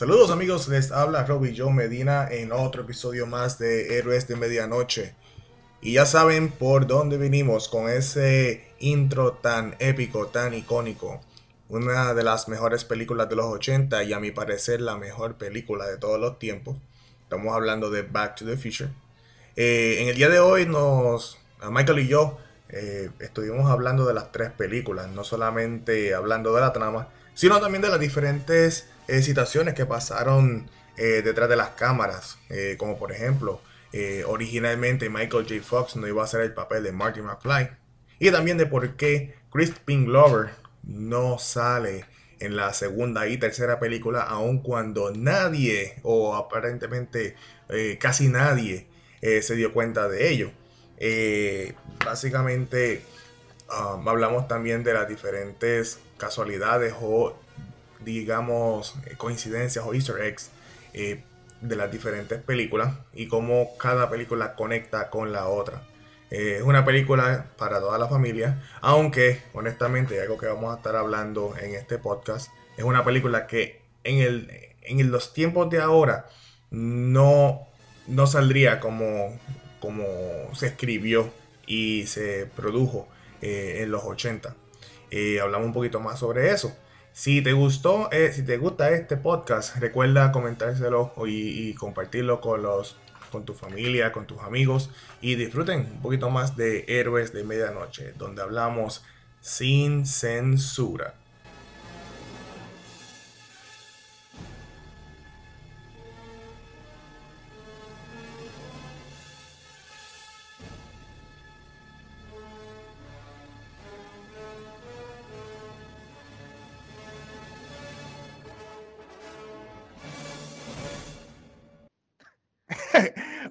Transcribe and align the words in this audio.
Saludos 0.00 0.30
amigos, 0.30 0.66
les 0.68 0.92
habla 0.92 1.26
Robbie 1.26 1.54
Joe 1.54 1.74
Medina 1.74 2.26
en 2.30 2.52
otro 2.52 2.84
episodio 2.84 3.26
más 3.26 3.58
de 3.58 3.98
Héroes 3.98 4.26
de 4.26 4.34
Medianoche. 4.34 5.14
Y 5.82 5.92
ya 5.92 6.06
saben 6.06 6.48
por 6.48 6.86
dónde 6.86 7.18
vinimos 7.18 7.68
con 7.68 7.90
ese 7.90 8.72
intro 8.78 9.34
tan 9.34 9.76
épico, 9.78 10.28
tan 10.28 10.54
icónico. 10.54 11.20
Una 11.68 12.14
de 12.14 12.24
las 12.24 12.48
mejores 12.48 12.86
películas 12.86 13.28
de 13.28 13.36
los 13.36 13.44
80 13.44 14.02
y 14.04 14.14
a 14.14 14.20
mi 14.20 14.30
parecer 14.30 14.80
la 14.80 14.96
mejor 14.96 15.36
película 15.36 15.86
de 15.86 15.98
todos 15.98 16.18
los 16.18 16.38
tiempos. 16.38 16.78
Estamos 17.24 17.54
hablando 17.54 17.90
de 17.90 18.00
Back 18.00 18.36
to 18.36 18.46
the 18.46 18.56
Future. 18.56 18.88
Eh, 19.54 19.98
en 20.00 20.08
el 20.08 20.16
día 20.16 20.30
de 20.30 20.40
hoy 20.40 20.64
nos, 20.64 21.36
Michael 21.70 21.98
y 21.98 22.08
yo 22.08 22.38
eh, 22.70 23.10
estuvimos 23.18 23.70
hablando 23.70 24.06
de 24.06 24.14
las 24.14 24.32
tres 24.32 24.50
películas, 24.50 25.10
no 25.10 25.24
solamente 25.24 26.14
hablando 26.14 26.54
de 26.54 26.62
la 26.62 26.72
trama, 26.72 27.10
sino 27.34 27.60
también 27.60 27.82
de 27.82 27.90
las 27.90 28.00
diferentes 28.00 28.86
eh, 29.10 29.74
que 29.74 29.86
pasaron 29.86 30.70
eh, 30.96 31.22
detrás 31.24 31.48
de 31.48 31.56
las 31.56 31.70
cámaras, 31.70 32.38
eh, 32.48 32.76
como 32.78 32.98
por 32.98 33.12
ejemplo, 33.12 33.60
originalmente 34.26 35.10
Michael 35.10 35.46
J. 35.48 35.62
Fox 35.64 35.96
no 35.96 36.06
iba 36.06 36.22
a 36.22 36.24
hacer 36.24 36.42
el 36.42 36.54
papel 36.54 36.84
de 36.84 36.92
Marty 36.92 37.22
McFly, 37.22 37.70
y 38.20 38.30
también 38.30 38.56
de 38.56 38.66
por 38.66 38.94
qué 38.94 39.34
Crispin 39.50 40.06
Glover 40.06 40.50
no 40.84 41.38
sale 41.40 42.04
en 42.38 42.54
la 42.54 42.72
segunda 42.72 43.26
y 43.26 43.36
tercera 43.36 43.80
película, 43.80 44.22
aun 44.22 44.62
cuando 44.62 45.10
nadie, 45.10 45.96
o 46.04 46.36
aparentemente 46.36 47.34
casi 47.98 48.28
nadie, 48.28 48.86
se 49.20 49.56
dio 49.56 49.72
cuenta 49.72 50.08
de 50.08 50.30
ello. 50.30 50.52
básicamente, 52.04 53.02
um, 53.68 54.08
hablamos 54.08 54.46
también 54.46 54.84
de 54.84 54.94
las 54.94 55.08
diferentes 55.08 55.98
casualidades 56.16 56.94
o 57.00 57.36
digamos, 58.04 58.94
eh, 59.06 59.14
coincidencias 59.16 59.84
o 59.84 59.94
easter 59.94 60.20
eggs 60.22 60.50
eh, 60.92 61.22
de 61.60 61.76
las 61.76 61.90
diferentes 61.92 62.40
películas 62.42 62.94
y 63.12 63.26
cómo 63.26 63.76
cada 63.78 64.08
película 64.08 64.54
conecta 64.54 65.10
con 65.10 65.32
la 65.32 65.48
otra. 65.48 65.82
Eh, 66.30 66.56
es 66.58 66.62
una 66.62 66.84
película 66.84 67.46
para 67.58 67.80
toda 67.80 67.98
la 67.98 68.08
familia, 68.08 68.62
aunque 68.80 69.42
honestamente, 69.52 70.20
algo 70.20 70.38
que 70.38 70.46
vamos 70.46 70.72
a 70.72 70.76
estar 70.76 70.96
hablando 70.96 71.54
en 71.60 71.74
este 71.74 71.98
podcast, 71.98 72.50
es 72.76 72.84
una 72.84 73.04
película 73.04 73.46
que 73.46 73.82
en, 74.04 74.20
el, 74.20 74.50
en 74.82 75.10
los 75.10 75.32
tiempos 75.34 75.68
de 75.70 75.80
ahora 75.80 76.26
no, 76.70 77.66
no 78.06 78.26
saldría 78.26 78.80
como, 78.80 79.38
como 79.80 80.04
se 80.54 80.68
escribió 80.68 81.30
y 81.66 82.06
se 82.06 82.46
produjo 82.46 83.08
en 83.42 83.90
los 83.90 84.04
80. 84.04 84.54
hablamos 85.42 85.66
un 85.66 85.72
poquito 85.72 85.98
más 85.98 86.18
sobre 86.20 86.52
eso. 86.52 86.74
Si 87.20 87.42
te 87.42 87.52
gustó, 87.52 88.10
eh, 88.12 88.32
si 88.32 88.42
te 88.42 88.56
gusta 88.56 88.92
este 88.92 89.18
podcast, 89.18 89.76
recuerda 89.76 90.32
comentárselo 90.32 91.12
y, 91.26 91.68
y, 91.68 91.74
compartirlo 91.74 92.40
con 92.40 92.62
los 92.62 92.96
con 93.30 93.44
tu 93.44 93.52
familia, 93.52 94.10
con 94.10 94.26
tus 94.26 94.40
amigos 94.40 94.88
y 95.20 95.34
disfruten 95.34 95.80
un 95.80 96.00
poquito 96.00 96.30
más 96.30 96.56
de 96.56 96.86
Héroes 96.88 97.34
de 97.34 97.44
Medianoche, 97.44 98.14
donde 98.16 98.40
hablamos 98.40 99.04
sin 99.42 100.06
censura. 100.06 101.19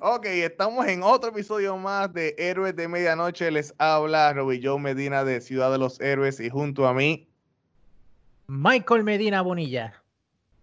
Ok, 0.02 0.28
estamos 0.28 0.88
en 0.88 1.04
otro 1.04 1.32
episodio 1.32 1.76
más 1.76 2.14
de 2.14 2.34
Héroes 2.38 2.74
de 2.74 2.88
Medianoche. 2.88 3.52
Les 3.52 3.74
habla 3.80 4.34
Joe 4.34 4.80
Medina 4.80 5.26
de 5.26 5.42
Ciudad 5.42 5.70
de 5.74 5.78
los 5.78 6.00
Héroes 6.00 6.40
y 6.40 6.50
junto 6.50 6.88
a 6.88 6.94
mí 6.94 7.28
Michael 8.48 9.04
Medina 9.04 9.42
Bonilla 9.42 10.02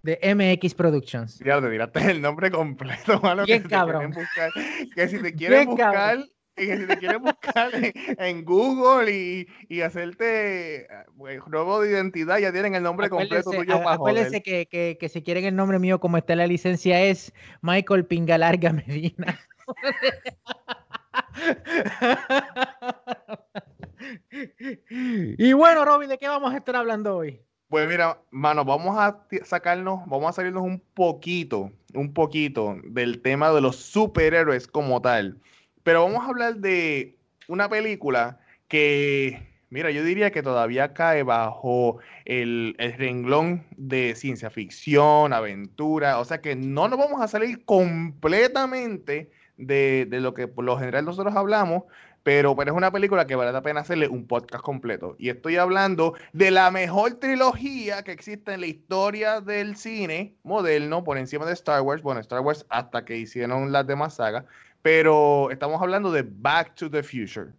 de 0.02 0.18
MX 0.34 0.74
Productions. 0.74 1.38
Ya 1.40 1.60
te 1.60 1.68
tiraste 1.68 2.10
el 2.12 2.22
nombre 2.22 2.50
completo, 2.50 3.20
mano. 3.22 3.44
Bien 3.44 3.62
que 3.62 3.68
cabrón. 3.68 4.10
buscar, 4.12 4.50
que 4.94 5.08
si 5.08 5.20
te 5.20 5.34
quieren 5.36 5.66
buscar, 5.66 6.18
y 6.56 6.66
que 6.66 6.78
si 6.78 6.86
te 6.86 6.98
quieren 6.98 7.22
buscar 7.22 7.70
en, 8.18 8.44
Google 8.44 9.12
y, 9.12 9.46
y 9.68 9.82
hacerte 9.82 10.88
pues, 11.16 11.40
robo 11.46 11.80
de 11.80 11.90
identidad, 11.90 12.38
ya 12.38 12.52
tienen 12.52 12.74
el 12.74 12.82
nombre 12.82 13.08
completo 13.08 13.50
tuyo 13.50 13.82
para 13.82 13.96
Acuérdense 13.96 14.42
que, 14.42 14.66
que, 14.66 14.96
que, 14.98 15.08
si 15.08 15.22
quieren 15.22 15.44
el 15.44 15.56
nombre 15.56 15.78
mío 15.78 16.00
como 16.00 16.16
está 16.16 16.32
en 16.32 16.40
la 16.40 16.46
licencia 16.46 17.02
es 17.02 17.32
Michael 17.62 18.06
Pingalarga 18.06 18.72
Medina. 18.72 19.38
y 25.38 25.52
bueno, 25.52 25.84
Robin, 25.84 26.08
¿de 26.08 26.18
qué 26.18 26.28
vamos 26.28 26.52
a 26.52 26.56
estar 26.56 26.76
hablando 26.76 27.16
hoy? 27.16 27.40
Pues 27.68 27.88
mira, 27.88 28.20
mano, 28.30 28.64
vamos 28.64 28.96
a 28.96 29.26
sacarnos, 29.44 30.06
vamos 30.06 30.30
a 30.30 30.34
salirnos 30.34 30.62
un 30.62 30.80
poquito, 30.94 31.72
un 31.94 32.14
poquito 32.14 32.76
del 32.84 33.22
tema 33.22 33.50
de 33.50 33.60
los 33.60 33.74
superhéroes 33.76 34.68
como 34.68 35.02
tal. 35.02 35.40
Pero 35.86 36.02
vamos 36.02 36.24
a 36.24 36.30
hablar 36.30 36.56
de 36.56 37.16
una 37.46 37.68
película 37.68 38.40
que, 38.66 39.52
mira, 39.70 39.92
yo 39.92 40.02
diría 40.02 40.32
que 40.32 40.42
todavía 40.42 40.92
cae 40.94 41.22
bajo 41.22 41.98
el, 42.24 42.74
renglón 42.98 43.64
de 43.76 44.16
ciencia 44.16 44.50
ficción, 44.50 45.32
aventura. 45.32 46.18
O 46.18 46.24
sea 46.24 46.40
que 46.40 46.56
no 46.56 46.88
nos 46.88 46.98
vamos 46.98 47.22
a 47.22 47.28
salir 47.28 47.64
completamente 47.64 49.30
de, 49.58 50.08
lo 50.10 50.34
que 50.34 50.48
por 50.48 50.64
lo 50.64 50.76
general 50.76 51.04
nosotros 51.04 51.36
hablamos, 51.36 51.84
pero, 52.24 52.56
pero, 52.56 52.72
es 52.72 52.76
una 52.76 52.90
película 52.90 53.28
que 53.28 53.36
vale 53.36 53.52
la 53.52 53.62
pena 53.62 53.82
hacerle 53.82 54.08
un 54.08 54.26
podcast 54.26 54.64
completo. 54.64 55.14
Y 55.20 55.28
estoy 55.28 55.54
hablando 55.54 56.14
de 56.32 56.50
la 56.50 56.72
mejor 56.72 57.14
trilogía 57.20 58.02
que 58.02 58.10
existe 58.10 58.54
en 58.54 58.62
la 58.62 58.66
historia 58.66 59.40
del 59.40 59.76
cine 59.76 60.34
moderno, 60.42 61.04
por 61.04 61.16
encima 61.16 61.46
de 61.46 61.52
Star 61.52 61.82
Wars. 61.82 62.02
Bueno, 62.02 62.20
Star 62.22 62.40
Wars 62.40 62.66
hasta 62.70 63.04
que 63.04 63.16
hicieron 63.16 63.70
las 63.70 63.86
demás 63.86 64.14
sagas, 64.14 64.46
pero 64.86 65.50
estamos 65.50 65.82
hablando 65.82 66.12
de 66.12 66.22
Back 66.22 66.76
to 66.76 66.88
the 66.88 67.02
Future. 67.02 67.50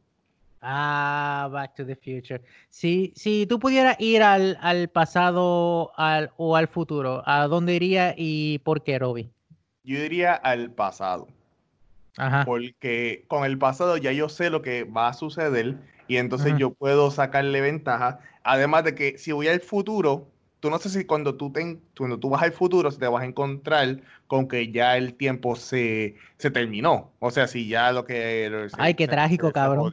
Ah, 0.62 1.50
Back 1.51 1.75
to 1.75 1.85
the 1.85 1.97
Future. 1.97 2.41
Si, 2.69 3.12
si 3.18 3.45
tú 3.45 3.59
pudieras 3.59 3.97
ir 4.00 4.24
al, 4.24 4.57
al 4.62 4.88
pasado 4.88 5.91
al, 5.97 6.31
o 6.38 6.56
al 6.56 6.69
futuro, 6.69 7.24
¿a 7.25 7.47
dónde 7.47 7.75
iría 7.75 8.15
y 8.15 8.59
por 8.59 8.81
qué, 8.81 8.97
Robbie? 8.97 9.29
Yo 9.83 10.00
diría 10.00 10.35
al 10.35 10.71
pasado. 10.71 11.27
Ajá. 12.15 12.45
Porque 12.45 13.25
con 13.27 13.44
el 13.44 13.57
pasado 13.57 13.97
ya 13.97 14.13
yo 14.13 14.29
sé 14.29 14.50
lo 14.50 14.62
que 14.62 14.85
va 14.85 15.09
a 15.09 15.13
suceder 15.13 15.75
y 16.07 16.15
entonces 16.15 16.53
yo 16.57 16.75
puedo 16.75 17.12
sacarle 17.12 17.59
ventaja. 17.59 18.19
Además 18.44 18.85
de 18.85 18.95
que 18.95 19.18
si 19.18 19.33
voy 19.33 19.50
al 19.50 19.59
futuro, 19.59 20.29
tú 20.67 20.71
no 20.71 20.79
sé 20.79 20.89
si 20.89 21.05
cuando 21.05 21.35
tú, 21.35 21.49
te, 21.49 21.79
cuando 21.97 22.19
tú 22.19 22.29
vas 22.29 22.43
al 22.43 22.51
futuro 22.51 22.91
te 22.91 23.07
vas 23.07 23.23
a 23.23 23.25
encontrar 23.25 24.01
con 24.27 24.49
que 24.49 24.69
ya 24.69 24.97
el 24.97 25.13
tiempo 25.13 25.55
se, 25.55 26.15
se 26.37 26.51
terminó. 26.51 27.13
O 27.19 27.31
sea, 27.31 27.47
si 27.47 27.69
ya 27.69 27.93
lo 27.93 28.03
que... 28.03 28.67
Ay, 28.77 28.93
qué 28.93 29.07
trágico, 29.07 29.53
cabrón. 29.53 29.89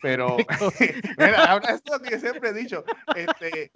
pero, 0.00 0.38
mira, 1.18 1.44
ahora 1.44 1.74
esto 1.74 2.00
que 2.00 2.18
siempre 2.18 2.48
he 2.48 2.54
dicho. 2.54 2.82
Este, 3.14 3.70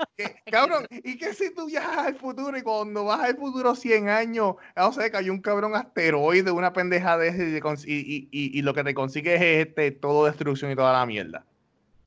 cabrón, 0.51 0.87
¿y 0.89 1.19
qué 1.19 1.35
si 1.35 1.55
tú 1.55 1.67
viajas 1.67 2.07
al 2.07 2.15
futuro 2.15 2.57
y 2.57 2.63
cuando 2.63 3.05
vas 3.05 3.21
al 3.21 3.37
futuro 3.37 3.75
100 3.75 4.09
años, 4.09 4.55
o 4.77 4.93
sea, 4.93 5.11
hay 5.13 5.29
un 5.29 5.43
cabrón 5.43 5.77
asteroide, 5.77 6.51
una 6.53 6.73
pendeja 6.73 7.19
de 7.19 7.29
ese 7.29 7.61
y, 7.87 7.93
y, 7.93 8.29
y, 8.33 8.59
y, 8.59 8.63
lo 8.63 8.73
que 8.73 8.83
te 8.83 8.95
consigues 8.95 9.43
es 9.43 9.67
este, 9.67 9.91
todo 9.91 10.25
destrucción 10.25 10.71
y 10.71 10.77
toda 10.77 10.95
la 10.95 11.05
mierda? 11.05 11.45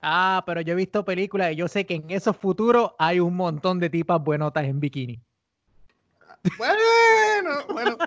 Ah, 0.01 0.43
pero 0.45 0.61
yo 0.61 0.73
he 0.73 0.75
visto 0.75 1.03
películas 1.03 1.51
y 1.51 1.55
yo 1.55 1.67
sé 1.67 1.85
que 1.85 1.95
en 1.95 2.09
esos 2.09 2.37
futuros 2.37 2.91
hay 2.99 3.19
un 3.19 3.35
montón 3.35 3.79
de 3.79 3.89
tipas 3.89 4.23
buenotas 4.23 4.65
en 4.65 4.79
bikini. 4.79 5.19
Bueno, 6.57 7.49
bueno. 7.69 7.97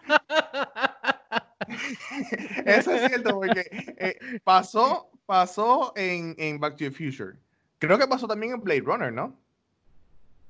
Eso 2.65 2.93
es 2.93 3.09
cierto, 3.09 3.35
porque 3.35 3.67
eh, 3.99 4.19
pasó, 4.45 5.11
pasó 5.27 5.93
en, 5.97 6.35
en, 6.39 6.59
Back 6.59 6.77
to 6.77 6.85
the 6.85 6.91
Future. 6.91 7.37
Creo 7.79 7.99
que 7.99 8.07
pasó 8.07 8.27
también 8.27 8.53
en 8.55 8.63
Blade 8.63 8.81
Runner, 8.81 9.13
¿no? 9.13 9.37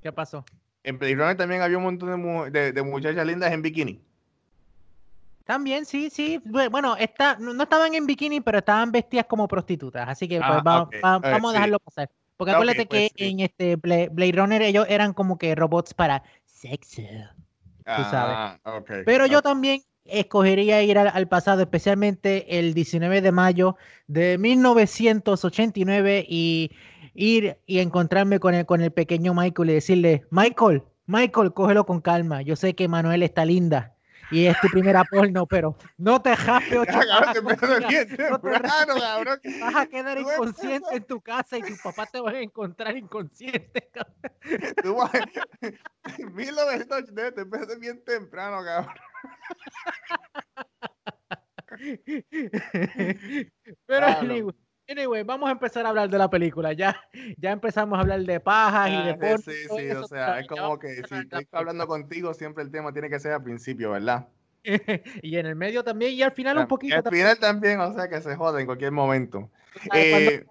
¿Qué 0.01 0.11
pasó? 0.11 0.45
En 0.83 0.97
Blade 0.97 1.15
Runner 1.15 1.37
también 1.37 1.61
había 1.61 1.77
un 1.77 1.83
montón 1.83 2.51
de, 2.51 2.71
de 2.71 2.83
muchachas 2.83 3.25
lindas 3.25 3.51
en 3.51 3.61
bikini. 3.61 4.01
También, 5.45 5.85
sí, 5.85 6.09
sí. 6.09 6.41
Bueno, 6.45 6.95
está, 6.97 7.37
no 7.37 7.63
estaban 7.63 7.93
en 7.93 8.05
bikini, 8.05 8.41
pero 8.41 8.59
estaban 8.59 8.91
vestidas 8.91 9.25
como 9.27 9.47
prostitutas. 9.47 10.07
Así 10.07 10.27
que 10.27 10.37
pues, 10.37 10.49
ah, 10.49 10.87
vamos 11.01 11.51
a 11.51 11.53
dejarlo 11.53 11.79
pasar. 11.79 12.09
Porque 12.37 12.51
acuérdate 12.51 12.85
que 12.87 13.11
pues, 13.15 13.29
en 13.29 13.39
este 13.39 13.75
Blade 13.75 14.31
Runner 14.33 14.61
ellos 14.61 14.85
eran 14.89 15.13
como 15.13 15.37
que 15.37 15.53
robots 15.55 15.93
para 15.93 16.23
sexo. 16.45 17.01
Tú 17.01 18.03
sabes. 18.09 18.59
Ah, 18.63 18.81
pero 19.05 19.25
yo 19.25 19.41
también 19.41 19.83
escogería 20.05 20.81
ir 20.83 20.97
al, 20.97 21.27
pasado, 21.27 21.61
especialmente 21.61 22.59
el 22.59 22.73
19 22.73 23.21
de 23.21 23.31
mayo 23.31 23.75
de 24.07 24.37
1989 24.37 26.25
y 26.27 26.71
ir 27.13 27.57
y 27.65 27.79
encontrarme 27.79 28.39
con 28.39 28.55
el, 28.55 28.65
con 28.65 28.81
el 28.81 28.91
pequeño 28.91 29.33
Michael 29.33 29.69
y 29.69 29.73
decirle, 29.73 30.25
Michael, 30.29 30.83
Michael, 31.05 31.53
cógelo 31.53 31.85
con 31.85 32.01
calma. 32.01 32.41
Yo 32.41 32.55
sé 32.55 32.73
que 32.73 32.87
Manuel 32.87 33.23
está 33.23 33.45
linda 33.45 33.95
y 34.31 34.47
es 34.47 34.59
tu 34.61 34.69
primera 34.69 35.03
porno, 35.03 35.45
pero 35.45 35.75
no 35.97 36.21
te 36.21 36.35
jape 36.35 36.79
ocho 36.79 36.91
Vas 39.61 39.75
a 39.75 39.85
quedar 39.85 40.17
inconsciente 40.17 40.95
en 40.95 41.03
tu 41.03 41.21
casa 41.21 41.57
y 41.57 41.61
tu 41.61 41.75
papá 41.83 42.05
te 42.05 42.19
va 42.19 42.31
a 42.31 42.39
encontrar 42.39 42.95
inconsciente. 42.97 43.91
Tú 44.83 44.95
vas, 44.95 45.11
Milo 46.33 46.65
de 46.65 47.31
te 47.31 47.41
empiezas 47.41 47.79
bien 47.79 48.03
temprano, 48.03 48.63
cabrón. 48.63 48.95
Pero 53.85 54.05
anyway, 54.07 54.55
vamos 55.25 55.49
a 55.49 55.51
empezar 55.51 55.85
a 55.85 55.89
hablar 55.89 56.09
de 56.09 56.17
la 56.17 56.29
película. 56.29 56.73
Ya, 56.73 56.99
ya 57.37 57.51
empezamos 57.51 57.97
a 57.97 58.01
hablar 58.01 58.21
de 58.21 58.39
pajas 58.39 58.89
y 58.89 59.07
de 59.07 59.13
porno. 59.15 59.37
Sí, 59.37 59.51
sí, 59.77 59.91
o 59.91 60.07
sea, 60.07 60.39
es 60.39 60.47
como 60.47 60.79
que 60.79 60.95
si 60.95 61.15
estoy 61.15 61.47
hablando 61.51 61.87
contigo, 61.87 62.33
siempre 62.33 62.63
el 62.63 62.71
tema 62.71 62.91
tiene 62.91 63.09
que 63.09 63.19
ser 63.19 63.33
al 63.33 63.43
principio, 63.43 63.91
¿verdad? 63.91 64.27
y 65.21 65.37
en 65.37 65.45
el 65.45 65.55
medio 65.55 65.83
también, 65.83 66.13
y 66.13 66.21
al 66.21 66.31
final 66.31 66.57
un 66.57 66.67
poquito. 66.67 66.95
al 66.95 67.03
final 67.03 67.39
también, 67.39 67.79
o 67.79 67.93
sea, 67.93 68.07
que 68.07 68.21
se 68.21 68.35
jode 68.35 68.61
en 68.61 68.67
cualquier 68.67 68.91
momento. 68.91 69.49
Eh, 69.93 70.45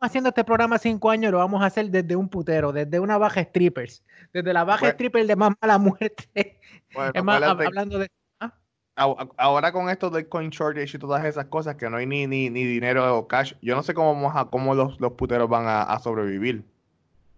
haciendo 0.00 0.28
este 0.28 0.44
programa 0.44 0.78
cinco 0.78 1.10
años, 1.10 1.32
lo 1.32 1.38
vamos 1.38 1.62
a 1.62 1.66
hacer 1.66 1.90
desde 1.90 2.16
un 2.16 2.28
putero, 2.28 2.72
desde 2.72 2.98
una 2.98 3.18
baja 3.18 3.42
strippers, 3.42 4.02
desde 4.32 4.52
la 4.52 4.64
baja 4.64 4.88
stripper 4.90 5.26
de 5.26 5.36
más 5.36 5.52
mala 5.60 5.78
muerte. 5.78 6.58
hablando 6.94 7.98
de. 7.98 8.08
¿Ah? 8.96 9.28
Ahora 9.36 9.72
con 9.72 9.90
esto 9.90 10.10
del 10.10 10.28
coin 10.28 10.50
shortage 10.50 10.96
y 10.96 11.00
todas 11.00 11.24
esas 11.24 11.46
cosas, 11.46 11.76
que 11.76 11.88
no 11.88 11.96
hay 11.96 12.06
ni, 12.06 12.26
ni, 12.26 12.50
ni 12.50 12.64
dinero 12.64 13.18
o 13.18 13.28
cash, 13.28 13.54
yo 13.62 13.74
no 13.74 13.82
sé 13.82 13.94
cómo, 13.94 14.32
cómo 14.50 14.74
los, 14.74 15.00
los 15.00 15.12
puteros 15.12 15.48
van 15.48 15.66
a 15.66 15.98
sobrevivir. 15.98 16.64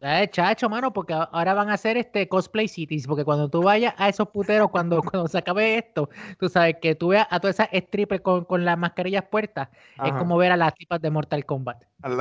Eh, 0.02 0.28
chacho, 0.30 0.68
mano, 0.68 0.92
porque 0.92 1.14
ahora 1.14 1.54
van 1.54 1.70
a 1.70 1.74
hacer 1.74 1.96
este 1.96 2.28
cosplay 2.28 2.68
cities, 2.68 3.06
porque 3.06 3.24
cuando 3.24 3.48
tú 3.48 3.62
vayas 3.62 3.94
a 3.96 4.10
esos 4.10 4.28
puteros, 4.28 4.70
cuando, 4.70 5.02
cuando 5.02 5.26
se 5.26 5.38
acabe 5.38 5.78
esto, 5.78 6.10
tú 6.38 6.48
sabes 6.50 6.76
que 6.82 6.94
tú 6.94 7.08
veas 7.08 7.26
a 7.30 7.40
todas 7.40 7.58
esas 7.58 7.70
strippers 7.72 8.20
con, 8.20 8.44
con 8.44 8.64
las 8.64 8.76
mascarillas 8.76 9.24
puertas, 9.24 9.68
es 10.04 10.12
como 10.12 10.36
ver 10.36 10.52
a 10.52 10.56
las 10.56 10.74
tipas 10.74 11.00
de 11.00 11.10
Mortal 11.10 11.44
Kombat. 11.44 11.82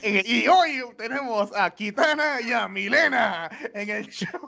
Eh, 0.00 0.22
y 0.24 0.46
hoy 0.48 0.82
tenemos 0.96 1.54
a 1.54 1.70
Kitana 1.70 2.40
y 2.40 2.52
a 2.52 2.68
Milena 2.68 3.50
en 3.74 3.90
el 3.90 4.06
show. 4.08 4.40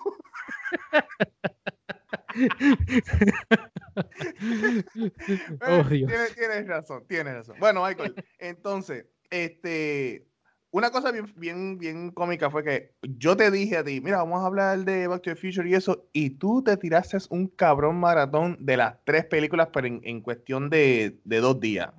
oh, 5.67 5.85
Dios. 5.85 6.11
Tienes, 6.11 6.35
tienes 6.35 6.67
razón, 6.67 7.05
tienes 7.07 7.35
razón. 7.35 7.57
Bueno, 7.59 7.85
Michael, 7.85 8.15
entonces, 8.39 9.07
este 9.31 10.27
una 10.73 10.91
cosa 10.91 11.11
bien, 11.11 11.33
bien, 11.37 11.79
bien 11.79 12.11
cómica 12.13 12.49
fue 12.49 12.63
que 12.63 12.95
yo 13.03 13.37
te 13.37 13.51
dije 13.51 13.79
a 13.79 13.85
ti, 13.85 14.01
mira, 14.01 14.19
vamos 14.19 14.43
a 14.43 14.47
hablar 14.47 14.85
de 14.85 15.09
Back 15.09 15.23
to 15.23 15.31
the 15.31 15.37
Future 15.37 15.69
y 15.69 15.75
eso, 15.75 16.09
y 16.13 16.31
tú 16.31 16.63
te 16.63 16.77
tiraste 16.77 17.19
un 17.31 17.49
cabrón 17.49 17.99
maratón 17.99 18.57
de 18.61 18.77
las 18.77 18.95
tres 19.05 19.25
películas, 19.25 19.69
pero 19.73 19.89
en, 19.89 20.21
cuestión 20.21 20.71
de, 20.71 21.19
dos 21.25 21.59
días. 21.59 21.91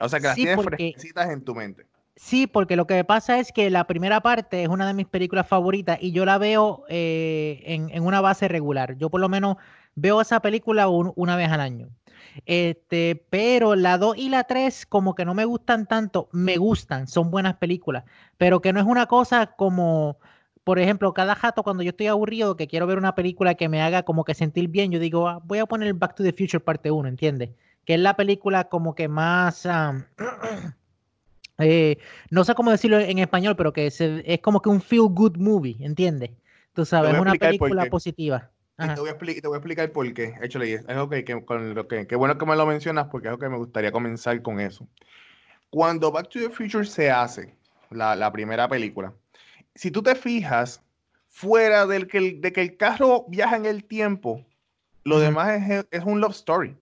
O 0.00 0.08
sea, 0.08 0.20
que 0.20 0.28
las 0.28 0.36
tienes 0.36 0.64
fresquecitas 0.64 1.30
en 1.30 1.44
tu 1.44 1.54
mente. 1.54 1.86
Sí, 2.16 2.46
porque 2.46 2.76
lo 2.76 2.86
que 2.86 3.02
pasa 3.04 3.40
es 3.40 3.50
que 3.52 3.70
la 3.70 3.86
primera 3.86 4.20
parte 4.20 4.62
es 4.62 4.68
una 4.68 4.86
de 4.86 4.94
mis 4.94 5.06
películas 5.06 5.48
favoritas 5.48 5.98
y 6.00 6.12
yo 6.12 6.24
la 6.24 6.38
veo 6.38 6.84
eh, 6.88 7.62
en, 7.66 8.02
una 8.02 8.20
base 8.20 8.46
regular. 8.46 8.96
Yo 8.96 9.10
por 9.10 9.20
lo 9.20 9.28
menos 9.28 9.56
veo 9.96 10.20
esa 10.20 10.40
película 10.40 10.88
una 10.88 11.36
vez 11.36 11.50
al 11.50 11.60
año. 11.60 11.88
Este, 12.46 13.24
pero 13.30 13.74
la 13.74 13.98
2 13.98 14.16
y 14.16 14.28
la 14.28 14.44
3 14.44 14.86
como 14.86 15.14
que 15.14 15.24
no 15.24 15.34
me 15.34 15.44
gustan 15.44 15.86
tanto, 15.86 16.28
me 16.32 16.56
gustan, 16.56 17.06
son 17.06 17.30
buenas 17.30 17.56
películas, 17.56 18.04
pero 18.38 18.60
que 18.60 18.72
no 18.72 18.80
es 18.80 18.86
una 18.86 19.06
cosa 19.06 19.54
como, 19.54 20.18
por 20.64 20.78
ejemplo, 20.78 21.14
cada 21.14 21.34
jato 21.36 21.62
cuando 21.62 21.82
yo 21.82 21.90
estoy 21.90 22.08
aburrido, 22.08 22.56
que 22.56 22.66
quiero 22.66 22.86
ver 22.86 22.98
una 22.98 23.14
película 23.14 23.54
que 23.54 23.68
me 23.68 23.82
haga 23.82 24.02
como 24.04 24.24
que 24.24 24.34
sentir 24.34 24.68
bien, 24.68 24.90
yo 24.90 24.98
digo, 24.98 25.28
ah, 25.28 25.40
voy 25.44 25.58
a 25.58 25.66
poner 25.66 25.94
Back 25.94 26.16
to 26.16 26.22
the 26.24 26.32
Future 26.32 26.60
parte 26.60 26.90
1, 26.90 27.08
¿entiendes? 27.08 27.50
Que 27.84 27.94
es 27.94 28.00
la 28.00 28.16
película 28.16 28.64
como 28.64 28.94
que 28.94 29.08
más... 29.08 29.68
Eh, 31.58 31.98
no 32.30 32.44
sé 32.44 32.54
cómo 32.54 32.70
decirlo 32.70 32.98
en 32.98 33.18
español, 33.18 33.54
pero 33.56 33.72
que 33.72 33.86
es, 33.86 34.00
es 34.00 34.40
como 34.40 34.60
que 34.60 34.68
un 34.68 34.80
feel 34.80 35.08
good 35.08 35.36
movie, 35.36 35.76
¿entiendes? 35.80 36.30
Tú 36.72 36.84
sabes, 36.84 37.14
es 37.14 37.20
una 37.20 37.34
película 37.34 37.86
positiva. 37.86 38.50
Y 38.76 38.88
te, 38.88 39.00
voy 39.00 39.10
a 39.10 39.16
te 39.16 39.46
voy 39.46 39.54
a 39.54 39.58
explicar 39.58 39.92
por 39.92 40.12
qué. 40.12 40.34
Hecho, 40.42 40.60
es 40.60 40.84
algo 40.88 41.08
que, 41.08 41.44
con 41.44 41.74
lo 41.74 41.86
que, 41.86 42.16
bueno 42.16 42.36
que 42.36 42.46
me 42.46 42.56
lo 42.56 42.66
mencionas 42.66 43.06
porque 43.08 43.28
es 43.28 43.30
algo 43.30 43.40
que 43.40 43.48
me 43.48 43.56
gustaría 43.56 43.92
comenzar 43.92 44.42
con 44.42 44.58
eso. 44.58 44.88
Cuando 45.70 46.10
Back 46.10 46.28
to 46.30 46.40
the 46.40 46.50
Future 46.50 46.84
se 46.84 47.10
hace, 47.10 47.54
la, 47.90 48.32
primera 48.32 48.68
película, 48.68 49.12
si 49.76 49.92
tú 49.92 50.02
te 50.02 50.16
fijas, 50.16 50.82
fuera 51.28 51.86
del 51.86 52.08
que 52.08 52.18
el, 52.18 52.40
de 52.40 52.52
que 52.52 52.62
el 52.62 52.76
carro 52.76 53.26
viaja 53.28 53.56
en 53.56 53.66
el 53.66 53.84
tiempo, 53.84 54.44
lo 55.04 55.20
demás 55.20 55.62
es, 55.70 55.86
es, 55.92 56.02
un 56.04 56.20
love 56.20 56.32
story. 56.32 56.76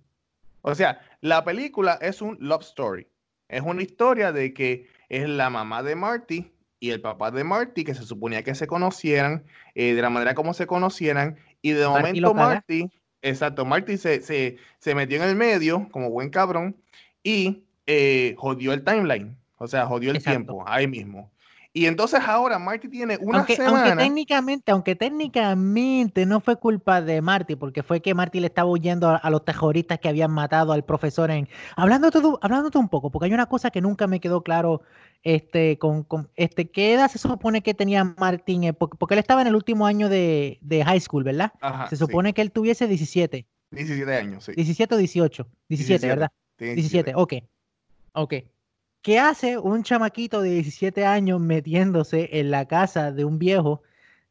O 0.63 0.75
sea, 0.75 1.01
la 1.21 1.45
película 1.45 1.99
es 2.01 2.23
un 2.23 2.39
love 2.41 2.63
story. 2.63 3.07
Es 3.53 3.63
una 3.63 3.83
historia 3.83 4.33
de 4.33 4.55
que 4.55 4.87
es 5.11 5.29
la 5.29 5.51
mamá 5.51 5.83
de 5.83 5.95
Marty 5.95 6.51
y 6.81 6.91
el 6.91 7.01
papá 7.01 7.31
de 7.31 7.45
Marty, 7.45 7.85
que 7.85 7.95
se 7.95 8.03
suponía 8.03 8.43
que 8.43 8.55
se 8.55 8.67
conocieran, 8.67 9.45
eh, 9.75 9.95
de 9.95 10.03
la 10.03 10.11
manera 10.11 10.35
como 10.35 10.55
se 10.55 10.67
conocieran, 10.67 11.37
y 11.61 11.71
de 11.73 11.87
momento 11.87 12.35
Marty, 12.35 12.91
exacto, 13.21 13.65
Marty 13.65 13.97
se, 13.99 14.23
se, 14.23 14.95
metió 14.95 15.19
en 15.19 15.29
el 15.29 15.37
medio 15.37 15.89
como 15.91 16.11
buen 16.11 16.31
cabrón 16.31 16.77
y 17.23 17.63
eh, 17.87 18.35
jodió 18.39 18.73
el 18.73 18.85
timeline, 18.85 19.37
o 19.59 19.69
sea, 19.69 19.87
jodió 19.87 20.11
el 20.11 20.23
tiempo 20.23 20.65
ahí 20.67 20.89
mismo. 20.89 21.32
Y 21.75 21.87
entonces 21.87 22.21
ahora 22.27 22.59
Marty 22.59 22.89
tiene 22.89 23.17
una 23.19 23.39
aunque, 23.39 23.57
semana. 23.57 23.79
Aunque 23.79 24.05
técnicamente, 24.05 24.73
aunque 24.73 24.95
técnicamente 24.95 26.27
no 26.27 26.41
fue 26.41 26.57
culpa 26.57 27.01
de 27.01 27.23
Marty, 27.23 27.57
porque 27.57 27.83
fue 27.83 28.03
que 28.03 28.13
Marty 28.15 28.41
le 28.41 28.49
estaba 28.49 28.69
huyendo 28.69 29.09
a, 29.09 29.31
los 29.31 29.45
terroristas 29.45 29.99
que 29.99 30.09
habían 30.09 30.31
matado 30.33 30.73
al 30.73 30.85
profesor 30.85 31.31
en. 31.31 31.49
Hablando 31.75 32.11
todo, 32.11 32.39
hablándote 32.43 32.77
un 32.77 32.91
poco, 32.91 33.11
porque 33.11 33.27
hay 33.27 33.33
una 33.33 33.47
cosa 33.47 33.71
que 33.71 33.81
nunca 33.81 34.07
me 34.07 34.21
quedó 34.21 34.43
claro. 34.43 34.83
Este, 35.25 35.79
con, 35.79 36.05
este, 36.35 36.69
¿qué 36.69 36.95
edad 36.95 37.09
se 37.09 37.19
supone 37.19 37.63
que 37.63 37.75
tenía 37.75 38.03
Martín? 38.19 38.65
Eh, 38.65 38.73
porque, 38.73 39.15
él 39.15 39.21
estaba 39.21 39.41
en 39.41 39.47
el 39.47 39.55
último 39.55 39.87
año 39.87 40.09
de, 40.09 40.59
high 40.85 41.01
school, 41.01 41.23
¿verdad? 41.23 41.53
se 41.89 41.97
supone 41.97 42.35
que 42.35 42.43
él 42.43 42.51
tuviese 42.51 42.89
17. 42.89 43.47
17 43.71 44.17
años, 44.17 44.45
sí. 44.45 44.53
17 44.53 44.95
o 44.95 44.99
18. 44.99 45.47
17, 45.69 46.07
¿verdad? 46.09 46.33
17, 46.59 47.13
ok. 47.15 47.35
Ok. 48.15 48.35
¿Qué 49.03 49.19
hace 49.19 49.59
un 49.59 49.83
chamaquito 49.83 50.43
de 50.43 50.51
17 50.51 51.05
años 51.05 51.41
metiéndose 51.41 52.29
en 52.39 52.53
la 52.53 52.69
casa 52.69 53.11
de 53.11 53.25
un 53.25 53.37
viejo 53.37 53.83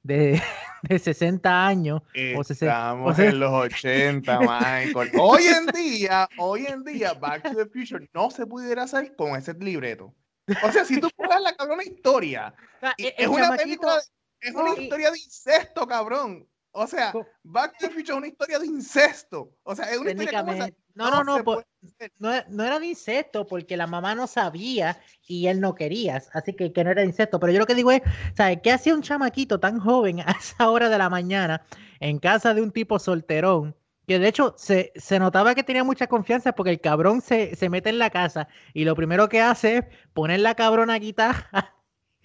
de, 0.01 0.42
de 0.84 0.98
60 0.98 1.68
años? 1.68 2.01
Estamos 2.13 3.20
en 3.20 3.38
los 3.42 3.51
80, 3.51 4.40
Michael. 4.40 5.12
Hoy 5.20 5.44
en 5.44 5.66
día, 5.68 6.30
hoy 6.38 6.68
en 6.68 6.86
día, 6.86 7.13
Back 7.13 7.44
to 7.44 7.56
the 7.56 7.66
Future 7.66 8.10
no 8.13 8.32
se 8.32 8.46
pudiera 8.46 8.84
hacer 8.84 9.13
con 9.18 9.36
ese 9.36 9.54
libreto. 9.56 10.16
O 10.63 10.72
sea, 10.72 10.86
si 10.86 11.01
tú 11.01 11.10
pones 11.18 11.42
la 11.42 11.54
cabrona 11.54 11.84
historia, 11.84 12.54
es 12.98 13.28
una 13.28 13.58
película, 13.58 14.01
es 14.40 14.56
una 14.56 14.82
historia 14.82 15.12
de 15.12 15.20
incesto, 15.20 15.86
cabrón. 15.86 16.48
O 16.72 16.88
sea, 16.88 17.12
Back 17.44 17.78
to 17.78 17.88
the 17.88 17.94
Future 17.94 18.13
es 18.13 18.18
una 18.18 18.28
historia 18.28 18.58
de 18.58 18.68
incesto. 18.68 19.54
O 19.63 19.75
sea, 19.75 19.92
es 19.92 19.98
una 19.98 20.12
historia 20.12 20.46
como 20.46 20.66
no, 20.96 21.10
no, 21.10 21.24
no, 21.24 22.44
no, 22.50 22.64
era 22.64 22.80
de 22.80 22.86
insecto 22.88 23.48
porque 23.48 23.78
la 23.78 23.88
mamá 23.88 24.16
no 24.16 24.28
sabía 24.28 25.00
y 25.28 25.48
él 25.48 25.60
no 25.60 25.76
quería, 25.76 26.22
así 26.34 26.54
que, 26.54 26.72
que 26.72 26.84
no 26.84 26.92
era 26.92 27.02
de 27.02 27.08
insecto. 27.08 27.40
Pero 27.40 27.54
yo 27.54 27.60
lo 27.60 27.66
que 27.66 27.76
digo 27.76 27.92
es, 27.92 28.02
¿sabes 28.36 28.60
qué 28.62 28.72
hacía 28.72 28.94
un 28.94 29.02
chamaquito 29.02 29.60
tan 29.60 29.80
joven 29.80 30.22
a 30.22 30.32
esa 30.40 30.70
hora 30.70 30.90
de 30.90 30.98
la 30.98 31.10
mañana 31.10 31.66
en 32.00 32.20
casa 32.20 32.54
de 32.54 32.62
un 32.62 32.72
tipo 32.72 33.00
solterón? 33.00 33.76
Que 34.08 34.20
de 34.20 34.28
hecho 34.28 34.56
se, 34.58 34.92
se 34.96 35.20
notaba 35.20 35.56
que 35.56 35.64
tenía 35.64 35.84
mucha 35.84 36.08
confianza 36.08 36.54
porque 36.54 36.72
el 36.72 36.82
cabrón 36.82 37.22
se, 37.22 37.56
se 37.56 37.70
mete 37.70 37.90
en 37.90 38.00
la 38.00 38.10
casa 38.10 38.48
y 38.74 38.84
lo 38.84 38.96
primero 38.96 39.30
que 39.30 39.42
hace 39.42 39.78
es 39.78 39.86
poner 40.14 40.40
la 40.42 40.56
cabrona 40.56 40.98
guitarra 41.00 41.76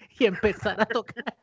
y 0.19 0.25
empezar 0.25 0.81
a 0.81 0.87
tocar, 0.87 1.37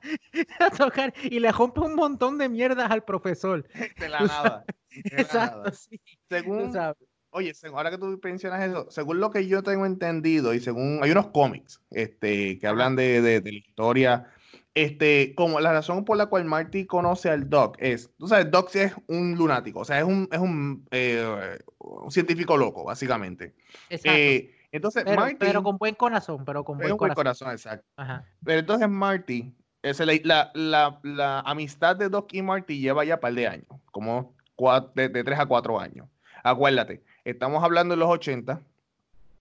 a 0.60 0.70
tocar 0.72 1.14
y 1.24 1.40
le 1.40 1.52
rompe 1.52 1.82
un 1.82 1.96
montón 1.96 2.38
de 2.38 2.50
mierdas 2.50 2.92
al 2.92 3.04
profesor. 3.04 3.68
De 3.98 4.10
la 4.10 4.20
nada. 4.26 4.66
Exacto, 4.90 5.72
Sí. 5.72 6.00
Según, 6.30 6.74
Oye, 7.36 7.52
ahora 7.74 7.90
que 7.90 7.98
tú 7.98 8.20
mencionas 8.24 8.62
eso, 8.62 8.86
según 8.92 9.20
lo 9.20 9.32
que 9.32 9.48
yo 9.48 9.64
tengo 9.64 9.88
entendido 9.88 10.54
y 10.54 10.60
según 10.60 11.00
hay 11.02 11.10
unos 11.10 11.28
cómics 11.28 11.82
este, 11.90 12.60
que 12.60 12.68
hablan 12.68 12.96
de, 12.96 13.24
de, 13.24 13.42
la 13.42 13.58
historia, 13.58 14.28
este, 14.76 15.34
como 15.34 15.60
la 15.60 15.72
razón 15.74 16.06
por 16.06 16.16
la 16.16 16.28
cual 16.28 16.46
Marty 16.46 16.86
conoce 16.86 17.32
al 17.32 17.50
Doc 17.50 17.76
es, 17.80 18.12
tú 18.20 18.28
sabes, 18.28 18.52
Doc 18.52 18.76
es 18.76 18.94
un 19.08 19.34
lunático, 19.36 19.80
o 19.80 19.86
sea, 19.86 19.98
es 19.98 20.04
un, 20.04 20.30
es 20.32 20.38
un, 20.38 20.88
eh, 20.92 21.58
un 21.80 22.12
científico 22.12 22.56
loco, 22.56 22.84
básicamente. 22.84 23.56
Exacto. 23.90 24.16
Eh, 24.16 24.56
entonces, 24.72 25.04
pero, 25.04 25.22
Marty, 25.22 25.36
pero 25.40 25.64
con 25.64 25.80
buen 25.80 25.96
corazón, 25.96 26.46
pero 26.46 26.64
con 26.64 26.78
buen, 26.78 26.96
buen 26.96 27.14
corazón. 27.16 27.52
exacto. 27.52 27.88
Ajá. 27.98 28.28
Pero 28.46 28.60
entonces 28.60 28.88
Marty, 28.88 29.56
la, 29.82 30.52
la, 30.54 31.00
la, 31.02 31.40
amistad 31.40 31.96
de 31.96 32.10
Doc 32.10 32.32
y 32.32 32.44
Marty 32.44 32.80
lleva 32.80 33.04
ya 33.06 33.16
un 33.16 33.22
par 33.22 33.34
de 33.34 33.48
años, 33.48 33.68
como 33.92 34.36
de, 34.94 35.10
de 35.10 35.24
3 35.24 35.40
a 35.40 35.46
4 35.48 35.80
años. 35.80 36.08
Acuérdate, 36.44 37.02
Estamos 37.26 37.64
hablando 37.64 37.94
de 37.94 38.00
los 38.00 38.10
80, 38.10 38.62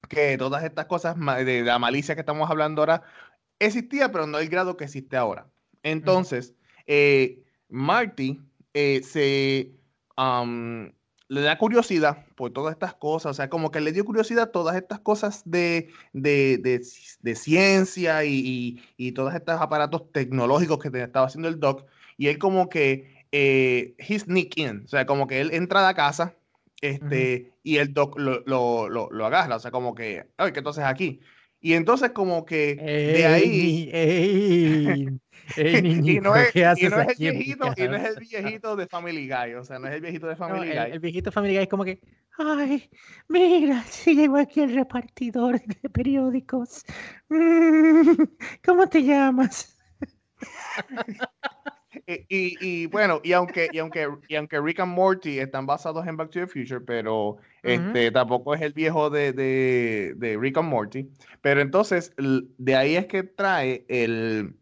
que 0.08 0.36
todas 0.38 0.64
estas 0.64 0.86
cosas 0.86 1.16
de 1.44 1.62
la 1.62 1.78
malicia 1.78 2.14
que 2.14 2.20
estamos 2.20 2.50
hablando 2.50 2.82
ahora 2.82 3.02
existía, 3.58 4.12
pero 4.12 4.26
no 4.26 4.38
el 4.38 4.48
grado 4.48 4.76
que 4.76 4.84
existe 4.84 5.16
ahora. 5.16 5.46
Entonces, 5.82 6.54
eh, 6.86 7.42
Marty 7.68 8.40
eh, 8.74 9.02
se 9.02 9.72
le 11.28 11.40
da 11.40 11.58
curiosidad 11.58 12.26
por 12.36 12.52
todas 12.52 12.72
estas 12.72 12.94
cosas, 12.94 13.30
o 13.30 13.34
sea, 13.34 13.48
como 13.48 13.70
que 13.70 13.80
le 13.80 13.92
dio 13.92 14.04
curiosidad 14.04 14.50
todas 14.50 14.76
estas 14.76 15.00
cosas 15.00 15.42
de, 15.46 15.88
de, 16.12 17.34
ciencia 17.34 18.24
y, 18.24 18.82
y, 18.96 19.12
todos 19.12 19.34
estos 19.34 19.60
aparatos 19.60 20.12
tecnológicos 20.12 20.78
que 20.78 21.02
estaba 21.02 21.26
haciendo 21.26 21.48
el 21.48 21.58
doc, 21.58 21.86
y 22.18 22.28
él 22.28 22.38
como 22.38 22.68
que, 22.68 23.24
eh, 23.32 23.94
he 23.96 24.18
sneak 24.18 24.58
in, 24.58 24.82
o 24.84 24.88
sea, 24.88 25.06
como 25.06 25.26
que 25.26 25.40
él 25.40 25.50
entra 25.52 25.80
a 25.80 25.84
la 25.84 25.94
casa, 25.94 26.34
este, 26.82 27.54
y 27.62 27.76
el 27.78 27.94
doc 27.94 28.18
lo, 28.18 28.42
lo, 28.44 28.88
lo, 28.88 29.26
agarra, 29.26 29.56
o 29.56 29.60
sea, 29.60 29.70
como 29.70 29.94
que, 29.94 30.26
ay, 30.36 30.52
¿qué 30.52 30.58
entonces 30.58 30.84
aquí? 30.84 31.20
Y 31.60 31.74
entonces 31.74 32.10
como 32.10 32.44
que 32.44 32.74
de 32.74 33.26
ahí... 33.26 33.90
y 35.56 36.20
no 36.20 36.36
es, 36.36 36.54
el 36.54 36.74
viejito, 37.18 37.72
y 37.76 37.88
no 37.88 37.96
es 37.96 38.04
el 38.04 38.16
viejito 38.18 38.76
de 38.76 38.86
Family 38.86 39.28
Guy, 39.28 39.54
o 39.54 39.64
sea, 39.64 39.78
no 39.78 39.88
es 39.88 39.94
el 39.94 40.00
viejito 40.00 40.26
de 40.26 40.36
Family 40.36 40.68
Guy. 40.68 40.92
El, 40.92 40.98
viejito 40.98 41.30
de 41.30 41.32
Family 41.32 41.54
Guy 41.54 41.62
es 41.62 41.68
como 41.68 41.84
que, 41.84 42.00
ay, 42.38 42.90
mira, 43.28 43.82
si 43.84 44.14
llegó 44.14 44.38
aquí 44.38 44.60
el 44.60 44.74
repartidor 44.74 45.60
de 45.60 45.88
periódicos. 45.88 46.84
Mm, 47.28 48.22
¿Cómo 48.64 48.88
te 48.88 49.02
llamas? 49.02 49.76
y, 52.06 52.56
y, 52.60 52.86
bueno, 52.86 53.20
y 53.22 53.32
aunque, 53.32 53.68
y 53.72 53.78
aunque, 53.78 54.08
y 54.28 54.36
aunque 54.36 54.60
Rick 54.60 54.80
and 54.80 54.94
Morty 54.94 55.38
están 55.38 55.66
basados 55.66 56.06
en 56.06 56.16
Back 56.16 56.30
to 56.30 56.40
the 56.40 56.46
Future, 56.46 56.80
pero 56.80 57.36
este, 57.62 58.10
tampoco 58.10 58.54
es 58.54 58.62
el 58.62 58.72
viejo 58.72 59.10
de, 59.10 59.32
de, 59.32 60.14
de, 60.16 60.36
Rick 60.38 60.58
and 60.58 60.68
Morty. 60.68 61.08
Pero 61.40 61.60
entonces, 61.60 62.12
de 62.16 62.76
ahí 62.76 62.96
es 62.96 63.06
que 63.06 63.22
trae 63.22 63.84
el, 63.88 64.56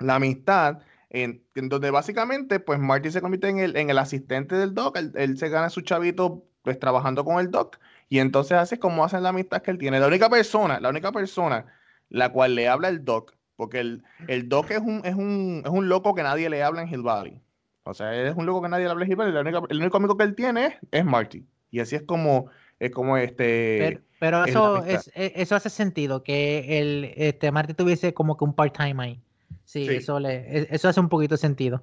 la 0.00 0.16
amistad, 0.16 0.80
en, 1.10 1.42
donde 1.54 1.90
básicamente, 1.90 2.60
pues 2.60 2.78
Marty 2.78 3.10
se 3.10 3.20
convierte 3.20 3.48
en 3.48 3.58
el, 3.58 3.76
en 3.76 3.90
el 3.90 3.98
asistente 3.98 4.56
del 4.56 4.74
Doc, 4.74 4.98
él, 5.14 5.38
se 5.38 5.48
gana 5.48 5.70
su 5.70 5.82
chavito, 5.82 6.44
pues 6.62 6.78
trabajando 6.78 7.24
con 7.24 7.38
el 7.38 7.50
Doc, 7.50 7.78
y 8.08 8.18
entonces 8.18 8.58
así 8.58 8.76
como 8.76 9.04
hacen 9.04 9.22
la 9.22 9.28
amistad 9.28 9.62
que 9.62 9.70
él 9.70 9.78
tiene. 9.78 10.00
La 10.00 10.08
única 10.08 10.28
persona, 10.28 10.80
la 10.80 10.88
única 10.88 11.12
persona 11.12 11.66
la 12.08 12.30
cual 12.30 12.54
le 12.54 12.68
habla 12.68 12.88
el 12.88 13.04
Doc 13.04 13.35
porque 13.56 13.80
el, 13.80 14.04
el 14.28 14.48
Doc 14.48 14.70
es 14.70 14.80
un, 14.80 15.02
es, 15.04 15.14
un, 15.14 15.62
es 15.64 15.70
un 15.70 15.88
loco 15.88 16.14
que 16.14 16.22
nadie 16.22 16.48
le 16.48 16.62
habla 16.62 16.82
en 16.82 16.88
Hill 16.88 17.02
Valley. 17.02 17.40
O 17.84 17.94
sea, 17.94 18.14
es 18.14 18.36
un 18.36 18.46
loco 18.46 18.62
que 18.62 18.68
nadie 18.68 18.84
le 18.84 18.90
habla 18.90 19.04
en 19.04 19.10
Hill 19.10 19.16
Valley. 19.16 19.54
el 19.70 19.80
único 19.80 19.96
amigo 19.96 20.16
que 20.16 20.24
él 20.24 20.34
tiene 20.34 20.78
es, 20.90 21.04
Marty. 21.04 21.44
Y 21.70 21.80
así 21.80 21.96
es 21.96 22.02
como, 22.02 22.46
es 22.78 22.90
como 22.90 23.16
este. 23.16 24.00
Pero, 24.18 24.44
eso, 24.44 24.84
es, 24.84 25.10
e, 25.14 25.32
eso 25.36 25.56
hace 25.56 25.70
sentido, 25.70 26.22
que 26.22 26.80
el, 26.80 27.12
este, 27.16 27.50
Marty 27.52 27.74
tuviese 27.74 28.14
como 28.14 28.36
que 28.36 28.44
un 28.44 28.54
part-time 28.54 29.02
ahí. 29.02 29.20
Sí, 29.64 29.86
Eso, 29.88 30.20
le, 30.20 30.36
e, 30.36 30.68
eso 30.70 30.88
hace 30.88 31.00
un 31.00 31.08
poquito 31.08 31.36
sentido. 31.36 31.82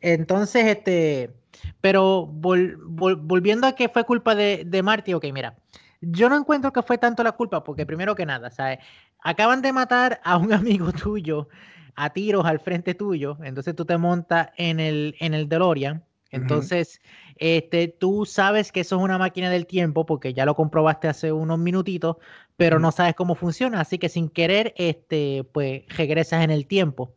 Entonces, 0.00 0.66
este, 0.66 1.30
pero 1.80 2.26
volviendo 2.26 3.66
a 3.66 3.74
que 3.74 3.88
fue 3.88 4.04
culpa 4.04 4.34
de, 4.34 4.64
de 4.64 4.82
Marty, 4.82 5.14
ok, 5.14 5.26
mira, 5.32 5.56
yo 6.00 6.28
no 6.28 6.36
encuentro 6.36 6.72
que 6.72 6.82
fue 6.82 6.98
tanto 6.98 7.22
la 7.22 7.32
culpa, 7.32 7.64
porque 7.64 7.86
primero 7.86 8.14
que 8.14 8.26
nada, 8.26 8.50
¿sabes? 8.50 8.78
Acaban 9.20 9.62
de 9.62 9.72
matar 9.72 10.20
a 10.24 10.36
un 10.36 10.52
amigo 10.52 10.92
tuyo 10.92 11.48
a 11.94 12.10
tiros 12.10 12.44
al 12.44 12.60
frente 12.60 12.94
tuyo, 12.94 13.38
entonces 13.42 13.74
tú 13.74 13.86
te 13.86 13.96
montas 13.96 14.50
en 14.56 14.80
el, 14.80 15.16
en 15.18 15.32
el 15.32 15.48
DeLorean, 15.48 16.04
entonces 16.30 17.00
este, 17.36 17.88
tú 17.88 18.26
sabes 18.26 18.72
que 18.72 18.80
eso 18.80 18.96
es 18.96 19.02
una 19.02 19.18
máquina 19.18 19.50
del 19.50 19.66
tiempo 19.66 20.06
porque 20.06 20.34
ya 20.34 20.44
lo 20.44 20.54
comprobaste 20.54 21.08
hace 21.08 21.32
unos 21.32 21.58
minutitos, 21.58 22.16
pero 22.56 22.78
no 22.78 22.92
sabes 22.92 23.14
cómo 23.14 23.34
funciona, 23.34 23.80
así 23.80 23.98
que 23.98 24.08
sin 24.08 24.28
querer, 24.28 24.74
este, 24.76 25.44
pues 25.52 25.82
regresas 25.96 26.44
en 26.44 26.50
el 26.50 26.66
tiempo. 26.66 27.14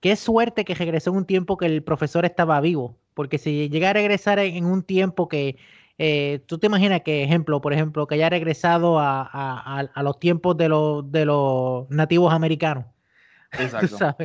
Qué 0.00 0.16
suerte 0.16 0.64
que 0.64 0.74
regresó 0.74 1.10
en 1.10 1.18
un 1.18 1.26
tiempo 1.26 1.56
que 1.56 1.66
el 1.66 1.82
profesor 1.82 2.24
estaba 2.24 2.60
vivo, 2.60 2.96
porque 3.14 3.38
si 3.38 3.68
llega 3.68 3.90
a 3.90 3.92
regresar 3.92 4.38
en 4.40 4.64
un 4.64 4.82
tiempo 4.82 5.28
que 5.28 5.56
eh, 5.98 6.42
tú 6.46 6.58
te 6.58 6.66
imaginas 6.66 7.02
que, 7.02 7.22
ejemplo, 7.22 7.60
por 7.60 7.72
ejemplo, 7.72 8.06
que 8.06 8.14
haya 8.14 8.30
regresado 8.30 8.98
a, 8.98 9.88
los 10.02 10.18
tiempos 10.18 10.56
de, 10.56 10.68
los, 10.68 11.10
de 11.10 11.24
los 11.24 11.88
nativos 11.90 12.32
americanos. 12.32 12.86
Exacto. 13.58 14.16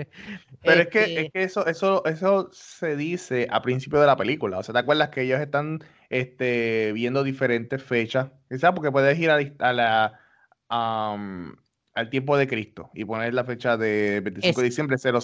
Pero 0.64 0.82
es, 0.82 0.88
que, 0.88 1.04
es 1.04 1.10
este 1.10 1.32
que 1.32 1.44
eso, 1.44 1.66
eso, 1.68 2.06
eso 2.06 2.50
se 2.54 2.96
dice 2.96 3.48
a 3.52 3.62
principio 3.62 4.00
de 4.00 4.08
la 4.08 4.16
película. 4.16 4.58
O 4.58 4.64
sea, 4.64 4.74
¿te 4.74 4.80
acuerdas 4.80 5.10
que 5.10 5.24
ellos 5.24 5.42
están 5.42 5.80
este, 6.10 6.94
viendo 6.94 7.24
diferentes 7.24 7.84
fechas? 7.84 8.32
¿Sabes? 8.50 8.76
Porque 8.76 8.92
puedes 8.92 9.20
ir 9.20 9.30
a, 9.30 9.74
la, 9.74 10.20
al 10.70 12.10
tiempo 12.10 12.38
de 12.38 12.48
Cristo 12.48 12.90
y 12.94 13.04
poner 13.04 13.34
la 13.34 13.44
fecha 13.44 13.76
de 13.76 14.22
25 14.22 14.62
de 14.62 14.66
diciembre 14.66 14.98
000. 14.98 15.18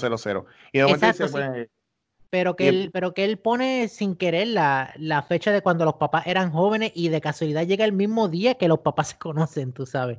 Y 0.74 0.80
de 0.80 0.84
momento 0.84 1.08
dice, 1.08 1.28
pues, 1.30 1.70
pero 2.34 2.56
que, 2.56 2.68
él, 2.68 2.90
pero 2.92 3.14
que 3.14 3.26
él 3.26 3.38
pone 3.38 3.88
sin 3.90 4.16
querer 4.16 4.48
la, 4.48 4.92
la, 4.98 5.22
fecha 5.22 5.52
de 5.52 5.62
cuando 5.62 5.86
los 5.86 5.98
papás 5.98 6.26
eran 6.26 6.52
jóvenes 6.52 6.92
y 6.96 7.10
de 7.10 7.22
casualidad 7.22 7.68
llega 7.68 7.86
el 7.86 7.94
mismo 7.94 8.28
día 8.28 8.56
que 8.56 8.68
los 8.68 8.80
papás 8.80 9.10
se 9.10 9.18
conocen, 9.20 9.72
tú 9.72 9.86
sabes. 9.86 10.18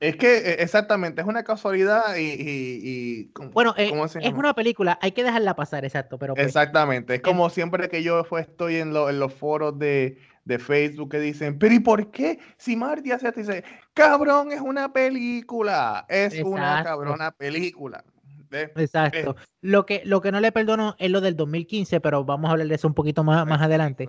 Es 0.00 0.16
que 0.16 0.38
e, 0.38 0.62
exactamente, 0.62 1.20
es 1.20 1.26
una 1.26 1.44
casualidad 1.44 2.16
y... 2.16 3.30
bueno, 3.52 3.74
eh, 3.76 3.92
es 4.22 4.32
una 4.32 4.54
película, 4.54 4.98
hay 5.02 5.12
que 5.12 5.24
dejarla 5.24 5.54
pasar, 5.54 5.84
exacto. 5.84 6.18
pero 6.18 6.32
pues, 6.32 6.46
Exactamente, 6.46 7.16
es 7.16 7.20
como 7.20 7.50
siempre 7.50 7.90
que 7.90 8.02
yo 8.02 8.24
estoy 8.38 8.76
en, 8.76 8.96
en 8.96 9.20
los 9.20 9.34
foros 9.34 9.78
de, 9.78 10.16
de, 10.46 10.58
Facebook 10.58 11.10
que 11.10 11.20
dicen, 11.20 11.58
pero 11.58 11.74
¿y 11.74 11.80
por 11.80 12.10
qué? 12.12 12.38
Si 12.56 12.76
Marty 12.76 13.12
hace 13.12 13.28
esto, 13.28 13.40
dice, 13.40 13.62
cabrón, 13.92 14.52
es 14.52 14.62
una 14.62 14.90
película, 14.90 16.06
es 16.08 16.42
una 16.42 16.82
cabrona 16.82 17.30
película. 17.30 18.02
Exacto. 18.50 19.36
Lo 19.60 19.86
que, 19.86 20.02
lo 20.04 20.20
que 20.20 20.32
no 20.32 20.40
le 20.40 20.52
perdono 20.52 20.96
es 20.98 21.10
lo 21.10 21.20
del 21.20 21.36
2015, 21.36 22.00
pero 22.00 22.24
vamos 22.24 22.48
a 22.48 22.52
hablar 22.52 22.68
de 22.68 22.74
eso 22.74 22.88
un 22.88 22.94
poquito 22.94 23.24
más, 23.24 23.46
más 23.46 23.60
adelante. 23.62 24.08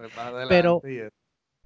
pero, 0.50 0.82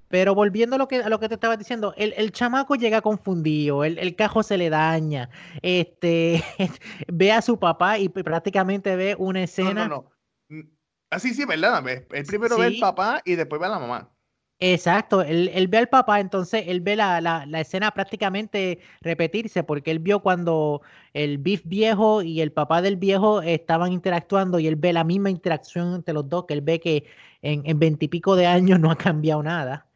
pero 0.07 0.35
volviendo 0.35 0.75
a 0.75 0.79
lo 0.79 0.87
que, 0.87 0.97
a 0.97 1.09
lo 1.09 1.19
que 1.19 1.29
te 1.29 1.35
estaba 1.35 1.57
diciendo, 1.57 1.93
el, 1.97 2.13
el 2.17 2.31
chamaco 2.31 2.75
llega 2.75 3.01
confundido, 3.01 3.83
el, 3.83 3.97
el, 3.97 4.15
cajo 4.15 4.43
se 4.43 4.57
le 4.57 4.69
daña, 4.69 5.29
este, 5.61 6.43
ve 7.07 7.31
a 7.31 7.41
su 7.41 7.59
papá 7.59 7.97
y 7.97 8.09
prácticamente 8.09 8.95
ve 8.95 9.15
una 9.17 9.43
escena. 9.43 9.87
No, 9.87 9.87
no, 9.87 10.11
no. 10.49 10.69
Así 11.09 11.33
sí, 11.33 11.45
¿verdad? 11.45 11.83
El 11.87 12.25
primero 12.25 12.57
ve 12.57 12.67
al 12.67 12.77
papá 12.79 13.21
y 13.25 13.35
después 13.35 13.59
ve 13.59 13.67
a 13.67 13.71
la 13.71 13.79
mamá. 13.79 14.09
Exacto, 14.63 15.23
él, 15.23 15.49
él, 15.55 15.67
ve 15.67 15.79
al 15.79 15.89
papá, 15.89 16.19
entonces 16.19 16.65
él 16.67 16.81
ve 16.81 16.95
la, 16.95 17.19
la, 17.19 17.47
la, 17.47 17.61
escena 17.61 17.89
prácticamente 17.89 18.77
repetirse, 19.01 19.63
porque 19.63 19.89
él 19.89 19.97
vio 19.97 20.19
cuando 20.19 20.83
el 21.13 21.39
Biff 21.39 21.63
viejo 21.65 22.21
y 22.21 22.41
el 22.41 22.51
papá 22.51 22.83
del 22.83 22.95
viejo 22.95 23.41
estaban 23.41 23.91
interactuando 23.91 24.59
y 24.59 24.67
él 24.67 24.75
ve 24.75 24.93
la 24.93 25.03
misma 25.03 25.31
interacción 25.31 25.95
entre 25.95 26.13
los 26.13 26.29
dos, 26.29 26.45
que 26.45 26.53
él 26.53 26.61
ve 26.61 26.79
que 26.79 27.05
en 27.41 27.79
veintipico 27.79 28.35
de 28.35 28.45
años 28.45 28.79
no 28.79 28.91
ha 28.91 28.95
cambiado 28.95 29.41
nada. 29.41 29.87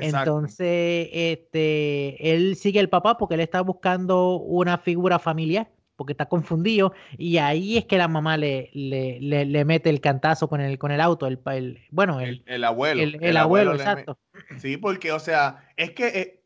Entonces, 0.00 1.08
este, 1.12 2.32
él 2.32 2.56
sigue 2.56 2.80
el 2.80 2.88
papá 2.88 3.18
porque 3.18 3.34
él 3.34 3.40
está 3.40 3.60
buscando 3.60 4.36
una 4.36 4.78
figura 4.78 5.18
familiar 5.18 5.68
porque 5.96 6.12
está 6.12 6.26
confundido 6.26 6.92
y 7.18 7.38
ahí 7.38 7.76
es 7.76 7.84
que 7.84 7.98
la 7.98 8.08
mamá 8.08 8.36
le, 8.36 8.70
le, 8.72 9.20
le, 9.20 9.64
mete 9.64 9.90
el 9.90 10.00
cantazo 10.00 10.48
con 10.48 10.60
el, 10.60 10.78
con 10.78 10.90
el 10.90 11.00
auto, 11.00 11.26
el, 11.26 11.40
el 11.46 11.80
bueno, 11.90 12.20
el, 12.20 12.42
el, 12.46 12.64
abuelo. 12.64 13.02
El, 13.02 13.36
abuelo, 13.36 13.74
exacto. 13.74 14.18
Sí, 14.58 14.76
porque, 14.76 15.12
o 15.12 15.20
sea, 15.20 15.68
es 15.76 15.92
que, 15.92 16.06
eh, 16.08 16.42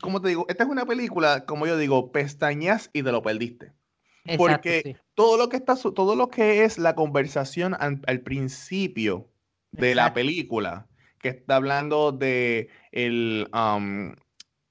como 0.00 0.20
te 0.20 0.28
digo, 0.28 0.46
esta 0.48 0.64
es 0.64 0.70
una 0.70 0.86
película, 0.86 1.44
como 1.46 1.66
yo 1.66 1.78
digo, 1.78 2.12
pestañas 2.12 2.90
y 2.92 3.02
te 3.02 3.12
lo 3.12 3.22
perdiste. 3.22 3.72
porque 4.36 4.96
todo 5.14 5.36
lo 5.36 5.48
que 5.48 5.56
está, 5.56 5.76
todo 5.76 6.16
lo 6.16 6.28
que 6.28 6.64
es 6.64 6.78
la 6.78 6.94
conversación 6.94 7.74
al, 7.78 8.20
principio 8.20 9.30
de 9.72 9.94
la 9.94 10.12
película, 10.12 10.86
que 11.20 11.30
está 11.30 11.56
hablando 11.56 12.12
de 12.12 12.68
el, 12.92 13.48
um, 13.54 14.14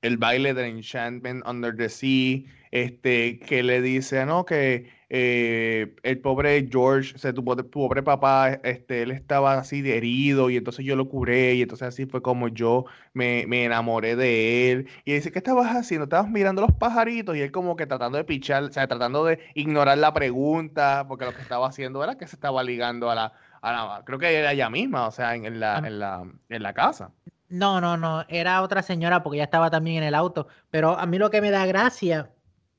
el 0.01 0.17
baile 0.17 0.53
de 0.53 0.67
Enchantment 0.67 1.45
Under 1.47 1.75
the 1.75 1.89
Sea, 1.89 2.43
este, 2.73 3.37
que 3.37 3.61
le 3.61 3.83
dice, 3.83 4.25
¿no? 4.25 4.45
Que 4.45 4.89
eh, 5.09 5.95
el 6.01 6.19
pobre 6.21 6.67
George, 6.71 7.13
o 7.13 7.19
sea, 7.19 7.31
tu, 7.31 7.45
pobre 7.45 8.01
papá, 8.01 8.49
este, 8.63 9.03
él 9.03 9.11
estaba 9.11 9.59
así 9.59 9.83
de 9.83 9.95
herido 9.95 10.49
y 10.49 10.57
entonces 10.57 10.83
yo 10.83 10.95
lo 10.95 11.07
curé 11.07 11.53
y 11.53 11.61
entonces 11.61 11.89
así 11.89 12.07
fue 12.07 12.23
como 12.23 12.47
yo 12.47 12.85
me, 13.13 13.45
me, 13.45 13.65
enamoré 13.65 14.15
de 14.15 14.71
él. 14.71 14.89
Y 15.05 15.13
dice, 15.13 15.31
¿qué 15.31 15.37
estabas 15.37 15.67
haciendo? 15.75 16.05
Estabas 16.05 16.31
mirando 16.31 16.63
los 16.63 16.71
pajaritos 16.71 17.37
y 17.37 17.41
él 17.41 17.51
como 17.51 17.75
que 17.75 17.85
tratando 17.85 18.17
de 18.17 18.23
pichar, 18.23 18.63
o 18.63 18.71
sea, 18.71 18.87
tratando 18.87 19.23
de 19.23 19.37
ignorar 19.53 19.99
la 19.99 20.11
pregunta, 20.11 21.05
porque 21.07 21.25
lo 21.25 21.35
que 21.35 21.43
estaba 21.43 21.67
haciendo 21.67 22.03
era 22.03 22.17
que 22.17 22.25
se 22.25 22.35
estaba 22.35 22.63
ligando 22.63 23.11
a 23.11 23.13
la, 23.13 23.33
a 23.61 23.71
la 23.71 24.03
creo 24.03 24.17
que 24.17 24.33
era 24.33 24.51
ella 24.51 24.71
misma, 24.71 25.05
o 25.05 25.11
sea, 25.11 25.35
en, 25.35 25.59
la, 25.59 25.77
en, 25.77 25.99
la, 25.99 26.23
en 26.49 26.63
la 26.63 26.73
casa. 26.73 27.11
No, 27.49 27.79
no, 27.79 27.97
no, 27.97 28.25
era 28.29 28.63
otra 28.63 28.81
señora 28.81 29.21
porque 29.21 29.37
ya 29.37 29.43
estaba 29.43 29.69
también 29.69 29.97
en 29.97 30.05
el 30.05 30.15
auto, 30.15 30.47
pero 30.71 30.97
a 30.97 31.05
mí 31.05 31.19
lo 31.19 31.29
que 31.29 31.39
me 31.39 31.51
da 31.51 31.67
gracia 31.67 32.31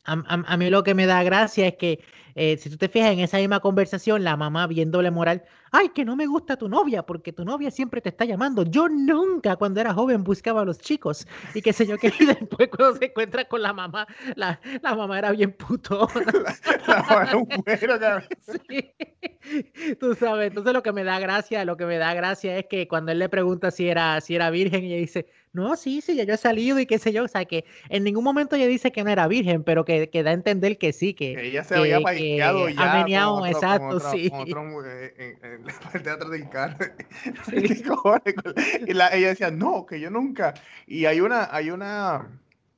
a, 0.04 0.56
mí 0.56 0.70
lo 0.70 0.84
que 0.84 0.94
me 0.94 1.06
da 1.06 1.22
gracia 1.22 1.68
es 1.68 1.76
que 1.76 2.04
eh, 2.34 2.56
si 2.56 2.68
tú 2.68 2.76
te 2.76 2.88
fijas 2.88 3.12
en 3.12 3.20
esa 3.20 3.38
misma 3.38 3.60
conversación, 3.60 4.24
la 4.24 4.36
mamá 4.36 4.66
viéndole 4.66 5.10
moral, 5.10 5.44
ay, 5.70 5.90
que 5.90 6.04
no 6.04 6.16
me 6.16 6.26
gusta 6.26 6.56
tu 6.56 6.68
novia 6.68 7.04
porque 7.04 7.32
tu 7.32 7.44
novia 7.44 7.70
siempre 7.70 8.00
te 8.00 8.08
está 8.08 8.24
llamando. 8.24 8.64
Yo 8.64 8.88
nunca 8.88 9.56
cuando 9.56 9.80
era 9.80 9.94
joven 9.94 10.24
buscaba 10.24 10.62
a 10.62 10.64
los 10.64 10.78
chicos 10.78 11.26
y 11.54 11.62
qué 11.62 11.72
sé 11.72 11.86
yo 11.86 11.96
qué. 11.96 12.12
Y 12.24 12.26
después 12.26 12.68
cuando 12.68 12.96
se 12.96 13.06
encuentra 13.06 13.44
con 13.44 13.62
la 13.62 13.72
mamá, 13.72 14.06
la, 14.34 14.60
la 14.82 14.94
mamá 14.94 15.18
era 15.18 15.30
bien 15.32 15.52
puto. 15.52 16.08
La, 16.86 17.02
mamá 17.02 17.24
era 17.24 17.36
un 17.36 17.44
güero, 17.44 17.98
sí. 18.68 18.92
Tú 20.00 20.14
sabes, 20.14 20.48
entonces 20.48 20.72
lo 20.72 20.82
que 20.82 20.92
me 20.92 21.04
da 21.04 21.18
gracia, 21.18 21.64
lo 21.64 21.76
que 21.76 21.86
me 21.86 21.98
da 21.98 22.14
gracia 22.14 22.58
es 22.58 22.66
que 22.68 22.88
cuando 22.88 23.12
él 23.12 23.18
le 23.18 23.28
pregunta 23.28 23.70
si 23.70 23.88
era, 23.88 24.20
si 24.20 24.34
era 24.34 24.50
virgen, 24.50 24.84
ella 24.84 24.96
dice, 24.96 25.26
no, 25.54 25.76
sí, 25.76 26.00
sí, 26.00 26.16
ya 26.16 26.24
yo 26.24 26.34
he 26.34 26.36
salido 26.36 26.80
y 26.80 26.86
qué 26.86 26.98
sé 26.98 27.12
yo, 27.12 27.22
o 27.22 27.28
sea, 27.28 27.44
que 27.44 27.64
en 27.88 28.02
ningún 28.02 28.24
momento 28.24 28.56
ella 28.56 28.66
dice 28.66 28.90
que 28.90 29.04
no 29.04 29.10
era 29.10 29.28
virgen, 29.28 29.62
pero 29.62 29.84
que, 29.84 30.10
que 30.10 30.24
da 30.24 30.30
a 30.30 30.34
entender 30.34 30.78
que 30.78 30.92
sí, 30.92 31.14
que, 31.14 31.46
ella 31.48 31.62
se 31.62 31.76
había 31.76 32.00
paqueado 32.00 32.68
ya. 32.68 33.04
Ha 33.04 33.48
exacto, 33.48 34.00
sí. 34.00 34.32
Eh, 34.34 35.36
en, 35.42 35.64
el 35.94 36.02
teatro 36.02 36.28
del 36.28 36.48
carro. 36.48 36.76
y 38.86 38.92
la, 38.94 39.14
ella 39.14 39.28
decía, 39.28 39.52
no, 39.52 39.86
que 39.86 40.00
yo 40.00 40.10
nunca. 40.10 40.54
Y 40.88 41.04
hay 41.04 41.20
una, 41.20 41.48
hay 41.54 41.70
una, 41.70 42.28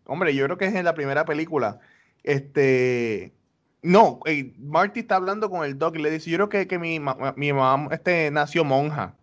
hombre, 0.05 0.35
yo 0.35 0.45
creo 0.45 0.59
que 0.59 0.67
es 0.67 0.75
en 0.75 0.85
la 0.85 0.95
primera 0.95 1.25
película, 1.25 1.81
este 2.25 3.33
no, 3.81 4.21
Marty 4.59 5.01
está 5.01 5.17
hablando 5.17 5.49
con 5.49 5.65
el 5.65 5.79
doc 5.79 5.97
y 5.97 6.03
le 6.03 6.11
dice, 6.11 6.29
yo 6.29 6.37
creo 6.37 6.49
que, 6.51 6.67
que 6.67 6.79
mi, 6.79 7.01
mi 7.37 7.53
mamá 7.53 7.89
este, 7.91 8.31
nació 8.31 8.65
monja. 8.65 9.17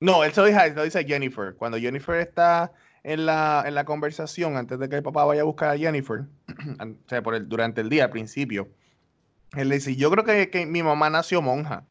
No, 0.00 0.24
él 0.24 0.32
se 0.32 0.40
lo 0.40 0.46
dice, 0.46 0.74
lo 0.74 0.84
dice 0.84 0.98
a 0.98 1.04
Jennifer. 1.04 1.54
Cuando 1.54 1.78
Jennifer 1.78 2.16
está 2.16 2.72
en 3.08 3.24
la, 3.24 3.64
en 3.66 3.74
la 3.74 3.86
conversación, 3.86 4.58
antes 4.58 4.78
de 4.78 4.86
que 4.90 4.96
el 4.96 5.02
papá 5.02 5.24
vaya 5.24 5.40
a 5.40 5.44
buscar 5.44 5.70
a 5.70 5.78
Jennifer, 5.78 6.26
o 6.78 7.08
sea, 7.08 7.22
por 7.22 7.34
el, 7.34 7.48
durante 7.48 7.80
el 7.80 7.88
día, 7.88 8.04
al 8.04 8.10
principio, 8.10 8.68
él 9.56 9.70
le 9.70 9.76
dice, 9.76 9.96
yo 9.96 10.10
creo 10.10 10.24
que, 10.24 10.50
que 10.50 10.66
mi 10.66 10.82
mamá 10.82 11.08
nació 11.08 11.40
monja. 11.40 11.86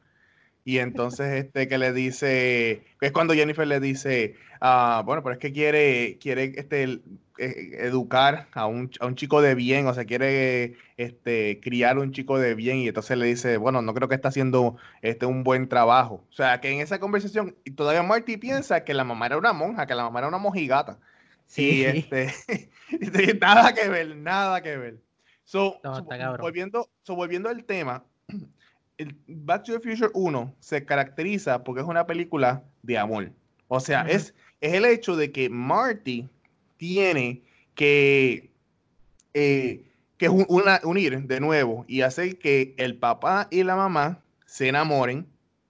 Y 0.64 0.78
entonces, 0.78 1.44
este 1.44 1.66
que 1.66 1.76
le 1.76 1.92
dice, 1.92 2.84
es 3.00 3.10
cuando 3.10 3.34
Jennifer 3.34 3.66
le 3.66 3.80
dice, 3.80 4.36
ah, 4.60 5.02
bueno, 5.04 5.24
pero 5.24 5.32
es 5.32 5.40
que 5.40 5.52
quiere, 5.52 6.18
quiere 6.20 6.52
este, 6.54 7.00
eh, 7.38 7.76
educar 7.86 8.48
a 8.52 8.66
un, 8.66 8.90
a 9.00 9.06
un, 9.06 9.14
chico 9.14 9.40
de 9.40 9.54
bien, 9.54 9.86
o 9.86 9.94
sea, 9.94 10.04
quiere 10.04 10.76
este, 10.96 11.60
criar 11.60 11.98
un 11.98 12.12
chico 12.12 12.38
de 12.38 12.54
bien, 12.54 12.78
y 12.78 12.88
entonces 12.88 13.16
le 13.16 13.26
dice, 13.26 13.56
bueno, 13.56 13.80
no 13.80 13.94
creo 13.94 14.08
que 14.08 14.16
está 14.16 14.28
haciendo 14.28 14.76
este, 15.02 15.26
un 15.26 15.44
buen 15.44 15.68
trabajo. 15.68 16.24
O 16.30 16.32
sea, 16.32 16.60
que 16.60 16.70
en 16.70 16.80
esa 16.80 16.98
conversación, 16.98 17.56
y 17.64 17.70
todavía 17.70 18.02
Marty 18.02 18.36
piensa 18.36 18.84
que 18.84 18.94
la 18.94 19.04
mamá 19.04 19.26
era 19.26 19.38
una 19.38 19.52
monja, 19.52 19.86
que 19.86 19.94
la 19.94 20.02
mamá 20.02 20.18
era 20.18 20.28
una 20.28 20.38
mojigata. 20.38 20.98
Sí. 21.46 21.84
Y 22.90 22.96
este, 22.96 23.34
nada 23.40 23.74
que 23.74 23.88
ver, 23.88 24.16
nada 24.16 24.62
que 24.62 24.76
ver. 24.76 24.98
So, 25.44 25.80
volviendo, 26.38 26.90
so, 27.02 27.14
volviendo 27.14 27.48
al 27.48 27.64
tema, 27.64 28.04
el 28.98 29.16
Back 29.26 29.64
to 29.64 29.78
the 29.78 29.80
Future 29.80 30.10
1 30.12 30.54
se 30.58 30.84
caracteriza 30.84 31.64
porque 31.64 31.82
es 31.82 31.86
una 31.86 32.06
película 32.06 32.64
de 32.82 32.98
amor. 32.98 33.30
O 33.68 33.80
sea, 33.80 34.02
es, 34.02 34.34
es 34.60 34.74
el 34.74 34.84
hecho 34.84 35.16
de 35.16 35.30
que 35.30 35.48
Marty 35.48 36.28
tiene 36.78 37.42
que, 37.74 38.50
eh, 39.34 39.84
que 40.16 40.28
unir 40.28 41.22
de 41.26 41.40
nuevo 41.40 41.84
y 41.86 42.00
hacer 42.00 42.38
que 42.38 42.74
el 42.78 42.96
papá 42.96 43.48
y 43.50 43.62
la 43.62 43.76
mamá 43.76 44.22
se 44.46 44.68
enamoren 44.68 45.26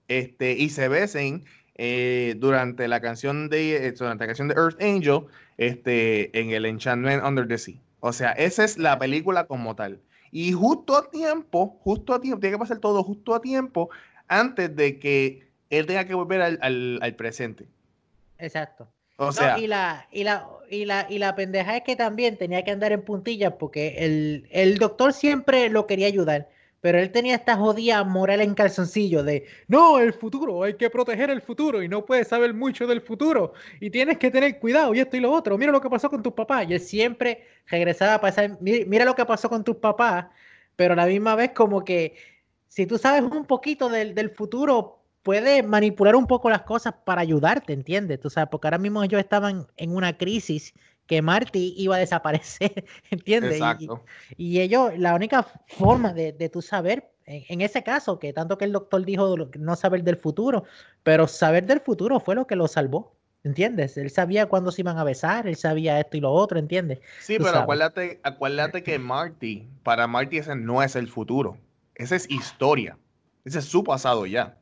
este, 0.07 0.53
y 0.53 0.69
se 0.69 0.87
besen 0.87 1.43
eh, 1.75 2.35
durante 2.37 2.87
la 2.87 2.99
canción 2.99 3.49
de 3.49 3.87
eh, 3.87 3.91
durante 3.91 4.23
la 4.23 4.27
canción 4.27 4.47
de 4.47 4.55
Earth 4.55 4.81
Angel 4.81 5.25
este, 5.57 6.37
en 6.39 6.51
el 6.51 6.65
Enchantment 6.65 7.23
Under 7.23 7.47
the 7.47 7.57
Sea. 7.57 7.75
O 7.99 8.13
sea, 8.13 8.31
esa 8.31 8.63
es 8.63 8.77
la 8.77 8.97
película 8.97 9.45
como 9.45 9.75
tal. 9.75 9.99
Y 10.31 10.51
justo 10.53 10.97
a 10.97 11.09
tiempo, 11.09 11.79
justo 11.81 12.13
a 12.13 12.21
tiempo, 12.21 12.39
tiene 12.39 12.55
que 12.55 12.59
pasar 12.59 12.79
todo 12.79 13.03
justo 13.03 13.33
a 13.35 13.41
tiempo 13.41 13.89
antes 14.27 14.75
de 14.75 14.99
que 14.99 15.49
él 15.69 15.85
tenga 15.85 16.05
que 16.05 16.13
volver 16.13 16.41
al, 16.41 16.99
al, 17.01 17.15
presente. 17.15 17.65
Exacto. 18.37 18.87
O 19.19 19.31
sea, 19.31 19.59
y, 19.59 19.67
la, 19.67 20.07
y, 20.11 20.23
la, 20.23 20.47
y, 20.69 20.85
la, 20.85 21.05
y 21.09 21.19
la 21.19 21.35
pendeja 21.35 21.77
es 21.77 21.83
que 21.83 21.95
también 21.95 22.37
tenía 22.37 22.63
que 22.63 22.71
andar 22.71 22.91
en 22.91 23.03
puntillas 23.03 23.53
porque 23.59 23.95
el, 23.99 24.47
el 24.49 24.77
doctor 24.77 25.13
siempre 25.13 25.69
lo 25.69 25.85
quería 25.85 26.07
ayudar 26.07 26.47
pero 26.81 26.97
él 26.97 27.11
tenía 27.11 27.35
esta 27.35 27.57
jodida 27.57 28.03
moral 28.03 28.41
en 28.41 28.53
calzoncillo 28.53 29.23
de, 29.23 29.45
no, 29.67 29.99
el 29.99 30.13
futuro, 30.13 30.63
hay 30.63 30.75
que 30.75 30.89
proteger 30.89 31.29
el 31.29 31.41
futuro 31.41 31.83
y 31.83 31.89
no 31.89 32.05
puedes 32.05 32.29
saber 32.29 32.53
mucho 32.53 32.87
del 32.87 33.01
futuro 33.01 33.53
y 33.79 33.89
tienes 33.89 34.17
que 34.17 34.31
tener 34.31 34.59
cuidado 34.59 34.93
y 34.93 34.99
esto 34.99 35.17
y 35.17 35.19
lo 35.19 35.31
otro, 35.31 35.57
mira 35.57 35.71
lo 35.71 35.81
que 35.81 35.89
pasó 35.89 36.09
con 36.09 36.23
tus 36.23 36.33
papás. 36.33 36.65
Y 36.69 36.73
él 36.73 36.79
siempre 36.79 37.45
regresaba 37.67 38.15
a 38.15 38.21
pasar, 38.21 38.57
mira 38.61 39.05
lo 39.05 39.15
que 39.15 39.25
pasó 39.25 39.49
con 39.49 39.63
tus 39.63 39.77
papás, 39.77 40.27
pero 40.75 40.93
a 40.93 40.97
la 40.97 41.05
misma 41.05 41.35
vez 41.35 41.51
como 41.51 41.83
que 41.83 42.15
si 42.67 42.85
tú 42.85 42.97
sabes 42.97 43.23
un 43.23 43.45
poquito 43.45 43.89
del, 43.89 44.15
del 44.15 44.29
futuro, 44.29 44.98
puedes 45.23 45.65
manipular 45.65 46.15
un 46.15 46.27
poco 46.27 46.49
las 46.49 46.63
cosas 46.63 46.93
para 47.05 47.21
ayudarte, 47.21 47.73
¿entiendes? 47.73 48.19
Tú 48.19 48.29
sabes, 48.29 48.49
porque 48.49 48.67
ahora 48.67 48.77
mismo 48.77 49.03
ellos 49.03 49.19
estaban 49.19 49.67
en 49.77 49.95
una 49.95 50.17
crisis 50.17 50.73
que 51.09 51.21
Marty 51.23 51.73
iba 51.75 51.95
a 51.95 51.99
desaparecer, 51.99 52.85
¿entiendes? 53.09 53.53
Exacto. 53.53 54.03
Y, 54.37 54.59
ellos, 54.59 54.91
la 54.97 55.15
única 55.15 55.43
forma 55.67 56.13
de, 56.13 56.33
de 56.33 56.49
tú 56.49 56.61
saber, 56.61 57.11
en, 57.25 57.61
ese 57.61 57.83
caso, 57.83 58.19
que 58.19 58.31
tanto 58.31 58.57
que 58.57 58.65
el 58.65 58.71
doctor 58.71 59.03
dijo 59.03 59.35
no 59.57 59.75
saber 59.75 60.03
del 60.03 60.17
futuro, 60.17 60.65
pero 61.03 61.27
saber 61.27 61.65
del 61.65 61.79
futuro 61.79 62.19
fue 62.19 62.35
lo 62.35 62.47
que 62.47 62.55
lo 62.55 62.67
salvó. 62.67 63.15
¿Entiendes? 63.43 63.97
Él 63.97 64.09
sabía 64.09 64.47
cuándo 64.47 64.69
se 64.69 64.81
iban 64.81 64.97
a 64.97 65.03
besar, 65.05 65.47
él 65.47 65.55
sabía 65.55 65.97
esto 65.97 66.17
y 66.17 66.19
lo 66.19 66.31
otro, 66.31 66.59
¿entiendes? 66.59 66.99
Sí, 67.21 67.37
pero 67.37 67.59
acuérdate, 67.59 68.19
acuérdate 68.21 68.83
que 68.83 68.99
Marty, 68.99 69.65
para 69.83 70.07
Marty 70.07 70.39
ese 70.39 70.57
no 70.57 70.83
es 70.83 70.97
el 70.97 71.07
futuro, 71.07 71.57
esa 71.95 72.17
es 72.17 72.29
historia, 72.29 72.97
ese 73.45 73.59
es 73.59 73.65
su 73.65 73.85
pasado 73.85 74.25
ya. 74.25 74.58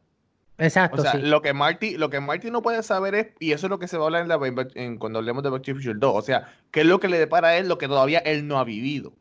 Exacto. 0.58 1.02
O 1.02 1.06
sea, 1.06 1.16
lo 1.16 1.42
que 1.42 1.54
Marty, 1.54 1.98
lo 1.98 2.10
que 2.10 2.20
Marty 2.20 2.50
no 2.50 2.62
puede 2.62 2.82
saber 2.82 3.16
es, 3.16 3.28
y 3.40 3.52
eso 3.52 3.68
es 3.68 3.70
lo 3.70 3.78
que 3.80 3.88
se 3.88 3.98
va 3.98 4.06
a 4.06 4.08
hablar 4.08 4.28
en 4.76 4.98
cuando 4.98 5.20
hablemos 5.20 5.44
de 5.44 5.50
Back 5.50 5.64
to 5.64 5.76
Future 5.76 5.94
2, 5.98 6.16
o 6.16 6.22
sea, 6.22 6.52
qué 6.72 6.82
es 6.82 6.86
lo 6.88 7.00
que 7.00 7.08
le 7.08 7.20
depara 7.20 7.50
a 7.50 7.58
él 7.58 7.68
lo 7.68 7.78
que 7.78 7.88
todavía 7.88 8.20
él 8.20 8.48
no 8.48 8.58
ha 8.58 8.64
vivido. 8.64 9.14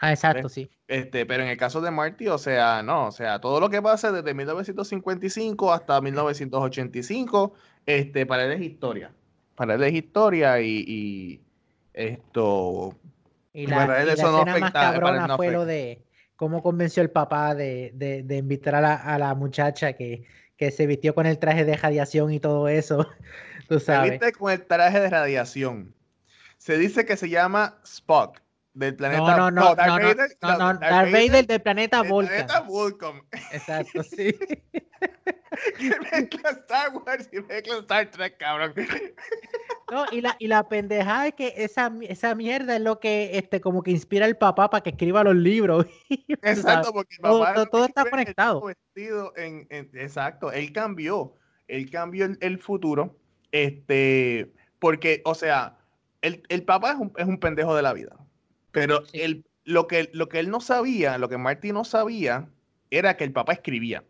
Ah, 0.00 0.12
exacto, 0.12 0.48
sí. 0.48 0.68
Este, 0.88 1.26
pero 1.26 1.42
en 1.42 1.50
el 1.50 1.56
caso 1.56 1.80
de 1.80 1.90
Marty, 1.90 2.28
o 2.28 2.38
sea, 2.38 2.82
no, 2.82 3.08
o 3.08 3.12
sea, 3.12 3.38
todo 3.38 3.60
lo 3.60 3.68
que 3.68 3.82
pasa 3.82 4.10
desde 4.10 4.34
1955 4.34 5.72
hasta 5.72 6.00
1985, 6.00 7.52
este, 7.86 8.26
para 8.26 8.46
él 8.46 8.52
es 8.52 8.62
historia. 8.62 9.12
Para 9.54 9.74
él 9.74 9.82
es 9.84 9.92
historia 9.92 10.60
y, 10.60 11.40
esto. 11.92 12.94
Y 13.52 13.66
la, 13.66 13.76
para 13.76 14.02
él 14.02 14.08
eso 14.08 14.32
no 14.32 14.44
más 14.58 14.72
cabrona 14.72 15.36
fue 15.36 15.50
lo 15.50 15.66
de 15.66 16.02
cómo 16.34 16.62
convenció 16.62 17.02
el 17.02 17.10
papá 17.10 17.54
de, 17.54 17.92
de, 17.94 18.36
invitar 18.36 18.76
a 18.76 18.80
la, 18.80 18.94
a 18.94 19.18
la 19.18 19.34
muchacha 19.34 19.92
que, 19.92 20.24
que 20.60 20.70
se 20.70 20.86
vistió 20.86 21.14
con 21.14 21.24
el 21.24 21.38
traje 21.38 21.64
de 21.64 21.74
radiación 21.74 22.34
y 22.34 22.38
todo 22.38 22.68
eso. 22.68 23.08
Tú 23.68 23.80
sabes. 23.80 24.10
Se 24.10 24.18
viste 24.18 24.32
con 24.32 24.52
el 24.52 24.66
traje 24.66 25.00
de 25.00 25.08
radiación. 25.08 25.94
Se 26.58 26.76
dice 26.76 27.06
que 27.06 27.16
se 27.16 27.30
llama 27.30 27.80
Spock 27.82 28.42
del 28.74 28.96
planeta. 28.96 29.20
No, 29.20 29.36
no, 29.36 29.50
no, 29.50 29.60
no, 29.62 29.74
Darth 29.74 30.02
Vader, 30.02 30.36
no, 30.42 30.58
no, 30.58 30.78
Darth 30.78 31.12
Vader, 31.12 31.46
del 31.46 31.60
planeta 31.60 32.02
Vulcan. 32.02 32.46
Planeta. 32.46 33.48
Exacto, 33.52 34.02
sí. 34.02 34.34
que 35.78 35.90
mezcla 36.12 36.50
Star 36.50 36.92
Wars 36.94 37.28
y 37.32 37.40
mezcla 37.40 37.78
Star 37.78 38.10
Trek, 38.10 38.36
cabrón. 38.38 38.74
No, 39.90 40.04
y 40.12 40.20
la, 40.20 40.36
y 40.38 40.46
la 40.46 40.68
pendejada 40.68 41.28
es 41.28 41.34
que 41.34 41.54
esa, 41.56 41.92
esa 42.02 42.34
mierda 42.34 42.76
es 42.76 42.82
lo 42.82 43.00
que 43.00 43.36
este, 43.36 43.60
como 43.60 43.82
que 43.82 43.90
inspira 43.90 44.26
al 44.26 44.36
papá 44.36 44.70
para 44.70 44.82
que 44.82 44.90
escriba 44.90 45.24
los 45.24 45.34
libros. 45.34 45.86
Exacto, 46.42 46.92
porque 46.92 47.16
el 47.16 47.22
papá 47.22 47.54
todo, 47.54 47.66
todo 47.66 47.84
está 47.86 48.08
conectado. 48.08 48.62
Vestido 48.62 49.32
en, 49.36 49.66
en, 49.70 49.90
exacto, 49.94 50.52
él 50.52 50.72
cambió, 50.72 51.34
él 51.66 51.90
cambió 51.90 52.26
el, 52.26 52.38
el, 52.40 52.58
futuro, 52.58 53.18
este, 53.50 54.52
porque, 54.78 55.22
o 55.24 55.34
sea, 55.34 55.78
el, 56.22 56.42
el 56.48 56.62
papá 56.64 56.92
es 56.92 56.98
un, 56.98 57.12
es 57.16 57.26
un 57.26 57.40
pendejo 57.40 57.74
de 57.74 57.82
la 57.82 57.92
vida. 57.92 58.16
Pero 58.72 59.02
lo, 59.64 59.86
que, 59.86 60.10
lo 60.12 60.28
que 60.28 60.40
él 60.40 60.50
no 60.50 60.60
sabía, 60.60 61.18
lo 61.18 61.28
que 61.28 61.38
Marty 61.38 61.72
no 61.72 61.84
sabía, 61.84 62.48
era 62.90 63.16
que 63.16 63.24
el 63.24 63.32
papá 63.32 63.52
escribía. 63.52 64.04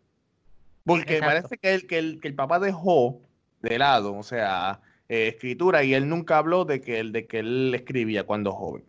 Porque 0.84 1.20
parece 1.20 1.58
que 1.58 1.74
el, 1.74 1.86
que, 1.86 1.98
el, 1.98 2.20
que 2.20 2.28
el 2.28 2.34
papá 2.34 2.58
dejó 2.58 3.20
de 3.62 3.78
lado, 3.78 4.16
o 4.16 4.22
sea, 4.22 4.80
eh, 5.08 5.28
escritura, 5.28 5.84
y 5.84 5.94
él 5.94 6.08
nunca 6.08 6.38
habló 6.38 6.64
de 6.64 6.80
que, 6.80 7.00
él, 7.00 7.12
de 7.12 7.26
que 7.26 7.40
él 7.40 7.72
escribía 7.74 8.24
cuando 8.24 8.52
joven. 8.52 8.84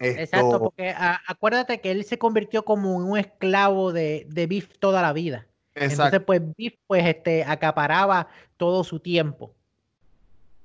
Exacto, 0.00 0.58
porque 0.58 0.92
acuérdate 1.26 1.80
que 1.80 1.90
él 1.90 2.04
se 2.04 2.18
convirtió 2.18 2.64
como 2.64 2.96
un 2.96 3.16
esclavo 3.16 3.92
de, 3.92 4.26
de 4.28 4.46
Biff 4.46 4.78
toda 4.78 5.00
la 5.02 5.12
vida. 5.12 5.46
Entonces, 5.74 6.20
pues 6.20 6.40
Biff 6.56 6.74
pues, 6.86 7.04
este, 7.06 7.44
acaparaba 7.44 8.28
todo 8.56 8.84
su 8.84 9.00
tiempo. 9.00 9.54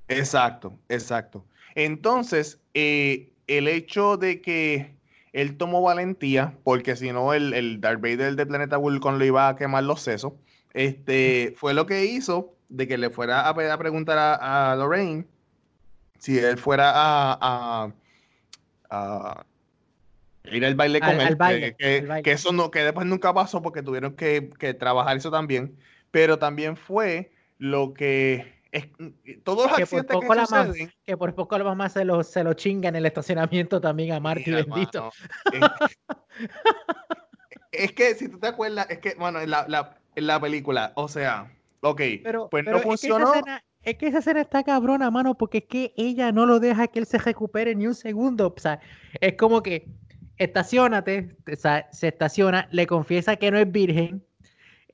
Exacto, 0.08 0.78
exacto. 0.90 1.46
Entonces, 1.76 2.60
eh, 2.74 3.32
el 3.50 3.68
hecho 3.68 4.18
de 4.18 4.42
que 4.42 4.96
él 5.34 5.58
tomó 5.58 5.82
valentía, 5.82 6.56
porque 6.64 6.96
si 6.96 7.12
no, 7.12 7.34
el, 7.34 7.54
el 7.54 7.82
Darth 7.82 8.02
Vader 8.02 8.36
del 8.36 8.48
planeta 8.48 8.78
Vulcan 8.78 9.20
lo 9.20 9.26
iba 9.26 9.48
a 9.48 9.56
quemar 9.56 9.84
los 9.84 10.02
sesos, 10.02 10.34
este, 10.74 11.54
fue 11.58 11.74
lo 11.74 11.86
que 11.86 12.06
hizo 12.06 12.56
de 12.70 12.88
que 12.88 12.98
le 12.98 13.10
fuera 13.10 13.50
a, 13.50 13.78
preguntar 13.78 14.18
a, 14.20 14.76
Lorraine 14.76 15.26
si 16.20 16.38
él 16.38 16.58
fuera 16.58 16.92
a, 16.94 17.92
a, 18.90 19.46
ir 20.52 20.66
al 20.66 20.76
baile 20.76 21.00
con 21.00 21.20
él, 21.20 21.76
que, 21.78 22.32
eso 22.32 22.52
no, 22.52 22.70
que 22.70 22.84
después 22.84 23.08
nunca 23.08 23.34
pasó 23.34 23.62
porque 23.62 23.82
tuvieron 23.82 24.16
que, 24.16 24.52
que 24.60 24.74
trabajar 24.74 25.18
eso 25.18 25.32
también, 25.32 25.76
pero 26.12 26.38
también 26.38 26.76
fue 26.76 27.32
lo 27.58 27.94
que 27.94 28.59
es, 28.72 28.88
todos 29.44 29.70
los 29.70 29.78
que 29.78 29.86
por 29.86 30.06
poco 30.06 30.30
que, 30.30 30.36
la 30.36 30.74
que 31.04 31.18
por 31.18 31.34
poco 31.34 31.58
la 31.58 31.64
mamá 31.64 31.90
se 31.90 32.06
lo, 32.06 32.24
se 32.24 32.44
lo 32.44 32.54
chinga 32.54 32.90
en 32.90 32.96
el 32.96 33.06
estacionamiento 33.06 33.82
también 33.82 34.14
a 34.14 34.20
Marty, 34.20 34.52
bendito. 34.52 35.12
es, 37.72 37.92
que 37.94 38.16
si 38.16 38.30
tú 38.30 38.40
te 38.40 38.48
acuerdas, 38.48 38.88
es 38.90 39.00
que, 39.00 39.16
bueno, 39.16 39.44
la, 39.46 39.66
la, 39.68 39.98
en 40.16 40.28
la 40.28 40.40
película. 40.40 40.94
O 40.96 41.08
sea, 41.08 41.52
ok, 41.82 42.02
pero, 42.24 42.50
pues 42.50 42.66
no 42.66 42.80
funcionó. 42.80 43.34
Es 43.82 43.96
que, 43.96 44.08
esa 44.08 44.20
escena 44.20 44.42
está 44.42 44.64
cabrona, 44.64 45.10
mano, 45.10 45.36
porque 45.36 45.60
es 45.60 45.64
que 45.66 45.94
ella 45.98 46.32
no 46.32 46.46
lo 46.46 46.60
deja 46.60 46.88
que 46.88 47.00
él 47.00 47.06
se 47.06 47.18
recupere 47.18 47.76
ni 47.76 47.88
un 47.88 47.96
segundo. 47.96 48.54
O 48.56 48.60
sea, 48.60 48.80
es 49.20 49.34
como 49.36 49.64
que 49.64 49.88
estacionate, 50.38 51.36
se 51.92 52.08
estaciona, 52.08 52.68
le 52.72 52.86
confiesa 52.86 53.38
que 53.38 53.52
no 53.52 53.58
es 53.58 53.72
virgen, 53.72 54.24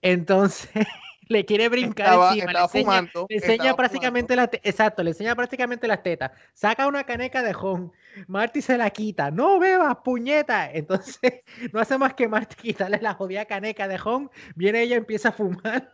entonces 0.01 0.69
le 1.27 1.45
quiere 1.45 1.69
brincar 1.69 2.33
encima, 2.33 3.01
le 3.29 3.35
enseña, 3.35 3.75
prácticamente 3.75 4.35
las 4.35 4.49
exacto, 4.63 5.03
le 5.03 5.11
enseña 5.11 5.35
prácticamente 5.35 5.87
las 5.87 6.03
tetas, 6.03 6.31
saca 6.53 6.87
una 6.87 7.03
caneca 7.03 7.41
de 7.43 7.53
jón, 7.53 7.91
Marty 8.27 8.61
se 8.61 8.77
la 8.77 8.89
quita, 8.89 9.31
no 9.31 9.59
bebas, 9.59 9.97
puñeta, 10.03 10.69
entonces 10.73 11.41
no 11.73 11.79
hace 11.79 11.97
más 11.97 12.13
que 12.13 12.27
Marty 12.27 12.55
quitarle 12.55 12.99
la 13.01 13.13
jodida 13.13 13.45
caneca 13.45 13.87
de 13.87 13.97
jón, 13.97 14.29
viene 14.55 14.81
ella 14.81 14.95
empieza 14.95 15.29
a 15.29 15.33
fumar. 15.33 15.91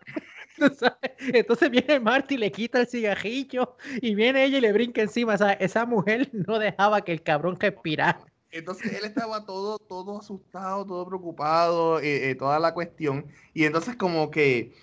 Entonces 1.34 1.72
viene 1.72 2.00
Marty, 2.00 2.38
le 2.38 2.52
quita 2.52 2.80
el 2.82 2.88
cigarrillo 2.88 3.78
y 4.02 4.15
viene 4.15 4.44
ella 4.44 4.58
y 4.58 4.62
le 4.62 4.74
brinca 4.74 5.02
encima. 5.02 5.34
O 5.34 5.38
sea, 5.38 5.54
esa 5.54 5.86
mujer 5.86 6.30
no 6.34 6.60
dejaba 6.60 7.02
que 7.02 7.13
el 7.13 7.24
cabrón 7.24 7.58
respirara. 7.60 8.24
Entonces 8.52 8.91
él 8.94 9.06
estaba 9.06 9.46
todo, 9.46 9.80
todo 9.80 10.20
asustado, 10.20 10.86
todo 10.86 11.08
preocupado, 11.08 12.00
eh, 12.00 12.30
eh, 12.30 12.36
toda 12.36 12.60
la 12.60 12.74
cuestión. 12.74 13.28
Y 13.54 13.63
entonces 13.63 13.96
como 13.96 14.30
que 14.30 14.74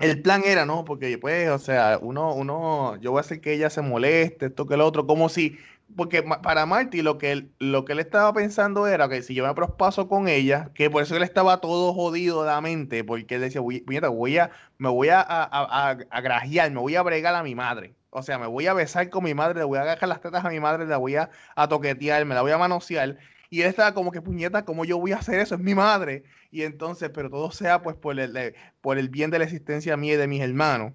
el 0.00 0.22
plan 0.22 0.42
era, 0.44 0.66
¿no? 0.66 0.84
Porque 0.84 1.16
pues, 1.18 1.48
o 1.50 1.58
sea, 1.58 1.98
uno, 2.00 2.34
uno, 2.34 2.96
yo 3.00 3.12
voy 3.12 3.18
a 3.18 3.20
hacer 3.20 3.40
que 3.40 3.52
ella 3.52 3.70
se 3.70 3.82
moleste, 3.82 4.46
esto 4.46 4.66
que 4.66 4.74
el 4.74 4.80
otro, 4.80 5.06
como 5.06 5.28
si, 5.28 5.58
porque 5.96 6.22
para 6.22 6.66
Marty 6.66 7.02
lo 7.02 7.18
que 7.18 7.32
él, 7.32 7.52
lo 7.58 7.84
que 7.84 7.92
él 7.92 8.00
estaba 8.00 8.32
pensando 8.32 8.86
era 8.86 9.08
que 9.08 9.22
si 9.22 9.34
yo 9.34 9.46
me 9.46 9.54
prospaso 9.54 10.08
con 10.08 10.28
ella, 10.28 10.70
que 10.74 10.90
por 10.90 11.02
eso 11.02 11.16
él 11.16 11.22
estaba 11.22 11.60
todo 11.60 11.92
jodido 11.94 12.42
de 12.42 12.48
la 12.48 12.60
mente, 12.60 13.04
porque 13.04 13.36
él 13.36 13.40
decía, 13.42 13.60
voy, 13.60 13.84
voy 13.86 14.38
a, 14.38 14.50
me 14.78 14.88
voy 14.88 15.08
a, 15.08 15.20
a, 15.20 15.90
a, 15.90 16.20
grajear, 16.20 16.70
me 16.70 16.80
voy 16.80 16.96
a 16.96 17.02
bregar 17.02 17.34
a 17.34 17.42
mi 17.42 17.54
madre. 17.54 17.94
O 18.10 18.22
sea, 18.22 18.38
me 18.38 18.46
voy 18.46 18.66
a 18.66 18.74
besar 18.74 19.08
con 19.08 19.24
mi 19.24 19.34
madre, 19.34 19.60
le 19.60 19.64
voy 19.64 19.78
a 19.78 19.82
agarrar 19.82 20.08
las 20.08 20.20
tetas 20.20 20.44
a 20.44 20.50
mi 20.50 20.58
madre, 20.60 20.86
la 20.86 20.96
voy 20.96 21.16
a, 21.16 21.30
toquetear, 21.68 22.24
me 22.24 22.34
la 22.34 22.42
voy 22.42 22.52
a 22.52 22.58
manosear. 22.58 23.18
Y 23.50 23.62
él 23.62 23.68
estaba 23.68 23.92
como 23.92 24.12
que, 24.12 24.22
puñeta, 24.22 24.64
¿cómo 24.64 24.84
yo 24.84 24.98
voy 24.98 25.12
a 25.12 25.18
hacer 25.18 25.40
eso? 25.40 25.56
Es 25.56 25.60
mi 25.60 25.74
madre. 25.74 26.22
Y 26.52 26.62
entonces, 26.62 27.10
pero 27.12 27.28
todo 27.28 27.50
sea 27.50 27.82
pues 27.82 27.96
por 27.96 28.18
el, 28.18 28.54
por 28.80 28.96
el 28.96 29.08
bien 29.08 29.30
de 29.30 29.38
la 29.40 29.44
existencia 29.44 29.96
mía 29.96 30.14
y 30.14 30.16
de 30.16 30.28
mis 30.28 30.40
hermanos. 30.40 30.92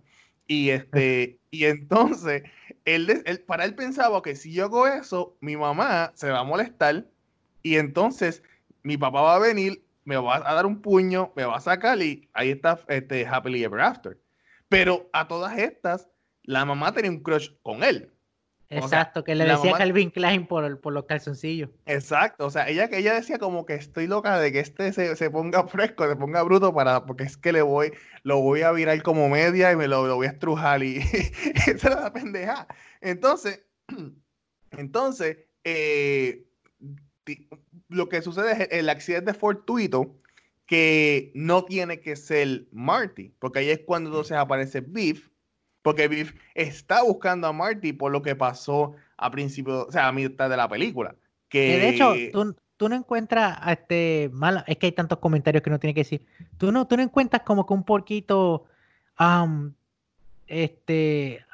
Y 0.48 0.70
este, 0.70 1.38
y 1.52 1.66
entonces, 1.66 2.44
él, 2.86 3.24
él, 3.26 3.40
para 3.42 3.66
él 3.66 3.76
pensaba 3.76 4.22
que 4.22 4.36
si 4.36 4.54
yo 4.54 4.66
hago 4.66 4.88
eso, 4.88 5.38
mi 5.42 5.58
mamá 5.58 6.14
se 6.16 6.32
va 6.32 6.40
a 6.40 6.44
molestar. 6.44 7.06
Y 7.62 7.76
entonces, 7.76 8.42
mi 8.84 8.98
papá 8.98 9.22
va 9.22 9.36
a 9.36 9.40
venir, 9.40 9.84
me 10.06 10.16
va 10.16 10.38
a 10.38 10.54
dar 10.54 10.66
un 10.66 10.82
puño, 10.82 11.34
me 11.36 11.44
va 11.44 11.58
a 11.58 11.62
sacar 11.62 12.02
y 12.02 12.30
ahí 12.34 12.52
está 12.52 12.80
este 12.88 13.26
Happily 13.26 13.64
Ever 13.64 13.82
After. 13.82 14.18
Pero 14.70 15.10
a 15.12 15.28
todas 15.28 15.58
estas, 15.58 16.08
la 16.44 16.64
mamá 16.64 16.94
tenía 16.94 17.12
un 17.12 17.22
crush 17.22 17.50
con 17.64 17.84
él. 17.84 18.15
Exacto, 18.70 19.24
que 19.24 19.36
le 19.36 19.46
decía 19.46 19.74
Calvin 19.74 20.10
Klein 20.10 20.48
por, 20.48 20.80
por 20.82 20.94
los 20.94 21.06
calzoncillos. 21.06 21.70
Exacto, 21.86 22.46
o 22.46 22.50
sea, 22.50 22.68
ella, 22.68 22.90
ella 22.92 23.14
decía 23.14 23.38
como 23.38 23.66
que 23.66 23.76
estoy 23.76 24.08
loca 24.08 24.40
de 24.40 24.52
que 24.52 24.60
este 24.60 24.92
se, 24.92 25.30
ponga 25.30 25.68
fresco, 25.68 26.08
se 26.08 26.16
ponga 26.16 26.42
bruto 26.44 26.74
para, 26.74 27.06
porque 27.06 27.24
es 27.24 27.38
que 27.38 27.52
le 27.52 27.62
voy, 27.62 27.92
lo 28.24 28.40
voy 28.42 28.64
a 28.64 28.72
virar 28.72 29.02
como 29.04 29.30
media 29.30 29.72
y 29.72 29.76
me 29.76 29.88
lo, 29.88 30.16
voy 30.16 30.28
a 30.28 30.32
estrujar 30.32 30.84
y 30.84 30.98
esa 31.68 31.88
era 31.90 32.02
la 32.02 32.14
pendeja. 32.14 32.68
Entonces, 33.02 33.64
entonces, 34.72 35.38
eh, 35.64 36.46
lo 37.90 38.10
que 38.10 38.22
sucede 38.22 38.64
es 38.64 38.68
el 38.72 38.90
accidente 38.90 39.34
fortuito 39.34 40.16
que 40.66 41.32
no 41.36 41.64
tiene 41.66 42.00
que 42.00 42.16
ser 42.16 42.66
Marty, 42.72 43.32
porque 43.38 43.60
ahí 43.60 43.70
es 43.70 43.82
cuando 43.86 44.10
entonces 44.10 44.38
aparece 44.38 44.82
Beef 44.82 45.30
porque 45.86 46.08
Biff 46.08 46.34
está 46.56 47.04
buscando 47.04 47.46
a 47.46 47.54
Marty 47.54 47.94
por 47.94 48.12
lo 48.12 48.24
que 48.24 48.36
pasó 48.36 48.96
a 49.18 49.30
principio, 49.30 49.86
o 49.86 49.92
sea, 49.92 50.08
a 50.08 50.12
mitad 50.12 50.50
de 50.50 50.58
la 50.58 50.68
película. 50.68 51.14
Que, 51.48 51.78
de 51.78 51.90
hecho, 51.90 52.16
tú, 52.76 52.90
no 52.90 52.96
encuentras 52.96 53.60
este 53.68 54.32
mal, 54.34 54.64
es 54.66 54.78
que 54.78 54.88
hay 54.88 54.94
tantos 54.94 55.20
comentarios 55.20 55.62
que 55.62 55.70
no 55.70 55.80
tiene 55.80 55.94
que 55.94 56.00
decir. 56.00 56.26
Tú 56.58 56.72
no, 56.72 56.88
tú 56.88 56.98
no 56.98 57.04
encuentras 57.04 57.44
como 57.44 57.68
que 57.68 57.76
un 57.76 57.84
poquito 57.84 58.66
este 60.48 61.46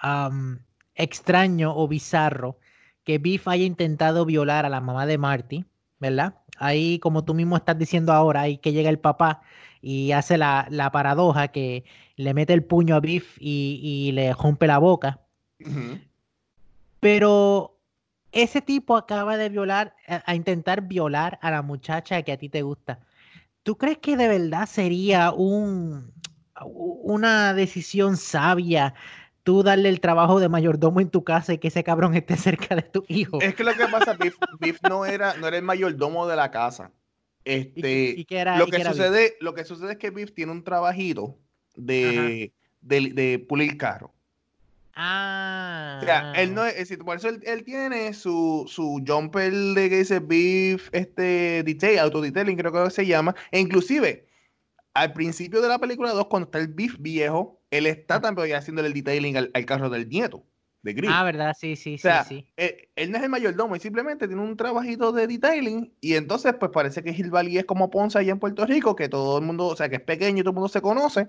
extraño 0.96 1.76
o 1.76 1.90
bizarro 1.90 2.58
que 3.04 3.18
Biff 3.18 3.50
haya 3.50 3.66
intentado 3.66 4.24
violar 4.26 4.66
a 4.66 4.70
la 4.70 4.80
mamá 4.80 5.06
de 5.08 5.18
Marty, 5.18 5.66
¿verdad? 6.00 6.36
Ahí, 6.58 7.00
como 7.00 7.26
tú 7.26 7.34
mismo 7.34 7.58
estás 7.58 7.78
diciendo 7.78 8.14
ahora, 8.14 8.42
ahí 8.42 8.60
que 8.60 8.72
llega 8.72 8.90
el 8.90 9.00
papá 9.00 9.42
y 9.82 10.12
hace 10.12 10.38
la, 10.38 10.68
la 10.70 10.92
paradoja 10.92 11.50
que 11.50 11.84
le 12.16 12.34
mete 12.34 12.54
el 12.54 12.64
puño 12.64 12.96
a 12.96 13.00
Biff 13.00 13.38
y, 13.40 14.12
le 14.14 14.34
rompe 14.34 14.68
la 14.68 14.78
boca. 14.78 15.20
Pero 17.00 17.78
ese 18.32 18.62
tipo 18.62 18.96
acaba 18.96 19.38
de 19.38 19.50
violar, 19.50 19.96
a, 20.08 20.36
intentar 20.36 20.84
violar 20.84 21.40
a 21.42 21.52
la 21.52 21.62
muchacha 21.62 22.22
que 22.22 22.32
a 22.32 22.38
ti 22.38 22.50
te 22.50 22.62
gusta. 22.62 23.00
¿Tú 23.64 23.78
crees 23.78 23.98
que 23.98 24.18
de 24.18 24.28
verdad 24.28 24.68
sería 24.68 25.32
un, 25.32 26.14
una 26.64 27.54
decisión 27.54 28.18
sabia 28.18 28.94
tú 29.44 29.64
darle 29.64 29.90
el 29.90 30.00
trabajo 30.00 30.40
de 30.40 30.50
mayordomo 30.50 31.02
en 31.02 31.10
tu 31.10 31.24
casa 31.24 31.54
y 31.54 31.58
que 31.58 31.70
ese 31.70 31.84
cabrón 31.84 32.16
esté 32.16 32.38
cerca 32.38 32.76
de 32.76 32.84
tu 32.84 33.04
hijo? 33.08 33.42
Es 33.42 33.56
que 33.56 33.64
lo 33.64 33.74
que 33.74 33.88
pasa, 33.88 34.14
Biff, 34.14 34.36
Biff 34.60 34.80
no, 34.88 35.06
era, 35.06 35.36
no 35.36 35.48
era 35.48 35.58
el 35.58 35.64
mayordomo 35.64 36.28
de 36.28 36.36
la 36.36 36.52
casa. 36.52 36.92
Este, 37.44 38.26
lo, 38.58 38.68
que 38.68 38.84
sucede, 38.84 39.36
lo 39.40 39.54
que 39.54 39.66
sucede 39.66 39.94
es 39.94 39.98
que 39.98 40.12
Biff 40.12 40.34
tiene 40.34 40.52
un 40.52 40.64
trabajito 40.64 41.38
de, 41.76 42.54
de, 42.82 43.46
pulir 43.48 43.78
carro. 43.78 44.14
Ah. 44.94 46.00
O 46.02 46.06
sea, 46.06 46.34
él 46.34 46.54
no 46.54 46.66
es, 46.66 46.96
por 46.98 47.18
eso 47.18 47.30
él, 47.30 47.64
tiene 47.64 48.14
su, 48.14 48.66
su 48.68 49.04
jumper 49.08 49.54
de 49.54 49.90
que 49.90 49.98
dice 50.00 50.20
beef, 50.20 50.90
este 50.92 51.64
detail, 51.64 52.00
autodetailing, 52.00 52.58
creo 52.58 52.72
que 52.72 52.90
se 52.92 53.06
llama. 53.06 53.36
E 53.52 53.60
inclusive, 53.60 54.28
al 54.94 55.14
principio 55.14 55.62
de 55.62 55.70
la 55.70 55.80
película 55.80 56.12
2, 56.12 56.28
cuando 56.28 56.46
está 56.46 56.60
el 56.60 56.68
beef 56.68 56.98
viejo, 57.00 57.62
él 57.72 57.88
está 57.88 58.20
también 58.20 58.56
haciendo 58.56 58.86
el 58.86 58.94
detailing 58.94 59.38
al, 59.38 59.66
carro 59.66 59.90
del 59.90 60.08
nieto. 60.10 60.44
De 60.84 60.94
Griff. 60.94 61.12
Ah, 61.14 61.24
¿verdad? 61.24 61.56
Sí, 61.58 61.76
sí, 61.76 61.98
sí, 61.98 62.10
sí. 62.28 62.48
Él, 62.56 63.12
no 63.12 63.18
es 63.18 63.24
el 63.24 63.30
mayordomo, 63.30 63.76
y 63.76 63.80
simplemente 63.80 64.28
tiene 64.28 64.42
un 64.42 64.58
trabajito 64.58 65.12
de 65.12 65.28
detailing 65.28 65.94
y 66.02 66.16
entonces 66.16 66.56
pues 66.60 66.72
parece 66.72 67.04
que 67.04 67.14
Gil 67.14 67.30
Valley 67.30 67.60
es 67.60 67.66
como 67.66 67.92
Ponce 67.92 68.18
allá 68.18 68.32
en 68.32 68.40
Puerto 68.40 68.66
Rico, 68.66 68.96
que 68.96 69.08
todo 69.08 69.38
el 69.38 69.46
mundo, 69.46 69.68
o 69.68 69.76
sea, 69.76 69.90
que 69.90 69.98
es 69.98 70.02
pequeño 70.02 70.40
y 70.40 70.42
todo 70.42 70.52
el 70.52 70.56
mundo 70.56 70.70
se 70.70 70.82
conoce. 70.82 71.28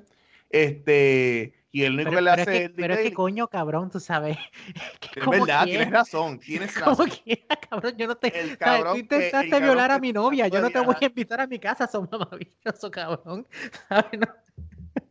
Este, 0.49 1.55
y 1.75 1.85
el 1.85 1.95
único 1.95 2.11
que 2.11 2.21
le 2.21 2.31
hace 2.31 2.41
es 2.43 2.47
que, 2.47 2.71
Pero 2.71 2.95
es 2.95 3.01
que 3.01 3.15
coño, 3.15 3.49
cabrón, 3.49 3.91
tú 3.91 3.99
sabes. 3.99 4.37
es 5.17 5.27
verdad, 5.27 5.65
tienes 5.65 5.91
razón, 5.91 6.38
tienes 6.38 6.75
razón. 6.79 7.09
Como 7.09 7.23
quiera, 7.25 7.57
cabrón, 7.69 7.95
yo 7.97 8.07
no 8.07 8.17
te. 8.17 8.38
El 8.38 8.59
cabrón, 8.59 8.93
tú 8.93 8.99
intentaste 9.01 9.61
violar 9.61 9.91
a 9.91 9.99
mi 9.99 10.12
novia, 10.12 10.49
yo 10.49 10.61
no 10.61 10.71
te 10.71 10.81
voy 10.81 10.97
a 11.01 11.07
invitar 11.07 11.41
a 11.41 11.47
mi 11.47 11.59
casa, 11.59 11.87
son 11.93 12.09
maravillosos, 12.12 12.91
cabrón. 12.91 13.47
¿Sabes? 13.88 14.21
No. 14.21 14.27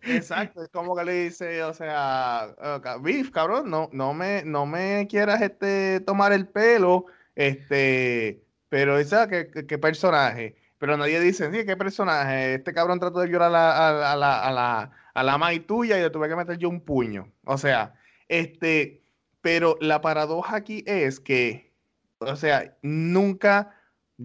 Exacto, 0.03 0.63
es 0.63 0.69
como 0.69 0.95
que 0.95 1.03
le 1.05 1.13
dice, 1.25 1.63
o 1.63 1.73
sea, 1.73 2.55
Beef, 3.01 3.29
cabrón, 3.31 3.69
no, 3.69 3.89
no 3.91 4.13
me, 4.13 4.43
no 4.43 4.65
me 4.65 5.07
quieras 5.09 5.41
este 5.41 5.99
tomar 5.99 6.33
el 6.33 6.47
pelo, 6.47 7.05
este, 7.35 8.43
pero 8.69 8.97
esa 8.97 9.27
qué, 9.27 9.45
personaje. 9.79 10.55
Pero 10.79 10.97
nadie 10.97 11.19
dice, 11.19 11.51
sí, 11.51 11.65
qué 11.65 11.77
personaje. 11.77 12.55
Este 12.55 12.73
cabrón 12.73 12.99
trató 12.99 13.19
de 13.19 13.27
violar 13.27 13.53
a, 13.53 14.11
a, 14.11 14.15
la, 14.15 14.41
a 14.41 14.51
la 14.51 14.91
a 15.13 15.23
la 15.23 15.37
maíz 15.37 15.65
tuya 15.65 15.97
y 15.97 16.01
le 16.01 16.09
tuve 16.09 16.29
que 16.29 16.35
meter 16.35 16.57
yo 16.57 16.69
un 16.69 16.81
puño. 16.81 17.31
O 17.45 17.57
sea, 17.57 17.95
este, 18.27 19.03
pero 19.41 19.77
la 19.81 20.01
paradoja 20.01 20.55
aquí 20.57 20.83
es 20.85 21.19
que, 21.19 21.73
o 22.19 22.35
sea, 22.35 22.77
nunca 22.81 23.75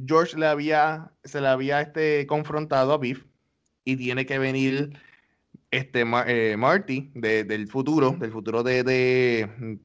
George 0.07 0.37
le 0.39 0.47
había, 0.47 1.13
se 1.25 1.41
le 1.41 1.49
había 1.49 1.81
este, 1.81 2.27
confrontado 2.27 2.93
a 2.93 2.99
Biff 2.99 3.25
y 3.85 3.97
tiene 3.97 4.27
que 4.27 4.39
venir 4.39 4.99
este 5.71 6.05
eh, 6.27 6.57
Marty 6.57 7.11
del 7.15 7.69
futuro, 7.69 8.13
del 8.13 8.31
futuro 8.31 8.63
de, 8.63 8.83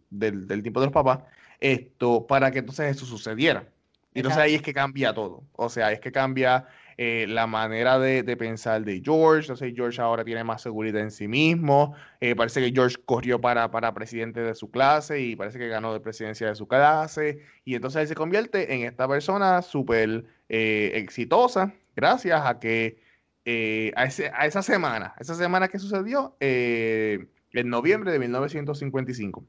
del, 0.09 0.47
del, 0.47 0.61
tiempo 0.61 0.79
de 0.79 0.87
los 0.87 0.93
papás, 0.93 1.19
esto, 1.59 2.25
para 2.27 2.51
que 2.51 2.59
entonces 2.59 2.95
eso 2.95 3.05
sucediera. 3.05 3.67
Y 4.13 4.19
entonces 4.19 4.41
ahí 4.41 4.55
es 4.55 4.61
que 4.61 4.73
cambia 4.73 5.13
todo. 5.13 5.43
O 5.53 5.69
sea, 5.69 5.91
es 5.91 6.01
que 6.01 6.11
cambia 6.11 6.67
eh, 6.97 7.25
la 7.29 7.47
manera 7.47 7.97
de, 7.97 8.23
pensar 8.35 8.83
de 8.83 9.01
George. 9.03 9.43
Entonces 9.43 9.73
George 9.73 10.01
ahora 10.01 10.25
tiene 10.25 10.43
más 10.43 10.61
seguridad 10.61 11.01
en 11.01 11.11
sí 11.11 11.27
mismo. 11.29 11.95
Eh, 12.19 12.35
parece 12.35 12.61
que 12.61 12.71
George 12.71 12.97
corrió 13.05 13.39
para, 13.39 13.71
para 13.71 13.93
presidente 13.93 14.41
de 14.41 14.53
su 14.53 14.69
clase 14.69 15.21
y 15.21 15.35
parece 15.37 15.59
que 15.59 15.69
ganó 15.69 15.93
de 15.93 16.01
presidencia 16.01 16.47
de 16.47 16.55
su 16.55 16.67
clase. 16.67 17.39
Y 17.63 17.75
entonces 17.75 18.01
él 18.01 18.07
se 18.09 18.15
convierte 18.15 18.73
en 18.73 18.81
esta 18.83 19.07
persona 19.07 19.61
súper 19.61 20.25
exitosa 20.49 21.73
gracias 21.95 22.41
a 22.45 22.59
que 22.59 22.97
a, 23.45 24.01
a, 24.01 24.45
esa 24.45 24.61
semana, 24.61 25.15
esa 25.19 25.35
semana 25.35 25.67
que 25.67 25.79
sucedió 25.79 26.35
en 26.39 27.69
noviembre 27.69 28.11
de 28.11 28.19
1955. 28.19 29.45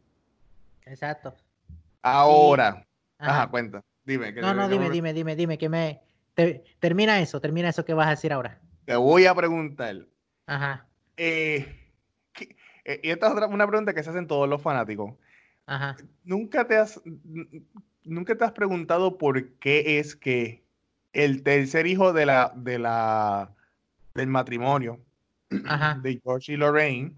Exacto. 0.86 1.34
Ahora, 2.02 2.86
ajá, 3.18 3.48
cuenta. 3.48 3.82
Dime. 4.04 4.32
no, 4.32 4.52
no, 4.54 4.68
dime, 4.68 4.90
dime, 4.90 5.12
dime, 5.12 5.36
dime, 5.36 5.58
que 5.58 5.68
me, 5.68 6.00
termina 6.80 7.20
eso, 7.20 7.40
termina 7.40 7.68
eso 7.68 7.84
que 7.84 7.94
vas 7.94 8.08
a 8.08 8.10
decir 8.10 8.32
ahora. 8.32 8.58
Te 8.84 8.96
voy 8.96 9.26
a 9.26 9.34
preguntar. 9.34 10.06
Ajá. 10.46 10.86
Eh, 11.16 11.78
eh, 12.84 13.00
y 13.02 13.10
esta 13.10 13.28
es 13.28 13.48
una 13.48 13.66
pregunta 13.66 13.94
que 13.94 14.02
se 14.02 14.10
hacen 14.10 14.26
todos 14.26 14.48
los 14.48 14.60
fanáticos. 14.60 15.14
Ajá. 15.66 15.96
¿Nunca 16.24 16.66
te 16.66 16.76
has, 16.76 17.00
nunca 18.02 18.36
te 18.36 18.44
has 18.44 18.52
preguntado 18.52 19.18
por 19.18 19.50
qué 19.58 20.00
es 20.00 20.16
que 20.16 20.64
el 21.12 21.44
tercer 21.44 21.86
hijo 21.86 22.12
de 22.12 22.26
la, 22.26 22.52
de 22.56 22.80
la, 22.80 23.54
del 24.14 24.28
matrimonio 24.28 25.00
de 25.50 26.20
George 26.22 26.52
y 26.52 26.56
Lorraine 26.56 27.14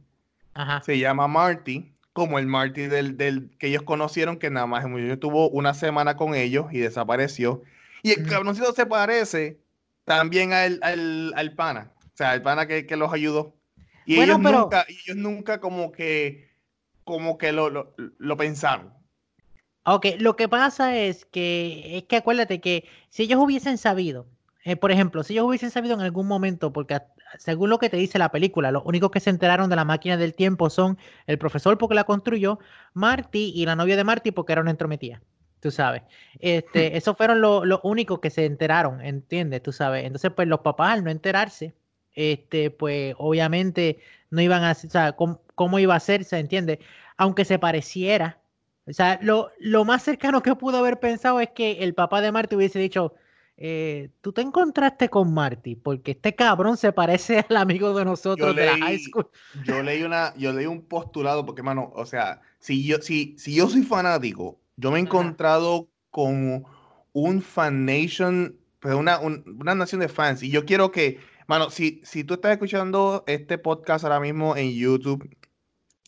se 0.85 0.99
llama 0.99 1.29
Marty, 1.29 1.93
como 2.13 2.39
el 2.39 2.47
Marty 2.47 2.83
del, 2.83 3.17
del, 3.17 3.51
que 3.59 3.69
ellos 3.69 3.83
conocieron, 3.83 4.39
que 4.39 4.51
nada 4.51 4.67
más 4.67 4.85
tuvo 5.19 5.51
una 5.51 5.75
semana 5.75 6.17
con 6.17 6.35
ellos 6.35 6.67
y 6.73 6.79
desapareció. 6.79 7.63
Y 8.03 8.11
el 8.11 8.29
cabroncito 8.29 8.73
se 8.73 8.87
parece 8.87 9.59
también 10.05 10.53
al, 10.53 10.79
al, 10.83 11.33
al, 11.35 11.53
pana, 11.55 11.91
o 12.05 12.17
sea, 12.17 12.31
al 12.31 12.43
pana 12.43 12.67
que, 12.67 12.87
que 12.87 12.97
los 12.97 13.13
ayudó. 13.13 13.55
Y 14.07 14.21
ellos, 14.21 14.39
nunca, 14.39 14.85
ellos 14.89 15.17
nunca 15.17 15.61
como 15.61 15.91
que, 15.91 16.51
como 17.05 17.39
que 17.39 17.53
lo, 17.53 17.71
lo, 17.71 17.95
lo 17.97 18.37
pensaron. 18.37 18.93
Ok, 19.87 20.07
lo 20.19 20.37
que 20.37 20.49
pasa 20.49 20.97
es 20.97 21.25
que, 21.25 21.99
es 21.99 22.05
que 22.05 22.17
acuérdate 22.17 22.61
que 22.61 22.89
si 23.11 23.25
ellos 23.25 23.41
hubiesen 23.41 23.77
sabido, 23.77 24.27
eh, 24.65 24.77
por 24.77 24.91
ejemplo, 24.91 25.23
si 25.23 25.35
ellos 25.35 25.47
hubiesen 25.47 25.71
sabido 25.71 25.95
en 25.95 26.01
algún 26.01 26.27
momento, 26.27 26.73
porque 26.73 27.01
según 27.39 27.71
lo 27.71 27.79
que 27.79 27.91
te 27.91 27.99
dice 27.99 28.19
la 28.19 28.31
película, 28.31 28.73
los 28.73 28.83
únicos 28.87 29.11
que 29.11 29.21
se 29.21 29.31
enteraron 29.31 29.69
de 29.69 29.77
la 29.77 29.85
máquina 29.85 30.17
del 30.17 30.35
tiempo 30.35 30.71
son 30.71 30.99
el 31.27 31.39
profesor 31.39 31.77
porque 31.79 31.95
la 31.95 32.05
construyó, 32.05 32.59
Marty 32.95 33.53
y 33.55 33.67
la 33.67 33.77
novia 33.77 33.97
de 33.97 34.05
Marty 34.05 34.31
porque 34.31 34.53
era 34.53 34.63
una 34.63 34.71
entrometida. 34.71 35.21
Tú 35.61 35.71
sabes. 35.71 36.03
Este, 36.41 36.97
esos 36.97 37.17
fueron 37.17 37.41
los 37.41 37.81
únicos 37.83 38.21
que 38.21 38.31
se 38.31 38.45
enteraron, 38.45 39.01
¿entiendes? 39.01 39.63
Tú 39.63 39.73
sabes. 39.73 40.05
Entonces, 40.05 40.31
pues 40.35 40.49
los 40.49 40.61
papás 40.61 40.93
al 40.93 41.05
no 41.05 41.11
enterarse, 41.11 41.75
este, 42.15 42.71
pues 42.71 43.15
obviamente 43.19 43.99
no 44.31 44.41
iban 44.43 44.65
a, 44.65 44.73
o 44.73 44.75
sea, 44.75 45.13
¿cómo, 45.13 45.41
cómo 45.55 45.79
iba 45.79 45.95
a 45.95 46.01
ser? 46.01 46.25
¿Se 46.25 46.39
entiende? 46.39 46.81
Aunque 47.17 47.45
se 47.45 47.59
pareciera. 47.59 48.41
O 48.87 48.93
sea, 48.93 49.19
lo, 49.23 49.51
lo, 49.59 49.85
más 49.85 50.03
cercano 50.03 50.43
que 50.43 50.55
pudo 50.55 50.79
haber 50.79 51.01
pensado 51.01 51.41
es 51.41 51.51
que 51.51 51.83
el 51.83 51.95
papá 51.95 52.21
de 52.21 52.33
Marty 52.33 52.57
hubiese 52.57 52.79
dicho, 52.79 53.15
eh, 53.57 54.11
tú 54.21 54.33
te 54.33 54.41
encontraste 54.41 55.09
con 55.09 55.33
Marty, 55.33 55.77
porque 55.77 56.13
este 56.13 56.35
cabrón 56.35 56.77
se 56.77 56.93
parece 56.93 57.45
al 57.49 57.57
amigo 57.57 57.97
de 57.97 58.05
nosotros 58.05 58.55
de 58.57 58.67
la 58.67 58.79
high 58.79 58.99
school. 58.99 59.29
Yo 59.65 59.83
leí 59.83 60.03
una, 60.03 60.35
yo 60.37 60.53
leí 60.53 60.67
un 60.67 60.83
postulado, 60.83 61.47
porque 61.47 61.63
mano, 61.63 61.93
o 61.95 62.05
sea, 62.05 62.41
si 62.59 62.85
yo, 62.85 63.01
si, 63.01 63.37
si 63.39 63.55
yo 63.55 63.69
soy 63.69 63.83
fanático, 63.83 64.59
yo 64.77 64.91
me 64.91 64.99
he 64.99 65.03
encontrado 65.03 65.89
con 66.11 66.65
un 67.13 67.43
fan 67.43 67.85
nation, 67.85 68.57
pues 68.81 68.95
una, 68.95 69.21
una 69.21 69.75
nación 69.75 70.01
de 70.01 70.09
fans, 70.09 70.43
y 70.43 70.51
yo 70.51 70.65
quiero 70.65 70.91
que, 70.91 71.21
mano, 71.47 71.71
si, 71.71 72.01
si 72.05 72.25
tú 72.25 72.35
estás 72.35 72.53
escuchando 72.53 73.23
este 73.29 73.57
podcast 73.59 74.05
ahora 74.05 74.19
mismo 74.19 74.57
en 74.57 74.73
YouTube, 74.73 75.29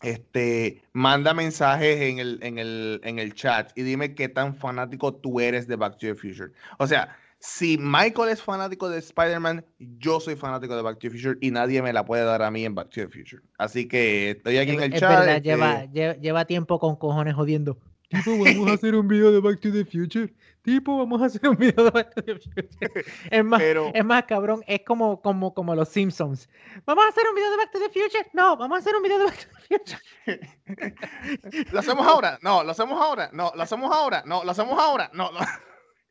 este, 0.03 0.83
manda 0.93 1.33
mensajes 1.33 2.01
en 2.01 2.19
el, 2.19 2.39
en, 2.43 2.59
el, 2.59 3.01
en 3.03 3.19
el 3.19 3.33
chat 3.33 3.71
y 3.75 3.81
dime 3.81 4.13
qué 4.13 4.29
tan 4.29 4.55
fanático 4.55 5.15
tú 5.15 5.39
eres 5.39 5.67
de 5.67 5.75
Back 5.75 5.93
to 5.93 6.07
the 6.07 6.13
Future. 6.15 6.51
O 6.77 6.85
sea, 6.85 7.17
si 7.47 7.77
Michael 7.79 8.29
es 8.29 8.43
fanático 8.43 8.89
de 8.89 8.99
Spider-Man, 8.99 9.65
yo 9.79 10.19
soy 10.19 10.35
fanático 10.35 10.75
de 10.75 10.81
Back 10.81 10.99
to 10.99 11.07
the 11.07 11.11
Future 11.11 11.37
y 11.39 11.49
nadie 11.49 11.81
me 11.81 11.93
la 11.93 12.05
puede 12.05 12.25
dar 12.25 12.41
a 12.41 12.51
mí 12.51 12.65
en 12.65 12.75
Back 12.75 12.89
to 12.89 13.01
the 13.01 13.07
Future. 13.07 13.41
Así 13.57 13.87
que 13.87 14.31
estoy 14.31 14.57
aquí 14.57 14.71
en 14.71 14.83
el 14.83 14.93
chat. 14.93 15.09
Verdad, 15.09 15.41
lleva, 15.41 15.83
este 15.83 16.19
lleva, 16.19 16.43
tiempo 16.43 16.77
con 16.77 16.97
cojones 16.97 17.35
jodiendo. 17.35 17.77
Tipo, 18.09 18.37
vamos 18.43 18.69
a 18.69 18.73
hacer 18.73 18.95
un 18.95 19.07
video 19.07 19.31
de 19.31 19.39
Back 19.39 19.61
to 19.61 19.71
the 19.71 19.85
Future. 19.85 20.33
Tipo, 20.61 20.97
vamos 20.97 21.21
a 21.21 21.25
hacer 21.27 21.47
un 21.47 21.55
video 21.55 21.85
de 21.85 21.89
Back 21.89 22.15
to 22.15 22.21
the 22.21 22.35
Future. 22.35 23.05
Es 23.31 23.45
más, 23.45 23.61
es 23.61 24.05
más 24.05 24.23
cabrón, 24.25 24.61
es 24.67 24.81
como, 24.85 25.21
como, 25.21 25.53
como 25.53 25.73
los 25.73 25.87
Simpsons. 25.87 26.49
¿Vamos 26.85 27.05
a 27.05 27.07
hacer 27.07 27.23
un 27.29 27.35
video 27.35 27.51
de 27.51 27.57
Back 27.57 27.71
to 27.71 27.79
the 27.79 27.89
Future? 27.89 28.29
No, 28.33 28.57
vamos 28.57 28.75
a 28.75 28.79
hacer 28.79 28.93
un 28.93 29.03
video 29.03 29.19
de 29.19 29.25
Back 29.25 29.37
to 29.37 29.47
the 29.55 29.79
Future. 30.25 31.65
¿Lo 31.71 31.79
hacemos 31.79 32.05
ahora? 32.05 32.39
No, 32.41 32.61
lo 32.63 32.71
hacemos 32.71 33.01
ahora. 33.01 33.29
No, 33.31 33.53
lo 33.55 33.63
hacemos 33.63 33.95
ahora. 33.95 34.23
No, 34.25 34.43
lo 34.43 34.51
hacemos 34.51 34.77
ahora. 34.77 35.09
No, 35.13 35.31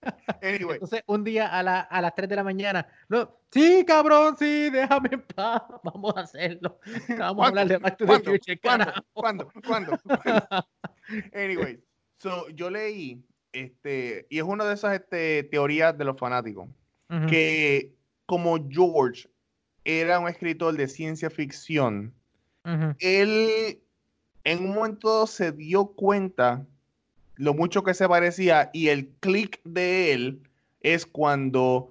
no. 0.07 0.73
Entonces, 0.73 1.03
un 1.07 1.25
día 1.25 1.49
a, 1.49 1.63
la, 1.63 1.81
a, 1.81 2.01
las 2.01 2.15
3 2.15 2.29
de 2.29 2.37
la 2.37 2.45
mañana, 2.45 2.87
no, 3.09 3.39
sí, 3.51 3.85
cabrón, 3.87 4.37
sí, 4.39 4.71
déjame 4.71 5.11
en 5.13 5.23
paz, 5.23 5.63
vamos 5.85 6.17
a 6.17 6.21
hacerlo. 6.21 6.79
Vamos 7.19 7.45
a 7.45 7.49
hablar 7.49 7.69
de 7.69 7.79
Back 7.79 7.99
to 7.99 8.07
the 8.07 8.21
Future, 8.21 8.61
¿Cuándo? 9.13 9.53
¿Cuándo? 9.67 9.99
anyway, 11.35 11.81
so, 12.19 12.49
yo 12.51 12.71
leí, 12.71 13.23
este, 13.53 14.27
y 14.31 14.39
es 14.39 14.45
una 14.45 14.65
de 14.65 14.75
esas 14.75 14.95
este, 14.95 15.45
teorías 15.45 15.97
de 15.97 16.05
los 16.05 16.19
fanáticos, 16.19 16.69
que 17.29 17.95
como 18.27 18.59
George 18.69 19.29
era 19.85 20.19
un 20.19 20.29
escritor 20.29 20.77
de 20.77 20.89
ciencia 20.89 21.31
ficción, 21.31 22.13
él 22.99 23.81
en 24.43 24.65
un 24.65 24.75
momento 24.75 25.27
se 25.27 25.53
dio 25.53 25.87
cuenta 25.87 26.67
lo 27.37 27.55
mucho 27.55 27.83
que 27.83 27.95
se 27.95 28.09
parecía 28.09 28.71
y 28.73 28.89
el 28.89 29.09
click 29.21 29.61
de 29.65 30.13
él 30.13 30.43
es 30.81 31.07
cuando 31.07 31.91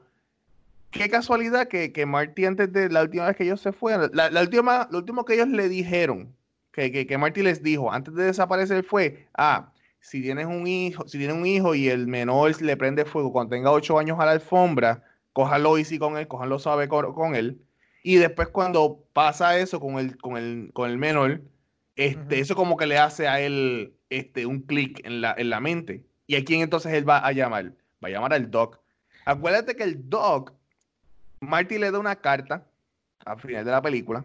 qué 0.92 1.10
casualidad 1.10 1.68
que, 1.68 1.92
que 1.92 2.06
Marty 2.06 2.46
antes 2.46 2.72
de 2.72 2.90
la 2.90 3.04
última 3.04 3.28
vez 3.28 3.36
que 3.36 3.44
ellos 3.44 3.62
se 3.62 3.72
fueron, 3.72 4.10
la, 4.14 4.30
última, 4.42 4.88
lo 4.92 5.00
último 5.00 5.26
que 5.26 5.36
ellos 5.36 5.50
le 5.50 5.70
dijeron, 5.70 6.34
que, 6.72 6.92
que, 6.92 7.06
que, 7.06 7.18
Marty 7.18 7.42
les 7.42 7.62
dijo 7.62 7.92
antes 7.92 8.14
de 8.16 8.26
desaparecer 8.26 8.84
fue, 8.84 9.28
ah, 9.38 9.72
si 10.00 10.22
tienes 10.22 10.46
un 10.46 10.68
hijo, 10.68 11.08
si 11.08 11.18
tienes 11.18 11.36
un 11.36 11.46
hijo 11.46 11.74
y 11.74 11.90
el 11.90 12.08
menor 12.08 12.62
le 12.62 12.78
prende 12.78 13.06
fuego 13.06 13.32
cuando 13.32 13.56
tenga 13.56 13.72
ocho 13.72 13.98
años 13.98 14.20
a 14.20 14.26
la 14.26 14.32
alfombra, 14.32 15.04
cójalo 15.34 15.78
easy 15.78 15.98
con 15.98 16.18
él, 16.18 16.28
cójalo 16.28 16.60
suave 16.60 16.88
con, 16.88 17.14
con, 17.14 17.36
él. 17.36 17.60
Y 18.04 18.16
después 18.16 18.50
cuando 18.50 19.04
pasa 19.14 19.58
eso 19.58 19.80
con 19.80 19.98
el, 19.98 20.18
con 20.18 20.38
el, 20.38 20.70
con 20.74 20.92
el 20.92 20.98
menor, 20.98 21.42
este, 21.96 22.40
eso 22.40 22.56
como 22.56 22.78
que 22.78 22.86
le 22.86 23.00
hace 23.00 23.28
a 23.28 23.40
él 23.40 23.96
este, 24.18 24.46
un 24.46 24.62
clic 24.62 25.06
en 25.06 25.22
la, 25.22 25.36
en 25.38 25.50
la 25.50 25.60
mente. 25.60 26.04
¿Y 26.28 26.36
a 26.36 26.44
quién 26.44 26.62
entonces 26.62 26.94
él 26.94 27.08
va 27.08 27.20
a 27.20 27.32
llamar? 27.32 27.74
Va 28.04 28.08
a 28.08 28.12
llamar 28.12 28.34
al 28.34 28.50
Doc. 28.50 28.80
Acuérdate 29.26 29.76
que 29.76 29.84
el 29.84 30.10
Doc, 30.10 30.54
Marty 31.42 31.78
le 31.78 31.92
da 31.92 32.00
una 32.00 32.16
carta 32.16 32.66
al 33.26 33.40
final 33.40 33.66
de 33.66 33.72
la 33.72 33.82
película 33.82 34.24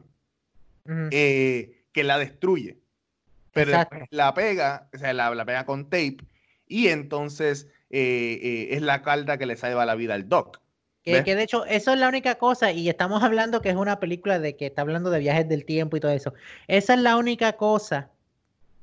eh, 1.11 1.85
que 1.93 2.05
la 2.05 2.19
destruye. 2.19 2.79
Pero 3.53 3.73
la 4.11 4.35
pega, 4.35 4.89
o 4.95 4.99
sea, 4.99 5.13
la, 5.13 5.45
pega 5.45 5.67
con 5.67 5.85
tape 5.85 6.19
y 6.69 6.87
entonces 6.87 7.67
eh, 7.91 8.39
eh, 8.43 8.69
es 8.71 8.83
la 8.83 9.03
carta 9.03 9.39
que 9.39 9.47
le 9.47 9.57
salva 9.57 9.87
la 9.87 9.97
vida 9.97 10.15
al 10.15 10.29
Doc. 10.29 10.61
Que, 11.03 11.25
que, 11.25 11.35
de 11.35 11.43
hecho, 11.43 11.65
eso 11.65 11.95
es 11.95 11.99
la 11.99 12.09
única 12.09 12.35
cosa, 12.35 12.73
y 12.73 12.89
estamos 12.91 13.23
hablando 13.23 13.63
que 13.63 13.71
es 13.71 13.75
una 13.75 13.99
película 13.99 14.39
de 14.39 14.55
que 14.57 14.67
está 14.67 14.83
hablando 14.83 15.11
de 15.11 15.19
viajes 15.19 15.49
del 15.49 15.65
tiempo 15.65 15.97
y 15.97 16.01
todo 16.01 16.13
eso. 16.13 16.35
Esa 16.69 16.95
es 16.95 17.01
la 17.01 17.17
única 17.17 17.55
cosa 17.55 18.11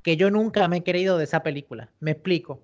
que 0.01 0.17
yo 0.17 0.31
nunca 0.31 0.67
me 0.67 0.77
he 0.77 0.83
creído 0.83 1.17
de 1.17 1.25
esa 1.25 1.43
película. 1.43 1.89
Me 1.99 2.12
explico. 2.12 2.62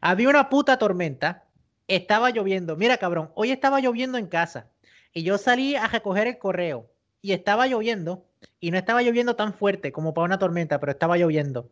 Había 0.00 0.28
una 0.28 0.50
puta 0.50 0.78
tormenta, 0.78 1.44
estaba 1.88 2.30
lloviendo. 2.30 2.76
Mira, 2.76 2.98
cabrón, 2.98 3.30
hoy 3.34 3.50
estaba 3.50 3.80
lloviendo 3.80 4.18
en 4.18 4.26
casa 4.26 4.68
y 5.12 5.22
yo 5.22 5.38
salí 5.38 5.76
a 5.76 5.86
recoger 5.86 6.26
el 6.26 6.38
correo 6.38 6.90
y 7.22 7.32
estaba 7.32 7.66
lloviendo 7.66 8.26
y 8.60 8.70
no 8.70 8.76
estaba 8.76 9.02
lloviendo 9.02 9.36
tan 9.36 9.54
fuerte 9.54 9.92
como 9.92 10.12
para 10.12 10.26
una 10.26 10.38
tormenta, 10.38 10.78
pero 10.78 10.92
estaba 10.92 11.16
lloviendo. 11.16 11.70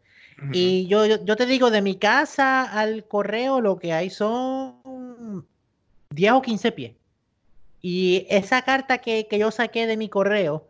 Y 0.51 0.87
yo, 0.87 1.05
yo, 1.05 1.37
te 1.37 1.45
digo, 1.45 1.71
de 1.71 1.83
mi 1.83 1.97
casa 1.97 2.63
al 2.63 3.05
correo 3.05 3.61
lo 3.61 3.79
que 3.79 3.93
hay 3.93 4.09
son 4.09 5.47
10 6.11 6.33
o 6.33 6.41
15 6.41 6.73
pies. 6.73 6.93
Y 7.83 8.27
esa 8.31 8.63
carta 8.63 8.99
que, 8.99 9.27
que 9.29 9.39
yo 9.39 9.51
saqué 9.51 9.87
de 9.87 9.99
mi 9.99 10.09
correo, 10.09 10.69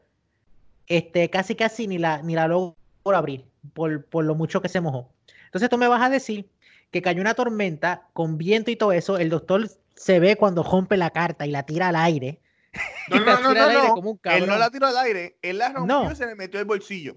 este, 0.89 1.31
casi 1.31 1.55
casi 1.55 1.87
ni 1.87 1.99
la, 1.99 2.23
ni 2.23 2.35
la 2.35 2.49
logro 2.49 2.75
abrir 3.05 3.45
por, 3.73 4.05
por 4.07 4.25
lo 4.25 4.35
mucho 4.35 4.61
que 4.63 4.69
se 4.69 4.81
mojó. 4.81 5.13
Entonces 5.47 5.69
tú 5.69 5.79
me 5.79 5.89
vas 5.89 6.03
a 6.03 6.09
decir 6.09 6.49
que 6.91 7.03
cayó 7.03 7.21
una 7.21 7.35
tormenta 7.35 8.09
con 8.13 8.39
viento 8.39 8.71
y 8.71 8.77
todo 8.77 8.93
eso, 8.93 9.19
el 9.19 9.31
doctor 9.31 9.69
se 9.95 10.21
ve 10.21 10.37
cuando 10.37 10.63
rompe 10.63 10.97
la 10.97 11.11
carta 11.11 11.47
y 11.47 11.51
la 11.51 11.65
tira 11.65 11.89
al 11.89 11.97
aire. 11.97 12.41
No, 13.09 13.19
no, 13.19 13.41
no, 13.41 13.53
no, 13.53 13.97
no. 13.97 14.19
Él 14.31 14.47
no 14.47 14.57
la 14.57 14.71
tiró 14.71 14.87
al 14.87 14.97
aire, 14.97 15.37
él 15.43 15.59
la 15.59 15.71
rompió 15.71 16.13
y 16.13 16.17
se 16.17 16.25
le 16.25 16.37
metió 16.37 16.61
el 16.61 16.65
bolsillo. 16.67 17.17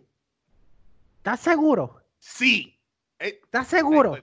¿Estás 1.18 1.40
seguro? 1.40 2.02
Sí. 2.20 2.78
Eh, 3.20 3.40
¿Estás 3.44 3.68
seguro? 3.68 4.18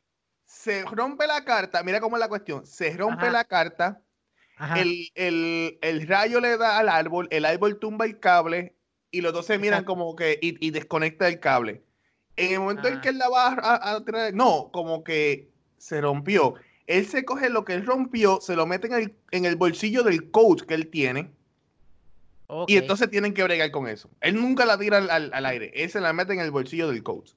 Se 0.45 0.85
rompe 0.85 1.27
la 1.27 1.45
carta, 1.45 1.83
mira 1.83 2.01
cómo 2.01 2.17
es 2.17 2.21
la 2.21 2.29
cuestión, 2.29 2.67
se 2.67 2.95
rompe 2.97 3.31
la 3.31 3.45
carta, 3.45 4.03
el, 4.77 5.09
el, 5.15 5.79
el, 5.81 6.07
rayo 6.07 6.41
le 6.41 6.59
da 6.59 6.79
al 6.79 6.89
árbol, 6.89 7.29
el 7.31 7.45
árbol 7.45 7.79
tumba 7.79 8.05
el 8.05 8.21
cable 8.21 8.77
y 9.11 9.21
los 9.21 9.33
dos 9.33 9.47
se 9.47 9.59
miran 9.59 9.85
como 9.85 10.15
que 10.15 10.39
y, 10.43 10.65
y 10.65 10.71
desconecta 10.71 11.29
el 11.29 11.41
cable. 11.41 11.83
En 12.37 12.53
el 12.53 12.61
momento 12.61 12.89
en 12.89 13.01
que 13.01 13.11
él 13.11 13.19
la 13.19 13.29
va 13.29 13.49
a, 13.49 13.97
a, 13.97 14.31
no, 14.33 14.71
como 14.73 15.05
que 15.05 15.51
se 15.79 16.01
rompió. 16.01 16.55
Él 16.87 17.07
se 17.07 17.25
coge 17.25 17.51
lo 17.51 17.65
que 17.65 17.75
él 17.75 17.87
rompió, 17.87 18.41
se 18.41 18.57
lo 18.57 18.67
mete 18.67 18.87
en 18.87 18.95
el, 18.95 19.15
en 19.31 19.45
el 19.45 19.57
bolsillo 19.57 20.03
del 20.03 20.31
coach 20.31 20.63
que 20.63 20.75
él 20.75 20.89
tiene. 20.89 21.31
Y 22.67 22.77
entonces 22.77 23.09
tienen 23.09 23.33
que 23.33 23.43
bregar 23.43 23.71
con 23.71 23.89
eso. 23.89 24.11
Él 24.21 24.35
nunca 24.35 24.67
la 24.67 24.79
tira 24.79 24.99
al, 24.99 25.33
al, 25.33 25.47
aire. 25.47 25.73
Él 25.75 25.89
se 25.91 26.01
la 26.01 26.13
mete 26.13 26.35
en 26.35 26.41
el 26.41 26.51
bolsillo 26.51 26.89
del 26.89 27.03
coach. 27.03 27.31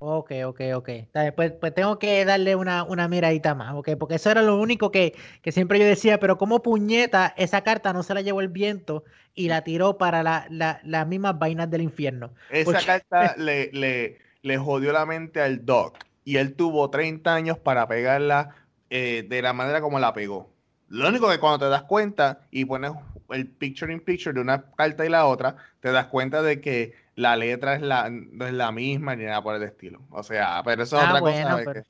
Ok, 0.00 0.30
ok, 0.46 0.60
ok. 0.76 0.88
Pues, 1.34 1.52
pues 1.52 1.74
tengo 1.74 1.98
que 1.98 2.24
darle 2.24 2.54
una, 2.54 2.84
una 2.84 3.08
miradita 3.08 3.56
más, 3.56 3.74
ok, 3.74 3.90
porque 3.98 4.14
eso 4.14 4.30
era 4.30 4.42
lo 4.42 4.56
único 4.56 4.92
que, 4.92 5.14
que, 5.42 5.50
siempre 5.50 5.78
yo 5.80 5.84
decía, 5.84 6.20
pero 6.20 6.38
como 6.38 6.62
puñeta, 6.62 7.34
esa 7.36 7.62
carta 7.62 7.92
no 7.92 8.04
se 8.04 8.14
la 8.14 8.20
llevó 8.20 8.40
el 8.40 8.48
viento 8.48 9.02
y 9.34 9.48
la 9.48 9.64
tiró 9.64 9.98
para 9.98 10.22
la, 10.22 10.46
la, 10.50 10.80
las 10.84 11.06
mismas 11.08 11.38
vainas 11.38 11.68
del 11.68 11.82
infierno. 11.82 12.32
Esa 12.50 12.80
carta 12.84 13.34
le, 13.38 13.70
le, 13.72 14.18
le, 14.42 14.58
jodió 14.58 14.92
la 14.92 15.04
mente 15.04 15.40
al 15.40 15.64
Doc 15.64 15.98
y 16.24 16.36
él 16.36 16.54
tuvo 16.54 16.90
30 16.90 17.34
años 17.34 17.58
para 17.58 17.88
pegarla 17.88 18.54
eh, 18.90 19.26
de 19.28 19.42
la 19.42 19.52
manera 19.52 19.80
como 19.80 19.98
la 19.98 20.14
pegó. 20.14 20.48
Lo 20.88 21.08
único 21.08 21.28
que 21.28 21.38
cuando 21.38 21.58
te 21.58 21.70
das 21.70 21.82
cuenta 21.82 22.46
y 22.50 22.64
pones 22.64 22.92
el 23.30 23.48
picture 23.48 23.92
in 23.92 24.00
picture 24.00 24.32
de 24.32 24.40
una 24.40 24.70
carta 24.76 25.04
y 25.04 25.08
la 25.08 25.26
otra, 25.26 25.56
te 25.80 25.90
das 25.90 26.06
cuenta 26.06 26.40
de 26.40 26.60
que 26.60 26.94
la 27.18 27.34
letra 27.34 27.74
es 27.74 27.82
la, 27.82 28.08
no 28.10 28.46
es 28.46 28.52
la 28.52 28.70
misma 28.70 29.16
ni 29.16 29.24
nada 29.24 29.42
por 29.42 29.56
el 29.56 29.62
estilo. 29.64 30.00
O 30.10 30.22
sea, 30.22 30.62
pero 30.64 30.84
eso 30.84 30.96
es 30.96 31.02
ah, 31.02 31.08
otra 31.08 31.20
cosa. 31.20 31.62
Pero... 31.64 31.82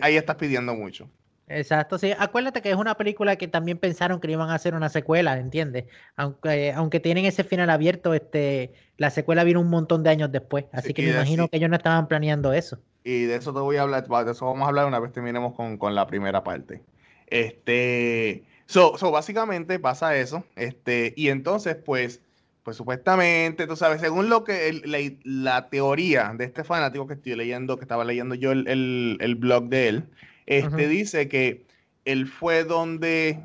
ahí, 0.00 0.16
estás 0.16 0.36
pidiendo 0.36 0.74
mucho. 0.74 1.10
Exacto, 1.48 1.98
sí. 1.98 2.12
Acuérdate 2.18 2.62
que 2.62 2.70
es 2.70 2.76
una 2.76 2.96
película 2.96 3.36
que 3.36 3.46
también 3.46 3.76
pensaron 3.76 4.18
que 4.18 4.30
iban 4.30 4.48
a 4.48 4.54
hacer 4.54 4.74
una 4.74 4.88
secuela, 4.88 5.36
¿entiendes? 5.36 5.84
Aunque, 6.16 6.72
aunque 6.72 6.98
tienen 6.98 7.26
ese 7.26 7.44
final 7.44 7.68
abierto, 7.68 8.14
este, 8.14 8.72
la 8.96 9.10
secuela 9.10 9.44
vino 9.44 9.60
un 9.60 9.68
montón 9.68 10.02
de 10.02 10.08
años 10.08 10.32
después. 10.32 10.64
Así 10.72 10.94
que 10.94 11.02
me 11.02 11.10
imagino 11.10 11.48
que 11.48 11.58
ellos 11.58 11.68
no 11.68 11.76
estaban 11.76 12.08
planeando 12.08 12.54
eso. 12.54 12.78
Y 13.04 13.24
de 13.24 13.36
eso 13.36 13.52
te 13.52 13.60
voy 13.60 13.76
a 13.76 13.82
hablar, 13.82 14.06
de 14.06 14.32
eso 14.32 14.46
vamos 14.46 14.64
a 14.64 14.68
hablar 14.68 14.86
una 14.86 14.98
vez 14.98 15.12
terminemos 15.12 15.52
con, 15.54 15.76
con 15.76 15.94
la 15.94 16.06
primera 16.06 16.42
parte. 16.42 16.80
Este, 17.26 18.44
so, 18.64 18.96
so, 18.96 19.10
básicamente 19.10 19.78
pasa 19.78 20.16
eso, 20.16 20.44
este, 20.56 21.12
y 21.16 21.28
entonces, 21.28 21.76
pues, 21.76 22.22
pues 22.62 22.76
supuestamente, 22.76 23.66
tú 23.66 23.76
sabes, 23.76 24.00
según 24.00 24.28
lo 24.28 24.44
que 24.44 24.80
la, 25.24 25.68
teoría 25.70 26.32
de 26.36 26.44
este 26.44 26.64
fanático 26.64 27.06
que 27.06 27.14
estoy 27.14 27.34
leyendo, 27.36 27.76
que 27.76 27.84
estaba 27.84 28.04
leyendo 28.04 28.34
yo 28.34 28.52
el, 28.52 29.16
el, 29.20 29.34
blog 29.36 29.68
de 29.68 29.88
él, 29.88 30.04
este 30.46 30.88
dice 30.88 31.28
que 31.28 31.64
él 32.04 32.26
fue 32.26 32.64
donde, 32.64 33.40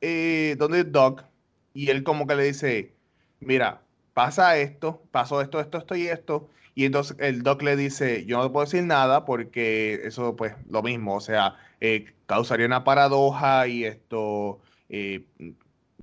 eh, 0.00 0.56
donde 0.58 0.84
Doc, 0.84 1.24
y 1.74 1.90
él 1.90 2.04
como 2.04 2.26
que 2.26 2.36
le 2.36 2.44
dice, 2.44 2.92
mira, 3.40 3.82
pasa 4.14 4.58
esto, 4.58 5.02
pasó 5.10 5.40
esto, 5.40 5.60
esto, 5.60 5.78
esto 5.78 5.96
y 5.96 6.06
esto, 6.08 6.48
y 6.74 6.84
entonces 6.84 7.16
el 7.18 7.42
doc 7.42 7.62
le 7.62 7.74
dice, 7.74 8.24
yo 8.24 8.38
no 8.40 8.52
puedo 8.52 8.64
decir 8.64 8.84
nada 8.84 9.24
porque 9.24 10.00
eso, 10.04 10.36
pues, 10.36 10.54
lo 10.70 10.80
mismo, 10.80 11.16
o 11.16 11.20
sea, 11.20 11.56
eh, 11.80 12.14
causaría 12.26 12.66
una 12.66 12.84
paradoja 12.84 13.66
y 13.66 13.84
esto 13.84 14.60
eh, 14.88 15.24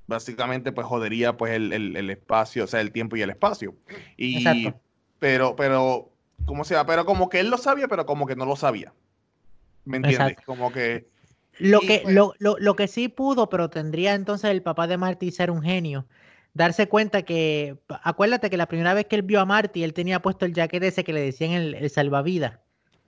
básicamente 0.07 0.71
pues 0.71 0.87
jodería 0.87 1.37
pues 1.37 1.53
el, 1.53 2.09
espacio, 2.09 2.65
o 2.65 2.67
sea, 2.67 2.81
el 2.81 2.91
tiempo 2.91 3.15
y 3.15 3.21
el 3.21 3.29
espacio. 3.29 3.75
Y, 4.17 4.71
pero, 5.19 5.55
pero, 5.55 6.11
¿cómo 6.45 6.63
sea? 6.63 6.85
Pero 6.85 7.05
como 7.05 7.29
que 7.29 7.39
él 7.39 7.49
lo 7.49 7.57
sabía, 7.57 7.87
pero 7.87 8.05
como 8.05 8.25
que 8.25 8.35
no 8.35 8.45
lo 8.45 8.55
sabía. 8.55 8.93
¿Me 9.85 9.97
entiendes? 9.97 10.37
Como 10.45 10.71
que... 10.71 11.07
Lo 11.57 11.79
que, 11.79 12.01
pues 12.03 12.13
lo, 12.13 12.33
lo, 12.37 12.75
que 12.75 12.89
sí 12.89 13.07
pudo, 13.07 13.47
pero 13.47 13.69
tendría 13.69 14.13
entonces 14.13 14.51
el 14.51 14.61
papá 14.61 14.87
de 14.87 14.97
Marty 14.97 15.31
ser 15.31 15.49
un 15.51 15.61
genio 15.61 16.05
darse 16.55 16.87
cuenta 16.87 17.21
que, 17.21 17.77
acuérdate 18.01 18.49
que 18.49 18.57
la 18.57 18.65
primera 18.65 18.95
vez 18.95 19.05
que 19.05 19.17
él 19.17 19.21
vio 19.21 19.39
a 19.41 19.45
Marty, 19.45 19.83
él 19.83 19.93
tenía 19.93 20.21
puesto 20.21 20.45
el 20.45 20.53
jacket 20.53 20.81
ese 20.83 21.03
que 21.03 21.13
le 21.13 21.21
decían 21.21 21.51
el, 21.51 21.89
salvavidas. 21.91 22.59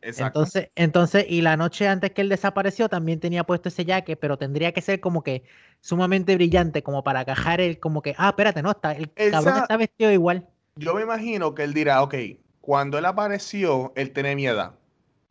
Exacto. 0.02 0.40
Entonces, 0.40 0.70
entonces, 0.76 1.26
y 1.28 1.42
la 1.42 1.58
noche 1.58 1.88
antes 1.88 2.12
que 2.12 2.22
él 2.22 2.30
desapareció 2.30 2.88
también 2.88 3.20
tenía 3.20 3.44
puesto 3.44 3.70
ese 3.70 3.84
jacket, 3.84 4.20
pero 4.20 4.38
tendría 4.38 4.72
que 4.72 4.82
ser 4.82 5.00
como 5.00 5.24
que 5.24 5.44
sumamente 5.82 6.36
brillante, 6.36 6.84
como 6.84 7.04
para 7.04 7.26
cajar 7.26 7.62
el, 7.62 7.80
como 7.80 8.02
que, 8.02 8.16
ah, 8.18 8.30
espérate, 8.30 8.62
no, 8.62 8.72
está, 8.72 8.92
el 8.94 9.12
cabrón 9.32 9.58
está 9.58 9.78
vestido 9.78 10.12
igual. 10.12 10.48
Yo 10.76 10.94
me 10.94 11.02
imagino 11.02 11.56
que 11.56 11.64
él 11.64 11.74
dirá, 11.74 12.04
ok, 12.04 12.16
cuando 12.62 12.98
él 12.98 13.06
apareció, 13.06 13.94
él 13.96 14.12
tenía 14.12 14.36
mi 14.36 14.46
edad, 14.46 14.74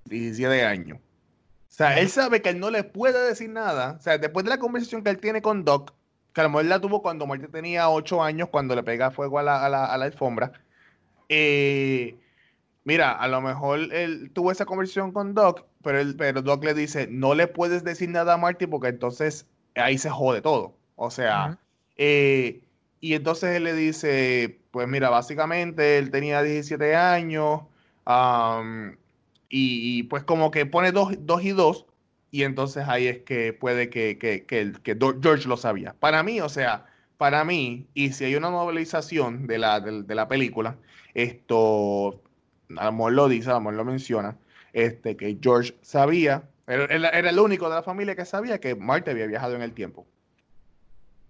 17 0.06 0.64
años. 0.64 0.98
O 0.98 1.74
sea, 1.76 1.98
él 2.00 2.08
sabe 2.08 2.40
que 2.40 2.48
él 2.48 2.58
no 2.58 2.70
le 2.70 2.84
puede 2.84 3.22
decir 3.28 3.50
nada. 3.50 3.96
O 3.98 4.02
sea, 4.02 4.16
después 4.16 4.44
de 4.44 4.50
la 4.50 4.58
conversación 4.58 5.04
que 5.04 5.10
él 5.10 5.18
tiene 5.18 5.42
con 5.42 5.62
Doc, 5.62 5.92
que 6.32 6.40
a 6.40 6.44
lo 6.44 6.50
mejor 6.50 6.64
la 6.64 6.80
tuvo 6.80 7.02
cuando 7.02 7.26
Marty 7.26 7.48
tenía 7.48 7.90
8 7.90 8.22
años, 8.22 8.48
cuando 8.50 8.74
le 8.74 8.82
pega 8.82 9.10
fuego 9.10 9.38
a 9.38 9.42
la, 9.42 9.64
a 9.64 9.68
la, 9.68 10.04
alfombra. 10.04 10.52
Eh, 11.28 12.16
mira, 12.86 13.12
a 13.12 13.28
lo 13.28 13.42
mejor 13.42 13.92
él 13.92 14.30
tuvo 14.32 14.52
esa 14.52 14.64
conversación 14.64 15.12
con 15.12 15.34
Doc, 15.34 15.66
pero, 15.82 16.00
él, 16.00 16.14
pero 16.16 16.40
Doc 16.40 16.64
le 16.64 16.72
dice, 16.72 17.08
no 17.10 17.34
le 17.34 17.48
puedes 17.48 17.84
decir 17.84 18.08
nada 18.08 18.34
a 18.34 18.36
Marty 18.38 18.66
porque 18.66 18.88
entonces 18.88 19.46
ahí 19.74 19.98
se 19.98 20.08
jode 20.08 20.40
todo. 20.40 20.78
O 20.94 21.10
sea, 21.10 21.58
eh, 21.96 22.62
y 23.00 23.14
entonces 23.14 23.56
él 23.56 23.64
le 23.64 23.74
dice, 23.74 24.60
pues 24.70 24.88
mira, 24.88 25.10
básicamente 25.10 25.98
él 25.98 26.10
tenía 26.10 26.42
17 26.42 26.94
años 26.96 27.62
y, 29.48 30.02
pues 30.04 30.22
como 30.24 30.50
que 30.50 30.64
pone 30.64 30.92
dos, 30.92 31.12
dos 31.18 31.42
y 31.44 31.50
dos 31.50 31.86
y 32.30 32.44
entonces 32.44 32.86
ahí 32.88 33.08
es 33.08 33.18
que 33.18 33.52
puede 33.52 33.90
que, 33.90 34.16
que, 34.18 34.46
que, 34.46 34.96
George 35.22 35.48
lo 35.48 35.56
sabía. 35.56 35.94
Para 35.98 36.22
mí, 36.22 36.40
o 36.40 36.48
sea, 36.48 36.86
para 37.16 37.44
mí, 37.44 37.88
y 37.94 38.12
si 38.12 38.26
hay 38.26 38.36
una 38.36 38.50
novelización 38.50 39.46
de 39.46 39.58
la, 39.58 39.80
de, 39.80 40.14
la 40.14 40.28
película, 40.28 40.76
esto, 41.14 42.22
amor 42.76 43.12
lo 43.12 43.28
dice, 43.28 43.50
amor 43.50 43.74
lo 43.74 43.84
menciona, 43.84 44.36
este, 44.72 45.16
que 45.16 45.38
George 45.40 45.74
sabía, 45.82 46.44
era, 46.66 46.84
era, 46.86 47.30
el 47.30 47.38
único 47.38 47.68
de 47.68 47.76
la 47.76 47.82
familia 47.82 48.16
que 48.16 48.24
sabía 48.24 48.58
que 48.58 48.74
Marta 48.74 49.10
había 49.10 49.26
viajado 49.26 49.54
en 49.54 49.62
el 49.62 49.72
tiempo. 49.72 50.06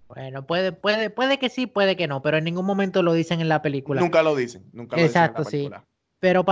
Bueno, 0.09 0.47
puede, 0.47 0.73
puede, 0.73 1.11
puede 1.11 1.39
que 1.39 1.49
sí, 1.49 1.67
puede 1.67 1.97
que 1.97 2.07
no, 2.07 2.23
pero 2.23 2.39
en 2.39 2.45
ningún 2.45 2.65
momento 2.65 3.03
lo 3.03 3.13
dicen 3.13 3.41
en 3.41 3.49
la 3.49 3.63
película. 3.63 4.01
Nunca 4.01 4.23
lo 4.23 4.37
dicen, 4.37 4.65
nunca 4.73 4.97
lo 4.97 5.03
Exacto, 5.03 5.43
dicen 5.43 5.59
en 5.59 5.71
la 5.71 5.79
película. 5.79 5.81
Sí. 5.81 5.97
Pero 6.19 6.45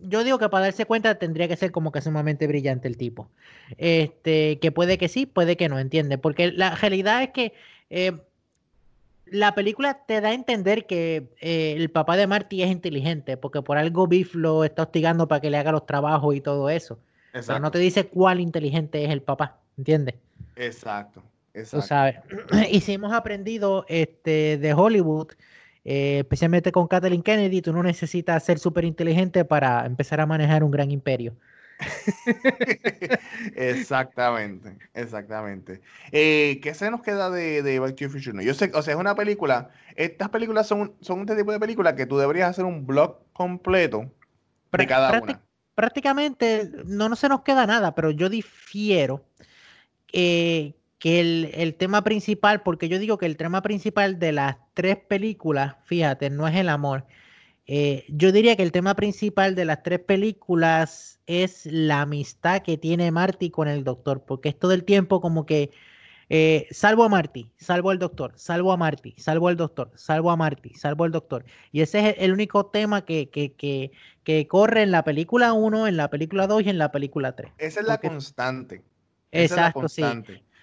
yo 0.00 0.24
digo 0.24 0.38
que 0.38 0.48
para 0.48 0.64
darse 0.64 0.86
cuenta 0.86 1.16
tendría 1.16 1.46
que 1.46 1.56
ser 1.56 1.70
como 1.70 1.92
que 1.92 2.00
sumamente 2.00 2.46
brillante 2.46 2.88
el 2.88 2.96
tipo. 2.96 3.30
Este, 3.76 4.58
que 4.58 4.72
puede 4.72 4.96
que 4.96 5.08
sí, 5.08 5.26
puede 5.26 5.56
que 5.56 5.68
no, 5.68 5.78
entiende. 5.78 6.16
Porque 6.16 6.50
la 6.52 6.74
realidad 6.74 7.22
es 7.22 7.30
que 7.30 7.52
eh, 7.90 8.12
la 9.30 9.54
película 9.54 10.04
te 10.06 10.20
da 10.20 10.28
a 10.28 10.34
entender 10.34 10.86
que 10.86 11.28
eh, 11.40 11.74
el 11.76 11.90
papá 11.90 12.16
de 12.16 12.26
Marty 12.26 12.62
es 12.62 12.70
inteligente, 12.70 13.36
porque 13.36 13.62
por 13.62 13.78
algo 13.78 14.06
Biff 14.06 14.34
lo 14.34 14.64
está 14.64 14.82
hostigando 14.82 15.28
para 15.28 15.40
que 15.40 15.50
le 15.50 15.58
haga 15.58 15.72
los 15.72 15.86
trabajos 15.86 16.34
y 16.34 16.40
todo 16.40 16.70
eso. 16.70 16.98
Pero 17.32 17.60
no 17.60 17.70
te 17.70 17.78
dice 17.78 18.06
cuál 18.08 18.40
inteligente 18.40 19.04
es 19.04 19.10
el 19.10 19.22
papá, 19.22 19.58
¿entiendes? 19.78 20.16
Exacto, 20.56 21.22
exacto. 21.54 21.82
Tú 21.82 21.86
sabes. 21.86 22.16
Y 22.70 22.80
si 22.80 22.92
hemos 22.92 23.12
aprendido 23.12 23.84
este, 23.88 24.58
de 24.58 24.74
Hollywood 24.74 25.28
eh, 25.84 26.18
especialmente 26.20 26.72
con 26.72 26.88
Kathleen 26.88 27.22
Kennedy, 27.22 27.62
tú 27.62 27.72
no 27.72 27.82
necesitas 27.82 28.44
ser 28.44 28.58
súper 28.58 28.84
inteligente 28.84 29.44
para 29.44 29.86
empezar 29.86 30.20
a 30.20 30.26
manejar 30.26 30.62
un 30.62 30.70
gran 30.70 30.90
imperio. 30.90 31.34
exactamente, 33.56 34.76
exactamente. 34.94 35.80
Eh, 36.12 36.60
¿Qué 36.62 36.74
se 36.74 36.90
nos 36.90 37.02
queda 37.02 37.30
de, 37.30 37.62
de 37.62 37.78
Back 37.78 37.96
to 37.96 37.96
the 37.96 38.08
Future? 38.08 38.44
Yo 38.44 38.54
sé, 38.54 38.70
o 38.74 38.82
sea, 38.82 38.94
es 38.94 39.00
una 39.00 39.14
película, 39.14 39.70
estas 39.96 40.28
películas 40.30 40.66
son, 40.66 40.94
son 41.00 41.20
este 41.20 41.36
tipo 41.36 41.52
de 41.52 41.60
películas 41.60 41.94
que 41.94 42.06
tú 42.06 42.18
deberías 42.18 42.50
hacer 42.50 42.64
un 42.64 42.86
blog 42.86 43.18
completo 43.32 44.10
de 44.72 44.86
cada 44.86 45.20
una. 45.20 45.40
Prácticamente 45.74 46.70
no, 46.84 47.08
no 47.08 47.16
se 47.16 47.28
nos 47.28 47.42
queda 47.42 47.66
nada, 47.66 47.94
pero 47.94 48.10
yo 48.10 48.28
difiero 48.28 49.24
eh, 50.12 50.74
que 50.98 51.20
el, 51.20 51.74
tema 51.76 52.04
principal, 52.04 52.62
porque 52.62 52.88
yo 52.90 52.98
digo 52.98 53.16
que 53.16 53.24
el 53.24 53.38
tema 53.38 53.62
principal 53.62 54.18
de 54.18 54.32
las 54.32 54.56
tres 54.74 54.96
películas, 54.96 55.76
fíjate, 55.84 56.28
no 56.28 56.46
es 56.46 56.54
el 56.56 56.68
amor. 56.68 57.06
Eh, 57.72 58.04
yo 58.08 58.32
diría 58.32 58.56
que 58.56 58.64
el 58.64 58.72
tema 58.72 58.96
principal 58.96 59.54
de 59.54 59.64
las 59.64 59.84
tres 59.84 60.00
películas 60.00 61.20
es 61.28 61.66
la 61.66 62.00
amistad 62.00 62.62
que 62.62 62.76
tiene 62.76 63.12
Marty 63.12 63.50
con 63.50 63.68
el 63.68 63.84
doctor, 63.84 64.24
porque 64.26 64.48
es 64.48 64.58
todo 64.58 64.72
el 64.72 64.82
tiempo 64.82 65.20
como 65.20 65.46
que 65.46 65.70
eh, 66.30 66.66
salvo 66.72 67.04
a 67.04 67.08
Marty, 67.08 67.48
salvo 67.58 67.90
al 67.90 68.00
doctor, 68.00 68.32
salvo 68.34 68.72
a 68.72 68.76
Marty, 68.76 69.14
salvo 69.18 69.46
al 69.46 69.56
doctor, 69.56 69.92
salvo 69.94 70.32
a 70.32 70.36
Marty, 70.36 70.74
salvo 70.74 71.04
al 71.04 71.12
doctor. 71.12 71.44
Y 71.70 71.82
ese 71.82 72.10
es 72.10 72.16
el 72.18 72.32
único 72.32 72.66
tema 72.66 73.04
que, 73.04 73.28
que, 73.28 73.52
que, 73.52 73.92
que 74.24 74.48
corre 74.48 74.82
en 74.82 74.90
la 74.90 75.04
película 75.04 75.52
1, 75.52 75.86
en 75.86 75.96
la 75.96 76.10
película 76.10 76.48
2 76.48 76.64
y 76.64 76.70
en 76.70 76.78
la 76.78 76.90
película 76.90 77.36
3. 77.36 77.52
Esa 77.56 77.80
es 77.82 77.86
la 77.86 77.98
constante. 77.98 78.82
Exacto, 79.30 79.88
sí. 79.88 80.02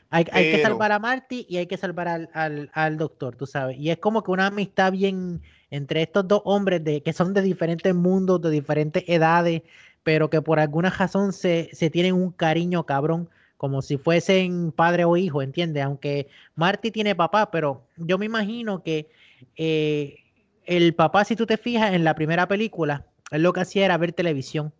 Hay, 0.10 0.26
que 0.26 0.62
salvar 0.62 0.92
a 0.92 1.00
Marty 1.00 1.46
y 1.48 1.56
hay 1.56 1.68
que 1.68 1.78
salvar 1.78 2.28
al, 2.34 2.98
doctor, 2.98 3.38
tú 3.38 3.46
sabes. 3.46 3.78
Y 3.78 3.92
es 3.92 3.98
como 3.98 4.24
que 4.24 4.32
una 4.32 4.48
amistad 4.48 4.92
bien 4.92 5.42
entre 5.72 6.02
estos 6.02 6.28
dos 6.28 6.42
hombres 6.46 6.84
de, 6.84 7.02
que 7.02 7.14
son 7.14 7.34
de 7.34 7.42
diferentes 7.42 7.94
mundos, 7.94 8.42
de 8.42 8.50
diferentes 8.50 9.04
edades, 9.08 9.64
pero 10.04 10.30
que 10.30 10.42
por 10.42 10.60
alguna 10.60 10.90
razón 10.90 11.34
se, 11.34 11.70
tienen 11.92 12.14
un 12.14 12.32
cariño 12.32 12.86
cabrón, 12.86 13.30
como 13.58 13.82
si 13.82 13.98
fuesen 13.98 14.72
padre 14.72 15.04
o 15.04 15.18
hijo, 15.18 15.42
¿entiendes? 15.42 15.84
Aunque 15.84 16.28
Marty 16.56 16.92
tiene 16.92 17.16
papá, 17.16 17.52
pero 17.52 17.82
yo 17.98 18.18
me 18.18 18.26
imagino 18.26 18.84
que 18.84 19.10
eh, 19.56 20.20
el 20.66 20.94
papá, 20.94 21.26
si 21.26 21.36
tú 21.36 21.46
te 21.46 21.58
fijas 21.58 21.94
en 21.94 22.04
la 22.04 22.16
primera 22.16 22.48
película, 22.48 23.06
él 23.32 23.44
lo 23.44 23.54
que 23.54 23.62
hacía 23.62 23.86
era 23.86 23.98
ver 23.98 24.14
televisión. 24.14 24.72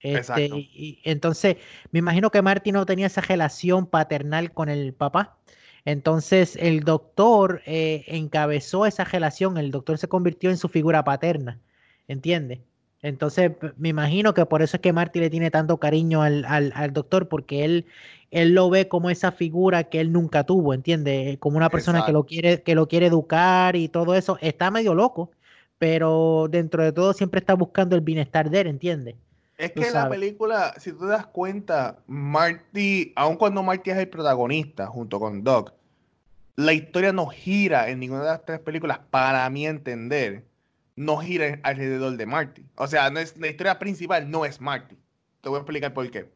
Este, 0.00 0.46
y, 0.46 1.00
entonces, 1.04 1.56
me 1.90 1.98
imagino 1.98 2.30
que 2.30 2.42
Marty 2.42 2.72
no 2.72 2.86
tenía 2.86 3.06
esa 3.06 3.20
relación 3.20 3.86
paternal 3.86 4.52
con 4.52 4.68
el 4.68 4.92
papá. 4.92 5.36
Entonces, 5.84 6.56
el 6.60 6.80
doctor 6.80 7.62
eh, 7.66 8.04
encabezó 8.08 8.86
esa 8.86 9.04
relación, 9.04 9.58
el 9.58 9.70
doctor 9.70 9.98
se 9.98 10.08
convirtió 10.08 10.50
en 10.50 10.56
su 10.58 10.68
figura 10.68 11.04
paterna, 11.04 11.60
¿entiendes? 12.08 12.60
Entonces, 13.00 13.52
me 13.76 13.90
imagino 13.90 14.34
que 14.34 14.44
por 14.44 14.60
eso 14.62 14.76
es 14.76 14.80
que 14.80 14.92
Marty 14.92 15.20
le 15.20 15.30
tiene 15.30 15.50
tanto 15.50 15.78
cariño 15.78 16.22
al, 16.22 16.44
al, 16.44 16.92
doctor, 16.92 17.28
porque 17.28 17.64
él, 17.64 17.86
él 18.30 18.54
lo 18.54 18.70
ve 18.70 18.88
como 18.88 19.08
esa 19.08 19.30
figura 19.30 19.84
que 19.84 20.00
él 20.00 20.12
nunca 20.12 20.44
tuvo, 20.44 20.74
¿entiendes? 20.74 21.38
Como 21.38 21.56
una 21.56 21.70
persona 21.70 22.04
que 22.04 22.12
lo, 22.12 22.24
quiere, 22.24 22.62
que 22.62 22.74
lo 22.74 22.88
quiere 22.88 23.06
educar 23.06 23.76
y 23.76 23.88
todo 23.88 24.14
eso. 24.16 24.36
Está 24.40 24.70
medio 24.72 24.94
loco, 24.94 25.30
pero 25.78 26.48
dentro 26.50 26.82
de 26.82 26.92
todo 26.92 27.12
siempre 27.12 27.38
está 27.38 27.54
buscando 27.54 27.94
el 27.94 28.02
bienestar 28.02 28.50
de 28.50 28.62
él, 28.62 28.66
¿entiendes? 28.66 29.14
Es 29.58 29.72
que 29.72 29.90
la 29.90 30.08
película, 30.08 30.72
si 30.78 30.92
tú 30.92 31.00
te 31.00 31.06
das 31.06 31.26
cuenta, 31.26 31.98
Marty, 32.06 33.12
aun 33.16 33.36
cuando 33.36 33.60
Marty 33.64 33.90
es 33.90 33.98
el 33.98 34.08
protagonista 34.08 34.86
junto 34.86 35.18
con 35.18 35.42
Doc, 35.42 35.74
la 36.54 36.72
historia 36.72 37.12
no 37.12 37.26
gira 37.26 37.88
en 37.88 37.98
ninguna 37.98 38.22
de 38.22 38.28
las 38.28 38.44
tres 38.44 38.60
películas, 38.60 39.00
para 39.10 39.50
mi 39.50 39.66
entender, 39.66 40.44
no 40.94 41.18
gira 41.18 41.58
alrededor 41.64 42.16
de 42.16 42.24
Marty. 42.24 42.64
O 42.76 42.86
sea, 42.86 43.10
no 43.10 43.18
es, 43.18 43.36
la 43.36 43.48
historia 43.48 43.80
principal 43.80 44.30
no 44.30 44.44
es 44.44 44.60
Marty. 44.60 44.96
Te 45.40 45.48
voy 45.48 45.56
a 45.56 45.62
explicar 45.62 45.92
por 45.92 46.08
qué. 46.08 46.30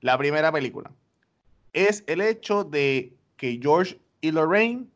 La 0.00 0.16
primera 0.16 0.50
película 0.50 0.90
es 1.74 2.02
el 2.06 2.22
hecho 2.22 2.64
de 2.64 3.14
que 3.36 3.58
George 3.60 4.00
y 4.22 4.30
Lorraine 4.30 4.86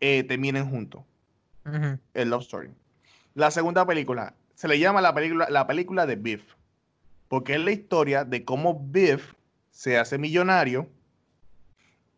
eh, 0.00 0.24
terminen 0.24 0.70
juntos. 0.70 1.02
El 2.14 2.30
Love 2.30 2.42
Story. 2.42 2.70
La 3.34 3.50
segunda 3.50 3.86
película 3.86 4.34
se 4.54 4.68
le 4.68 4.78
llama 4.78 5.02
la 5.02 5.14
película, 5.14 5.48
la 5.50 5.66
película 5.66 6.06
de 6.06 6.16
Biff 6.16 6.42
porque 7.30 7.54
es 7.54 7.60
la 7.60 7.70
historia 7.70 8.24
de 8.24 8.44
cómo 8.44 8.88
Biff 8.90 9.34
se 9.70 9.96
hace 9.96 10.18
millonario 10.18 10.90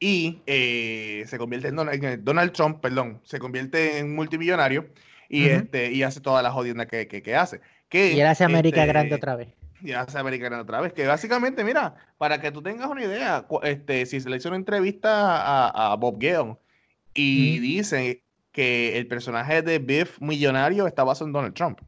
y 0.01 0.41
eh, 0.47 1.25
se 1.27 1.37
convierte 1.37 1.69
en 1.69 1.77
Donald, 2.25 2.53
Trump, 2.53 2.81
perdón, 2.81 3.21
se 3.23 3.39
convierte 3.39 3.99
en 3.99 4.15
multimillonario 4.15 4.89
y, 5.29 5.49
este, 5.49 5.93
y 5.93 6.03
hace 6.03 6.23
toda 6.23 6.41
la 6.43 6.51
jodienda 6.51 6.87
que, 6.87 7.07
que, 7.07 7.37
hace. 7.37 7.61
y 7.93 8.19
él 8.19 8.27
hace 8.27 8.45
América 8.45 8.81
este, 8.81 8.89
grande 8.93 9.15
otra 9.15 9.37
vez. 9.37 9.49
Y 9.83 9.93
hace 9.93 10.19
América 10.19 10.47
grande 10.47 10.63
otra 10.63 10.81
vez. 10.81 10.95
Que 10.95 11.07
básicamente, 11.07 11.63
mira, 11.63 11.95
para 12.17 12.41
que 12.41 12.51
tú 12.51 12.63
tengas 12.63 12.89
una 12.89 13.05
idea, 13.05 13.47
este, 13.65 14.07
si 14.07 14.19
se 14.19 14.31
le 14.31 14.39
hizo 14.39 14.49
una 14.49 14.57
entrevista 14.57 15.69
a, 15.69 15.95
Bob 15.97 16.17
Gale 16.19 16.57
y 17.13 17.59
dice 17.59 18.23
que 18.51 18.97
el 18.97 19.07
personaje 19.09 19.61
de 19.61 19.79
Biff 19.79 20.19
millonario 20.23 20.87
está 20.87 21.05
basado 21.05 21.27
en 21.27 21.33
Donald 21.35 21.55
Trump. 21.55 21.81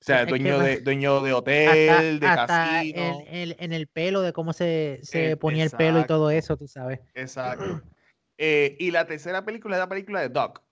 O 0.00 0.04
sea, 0.04 0.24
dueño, 0.26 0.60
de, 0.60 0.80
dueño 0.80 1.20
de 1.20 1.32
hotel, 1.32 2.20
de 2.20 2.26
casino. 2.26 3.24
en 3.28 3.72
el 3.72 3.86
pelo, 3.88 4.22
de 4.22 4.32
cómo 4.32 4.52
se, 4.52 5.00
se 5.02 5.36
ponía 5.36 5.64
el 5.64 5.70
pelo 5.70 6.00
y 6.00 6.06
todo 6.06 6.30
eso, 6.30 6.56
tú 6.56 6.68
sabes. 6.68 7.00
Exacto. 7.14 7.82
Eh, 8.38 8.76
y 8.78 8.92
la 8.92 9.06
tercera 9.06 9.44
película 9.44 9.76
es 9.76 9.80
la 9.80 9.88
película 9.88 10.20
de 10.20 10.28
Doc. 10.28 10.62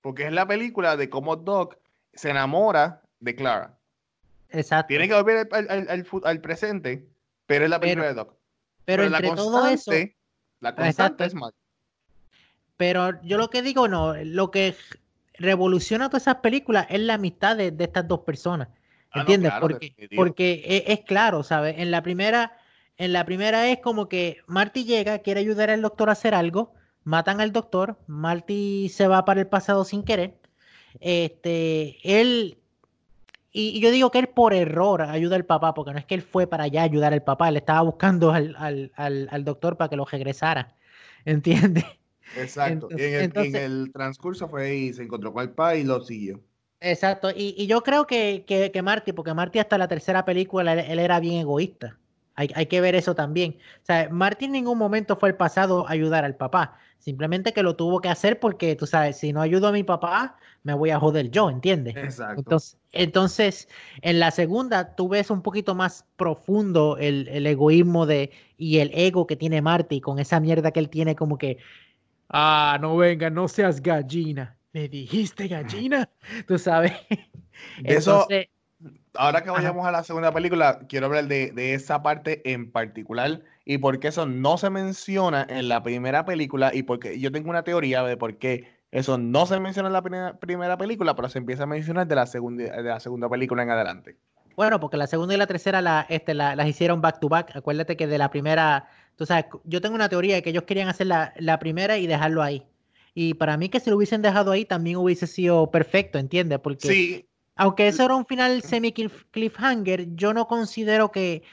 Porque 0.00 0.26
es 0.26 0.32
la 0.32 0.46
película 0.46 0.96
de 0.96 1.08
cómo 1.08 1.36
Doc 1.36 1.78
se 2.12 2.30
enamora 2.30 3.02
de 3.20 3.36
Clara. 3.36 3.78
Exacto. 4.50 4.88
Tiene 4.88 5.08
que 5.08 5.14
volver 5.14 5.48
al, 5.52 6.40
presente, 6.40 7.08
pero 7.46 7.64
es 7.64 7.70
la 7.70 7.78
película 7.78 8.08
de 8.08 8.14
Doc. 8.14 8.34
Pero, 8.84 9.04
entre 9.04 9.28
la 9.28 9.34
todo 9.36 9.68
eso. 9.68 9.92
La 10.58 10.74
constante 10.74 11.24
es 11.24 11.34
más. 11.34 11.52
Pero 12.76 13.22
yo 13.22 13.38
lo 13.38 13.48
que 13.48 13.62
digo, 13.62 13.86
no, 13.86 14.14
lo 14.24 14.50
que 14.50 14.74
revoluciona 15.42 16.08
todas 16.08 16.22
esas 16.22 16.36
películas 16.36 16.86
es 16.88 17.00
la 17.00 17.14
amistad 17.14 17.56
de, 17.56 17.74
estas 17.78 18.06
dos 18.08 18.20
personas. 18.20 18.68
Ah, 19.10 19.20
¿Entiendes? 19.20 19.52
porque, 19.60 19.94
porque 20.16 20.62
e, 20.64 20.92
es, 20.92 21.00
claro, 21.00 21.42
¿sabes? 21.42 21.74
En 21.78 21.90
la 21.90 22.02
primera, 22.02 22.56
en 22.96 23.12
la 23.12 23.24
primera 23.24 23.68
es 23.68 23.78
como 23.80 24.08
que 24.08 24.38
Marty 24.46 24.84
llega, 24.84 25.18
quiere 25.18 25.40
ayudar 25.40 25.70
al 25.70 25.82
doctor 25.82 26.08
a 26.08 26.12
hacer 26.12 26.34
algo, 26.34 26.72
matan 27.04 27.40
al 27.40 27.52
doctor, 27.52 27.98
Marty 28.06 28.88
se 28.88 29.08
va 29.08 29.24
para 29.24 29.40
el 29.40 29.48
pasado 29.48 29.84
sin 29.84 30.02
querer. 30.04 30.38
Este, 31.00 31.98
él, 32.04 32.58
y, 33.50 33.80
yo 33.80 33.90
digo 33.90 34.10
que 34.10 34.20
él 34.20 34.28
por 34.28 34.54
error 34.54 35.02
ayuda 35.02 35.36
al 35.36 35.44
papá, 35.44 35.74
porque 35.74 35.92
no 35.92 35.98
es 35.98 36.06
que 36.06 36.14
él 36.14 36.22
fue 36.22 36.46
para 36.46 36.64
allá 36.64 36.82
a 36.82 36.84
ayudar 36.84 37.12
al 37.12 37.22
papá, 37.22 37.48
él 37.48 37.56
estaba 37.56 37.82
buscando 37.82 38.30
al, 38.30 38.54
al, 38.58 38.92
al, 38.96 39.28
al 39.30 39.44
doctor 39.44 39.76
para 39.76 39.90
que 39.90 39.96
lo 39.96 40.04
regresara. 40.04 40.74
¿Entiendes? 41.24 41.84
Exacto. 42.36 42.88
y 42.90 43.02
en 43.02 43.56
el, 43.56 43.92
transcurso 43.92 44.48
fue 44.48 44.74
y 44.74 44.92
se 44.92 45.02
encontró 45.02 45.32
con 45.32 45.42
el 45.42 45.50
pa 45.50 45.76
y 45.76 45.84
lo 45.84 46.00
siguió. 46.02 46.40
Exacto. 46.80 47.30
Y, 47.34 47.66
yo 47.66 47.82
creo 47.82 48.06
que, 48.06 48.44
que, 48.46 48.82
Marty, 48.82 49.12
porque 49.12 49.34
Marty 49.34 49.60
hasta 49.60 49.78
la 49.78 49.88
tercera 49.88 50.24
película, 50.24 50.72
él, 50.72 50.98
era 50.98 51.20
bien 51.20 51.40
egoísta. 51.40 51.98
Hay, 52.34 52.66
que 52.66 52.80
ver 52.80 52.94
eso 52.94 53.14
también. 53.14 53.58
O 53.82 53.86
sea, 53.86 54.08
Marty 54.10 54.46
en 54.46 54.52
ningún 54.52 54.78
momento 54.78 55.16
fue 55.16 55.28
el 55.28 55.36
pasado 55.36 55.86
a 55.86 55.92
ayudar 55.92 56.24
al 56.24 56.34
papá. 56.34 56.78
Simplemente 56.98 57.52
que 57.52 57.62
lo 57.62 57.76
tuvo 57.76 58.00
que 58.00 58.08
hacer 58.08 58.40
porque, 58.40 58.74
tú 58.74 58.86
sabes, 58.86 59.18
si 59.18 59.32
no 59.32 59.42
ayudo 59.42 59.68
a 59.68 59.72
mi 59.72 59.84
papá, 59.84 60.38
me 60.62 60.74
voy 60.74 60.90
a 60.90 60.98
joder 60.98 61.30
yo, 61.30 61.50
¿entiendes? 61.50 61.96
Exacto. 61.96 62.40
Entonces, 62.40 62.78
entonces 62.92 63.68
en 64.00 64.18
la 64.18 64.30
segunda, 64.30 64.96
tú 64.96 65.08
ves 65.08 65.30
un 65.30 65.42
poquito 65.42 65.74
más 65.74 66.06
profundo 66.16 66.96
el, 66.98 67.28
el 67.28 67.46
egoísmo 67.46 68.06
de, 68.06 68.30
y 68.56 68.78
el 68.78 68.90
ego 68.94 69.26
que 69.26 69.36
tiene 69.36 69.60
Marty 69.60 70.00
con 70.00 70.18
esa 70.18 70.40
mierda 70.40 70.70
que 70.70 70.80
él 70.80 70.88
tiene 70.88 71.16
como 71.16 71.38
que 71.38 71.58
Ah, 72.32 72.78
no 72.80 72.96
venga, 72.96 73.28
no 73.28 73.46
seas 73.46 73.82
gallina. 73.82 74.56
¿Me 74.72 74.88
dijiste 74.88 75.48
gallina? 75.48 76.08
Tú 76.48 76.58
sabes. 76.58 76.92
eso, 77.84 78.26
ahora 79.14 79.42
que 79.42 79.50
vayamos 79.50 79.86
a 79.86 79.92
la 79.92 80.02
segunda 80.02 80.32
película, 80.32 80.80
quiero 80.88 81.06
hablar 81.06 81.26
de, 81.26 81.74
esa 81.74 82.02
parte 82.02 82.40
en 82.50 82.72
particular 82.72 83.42
y 83.66 83.78
por 83.78 84.00
qué 84.00 84.08
eso 84.08 84.26
no 84.26 84.56
se 84.56 84.70
menciona 84.70 85.46
en 85.48 85.68
la 85.68 85.82
primera 85.82 86.24
película 86.24 86.70
y 86.74 86.82
porque 86.82 87.20
yo 87.20 87.30
tengo 87.30 87.50
una 87.50 87.64
teoría 87.64 88.02
de 88.02 88.16
por 88.16 88.38
qué 88.38 88.80
eso 88.90 89.18
no 89.18 89.44
se 89.46 89.60
menciona 89.60 89.88
en 89.88 89.92
la 89.92 90.02
primera, 90.38 90.76
película, 90.78 91.14
pero 91.14 91.28
se 91.28 91.38
empieza 91.38 91.64
a 91.64 91.66
mencionar 91.66 92.06
de 92.06 92.14
la 92.14 92.26
segunda, 92.26 92.64
de 92.64 92.82
la 92.82 93.00
segunda 93.00 93.28
película 93.28 93.62
en 93.62 93.70
adelante. 93.70 94.16
Bueno, 94.56 94.80
porque 94.80 94.98
la 94.98 95.06
segunda 95.06 95.34
y 95.34 95.38
la 95.38 95.46
tercera 95.46 95.80
la, 95.80 96.06
este, 96.10 96.34
las 96.34 96.66
hicieron 96.66 97.00
back 97.00 97.20
to 97.20 97.28
back. 97.28 97.56
Acuérdate 97.56 97.96
que 97.96 98.06
de 98.06 98.18
la 98.18 98.30
primera 98.30 98.86
Tú 99.22 99.26
sabes, 99.26 99.44
yo 99.62 99.80
tengo 99.80 99.94
una 99.94 100.08
teoría 100.08 100.34
de 100.34 100.42
que 100.42 100.50
ellos 100.50 100.64
querían 100.64 100.88
hacer 100.88 101.06
la, 101.06 101.58
primera 101.60 101.96
y 101.96 102.08
dejarlo 102.08 102.42
ahí. 102.42 102.66
Y 103.14 103.34
para 103.34 103.56
mí 103.56 103.68
que 103.68 103.78
si 103.78 103.88
lo 103.88 103.96
hubiesen 103.96 104.20
dejado 104.20 104.50
ahí 104.50 104.64
también 104.64 104.96
hubiese 104.96 105.28
sido 105.28 105.70
perfecto, 105.70 106.18
¿entiendes? 106.18 106.58
Porque 106.58 106.88
sí. 106.88 107.26
aunque 107.54 107.86
eso 107.86 108.04
era 108.04 108.16
un 108.16 108.26
final 108.26 108.62
semi 108.62 108.90
cliffhanger, 108.90 110.12
yo 110.16 110.34
no 110.34 110.48
considero 110.48 111.12
que, 111.12 111.44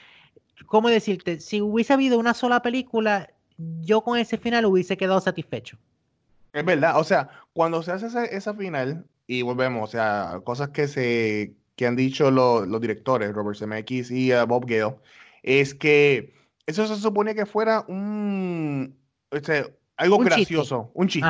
¿cómo 0.66 0.88
decirte? 0.88 1.38
Si 1.38 1.60
hubiese 1.60 1.92
habido 1.92 2.18
una 2.18 2.34
sola 2.34 2.60
película, 2.60 3.30
yo 3.56 4.00
con 4.00 4.18
ese 4.18 4.36
final 4.36 4.66
hubiese 4.66 4.96
quedado 4.96 5.20
satisfecho. 5.20 5.78
Es 6.52 6.64
verdad, 6.64 6.98
o 6.98 7.04
sea, 7.04 7.30
cuando 7.52 7.84
se 7.84 7.92
hace 7.92 8.34
esa, 8.34 8.52
final, 8.52 9.06
y 9.28 9.42
volvemos, 9.42 9.88
o 9.88 9.92
sea, 9.92 10.40
cosas 10.42 10.70
que 10.70 10.88
se 10.88 11.54
que 11.76 11.86
han 11.86 11.94
dicho 11.94 12.32
los 12.32 12.80
directores, 12.80 13.32
Robert 13.32 13.56
Zemeckis 13.56 14.10
y 14.10 14.34
uh, 14.34 14.44
Bob 14.44 14.66
Gale, 14.66 14.96
es 15.44 15.72
que 15.72 16.39
eso 16.66 16.86
se 16.86 16.96
supone 16.96 17.34
que 17.34 17.46
fuera 17.46 17.84
un. 17.88 18.98
Este, 19.30 19.76
algo 19.96 20.18
gracioso, 20.18 20.90
un 20.94 21.08
chiste. 21.08 21.28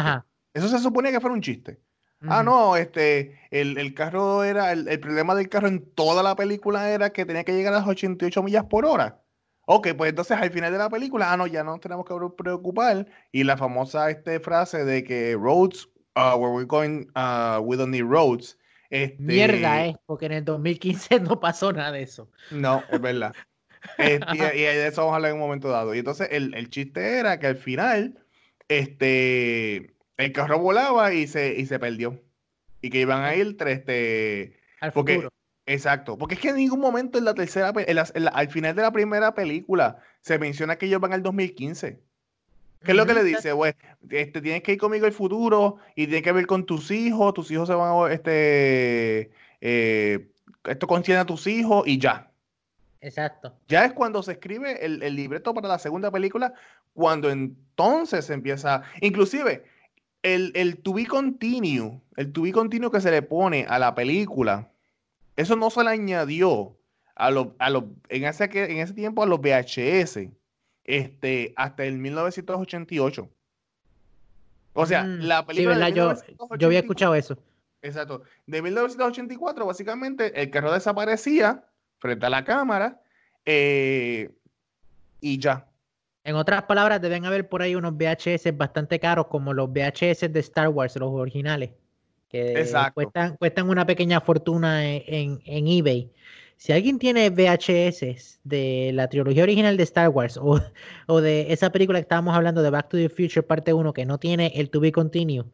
Eso 0.54 0.68
se 0.68 0.78
supone 0.78 1.10
que 1.10 1.20
fuera 1.20 1.34
un 1.34 1.42
chiste. 1.42 1.80
Ah, 2.28 2.42
no, 2.42 2.76
este, 2.76 3.40
el, 3.50 3.94
carro 3.94 4.44
era, 4.44 4.72
el, 4.72 5.00
problema 5.00 5.34
del 5.34 5.48
carro 5.48 5.68
en 5.68 5.86
toda 5.94 6.22
la 6.22 6.36
película 6.36 6.90
era 6.90 7.10
que 7.10 7.24
tenía 7.24 7.44
que 7.44 7.54
llegar 7.54 7.72
a 7.72 7.78
las 7.78 7.88
88 7.88 8.42
millas 8.42 8.64
por 8.64 8.84
hora. 8.84 9.22
Ok, 9.64 9.88
pues 9.96 10.10
entonces 10.10 10.36
al 10.36 10.50
final 10.50 10.72
de 10.72 10.78
la 10.78 10.90
película, 10.90 11.32
ah, 11.32 11.36
no, 11.36 11.46
ya 11.46 11.64
no 11.64 11.78
tenemos 11.78 12.04
que 12.04 12.14
preocupar. 12.36 13.06
Y 13.32 13.44
la 13.44 13.56
famosa 13.56 14.10
este, 14.10 14.38
frase 14.40 14.84
de 14.84 15.02
que 15.02 15.34
roads, 15.34 15.88
uh, 16.16 16.36
where 16.36 16.52
we're 16.52 16.66
going, 16.66 17.06
uh, 17.16 17.60
we 17.60 17.76
don't 17.76 17.90
need 17.90 18.04
roads. 18.04 18.58
Este 18.90 19.22
Mierda, 19.22 19.86
es, 19.86 19.96
porque 20.04 20.26
en 20.26 20.32
el 20.32 20.44
2015 20.44 21.20
no 21.20 21.40
pasó 21.40 21.72
nada 21.72 21.92
de 21.92 22.02
eso. 22.02 22.28
No, 22.50 22.82
es 22.90 23.00
verdad. 23.00 23.32
Este, 23.98 24.26
y, 24.56 24.60
de 24.60 24.86
eso 24.86 25.02
vamos 25.02 25.12
a 25.12 25.16
hablar 25.16 25.30
en 25.30 25.36
un 25.36 25.42
momento 25.42 25.68
dado. 25.68 25.94
Y 25.94 25.98
entonces 25.98 26.28
el, 26.30 26.70
chiste 26.70 27.18
era 27.18 27.38
que 27.38 27.46
al 27.46 27.56
final, 27.56 28.18
este, 28.68 29.94
el 30.16 30.32
carro 30.32 30.58
volaba 30.58 31.12
y 31.12 31.26
se, 31.26 31.54
y 31.54 31.66
se 31.66 31.78
perdió. 31.78 32.20
Y 32.82 32.90
que 32.90 33.00
iban 33.00 33.22
a 33.22 33.34
ir 33.34 33.56
este, 33.66 34.58
al 34.80 34.92
porque, 34.92 35.28
Exacto, 35.66 36.18
porque 36.18 36.34
es 36.34 36.40
que 36.40 36.48
en 36.48 36.56
ningún 36.56 36.80
momento 36.80 37.18
en 37.18 37.24
la 37.24 37.34
tercera, 37.34 37.68
al 38.32 38.50
final 38.50 38.74
de 38.74 38.82
la 38.82 38.90
primera 38.90 39.34
película 39.34 39.98
se 40.20 40.36
menciona 40.38 40.76
que 40.76 40.86
ellos 40.86 41.00
van 41.00 41.12
al 41.12 41.22
2015. 41.22 42.00
¿Qué 42.82 42.90
es 42.90 42.96
lo 42.96 43.06
que 43.06 43.14
le 43.14 43.22
dice? 43.22 43.54
Pues, 43.54 43.74
este, 44.08 44.40
tienes 44.40 44.62
que 44.62 44.72
ir 44.72 44.78
conmigo 44.78 45.06
al 45.06 45.12
futuro 45.12 45.76
y 45.94 46.06
tienes 46.06 46.22
que 46.22 46.32
ver 46.32 46.46
con 46.46 46.64
tus 46.64 46.90
hijos, 46.90 47.34
tus 47.34 47.50
hijos 47.50 47.68
se 47.68 47.74
van 47.74 47.92
a, 47.92 48.12
este, 48.12 49.30
eh, 49.60 50.28
esto 50.64 50.86
concierne 50.86 51.20
a 51.20 51.26
tus 51.26 51.46
hijos 51.46 51.86
y 51.86 51.98
ya. 51.98 52.29
Exacto. 53.00 53.54
Ya 53.68 53.84
es 53.84 53.92
cuando 53.92 54.22
se 54.22 54.32
escribe 54.32 54.84
el, 54.84 55.16
libreto 55.16 55.54
para 55.54 55.68
la 55.68 55.78
segunda 55.78 56.10
película, 56.10 56.52
cuando 56.92 57.30
entonces 57.30 58.28
empieza, 58.30 58.82
inclusive 59.00 59.64
el, 60.22 60.52
el 60.54 60.78
to 60.78 60.92
be 60.92 61.06
continue, 61.06 62.00
el 62.16 62.32
to 62.32 62.42
be 62.42 62.52
continue 62.52 62.90
que 62.90 63.00
se 63.00 63.10
le 63.10 63.22
pone 63.22 63.64
a 63.68 63.78
la 63.78 63.94
película, 63.94 64.70
eso 65.36 65.56
no 65.56 65.70
se 65.70 65.82
le 65.82 65.90
añadió 65.90 66.76
a 67.14 67.30
los, 67.30 67.48
a 67.58 67.70
en, 68.08 68.24
ese, 68.24 68.44
en 68.44 68.78
ese 68.78 68.92
tiempo 68.92 69.22
a 69.22 69.26
los 69.26 69.40
VHS, 69.40 70.28
este, 70.84 71.54
hasta 71.56 71.84
el 71.84 71.98
1988. 71.98 73.28
O 74.72 74.86
sea, 74.86 75.04
mm, 75.04 75.20
la 75.20 75.46
película. 75.46 75.88
yo, 75.88 76.14
yo 76.58 76.66
había 76.66 76.80
escuchado 76.80 77.14
eso. 77.14 77.38
Exacto. 77.82 78.22
De 78.46 78.60
1984, 78.62 79.66
básicamente, 79.66 80.40
el 80.40 80.50
carro 80.50 80.72
desaparecía 80.72 81.64
frente 82.00 82.26
a 82.26 82.30
la 82.30 82.44
cámara 82.44 83.00
eh, 83.44 84.30
y 85.20 85.38
ya. 85.38 85.66
En 86.24 86.34
otras 86.34 86.64
palabras, 86.64 87.00
deben 87.00 87.24
haber 87.24 87.48
por 87.48 87.62
ahí 87.62 87.74
unos 87.74 87.94
VHS 87.96 88.56
bastante 88.56 88.98
caros, 88.98 89.28
como 89.28 89.54
los 89.54 89.70
VHS 89.70 90.32
de 90.32 90.40
Star 90.40 90.68
Wars, 90.68 90.96
los 90.96 91.10
originales, 91.10 91.70
que 92.28 92.66
cuestan, 92.94 93.36
cuestan, 93.36 93.70
una 93.70 93.86
pequeña 93.86 94.20
fortuna 94.20 94.84
en, 94.84 95.40
en, 95.44 95.66
eBay. 95.66 96.10
Si 96.56 96.72
alguien 96.72 96.98
tiene 96.98 97.30
VHS 97.30 98.40
de 98.44 98.90
la 98.92 99.08
trilogía 99.08 99.42
original 99.44 99.78
de 99.78 99.82
Star 99.84 100.10
Wars 100.10 100.36
o, 100.36 100.60
o, 101.06 101.20
de 101.20 101.52
esa 101.52 101.70
película 101.70 101.98
que 101.98 102.02
estábamos 102.02 102.34
hablando 102.34 102.62
de 102.62 102.68
Back 102.68 102.90
to 102.90 102.98
the 102.98 103.08
Future 103.08 103.42
parte 103.42 103.72
1 103.72 103.92
que 103.94 104.04
no 104.04 104.18
tiene 104.18 104.52
el 104.54 104.68
To 104.68 104.80
Be 104.80 104.92
Continue 104.92 105.44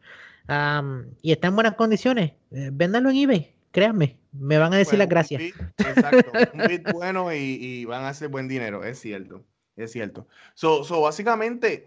y 1.22 1.32
está 1.32 1.49
en 1.49 1.55
buenas 1.55 1.74
condiciones, 1.74 2.32
eh, 2.53 2.70
véndanlo 2.72 3.11
en 3.11 3.16
eBay, 3.16 3.55
créanme, 3.77 4.16
me 4.33 4.57
van 4.57 4.72
a 4.72 4.79
decir 4.79 4.99
las 4.99 5.07
gracias. 5.07 5.43
exacto, 5.77 6.33
un 6.55 6.66
bit 6.66 6.91
bueno 6.93 7.31
y, 7.31 7.59
y, 7.61 7.85
van 7.85 8.05
a 8.05 8.09
hacer 8.09 8.31
buen 8.31 8.49
dinero, 8.49 8.83
es 8.83 8.99
cierto. 8.99 9.45
Es 9.77 9.93
cierto. 9.93 10.27
So, 10.55 10.83
so, 10.83 11.03
básicamente, 11.03 11.87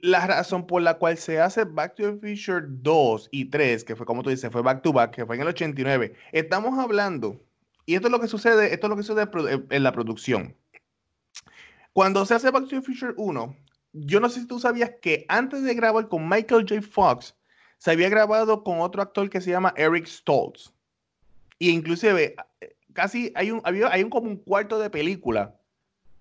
la 0.00 0.26
razón 0.26 0.66
por 0.66 0.80
la 0.80 0.94
cual 0.94 1.18
se 1.18 1.38
hace 1.38 1.64
Back 1.64 1.96
to 1.96 2.18
the 2.18 2.34
Future 2.34 2.64
2 2.66 3.28
y 3.30 3.44
3, 3.44 3.84
que 3.84 3.94
fue 3.94 4.06
como 4.06 4.22
tú 4.22 4.30
dices, 4.30 4.50
fue 4.50 4.62
Back 4.62 4.80
to 4.80 4.90
Back, 4.94 5.16
que 5.16 5.26
fue 5.26 5.36
en 5.36 5.42
el 5.42 5.48
89, 5.48 6.14
estamos 6.32 6.78
hablando, 6.78 7.38
y 7.84 7.94
esto 7.94 8.08
es 8.08 8.12
lo 8.12 8.20
que 8.20 8.28
sucede, 8.28 8.72
esto 8.72 8.86
es 8.86 8.88
lo 8.88 8.96
que 8.96 9.02
sucede 9.02 9.28
en 9.68 9.82
la 9.82 9.92
producción. 9.92 10.56
Cuando 11.92 12.24
se 12.24 12.36
hace 12.36 12.50
Back 12.50 12.68
to 12.68 12.80
the 12.80 12.80
Future 12.80 13.12
1, 13.18 13.54
yo 13.92 14.20
no 14.20 14.30
sé 14.30 14.40
si 14.40 14.46
tú 14.46 14.58
sabías 14.58 14.92
que 15.02 15.26
antes 15.28 15.62
de 15.62 15.74
grabar 15.74 16.08
con 16.08 16.26
Michael 16.26 16.64
J. 16.66 16.80
Fox, 16.80 17.36
se 17.76 17.90
había 17.90 18.08
grabado 18.08 18.64
con 18.64 18.80
otro 18.80 19.02
actor 19.02 19.28
que 19.28 19.42
se 19.42 19.50
llama 19.50 19.74
Eric 19.76 20.06
Stoltz. 20.06 20.72
Y 21.58 21.70
inclusive, 21.70 22.36
casi 22.92 23.32
hay 23.34 23.50
un, 23.50 23.60
había, 23.64 23.92
hay 23.92 24.02
un 24.02 24.10
como 24.10 24.28
un 24.28 24.36
cuarto 24.36 24.78
de 24.78 24.90
película 24.90 25.54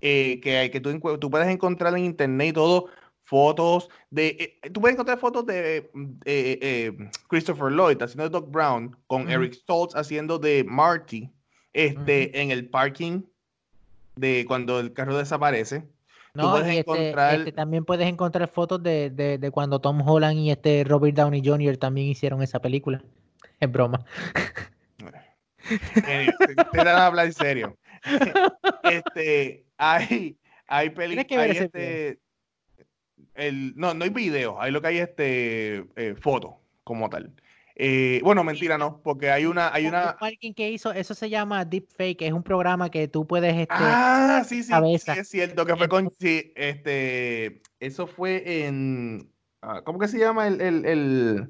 eh, 0.02 0.40
que, 0.42 0.70
que 0.72 0.80
tú, 0.80 1.00
tú, 1.20 1.30
puedes 1.30 1.48
encontrar 1.48 1.96
en 1.96 2.06
internet 2.06 2.50
y 2.50 2.54
todo, 2.54 2.86
fotos 3.24 3.90
de, 4.12 4.60
eh, 4.64 4.70
tú 4.70 4.80
puedes 4.80 4.94
encontrar 4.94 5.20
fotos 5.20 5.46
de 5.46 5.90
eh, 6.26 6.98
Christopher 7.28 7.72
Lloyd 7.72 8.02
haciendo 8.02 8.24
de 8.24 8.30
Doc 8.30 8.52
Brown 8.52 8.96
con 9.08 9.30
Eric 9.30 9.54
Stoltz 9.54 9.96
haciendo 9.96 10.38
de 10.38 10.64
Marty 10.64 11.30
este, 11.74 12.40
en 12.40 12.52
el 12.52 12.70
parking 12.70 13.24
de 14.16 14.46
cuando 14.48 14.80
el 14.80 14.94
carro 14.94 15.18
desaparece. 15.18 15.84
No, 16.34 16.52
puedes 16.52 16.68
este, 16.68 16.80
encontrar... 16.80 17.36
Este, 17.40 17.52
también 17.52 17.86
puedes 17.86 18.08
encontrar 18.08 18.48
fotos 18.48 18.84
de, 18.84 19.10
de, 19.10 19.40
de, 19.40 19.52
cuando 19.52 19.80
Tom 19.80 20.08
Holland 20.08 20.38
y 20.38 20.52
este 20.52 20.84
Robert 20.84 21.16
Downey 21.16 21.42
Jr. 21.44 21.78
también 21.78 22.08
hicieron 22.08 22.44
esa 22.44 22.60
película. 22.60 23.02
Es 23.60 23.72
broma. 23.72 24.06
te, 25.94 26.56
te 26.72 26.80
a 26.80 27.06
hablar 27.06 27.28
en 27.28 27.34
serio. 27.34 27.78
este, 28.84 29.66
hay, 29.78 30.38
hay 30.68 30.90
películas. 30.92 31.58
Este, 31.58 32.20
el, 33.36 33.74
no, 33.76 33.94
no 33.94 34.04
hay 34.04 34.10
video, 34.10 34.60
hay 34.62 34.72
lo 34.72 34.82
que 34.82 34.88
hay 34.88 34.98
este 34.98 35.86
eh, 35.96 36.16
foto 36.20 36.60
como 36.84 37.10
tal. 37.10 37.34
Eh, 37.80 38.22
bueno, 38.24 38.44
mentira, 38.44 38.76
no, 38.78 39.02
porque 39.04 39.30
hay 39.30 39.46
una, 39.46 39.72
hay 39.72 39.86
una. 39.86 40.10
Alguien 40.20 40.56
que 40.56 40.72
hizo, 40.72 40.92
eso 40.92 41.14
se 41.14 41.30
llama 41.30 41.64
Deepfake, 41.64 42.24
es 42.24 42.34
un 42.34 42.42
programa 42.42 42.90
que 42.90 43.08
tú 43.08 43.28
puedes. 43.28 43.54
Este, 43.54 43.68
ah, 43.70 44.44
sí, 44.48 44.64
sí, 44.64 44.74
sí, 44.98 45.12
es 45.12 45.30
cierto, 45.30 45.64
que 45.64 45.76
fue 45.76 45.88
con. 45.88 46.12
Sí, 46.20 46.52
este, 46.56 47.62
eso 47.80 48.08
fue 48.08 48.66
en. 48.66 49.32
Ah, 49.62 49.84
¿Cómo 49.86 50.00
que 50.00 50.08
se 50.08 50.18
llama 50.18 50.48
el, 50.48 50.60
el, 50.60 50.86
el 50.86 51.50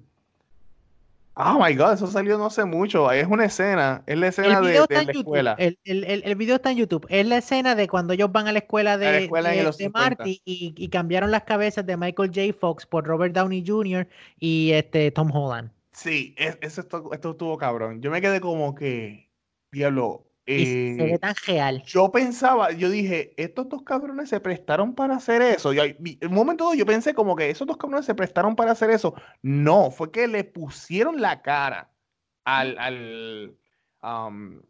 Oh 1.40 1.64
my 1.64 1.76
god, 1.76 1.94
eso 1.94 2.08
salió 2.08 2.38
no 2.40 2.50
sé 2.50 2.66
mucho. 2.66 3.12
Es 3.12 3.28
una 3.28 3.46
escena, 3.46 4.02
es 4.08 4.18
la 4.18 4.28
escena 4.30 4.60
de, 4.60 4.86
la 4.90 5.02
escuela. 5.02 5.56
El, 5.60 5.78
el, 5.86 6.24
el, 6.24 6.36
video 6.36 6.56
está 6.56 6.72
en 6.72 6.78
YouTube. 6.78 7.06
Es 7.10 7.28
la 7.28 7.38
escena 7.38 7.76
de 7.76 7.88
cuando 7.88 8.14
ellos 8.14 8.32
van 8.32 8.48
a 8.48 8.52
la 8.52 8.60
escuela 8.60 8.98
de, 8.98 9.28
de, 9.28 9.90
Marty 9.94 10.42
y, 10.46 10.74
y, 10.76 10.88
cambiaron 10.90 11.30
las 11.30 11.44
cabezas 11.44 11.86
de 11.86 11.96
Michael 11.96 12.32
J. 12.34 12.58
Fox 12.60 12.88
por 12.88 13.06
Robert 13.06 13.36
Downey 13.36 13.64
Jr. 13.66 14.08
y 14.40 14.72
este 14.72 15.12
Tom 15.12 15.30
Holland. 15.32 15.70
Sí, 15.92 16.36
eso 16.38 16.82
esto, 16.82 17.10
esto 17.14 17.32
estuvo 17.32 17.58
cabrón. 17.58 18.02
Yo 18.02 18.10
me 18.10 18.20
quedé 18.20 18.42
como 18.42 18.74
que, 18.74 19.30
diablo, 19.72 20.27
se 20.48 20.96
ve 20.98 21.14
eh, 21.14 21.20
tan 21.20 21.36
real. 21.46 21.84
Yo 21.86 22.12
pensaba, 22.12 22.72
yo 22.72 22.90
dije, 22.90 23.34
estos 23.36 23.68
dos 23.68 23.84
cabrones 23.84 24.30
se 24.30 24.40
prestaron 24.40 24.96
para 24.96 25.18
hacer 25.18 25.42
eso. 25.42 25.74
Y 25.74 25.80
en 26.22 26.30
un 26.30 26.34
momento 26.34 26.74
yo 26.74 26.86
pensé 26.86 27.14
como 27.14 27.36
que 27.36 27.50
esos 27.50 27.68
dos 27.68 27.78
cabrones 27.78 28.06
se 28.06 28.16
prestaron 28.16 28.56
para 28.56 28.72
hacer 28.72 28.90
eso. 28.90 29.14
No, 29.42 29.92
fue 29.92 30.12
que 30.12 30.28
le 30.28 30.46
pusieron 30.46 31.20
la 31.22 31.42
cara 31.42 31.92
al, 32.46 32.78
al 32.80 33.58
um, 34.02 34.62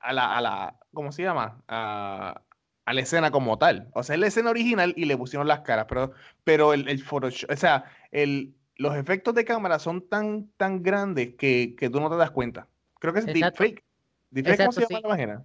a, 0.00 0.12
la, 0.12 0.36
a 0.36 0.40
la, 0.40 0.78
¿cómo 0.92 1.12
se 1.12 1.22
llama? 1.22 1.62
A, 1.68 2.42
a, 2.84 2.92
la 2.92 3.00
escena 3.00 3.30
como 3.30 3.58
tal. 3.58 3.88
O 3.94 4.02
sea, 4.02 4.14
es 4.14 4.20
la 4.20 4.26
escena 4.26 4.50
original 4.50 4.92
y 4.96 5.04
le 5.04 5.16
pusieron 5.16 5.46
las 5.46 5.60
caras, 5.60 5.86
pero, 5.88 6.12
pero 6.42 6.74
el, 6.74 6.88
el 6.88 6.98
Photoshop, 6.98 7.48
o 7.48 7.56
sea, 7.56 7.84
el, 8.10 8.56
los 8.74 8.96
efectos 8.96 9.34
de 9.34 9.44
cámara 9.44 9.78
son 9.78 10.08
tan, 10.08 10.50
tan 10.56 10.82
grandes 10.82 11.36
que, 11.36 11.76
que 11.78 11.90
tú 11.90 12.00
no 12.00 12.10
te 12.10 12.16
das 12.16 12.32
cuenta. 12.32 12.66
Creo 12.98 13.14
que 13.14 13.20
es 13.20 13.26
deepfake. 13.26 13.84
¿Deepfake 14.30 14.58
cómo 14.58 14.72
se 14.72 14.80
llama 14.82 15.00
la 15.02 15.08
página? 15.08 15.44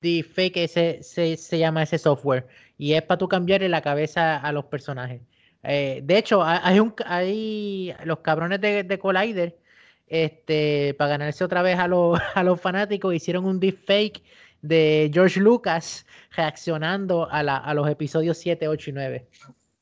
Deepfake 0.00 0.56
ese, 0.56 1.02
se, 1.02 1.36
se, 1.36 1.58
llama 1.58 1.82
ese 1.82 1.98
software 1.98 2.46
y 2.76 2.92
es 2.92 3.02
para 3.02 3.18
tú 3.18 3.28
cambiarle 3.28 3.68
la 3.68 3.82
cabeza 3.82 4.36
a 4.36 4.52
los 4.52 4.64
personajes. 4.66 5.20
Eh, 5.64 6.00
de 6.04 6.18
hecho, 6.18 6.42
hay, 6.44 6.78
un, 6.78 6.94
hay 7.04 7.94
los 8.04 8.20
cabrones 8.20 8.60
de, 8.60 8.84
de 8.84 8.98
Collider, 8.98 9.58
este, 10.06 10.94
para 10.94 11.10
ganarse 11.10 11.44
otra 11.44 11.62
vez 11.62 11.78
a 11.78 11.88
los, 11.88 12.18
a 12.34 12.42
los 12.44 12.60
fanáticos, 12.60 13.14
hicieron 13.14 13.44
un 13.44 13.58
deepfake 13.58 14.22
de 14.62 15.10
George 15.12 15.40
Lucas 15.40 16.06
reaccionando 16.36 17.28
a, 17.30 17.42
la, 17.42 17.56
a 17.56 17.74
los 17.74 17.88
episodios 17.88 18.38
7, 18.38 18.68
8 18.68 18.90
y 18.90 18.92
9. 18.92 19.26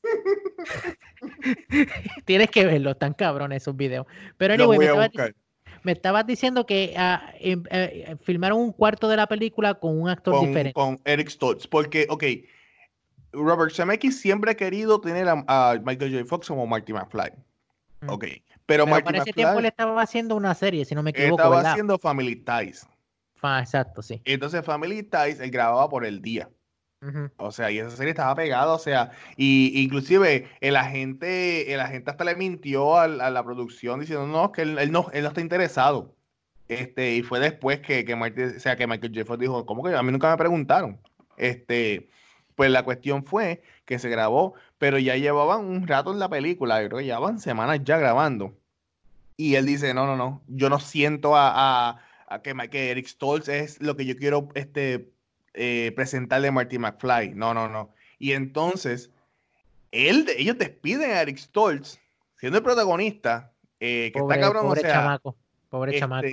Tienes 2.25 2.49
que 2.49 2.65
verlo, 2.65 2.91
están 2.91 3.13
cabrones 3.13 3.63
esos 3.63 3.75
videos. 3.75 4.05
Pero 4.37 4.53
anyway, 4.53 4.79
me 4.79 5.33
me 5.83 5.91
estabas 5.91 6.25
diciendo 6.25 6.65
que 6.65 6.93
uh, 6.97 7.17
eh, 7.39 8.15
filmaron 8.21 8.59
un 8.59 8.71
cuarto 8.71 9.07
de 9.07 9.17
la 9.17 9.27
película 9.27 9.75
con 9.75 9.99
un 9.99 10.09
actor 10.09 10.39
diferente. 10.39 10.73
Con 10.73 10.99
Eric 11.05 11.29
Stoltz, 11.29 11.67
porque, 11.67 12.07
ok, 12.09 12.23
Robert 13.31 13.73
Zemeckis 13.73 14.19
siempre 14.19 14.51
ha 14.51 14.55
querido 14.55 14.99
tener 15.01 15.27
a, 15.29 15.79
Michael 15.83 16.13
J. 16.13 16.25
Fox 16.25 16.47
como 16.47 16.65
Marty 16.65 16.93
McFly. 16.93 17.31
Mm. 18.01 18.09
Ok, 18.09 18.25
pero, 18.65 18.85
pero 18.85 19.03
para 19.03 19.17
ese 19.19 19.33
tiempo 19.33 19.59
le 19.59 19.69
estaba 19.69 20.01
haciendo 20.01 20.35
una 20.35 20.53
serie, 20.53 20.85
si 20.85 20.95
no 20.95 21.03
me 21.03 21.11
equivoco. 21.11 21.41
Estaba 21.41 21.71
haciendo 21.71 21.97
Family 21.97 22.35
Ties. 22.35 22.87
Ah, 23.41 23.59
exacto, 23.61 24.01
sí. 24.01 24.21
Entonces 24.25 24.65
Family 24.65 25.03
Ties 25.03 25.39
él 25.39 25.51
grababa 25.51 25.87
por 25.89 26.05
el 26.05 26.21
día. 26.21 26.49
O 27.37 27.51
sea, 27.51 27.69
y 27.69 27.77
esa 27.77 27.91
serie 27.91 28.11
estaba 28.11 28.33
pegada, 28.35 28.73
o 28.73 28.79
sea, 28.79 29.11
y 29.35 29.81
inclusive 29.83 30.49
el 30.61 30.75
agente, 30.75 31.71
el 31.73 31.79
agente 31.79 32.09
hasta 32.09 32.23
le 32.23 32.35
mintió 32.35 32.97
a, 32.97 33.07
la 33.07 33.43
producción 33.43 33.99
diciendo 33.99 34.25
no, 34.25 34.51
que 34.51 34.63
él, 34.63 34.91
no, 34.91 35.07
él 35.13 35.21
no 35.23 35.27
está 35.29 35.41
interesado. 35.41 36.15
Este, 36.67 37.15
y 37.15 37.23
fue 37.23 37.39
después 37.39 37.79
que, 37.81 38.03
que, 38.03 38.13
o 38.13 38.59
sea, 38.59 38.75
que 38.75 38.87
Michael 38.87 39.13
Jeffers 39.13 39.39
dijo, 39.39 39.65
¿cómo 39.65 39.83
que 39.83 39.95
a 39.95 40.03
mí 40.03 40.11
nunca 40.11 40.31
me 40.31 40.37
preguntaron? 40.37 40.99
Este, 41.37 42.09
pues 42.55 42.71
la 42.71 42.83
cuestión 42.83 43.23
fue 43.23 43.61
que 43.85 43.99
se 43.99 44.09
grabó, 44.09 44.55
pero 44.79 44.97
ya 44.97 45.15
llevaban 45.15 45.65
un 45.65 45.87
rato 45.87 46.11
en 46.11 46.19
la 46.19 46.29
película, 46.29 46.81
yo 46.81 46.89
creo 46.89 46.99
que 46.99 47.05
llevaban 47.05 47.39
semanas 47.39 47.81
ya 47.83 47.97
grabando. 47.97 48.57
Y 49.37 49.55
él 49.55 49.65
dice, 49.67 49.93
no, 49.93 50.07
no, 50.07 50.17
no, 50.17 50.41
yo 50.47 50.69
no 50.69 50.79
siento 50.79 51.35
a, 51.35 51.51
a, 51.89 51.99
a 52.27 52.41
que, 52.41 52.53
que 52.69 52.91
Eric 52.91 53.07
Stoltz 53.07 53.49
es 53.49 53.81
lo 53.81 53.95
que 53.95 54.05
yo 54.05 54.17
quiero 54.17 54.49
este, 54.55 55.11
eh, 55.57 55.91
presentarle 55.95 56.47
a 56.49 56.51
Marty 56.51 56.77
McFly. 56.77 57.33
No, 57.35 57.53
no, 57.53 57.67
no. 57.67 57.89
Y 58.19 58.33
entonces, 58.33 59.11
él, 59.91 60.27
ellos 60.37 60.57
despiden 60.57 61.11
a 61.11 61.21
Eric 61.21 61.37
Stoltz, 61.37 61.99
siendo 62.37 62.59
el 62.59 62.63
protagonista, 62.63 63.51
eh, 63.79 64.11
que 64.13 64.19
está 64.19 64.39
cabrón. 64.39 64.67
Pobre 64.67 64.79
o 64.79 64.83
sea, 64.83 64.93
chamaco. 64.93 65.35
Pobre 65.69 65.91
este, 65.91 65.99
chamaco. 65.99 66.27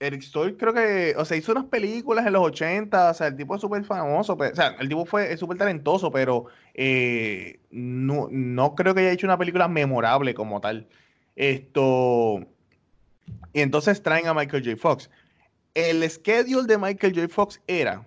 Eric 0.00 0.22
Stoltz 0.22 0.56
creo 0.58 0.74
que, 0.74 1.14
o 1.16 1.24
sea, 1.24 1.36
hizo 1.36 1.52
unas 1.52 1.66
películas 1.66 2.26
en 2.26 2.32
los 2.32 2.42
80, 2.42 3.10
o 3.10 3.14
sea, 3.14 3.28
el 3.28 3.36
tipo 3.36 3.54
es 3.54 3.60
súper 3.60 3.84
famoso, 3.84 4.34
o 4.34 4.54
sea, 4.54 4.76
el 4.78 4.88
tipo 4.88 5.06
fue 5.06 5.36
súper 5.36 5.56
talentoso, 5.56 6.10
pero 6.10 6.46
eh, 6.74 7.60
no, 7.70 8.28
no 8.30 8.74
creo 8.74 8.94
que 8.94 9.00
haya 9.00 9.12
hecho 9.12 9.26
una 9.26 9.38
película 9.38 9.68
memorable 9.68 10.34
como 10.34 10.60
tal. 10.60 10.86
Esto. 11.36 12.40
Y 13.52 13.60
entonces 13.60 14.02
traen 14.02 14.26
a 14.26 14.34
Michael 14.34 14.64
J. 14.64 14.76
Fox. 14.76 15.10
El 15.74 16.08
schedule 16.08 16.66
de 16.66 16.78
Michael 16.78 17.14
J. 17.14 17.28
Fox 17.28 17.60
era 17.66 18.04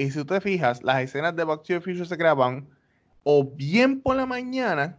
y 0.00 0.10
si 0.10 0.18
tú 0.20 0.24
te 0.24 0.40
fijas, 0.40 0.82
las 0.82 1.02
escenas 1.02 1.36
de 1.36 1.44
Back 1.44 1.62
to 1.62 1.74
the 1.74 1.80
Future 1.80 2.06
se 2.06 2.16
graban 2.16 2.66
o 3.22 3.44
bien 3.44 4.00
por 4.00 4.16
la 4.16 4.24
mañana 4.24 4.98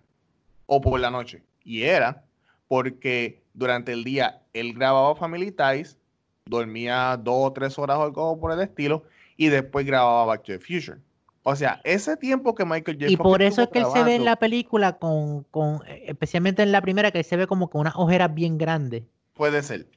o 0.67 0.79
por 0.79 0.99
la 0.99 1.09
noche. 1.09 1.41
Y 1.63 1.83
era 1.83 2.23
porque 2.67 3.41
durante 3.55 3.93
el 3.93 4.03
día 4.03 4.43
él 4.53 4.73
grababa 4.73 5.15
Family 5.15 5.51
Ties, 5.51 5.97
dormía 6.45 7.17
dos 7.17 7.47
o 7.47 7.51
tres 7.51 7.79
horas 7.79 7.97
o 7.97 8.03
algo 8.03 8.39
por 8.39 8.51
el 8.51 8.61
estilo, 8.61 9.03
y 9.37 9.47
después 9.47 9.87
grababa 9.87 10.25
Back 10.25 10.43
to 10.43 10.53
the 10.53 10.59
Future. 10.59 10.99
O 11.41 11.55
sea, 11.55 11.81
ese 11.83 12.15
tiempo 12.15 12.53
que 12.53 12.63
Michael 12.63 12.97
J. 12.99 13.11
Y 13.11 13.17
por 13.17 13.41
eso 13.41 13.63
es 13.63 13.69
que 13.69 13.79
él 13.79 13.85
se 13.91 14.03
ve 14.03 14.13
en 14.13 14.25
la 14.25 14.35
película 14.35 14.99
con, 14.99 15.45
con, 15.45 15.79
especialmente 15.87 16.61
en 16.61 16.71
la 16.71 16.81
primera, 16.81 17.09
que 17.09 17.23
se 17.23 17.37
ve 17.37 17.47
como 17.47 17.71
con 17.71 17.81
unas 17.81 17.95
ojeras 17.95 18.31
bien 18.35 18.59
grandes. 18.59 19.01
Puede 19.33 19.63
ser. 19.63 19.87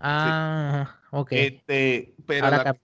Ah, 0.00 0.96
ok. 1.10 1.32
Este, 1.32 2.14
pero 2.24 2.48
la, 2.48 2.74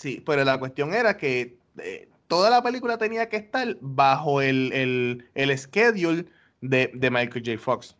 sí, 0.00 0.22
pero 0.24 0.44
la 0.44 0.58
cuestión 0.58 0.94
era 0.94 1.16
que 1.16 1.58
eh, 1.78 2.08
toda 2.26 2.48
la 2.48 2.62
película 2.62 2.96
tenía 2.96 3.28
que 3.28 3.36
estar 3.36 3.76
bajo 3.80 4.40
el, 4.40 4.72
el, 4.72 5.28
el 5.34 5.58
schedule 5.58 6.26
de, 6.62 6.90
de, 6.94 7.10
Michael 7.10 7.44
J. 7.44 7.58
Fox. 7.58 7.96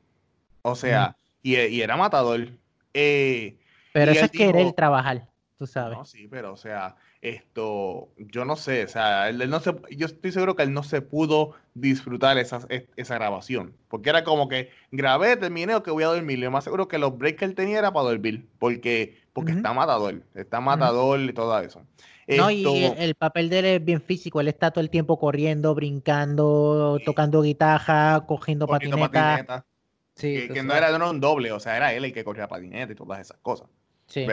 O 0.63 0.75
sea, 0.75 1.17
y, 1.43 1.57
y, 1.57 1.83
era 1.83 1.97
matador. 1.97 2.49
Eh, 2.95 3.59
pero 3.93 4.13
eso 4.13 4.25
es 4.25 4.31
querer 4.31 4.73
trabajar, 4.73 5.29
tú 5.59 5.67
sabes. 5.67 5.99
No, 5.99 6.05
sí, 6.05 6.27
pero 6.29 6.55
o 6.55 6.57
sea, 6.57 6.97
esto, 7.23 8.09
yo 8.17 8.47
no 8.47 8.57
sé, 8.57 8.85
o 8.85 8.89
sea, 8.89 9.29
él, 9.29 9.51
no 9.51 9.61
se, 9.61 9.75
yo 9.91 10.07
estoy 10.07 10.33
seguro 10.33 10.57
que 10.57 10.63
él 10.63 10.73
no 10.73 10.83
se 10.83 11.03
pudo 11.03 11.55
disfrutar 11.75 12.39
esa, 12.39 12.67
esa 12.97 13.15
grabación, 13.15 13.75
porque 13.89 14.09
era 14.09 14.25
como 14.25 14.49
que 14.49 14.71
grabé, 14.91 15.37
terminé 15.37 15.75
o 15.75 15.83
que 15.83 15.91
voy 15.91 16.05
a 16.05 16.09
dormir, 16.09 16.39
lo 16.39 16.51
más 16.51 16.65
seguro 16.65 16.89
que 16.89 16.99
los 16.99 17.19
breaks 17.19 17.39
que 17.39 17.45
él 17.45 17.55
tenía 17.55 17.79
era 17.79 17.93
para 17.93 18.09
dormir, 18.09 18.47
porque, 18.59 19.19
porque 19.35 19.53
está 19.53 19.75
matador, 19.75 20.23
está 20.35 20.61
matador 20.61 21.21
y 21.21 21.33
todo 21.33 21.59
eso. 21.61 21.83
No, 22.27 22.51
y 22.51 22.65
el, 22.97 23.15
papel 23.17 23.51
de 23.51 23.59
él 23.59 23.65
es 23.67 23.85
bien 23.85 24.01
físico, 24.01 24.41
él 24.41 24.49
está 24.49 24.71
todo 24.71 24.83
el 24.83 24.91
tiempo 24.91 25.19
corriendo, 25.19 25.75
brincando, 25.75 26.99
tocando 27.05 27.43
guitarra, 27.43 28.25
cogiendo, 28.27 28.67
patineta. 28.67 29.67
Sí, 30.15 30.49
que, 30.49 30.63
no 30.63 30.75
era 30.75 30.95
un 31.11 31.21
doble, 31.21 31.51
o 31.53 31.61
sea, 31.61 31.77
era 31.77 31.93
él 31.93 32.05
el 32.05 32.13
que 32.13 32.25
corría 32.25 32.47
patineta 32.47 32.93
y 32.93 32.95
todas 32.95 33.21
esas 33.21 33.39
cosas. 33.39 33.69
Sí. 34.07 34.27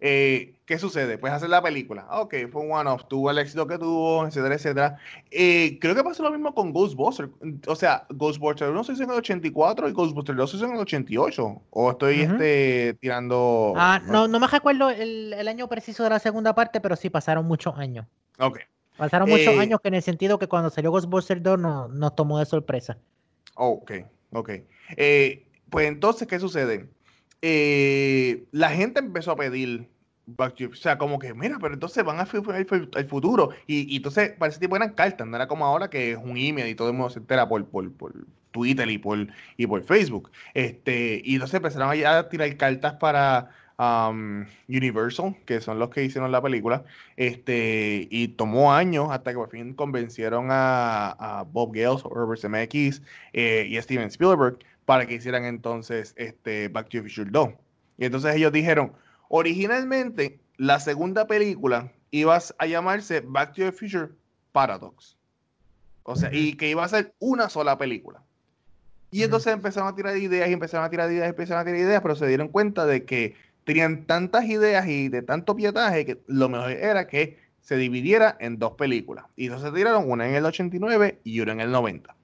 Eh, 0.00 0.55
¿Qué 0.66 0.80
sucede? 0.80 1.16
Pues 1.16 1.32
hacer 1.32 1.48
la 1.48 1.62
película. 1.62 2.06
Ah, 2.08 2.22
ok, 2.22 2.34
fue 2.50 2.62
un 2.62 2.72
one-off, 2.72 3.04
tuvo 3.06 3.30
el 3.30 3.38
éxito 3.38 3.68
que 3.68 3.78
tuvo, 3.78 4.26
etcétera, 4.26 4.56
etcétera. 4.56 4.98
Eh, 5.30 5.78
creo 5.80 5.94
que 5.94 6.02
pasó 6.02 6.24
lo 6.24 6.32
mismo 6.32 6.52
con 6.52 6.72
Ghostbusters. 6.72 7.30
O 7.68 7.76
sea, 7.76 8.04
Ghostbusters 8.10 8.72
1 8.72 8.84
se 8.84 8.92
hizo 8.94 9.04
en 9.04 9.10
el 9.10 9.16
84 9.18 9.88
y 9.88 9.92
Ghostbusters 9.92 10.36
2 10.36 10.50
se 10.50 10.56
hizo 10.56 10.66
en 10.66 10.72
el 10.72 10.78
88. 10.78 11.62
O 11.70 11.90
estoy 11.92 12.22
este, 12.22 12.94
tirando. 13.00 13.74
Ah, 13.76 14.02
no, 14.06 14.26
no 14.26 14.40
me 14.40 14.48
recuerdo 14.48 14.90
el, 14.90 15.34
el, 15.34 15.46
año 15.46 15.68
preciso 15.68 16.02
de 16.02 16.10
la 16.10 16.18
segunda 16.18 16.52
parte, 16.56 16.80
pero 16.80 16.96
sí 16.96 17.10
pasaron 17.10 17.46
muchos 17.46 17.78
años. 17.78 18.06
Ok. 18.40 18.58
Pasaron 18.96 19.28
muchos 19.28 19.54
eh, 19.54 19.60
años 19.60 19.80
que 19.80 19.86
en 19.86 19.94
el 19.94 20.02
sentido 20.02 20.36
que 20.40 20.48
cuando 20.48 20.70
salió 20.70 20.90
Ghostbusters 20.90 21.44
2 21.44 21.60
no, 21.60 21.86
nos 21.86 22.16
tomó 22.16 22.40
de 22.40 22.44
sorpresa. 22.46 22.98
Ok, 23.54 23.92
ok. 24.32 24.50
pues 25.70 25.86
entonces, 25.86 26.26
¿qué 26.26 26.40
sucede? 26.40 26.88
Eh, 27.40 28.46
la 28.50 28.70
gente 28.70 28.98
empezó 28.98 29.30
a 29.30 29.36
pedir 29.36 29.88
o 30.26 30.74
sea, 30.74 30.98
como 30.98 31.18
que, 31.18 31.34
mira, 31.34 31.58
pero 31.60 31.74
entonces 31.74 32.04
van 32.04 32.18
al 32.18 32.26
futuro. 33.08 33.50
Y, 33.66 33.92
y, 33.92 33.96
entonces, 33.96 34.30
para 34.30 34.50
ese 34.50 34.60
tipo 34.60 34.76
eran 34.76 34.94
cartas, 34.94 35.26
no 35.26 35.36
era 35.36 35.46
como 35.46 35.64
ahora 35.64 35.88
que 35.88 36.12
es 36.12 36.18
un 36.18 36.36
email 36.36 36.68
y 36.68 36.74
todo 36.74 36.88
el 36.88 36.94
mundo 36.94 37.10
se 37.10 37.20
entera 37.20 37.48
por, 37.48 37.64
por, 37.66 37.92
por 37.92 38.12
Twitter 38.50 38.90
y 38.90 38.98
por, 38.98 39.28
y 39.56 39.66
por 39.66 39.82
Facebook. 39.84 40.30
Este, 40.54 41.20
y 41.24 41.34
entonces 41.34 41.54
empezaron 41.54 41.90
a 42.04 42.28
tirar 42.28 42.56
cartas 42.56 42.94
para 42.94 43.50
um, 43.78 44.44
Universal, 44.68 45.36
que 45.44 45.60
son 45.60 45.78
los 45.78 45.90
que 45.90 46.04
hicieron 46.04 46.32
la 46.32 46.42
película. 46.42 46.84
Este, 47.16 48.08
y 48.10 48.28
tomó 48.28 48.72
años 48.72 49.08
hasta 49.10 49.30
que 49.30 49.36
por 49.36 49.50
fin 49.50 49.74
convencieron 49.74 50.48
a, 50.50 51.44
Bob 51.52 51.72
Gales, 51.74 52.02
Herbert 52.04 52.44
MX 52.44 53.02
eh, 53.32 53.66
y 53.68 53.80
Steven 53.80 54.08
Spielberg 54.08 54.58
para 54.84 55.06
que 55.06 55.14
hicieran 55.14 55.44
entonces 55.44 56.14
este 56.16 56.68
Back 56.68 56.88
to 56.88 56.98
the 56.98 57.02
Future 57.02 57.30
2. 57.30 57.50
Y 57.98 58.04
entonces 58.06 58.34
ellos 58.34 58.52
dijeron, 58.52 58.92
originalmente 59.28 60.40
la 60.56 60.80
segunda 60.80 61.26
película 61.26 61.92
iba 62.10 62.38
a 62.58 62.66
llamarse 62.66 63.20
Back 63.20 63.54
to 63.54 63.62
the 63.62 63.72
Future 63.72 64.10
Paradox. 64.52 65.16
O 66.02 66.14
sea, 66.16 66.32
y 66.32 66.54
que 66.54 66.70
iba 66.70 66.84
a 66.84 66.88
ser 66.88 67.14
una 67.18 67.48
sola 67.48 67.76
película. 67.78 68.22
Y 69.10 69.22
entonces 69.22 69.52
empezaron 69.52 69.88
a 69.88 69.94
tirar 69.94 70.16
ideas 70.16 70.48
y 70.48 70.52
empezaron 70.52 70.86
a 70.86 70.90
tirar 70.90 71.10
ideas 71.10 71.26
y 71.26 71.30
empezaron 71.30 71.62
a 71.62 71.64
tirar 71.64 71.80
ideas, 71.80 72.02
pero 72.02 72.16
se 72.16 72.26
dieron 72.26 72.48
cuenta 72.48 72.86
de 72.86 73.04
que 73.04 73.34
tenían 73.64 74.06
tantas 74.06 74.44
ideas 74.44 74.86
y 74.86 75.08
de 75.08 75.22
tanto 75.22 75.56
pietaje 75.56 76.06
que 76.06 76.22
lo 76.26 76.48
mejor 76.48 76.70
era 76.70 77.08
que 77.08 77.38
se 77.60 77.76
dividiera 77.76 78.36
en 78.38 78.58
dos 78.58 78.72
películas. 78.72 79.24
Y 79.34 79.46
entonces 79.46 79.74
tiraron 79.74 80.08
una 80.08 80.28
en 80.28 80.36
el 80.36 80.44
89 80.44 81.20
y 81.24 81.40
una 81.40 81.52
en 81.52 81.60
el 81.60 81.72
90. 81.72 82.14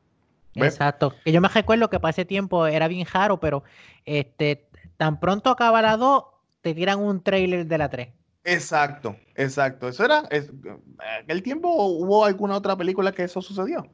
Exacto. 0.55 1.15
Que 1.25 1.33
yo 1.33 1.41
me 1.41 1.49
recuerdo 1.49 1.91
que 1.91 1.99
para 1.99 2.11
ese 2.11 2.25
tiempo 2.25 2.67
era 2.67 2.87
bien 2.87 3.07
raro, 3.13 3.41
pero 3.41 3.65
este, 4.05 4.69
tan 4.97 5.19
pronto 5.19 5.51
acaba 5.51 5.83
la 5.83 5.97
2, 5.97 6.25
te 6.63 6.75
tiran 6.75 7.01
un 7.01 7.23
trailer 7.23 7.67
de 7.67 7.79
la 7.79 7.91
3. 7.91 8.09
Exacto, 8.45 9.17
exacto. 9.35 9.89
Eso 9.89 10.05
era. 10.05 10.25
Es, 10.31 10.51
¿El 11.29 11.43
tiempo 11.43 11.69
hubo 11.69 12.25
alguna 12.25 12.57
otra 12.57 12.77
película 12.77 13.13
que 13.13 13.25
eso 13.25 13.43
sucedió? 13.43 13.87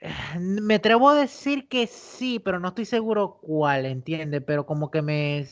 Me 0.38 0.76
atrevo 0.76 1.08
a 1.10 1.14
decir 1.14 1.68
que 1.68 1.86
sí, 1.86 2.38
pero 2.38 2.60
no 2.60 2.68
estoy 2.68 2.84
seguro 2.84 3.38
cuál, 3.42 3.86
¿entiendes? 3.86 4.42
Pero 4.46 4.66
como 4.66 4.90
que 4.90 5.02
me. 5.02 5.46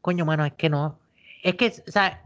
Coño, 0.00 0.24
mano, 0.24 0.44
es 0.44 0.54
que 0.54 0.70
no. 0.70 0.98
Es 1.42 1.54
que, 1.54 1.72
o 1.86 1.90
sea, 1.90 2.24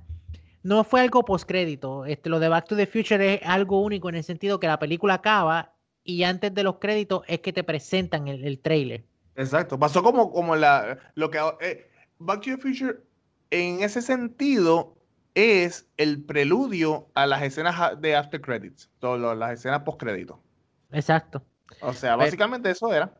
no 0.63 0.85
fue 0.85 1.01
algo 1.01 1.25
postcrédito. 1.25 2.05
Este, 2.07 2.29
lo 2.31 2.41
de 2.41 2.49
Back 2.49 2.69
to 2.69 2.77
the 2.77 2.87
Future 2.87 3.35
es 3.35 3.41
algo 3.45 3.81
único 3.81 4.09
en 4.09 4.17
el 4.17 4.25
sentido 4.25 4.61
que 4.61 4.67
la 4.67 4.79
película 4.79 5.15
acaba 5.15 5.73
y 6.05 6.23
antes 6.25 6.55
de 6.55 6.63
los 6.63 6.77
créditos 6.77 7.23
es 7.27 7.41
que 7.41 7.53
te 7.53 7.65
presentan 7.65 8.29
el, 8.29 8.45
el 8.45 8.59
trailer. 8.59 9.05
Exacto. 9.37 9.79
Pasó 9.79 10.03
como, 10.03 10.31
como 10.31 10.57
la, 10.57 10.99
lo 11.15 11.31
que 11.31 11.39
eh, 11.61 11.91
Back 12.25 12.43
to 12.43 12.51
the 12.51 12.57
Future 12.57 12.99
en 13.53 13.83
ese 13.83 14.03
sentido 14.03 14.97
es 15.35 15.87
el 15.97 16.23
preludio 16.23 17.09
a 17.15 17.27
las 17.27 17.43
escenas 17.43 18.01
de 18.01 18.17
after 18.17 18.41
credits, 18.41 18.91
todas 18.99 19.37
las 19.37 19.53
escenas 19.53 19.81
post 19.83 20.01
créditos. 20.01 20.39
Exacto. 20.91 21.43
O 21.81 21.93
sea, 21.93 22.17
básicamente 22.17 22.71
eso 22.71 22.93
era. 22.93 23.15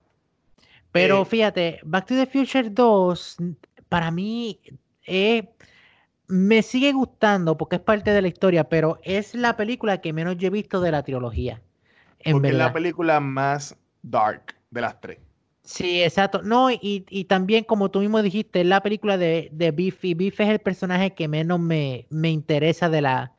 Pero 0.91 1.23
eh, 1.23 1.25
fíjate, 1.25 1.81
Back 1.85 2.07
to 2.07 2.15
the 2.15 2.27
Future 2.27 2.69
2 2.69 3.37
para 3.89 4.11
mí 4.11 4.61
eh, 5.07 5.51
me 6.29 6.63
sigue 6.63 6.93
gustando 6.93 7.57
porque 7.57 7.77
es 7.77 7.83
parte 7.83 8.11
de 8.11 8.23
la 8.23 8.29
historia, 8.29 8.65
pero 8.65 8.99
es 9.03 9.35
la 9.35 9.57
película 9.57 10.01
que 10.01 10.13
menos 10.13 10.37
yo 10.37 10.49
he 10.49 10.51
visto 10.51 10.81
de 10.81 10.91
la 10.91 11.03
trilogía. 11.03 11.63
porque 12.31 12.49
es 12.49 12.55
la 12.55 12.73
película 12.73 13.21
más 13.21 13.77
dark 14.03 14.55
de 14.71 14.81
las 14.81 15.01
tres. 15.01 15.19
Sí, 15.65 16.03
exacto. 16.03 16.43
No, 16.43 16.71
y, 16.71 17.07
y, 17.09 17.25
también, 17.25 17.65
como 17.65 17.91
tú 17.91 18.01
mismo 18.01 18.21
dijiste, 18.21 18.65
la 18.65 18.83
película 18.83 19.17
de, 19.17 19.49
de 19.53 19.71
Biff, 19.71 20.05
y 20.05 20.15
Biff 20.15 20.41
es 20.41 20.49
el 20.49 20.59
personaje 20.59 21.15
que 21.15 21.29
menos 21.29 21.61
me, 21.61 22.07
me 22.11 22.31
interesa 22.31 22.89
de 22.89 23.01
la, 23.01 23.33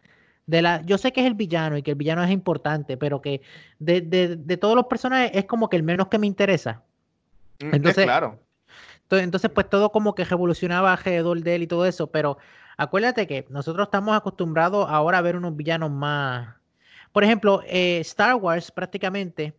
de 0.46 0.62
la. 0.62 0.82
Yo 0.84 0.98
sé 0.98 1.12
que 1.12 1.22
es 1.22 1.28
el 1.28 1.34
villano 1.34 1.78
y 1.78 1.84
que 1.84 1.92
el 1.92 1.98
villano 1.98 2.24
es 2.24 2.32
importante, 2.32 2.96
pero 2.96 3.22
que 3.22 3.42
de, 3.80 4.00
de, 4.00 4.38
de 4.38 4.58
todos 4.58 4.76
los 4.76 4.86
personajes 4.86 5.32
es 5.34 5.46
como 5.46 5.70
que 5.70 5.76
el 5.76 5.84
menos 5.84 6.08
que 6.08 6.18
me 6.18 6.28
interesa. 6.28 6.84
Mm, 7.60 7.76
entonces, 7.76 8.06
claro. 8.06 8.40
Entonces, 9.12 9.52
pues 9.52 9.70
todo 9.70 9.92
como 9.92 10.16
que 10.16 10.26
revolucionaba 10.26 10.94
alrededor 10.94 11.42
de 11.42 11.56
él 11.56 11.64
y 11.64 11.68
todo 11.68 11.86
eso, 11.86 12.08
pero 12.08 12.38
acuérdate 12.78 13.28
que 13.28 13.46
nosotros 13.50 13.88
estamos 13.88 14.16
acostumbrados 14.16 14.88
ahora 14.90 15.20
a 15.20 15.22
ver 15.22 15.36
unos 15.36 15.56
villanos 15.56 15.92
más. 15.92 16.56
Por 17.12 17.24
ejemplo, 17.24 17.62
eh, 17.68 18.00
Star 18.00 18.36
Wars 18.36 18.72
prácticamente 18.72 19.54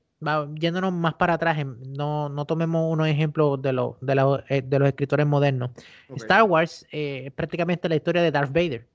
yéndonos 0.55 0.93
más 0.93 1.15
para 1.15 1.35
atrás, 1.35 1.65
no, 1.65 2.29
no 2.29 2.45
tomemos 2.45 2.93
unos 2.93 3.09
ejemplos 3.09 3.61
de, 3.61 3.73
de, 4.01 4.43
eh, 4.49 4.63
de 4.63 4.79
los 4.79 4.89
escritores 4.89 5.27
modernos. 5.27 5.71
Star 6.17 6.45
Wars 6.45 6.87
eh, 6.93 7.25
es 7.27 7.33
prácticamente 7.33 7.89
la 7.89 7.97
historia 7.97 8.23
de 8.23 8.31
Darth 8.31 8.53
Vader. 8.53 8.87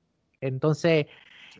Entonces, 0.41 1.07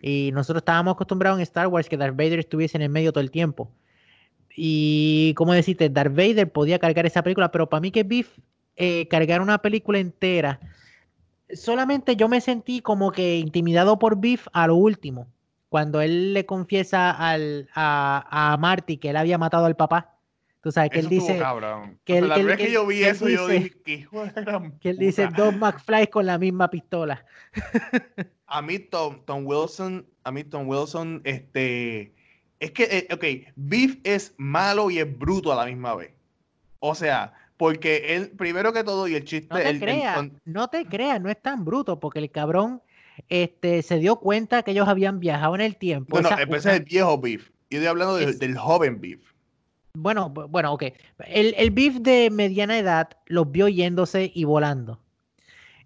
y 0.02 0.32
nosotros 0.34 0.62
estábamos 0.62 0.94
acostumbrados 0.94 1.40
en 1.40 1.44
Star 1.44 1.68
Wars 1.68 1.90
que 1.90 1.98
Darth 1.98 2.16
Vader 2.16 2.40
estuviese 2.40 2.78
en 2.78 2.84
el 2.84 2.90
medio 2.90 3.12
todo 3.12 3.22
el 3.22 3.32
tiempo. 3.32 3.72
Y, 4.56 5.34
como 5.36 5.54
decirte, 5.54 5.90
Darth 5.90 6.16
Vader 6.16 6.52
podía 6.52 6.80
cargar 6.80 7.06
esa 7.06 7.24
película, 7.24 7.52
pero 7.52 7.70
para 7.70 7.82
mí 7.82 7.92
que 7.92 8.04
Biff 8.04 8.38
eh, 8.76 9.08
cargar 9.08 9.42
una 9.42 9.58
película 9.60 10.00
entera, 10.00 10.60
solamente 11.54 12.16
yo 12.16 12.28
me 12.30 12.42
sentí 12.42 12.82
como 12.82 13.12
que 13.12 13.38
intimidado 13.38 14.00
por 14.00 14.20
Biff 14.20 14.48
a 14.54 14.68
lo 14.68 14.76
último 14.76 15.28
cuando 15.70 16.02
él 16.02 16.34
le 16.34 16.46
confiesa 16.46 17.12
al, 17.12 17.70
a, 17.74 18.54
a 18.54 18.58
Marty 18.58 18.98
que 18.98 19.12
él 19.12 19.18
había 19.18 19.38
matado 19.38 19.66
al 19.66 19.76
papá. 19.76 20.16
Tú 20.62 20.72
sabes 20.74 20.90
que 20.90 21.00
él 21.00 21.08
dice. 21.08 21.42
Que 22.04 22.18
él, 22.18 22.28
la 22.28 22.38
vez 22.38 22.58
que, 22.58 22.72
yo 22.72 22.86
vi 22.86 23.04
eso, 23.04 23.30
yo 23.30 23.48
dije, 23.48 23.72
que, 23.82 24.08
que 24.82 24.90
él 24.90 24.98
dice 24.98 25.30
dos 25.38 25.56
McFly 25.56 26.08
con 26.08 26.26
la 26.26 26.38
misma 26.38 26.70
pistola. 26.70 27.26
a 28.46 28.62
mí, 28.62 28.80
Tom, 28.80 29.22
Tom, 29.26 29.46
Wilson, 29.46 30.06
a 30.26 30.32
mí, 30.32 30.44
Tom 30.44 30.68
Wilson, 30.68 31.22
este. 31.24 32.14
Es 32.60 32.72
que, 32.72 32.84
eh, 32.84 33.08
ok, 33.14 33.54
Beef 33.56 34.00
es 34.04 34.34
malo 34.38 34.92
y 34.92 35.00
es 35.00 35.18
bruto 35.18 35.54
a 35.54 35.56
la 35.56 35.66
misma 35.66 35.96
vez. 35.96 36.12
O 36.80 36.94
sea, 36.94 37.32
porque 37.56 38.16
él, 38.16 38.32
primero 38.32 38.74
que 38.74 38.84
todo, 38.84 39.08
y 39.08 39.16
el 39.16 39.24
chiste. 39.24 39.48
No 39.54 39.60
te 39.62 39.80
creas, 39.80 40.28
no 40.44 40.68
te 40.68 40.86
creas, 40.86 41.22
no 41.22 41.30
es 41.30 41.42
tan 41.42 41.64
bruto, 41.64 42.02
porque 42.02 42.20
el 42.20 42.32
cabrón 42.32 42.82
este, 43.28 43.82
se 43.82 44.00
dio 44.00 44.18
cuenta 44.18 44.64
que 44.64 44.72
ellos 44.72 44.88
habían 44.88 45.20
viajado 45.20 45.56
en 45.56 45.62
el 45.62 45.76
tiempo. 45.76 46.12
Bueno, 46.12 46.30
ese 46.30 46.56
es 46.56 46.66
el 46.66 46.84
viejo 46.84 47.18
Beef. 47.20 47.50
Yo 47.70 47.78
estoy 47.78 47.88
hablando 47.88 48.16
del 48.18 48.58
joven 48.58 49.02
Beef. 49.02 49.20
Bueno, 49.94 50.30
bueno, 50.30 50.74
ok. 50.74 50.84
El, 51.26 51.54
el 51.58 51.72
Beef 51.72 51.96
de 51.96 52.30
mediana 52.32 52.78
edad 52.78 53.10
los 53.26 53.52
vio 53.52 53.68
yéndose 53.68 54.32
y 54.34 54.44
volando. 54.44 55.00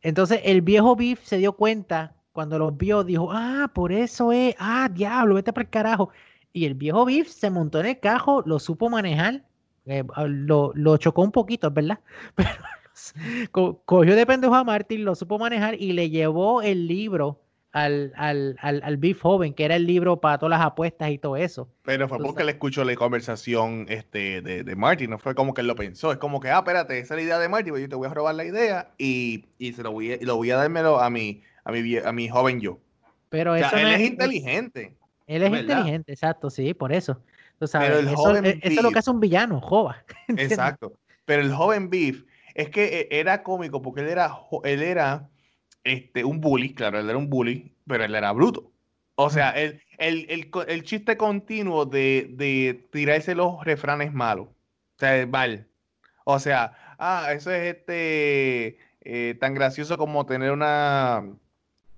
Entonces, 0.01 0.41
el 0.43 0.61
viejo 0.61 0.95
Beef 0.95 1.23
se 1.23 1.37
dio 1.37 1.53
cuenta 1.53 2.15
cuando 2.33 2.59
los 2.59 2.75
vio, 2.77 3.03
dijo, 3.03 3.29
ah, 3.31 3.71
por 3.73 3.91
eso 3.91 4.31
es, 4.31 4.55
ah, 4.59 4.89
diablo, 4.91 5.35
vete 5.35 5.53
para 5.53 5.63
el 5.63 5.69
carajo. 5.69 6.09
Y 6.51 6.65
el 6.65 6.73
viejo 6.73 7.05
Beef 7.05 7.29
se 7.29 7.49
montó 7.49 7.79
en 7.79 7.85
el 7.85 7.99
cajo, 7.99 8.43
lo 8.45 8.59
supo 8.59 8.89
manejar, 8.89 9.43
eh, 9.85 10.03
lo, 10.27 10.71
lo, 10.75 10.97
chocó 10.97 11.21
un 11.21 11.31
poquito, 11.31 11.71
¿verdad? 11.71 11.99
Pero 12.35 12.49
cogió 13.51 14.15
de 14.15 14.25
pendejo 14.25 14.55
a 14.55 14.63
Martin, 14.63 15.05
lo 15.05 15.15
supo 15.15 15.39
manejar 15.39 15.75
y 15.75 15.93
le 15.93 16.09
llevó 16.09 16.61
el 16.61 16.87
libro 16.87 17.39
al, 17.71 18.13
al, 18.15 18.55
al, 18.61 18.81
al 18.83 18.97
Beef 18.97 19.21
Joven, 19.21 19.53
que 19.53 19.65
era 19.65 19.75
el 19.75 19.87
libro 19.87 20.21
para 20.21 20.37
todas 20.37 20.57
las 20.57 20.65
apuestas 20.65 21.09
y 21.09 21.17
todo 21.17 21.35
eso. 21.35 21.67
Pero 21.83 22.07
fue 22.07 22.19
porque 22.19 22.43
le 22.43 22.51
escuchó 22.51 22.83
la 22.83 22.95
conversación 22.95 23.87
este, 23.89 24.41
de, 24.41 24.63
de 24.63 24.75
Martin, 24.75 25.09
no 25.09 25.17
fue 25.17 25.33
como 25.33 25.53
que 25.53 25.61
él 25.61 25.67
lo 25.67 25.75
pensó, 25.75 26.11
es 26.11 26.19
como 26.19 26.39
que, 26.39 26.49
ah, 26.49 26.59
espérate, 26.59 26.99
esa 26.99 27.15
es 27.15 27.17
la 27.17 27.23
idea 27.23 27.39
de 27.39 27.49
Martin, 27.49 27.73
pues 27.73 27.81
yo 27.81 27.89
te 27.89 27.95
voy 27.95 28.07
a 28.07 28.13
robar 28.13 28.35
la 28.35 28.45
idea 28.45 28.91
y, 28.97 29.45
y 29.57 29.73
se 29.73 29.81
lo 29.81 29.91
voy 29.91 30.11
a, 30.11 30.15
y 30.15 30.25
lo 30.25 30.35
voy 30.35 30.51
a 30.51 30.57
dármelo 30.57 30.99
a 30.99 31.09
mi, 31.09 31.41
a 31.65 31.71
mi, 31.71 31.97
a 31.97 32.11
mi 32.11 32.29
joven 32.29 32.59
yo. 32.59 32.77
Pero 33.29 33.55
eso 33.55 33.75
él 33.75 33.87
es, 33.87 34.01
inteligente. 34.01 34.95
Él 35.25 35.41
es 35.41 35.61
inteligente, 35.61 36.11
exacto, 36.11 36.51
sí, 36.51 36.75
por 36.75 36.93
eso. 36.93 37.19
Pero 37.71 37.99
el 37.99 38.07
eso, 38.07 38.15
joven 38.15 38.45
e, 38.45 38.59
eso 38.61 38.79
es 38.79 38.83
lo 38.83 38.91
que 38.91 38.99
hace 38.99 39.09
un 39.09 39.19
villano, 39.19 39.59
jova. 39.61 40.03
Exacto. 40.27 40.93
Pero 41.25 41.41
el 41.41 41.53
joven 41.53 41.89
Beef 41.89 42.23
es 42.55 42.69
que 42.69 43.07
e, 43.11 43.19
era 43.19 43.43
cómico 43.43 43.81
porque 43.81 44.01
él 44.01 44.09
era, 44.09 44.31
él 44.63 44.83
era 44.83 45.29
este, 45.83 46.23
un 46.23 46.41
bully, 46.41 46.73
claro, 46.73 46.99
él 46.99 47.09
era 47.09 47.17
un 47.17 47.29
bully, 47.29 47.75
pero 47.87 48.03
él 48.03 48.15
era 48.15 48.31
bruto. 48.31 48.71
O 49.15 49.29
sea, 49.29 49.51
el, 49.51 49.81
el, 49.99 50.49
el, 50.67 50.83
chiste 50.83 51.17
continuo 51.17 51.85
de, 51.85 52.27
de, 52.31 52.87
tirarse 52.91 53.35
los 53.35 53.63
refranes 53.63 54.11
malos. 54.13 54.47
O 54.47 54.99
sea, 54.99 55.27
mal. 55.27 55.67
O 56.25 56.39
sea, 56.39 56.95
ah, 56.97 57.29
eso 57.33 57.51
es 57.51 57.75
este 57.75 58.77
eh, 59.01 59.35
tan 59.39 59.53
gracioso 59.53 59.97
como 59.97 60.25
tener 60.25 60.51
una, 60.51 61.23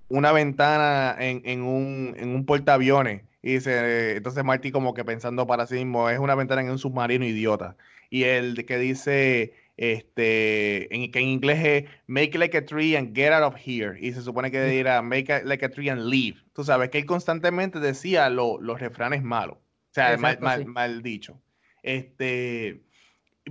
una 0.09 0.31
ventana 0.31 1.15
en, 1.19 1.41
en, 1.45 1.63
un, 1.63 2.15
en 2.17 2.29
un 2.35 2.45
portaaviones. 2.45 3.23
Y 3.41 3.53
dice, 3.53 4.17
entonces 4.17 4.43
Marty 4.43 4.71
como 4.71 4.93
que 4.93 5.05
pensando 5.05 5.47
para 5.47 5.67
sí 5.67 5.75
mismo, 5.75 6.09
es 6.09 6.19
una 6.19 6.35
ventana 6.35 6.61
en 6.61 6.71
un 6.71 6.79
submarino 6.79 7.25
idiota. 7.25 7.77
Y 8.09 8.23
el 8.23 8.65
que 8.65 8.77
dice, 8.79 9.53
este, 9.77 10.93
en, 10.95 11.11
que 11.11 11.19
en 11.19 11.27
inglés 11.27 11.59
es 11.63 11.91
make 12.07 12.37
like 12.37 12.57
a 12.57 12.65
tree 12.65 12.95
and 12.95 13.15
get 13.15 13.31
out 13.33 13.43
of 13.43 13.55
here. 13.55 13.97
Y 13.99 14.13
se 14.13 14.21
supone 14.21 14.51
que 14.51 14.63
dirá 14.63 15.01
make 15.01 15.43
like 15.43 15.65
a 15.65 15.69
tree 15.69 15.89
and 15.89 16.05
leave. 16.05 16.37
Tú 16.53 16.63
sabes 16.63 16.89
que 16.89 16.99
él 16.99 17.05
constantemente 17.05 17.79
decía 17.79 18.29
los 18.29 18.79
refranes 18.79 19.23
malos. 19.23 19.57
O 19.57 19.93
sea, 19.95 20.17
mal, 20.17 21.01
dicho. 21.01 21.41
Este, 21.83 22.81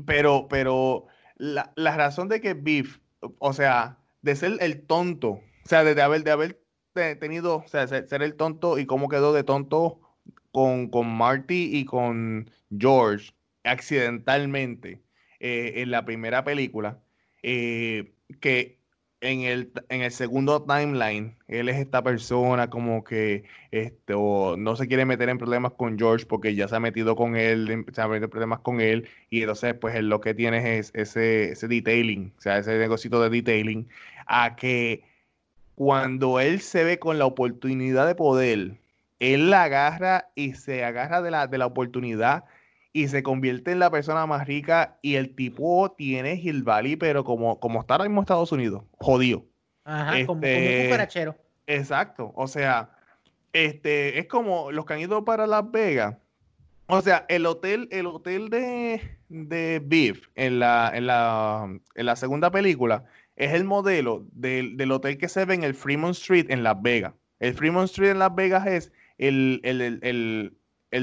pero, 0.04 0.46
pero 0.48 1.06
la, 1.36 1.72
razón 1.76 2.28
de 2.28 2.40
que 2.40 2.54
Beef, 2.54 2.98
o 3.38 3.52
sea, 3.52 3.98
de 4.22 4.36
ser 4.36 4.58
el 4.60 4.82
tonto, 4.86 5.30
o 5.30 5.42
sea, 5.68 5.84
de, 5.84 6.00
haber, 6.02 6.24
de 6.24 6.30
haber 6.30 6.60
tenido, 6.92 7.56
o 7.56 7.68
sea, 7.68 7.86
ser, 7.86 8.22
el 8.22 8.34
tonto 8.34 8.78
y 8.78 8.86
cómo 8.86 9.08
quedó 9.08 9.32
de 9.32 9.44
tonto 9.44 10.00
con, 10.52 10.88
con 10.88 11.08
Marty 11.08 11.70
y 11.76 11.84
con 11.84 12.50
George 12.76 13.32
accidentalmente 13.62 15.03
eh, 15.46 15.82
en 15.82 15.90
la 15.90 16.06
primera 16.06 16.42
película, 16.42 17.02
eh, 17.42 18.14
que 18.40 18.78
en 19.20 19.42
el, 19.42 19.72
en 19.90 20.00
el 20.00 20.10
segundo 20.10 20.62
timeline, 20.64 21.36
él 21.48 21.68
es 21.68 21.76
esta 21.76 22.02
persona 22.02 22.70
como 22.70 23.04
que 23.04 23.44
esto, 23.70 24.56
no 24.56 24.74
se 24.74 24.88
quiere 24.88 25.04
meter 25.04 25.28
en 25.28 25.36
problemas 25.36 25.72
con 25.72 25.98
George 25.98 26.24
porque 26.24 26.54
ya 26.54 26.66
se 26.66 26.76
ha 26.76 26.80
metido 26.80 27.14
con 27.14 27.36
él, 27.36 27.84
se 27.92 28.00
ha 28.00 28.08
metido 28.08 28.24
en 28.24 28.30
problemas 28.30 28.60
con 28.60 28.80
él, 28.80 29.06
y 29.28 29.42
entonces 29.42 29.74
pues 29.74 29.94
él 29.96 30.08
lo 30.08 30.22
que 30.22 30.32
tiene 30.32 30.78
es 30.78 30.90
ese, 30.94 31.52
ese 31.52 31.68
detailing, 31.68 32.32
o 32.38 32.40
sea, 32.40 32.56
ese 32.56 32.78
negocio 32.78 33.10
de 33.10 33.28
detailing, 33.28 33.86
a 34.26 34.56
que 34.56 35.04
cuando 35.74 36.40
él 36.40 36.60
se 36.60 36.84
ve 36.84 36.98
con 36.98 37.18
la 37.18 37.26
oportunidad 37.26 38.06
de 38.06 38.14
poder, 38.14 38.78
él 39.18 39.50
la 39.50 39.64
agarra 39.64 40.30
y 40.34 40.54
se 40.54 40.84
agarra 40.84 41.20
de 41.20 41.30
la, 41.30 41.48
de 41.48 41.58
la 41.58 41.66
oportunidad 41.66 42.44
y 42.96 43.08
se 43.08 43.24
convierte 43.24 43.72
en 43.72 43.80
la 43.80 43.90
persona 43.90 44.24
más 44.24 44.46
rica 44.46 44.98
y 45.02 45.16
el 45.16 45.34
tipo 45.34 45.92
tiene 45.98 46.36
Hill 46.36 46.62
Valley, 46.62 46.94
pero 46.94 47.24
como, 47.24 47.58
como 47.58 47.80
está 47.80 47.94
ahora 47.94 48.04
mismo 48.04 48.20
Estados 48.20 48.52
Unidos, 48.52 48.84
jodido. 48.92 49.44
Ajá, 49.84 50.24
como, 50.24 50.38
un 50.38 50.44
este, 50.44 51.34
Exacto, 51.66 52.32
o 52.36 52.46
sea, 52.46 52.90
este, 53.52 54.20
es 54.20 54.26
como 54.26 54.70
los 54.70 54.86
que 54.86 54.94
han 54.94 55.00
ido 55.00 55.24
para 55.24 55.46
Las 55.48 55.68
Vegas. 55.72 56.16
O 56.86 57.00
sea, 57.00 57.26
el 57.28 57.46
hotel, 57.46 57.88
el 57.90 58.06
hotel 58.06 58.48
de, 58.48 59.00
de 59.28 59.82
Beef 59.84 60.28
en 60.36 60.60
la, 60.60 60.92
en, 60.94 61.08
la, 61.08 61.66
en 61.96 62.06
la 62.06 62.14
segunda 62.14 62.52
película 62.52 63.04
es 63.34 63.54
el 63.54 63.64
modelo 63.64 64.24
del, 64.32 64.76
del, 64.76 64.92
hotel 64.92 65.18
que 65.18 65.28
se 65.28 65.44
ve 65.44 65.54
en 65.54 65.64
el 65.64 65.74
Fremont 65.74 66.14
Street 66.14 66.46
en 66.48 66.62
Las 66.62 66.80
Vegas. 66.80 67.14
El 67.40 67.54
Fremont 67.54 67.86
Street 67.86 68.12
en 68.12 68.20
Las 68.20 68.34
Vegas 68.36 68.66
es 68.68 68.92
el, 69.18 69.60
el, 69.64 69.80
el 69.80 69.98
el 70.02 70.56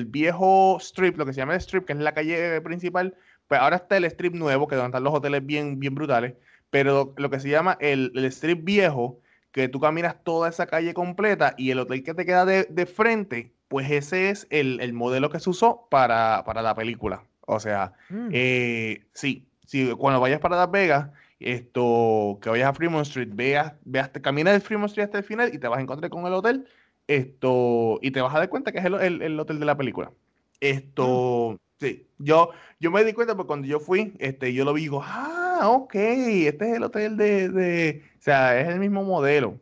viejo 0.05 0.77
strip, 0.79 1.17
lo 1.17 1.25
que 1.25 1.33
se 1.33 1.41
llama 1.41 1.53
el 1.53 1.61
strip, 1.61 1.85
que 1.85 1.93
es 1.93 1.99
la 1.99 2.13
calle 2.13 2.61
principal, 2.61 3.15
pues 3.47 3.59
ahora 3.59 3.75
está 3.75 3.97
el 3.97 4.05
strip 4.05 4.33
nuevo, 4.33 4.67
que 4.67 4.75
donde 4.75 4.89
están 4.89 5.03
los 5.03 5.13
hoteles 5.13 5.45
bien, 5.45 5.79
bien 5.79 5.93
brutales, 5.93 6.35
pero 6.69 7.13
lo 7.17 7.29
que 7.29 7.39
se 7.39 7.49
llama 7.49 7.77
el, 7.81 8.11
strip 8.31 8.63
viejo, 8.63 9.19
que 9.51 9.67
tú 9.67 9.79
caminas 9.79 10.15
toda 10.23 10.49
esa 10.49 10.67
calle 10.67 10.93
completa 10.93 11.53
y 11.57 11.71
el 11.71 11.79
hotel 11.79 12.03
que 12.03 12.13
te 12.13 12.25
queda 12.25 12.45
de, 12.45 12.85
frente, 12.85 13.53
pues 13.67 13.91
ese 13.91 14.29
es 14.29 14.47
el, 14.49 14.93
modelo 14.93 15.29
que 15.29 15.39
se 15.39 15.49
usó 15.49 15.87
para, 15.91 16.43
la 16.45 16.75
película. 16.75 17.25
O 17.41 17.59
sea, 17.59 17.93
mm. 18.09 18.29
eh, 18.31 19.03
sí, 19.13 19.45
sí, 19.65 19.91
cuando 19.97 20.21
vayas 20.21 20.39
para 20.39 20.55
Las 20.55 20.71
Vegas, 20.71 21.09
esto, 21.41 22.39
que 22.41 22.49
vayas 22.49 22.69
a 22.69 22.73
Fremont 22.73 23.05
Street, 23.05 23.29
veas, 23.33 23.73
veas, 23.83 24.09
caminas 24.21 24.53
de 24.53 24.59
Fremont 24.61 24.89
Street 24.89 25.05
hasta 25.05 25.17
el 25.17 25.23
final 25.23 25.53
y 25.53 25.57
te 25.57 25.67
vas 25.67 25.79
a 25.79 25.81
encontrar 25.81 26.09
con 26.09 26.25
el 26.25 26.33
hotel 26.33 26.67
esto, 27.15 27.99
y 28.01 28.11
te 28.11 28.21
vas 28.21 28.33
a 28.33 28.39
dar 28.39 28.49
cuenta 28.49 28.71
que 28.71 28.79
es 28.79 28.85
el, 28.85 29.39
hotel 29.39 29.59
de 29.59 29.65
la 29.65 29.77
película. 29.77 30.11
Esto, 30.59 31.53
mm. 31.53 31.57
sí, 31.79 32.05
yo, 32.19 32.51
yo 32.79 32.91
me 32.91 33.03
di 33.03 33.13
cuenta 33.13 33.35
porque 33.35 33.47
cuando 33.47 33.67
yo 33.67 33.79
fui, 33.79 34.13
este, 34.19 34.53
yo 34.53 34.63
lo 34.63 34.73
vi 34.73 34.81
y 34.81 34.85
digo, 34.85 35.01
ah, 35.03 35.69
ok, 35.69 35.95
este 35.95 36.69
es 36.69 36.77
el 36.77 36.83
hotel 36.83 37.17
de, 37.17 38.03
o 38.19 38.21
sea, 38.21 38.59
es 38.59 38.67
el 38.67 38.79
mismo 38.79 39.03
modelo. 39.03 39.59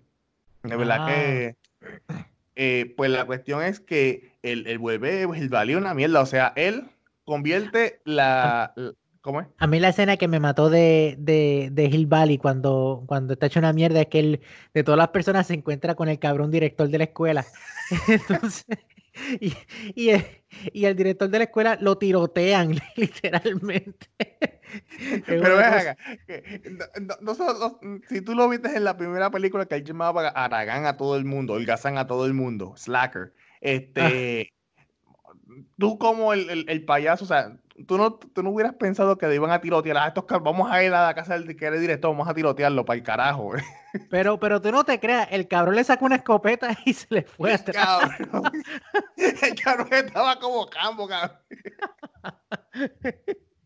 De 0.63 0.75
verdad 0.75 1.07
que, 1.07 1.55
ah. 2.09 2.27
eh, 2.55 2.93
pues 2.95 3.09
la 3.09 3.25
cuestión 3.25 3.63
es 3.63 3.79
que 3.79 4.33
el, 4.43 4.67
el 4.67 4.77
vuelve, 4.77 5.23
el 5.23 5.49
valió 5.49 5.77
una 5.77 5.93
mierda, 5.93 6.21
o 6.21 6.25
sea, 6.25 6.53
él 6.55 6.89
convierte 7.23 8.01
la, 8.03 8.73
¿Cómo 9.21 9.41
es? 9.41 9.47
A 9.57 9.67
mí 9.67 9.79
la 9.79 9.89
escena 9.89 10.17
que 10.17 10.27
me 10.27 10.39
mató 10.39 10.69
de, 10.69 11.15
de, 11.19 11.69
de, 11.71 11.85
Hill 11.85 12.07
Valley 12.07 12.37
cuando, 12.37 13.03
cuando 13.05 13.33
está 13.33 13.47
hecho 13.47 13.59
una 13.59 13.73
mierda 13.73 14.01
es 14.01 14.07
que 14.07 14.19
él, 14.19 14.41
de 14.73 14.83
todas 14.83 14.97
las 14.97 15.09
personas, 15.09 15.47
se 15.47 15.55
encuentra 15.55 15.95
con 15.95 16.07
el 16.07 16.19
cabrón 16.19 16.51
director 16.51 16.87
de 16.87 16.97
la 16.97 17.03
escuela. 17.05 17.45
Entonces, 18.07 18.65
y, 19.39 19.53
y, 19.95 20.09
el, 20.11 20.25
y, 20.71 20.85
el, 20.85 20.95
director 20.95 21.29
de 21.29 21.37
la 21.37 21.43
escuela 21.45 21.77
lo 21.81 21.97
tirotean, 21.97 22.75
literalmente. 22.95 24.07
Pero 25.25 25.57
ven 25.57 25.97
no, 27.21 27.35
si 28.07 28.21
tú 28.21 28.35
lo 28.35 28.47
viste 28.47 28.75
en 28.75 28.83
la 28.83 28.95
primera 28.95 29.31
película 29.31 29.65
que 29.65 29.75
él 29.75 29.83
llamaba 29.83 30.29
Aragán 30.29 30.85
a 30.85 30.95
todo 30.95 31.17
el 31.17 31.25
mundo, 31.25 31.57
el 31.57 31.65
Gazán 31.65 31.97
a 31.97 32.07
todo 32.07 32.25
el 32.25 32.33
mundo, 32.33 32.75
Slacker, 32.77 33.33
este, 33.61 34.53
tú 35.77 35.97
como 35.97 36.33
el, 36.33 36.49
el, 36.49 36.65
el 36.69 36.85
payaso, 36.85 37.25
o 37.25 37.27
sea, 37.27 37.57
tú 37.87 37.97
no, 37.97 38.13
tú 38.13 38.43
no 38.43 38.51
hubieras 38.51 38.75
pensado 38.75 39.17
que 39.17 39.33
iban 39.33 39.51
a 39.51 39.61
tirotear 39.61 39.97
a 39.97 40.07
estos 40.07 40.25
vamos 40.41 40.69
a 40.71 40.83
ir 40.83 40.93
a 40.93 41.07
la 41.07 41.13
casa 41.13 41.37
del 41.37 41.55
que 41.55 41.65
era 41.65 41.77
director, 41.77 42.11
vamos 42.11 42.27
a 42.27 42.33
tirotearlo 42.33 42.85
para 42.85 42.97
el 42.97 43.03
carajo. 43.03 43.53
Pero, 44.09 44.39
pero 44.39 44.61
tú 44.61 44.71
no 44.71 44.83
te 44.83 44.99
creas, 44.99 45.27
el 45.31 45.47
cabrón 45.47 45.75
le 45.75 45.83
sacó 45.83 46.05
una 46.05 46.17
escopeta 46.17 46.77
y 46.85 46.93
se 46.93 47.07
le 47.09 47.23
fue 47.23 47.53
el 47.53 47.63
Cabrón. 47.63 48.51
el 49.17 49.55
cabrón 49.55 49.87
estaba 49.91 50.39
como 50.39 50.67
campo, 50.67 51.07
cabrón. 51.07 51.37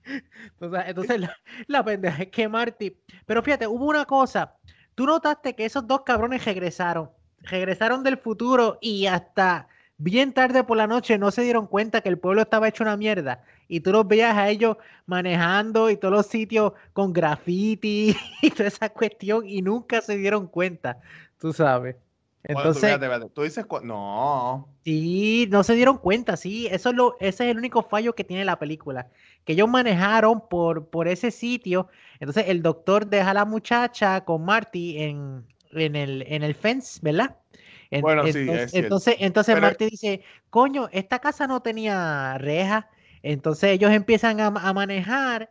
Entonces, 0.05 0.83
entonces 0.87 1.19
la, 1.19 1.37
la, 1.67 1.83
pendeja 1.83 2.23
es 2.23 2.29
que 2.29 2.47
Marty. 2.47 2.97
Pero 3.25 3.41
fíjate, 3.41 3.67
hubo 3.67 3.85
una 3.85 4.05
cosa. 4.05 4.55
Tú 4.95 5.05
notaste 5.05 5.55
que 5.55 5.65
esos 5.65 5.87
dos 5.87 6.01
cabrones 6.01 6.45
regresaron. 6.45 7.09
Regresaron 7.39 8.03
del 8.03 8.17
futuro 8.17 8.77
y 8.81 9.07
hasta 9.07 9.67
bien 10.03 10.33
tarde 10.33 10.63
por 10.63 10.75
la 10.75 10.85
noche 10.85 11.17
no 11.17 11.31
se 11.31 11.43
dieron 11.43 11.65
cuenta 11.65 12.01
que 12.01 12.09
el 12.09 12.19
pueblo 12.19 12.41
estaba 12.41 12.67
hecho 12.67 12.83
una 12.83 12.97
mierda 12.97 13.43
y 13.69 13.79
tú 13.79 13.91
los 13.91 14.05
veías 14.05 14.35
a 14.35 14.49
ellos 14.49 14.75
manejando 15.05 15.89
y 15.89 15.95
todos 15.95 16.13
los 16.13 16.25
sitios 16.27 16.73
con 16.91 17.13
graffiti 17.13 18.15
y 18.41 18.51
toda 18.51 18.67
esa 18.67 18.89
cuestión 18.89 19.47
y 19.47 19.61
nunca 19.61 20.01
se 20.01 20.17
dieron 20.17 20.47
cuenta, 20.47 20.99
tú 21.39 21.53
sabes. 21.53 21.95
Entonces, 22.45 22.99
tú, 23.33 23.43
dices, 23.43 23.65
no. 23.83 24.67
Sí, 24.83 25.47
no 25.49 25.63
se 25.63 25.75
dieron 25.75 25.97
cuenta, 25.97 26.35
sí, 26.35 26.67
eso 26.69 26.89
es 26.89 26.95
lo, 26.95 27.15
ese 27.21 27.45
es 27.45 27.51
el 27.51 27.57
único 27.57 27.83
fallo 27.83 28.13
que 28.15 28.25
tiene 28.25 28.43
la 28.43 28.59
película, 28.59 29.07
que 29.45 29.53
ellos 29.53 29.69
manejaron 29.69 30.49
por, 30.49 30.89
por 30.89 31.07
ese 31.07 31.31
sitio, 31.31 31.87
entonces 32.19 32.45
el 32.49 32.61
doctor 32.61 33.07
deja 33.07 33.31
a 33.31 33.33
la 33.33 33.45
muchacha 33.45 34.25
con 34.25 34.43
Marty 34.43 35.01
en, 35.01 35.45
en, 35.71 35.95
el, 35.95 36.25
en 36.27 36.43
el 36.43 36.53
fence, 36.53 36.99
¿verdad? 37.01 37.37
Bueno, 38.01 38.25
sí, 38.27 38.47
entonces, 38.73 39.15
entonces 39.19 39.59
Marty 39.59 39.89
dice, 39.89 40.21
coño, 40.49 40.89
esta 40.91 41.19
casa 41.19 41.47
no 41.47 41.61
tenía 41.61 42.37
reja, 42.37 42.89
entonces 43.21 43.71
ellos 43.71 43.91
empiezan 43.91 44.39
a, 44.41 44.51
manejar. 44.73 45.49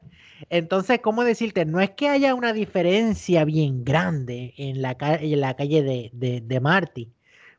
Entonces, 0.50 1.00
¿cómo 1.00 1.24
decirte? 1.24 1.64
No 1.64 1.80
es 1.80 1.90
que 1.90 2.08
haya 2.08 2.34
una 2.34 2.52
diferencia 2.52 3.44
bien 3.44 3.84
grande 3.84 4.54
en 4.56 4.82
la, 4.82 4.96
en 5.00 5.40
la 5.40 5.54
calle 5.54 5.82
de, 5.82 6.40
de, 6.42 6.60
Marty, 6.60 7.10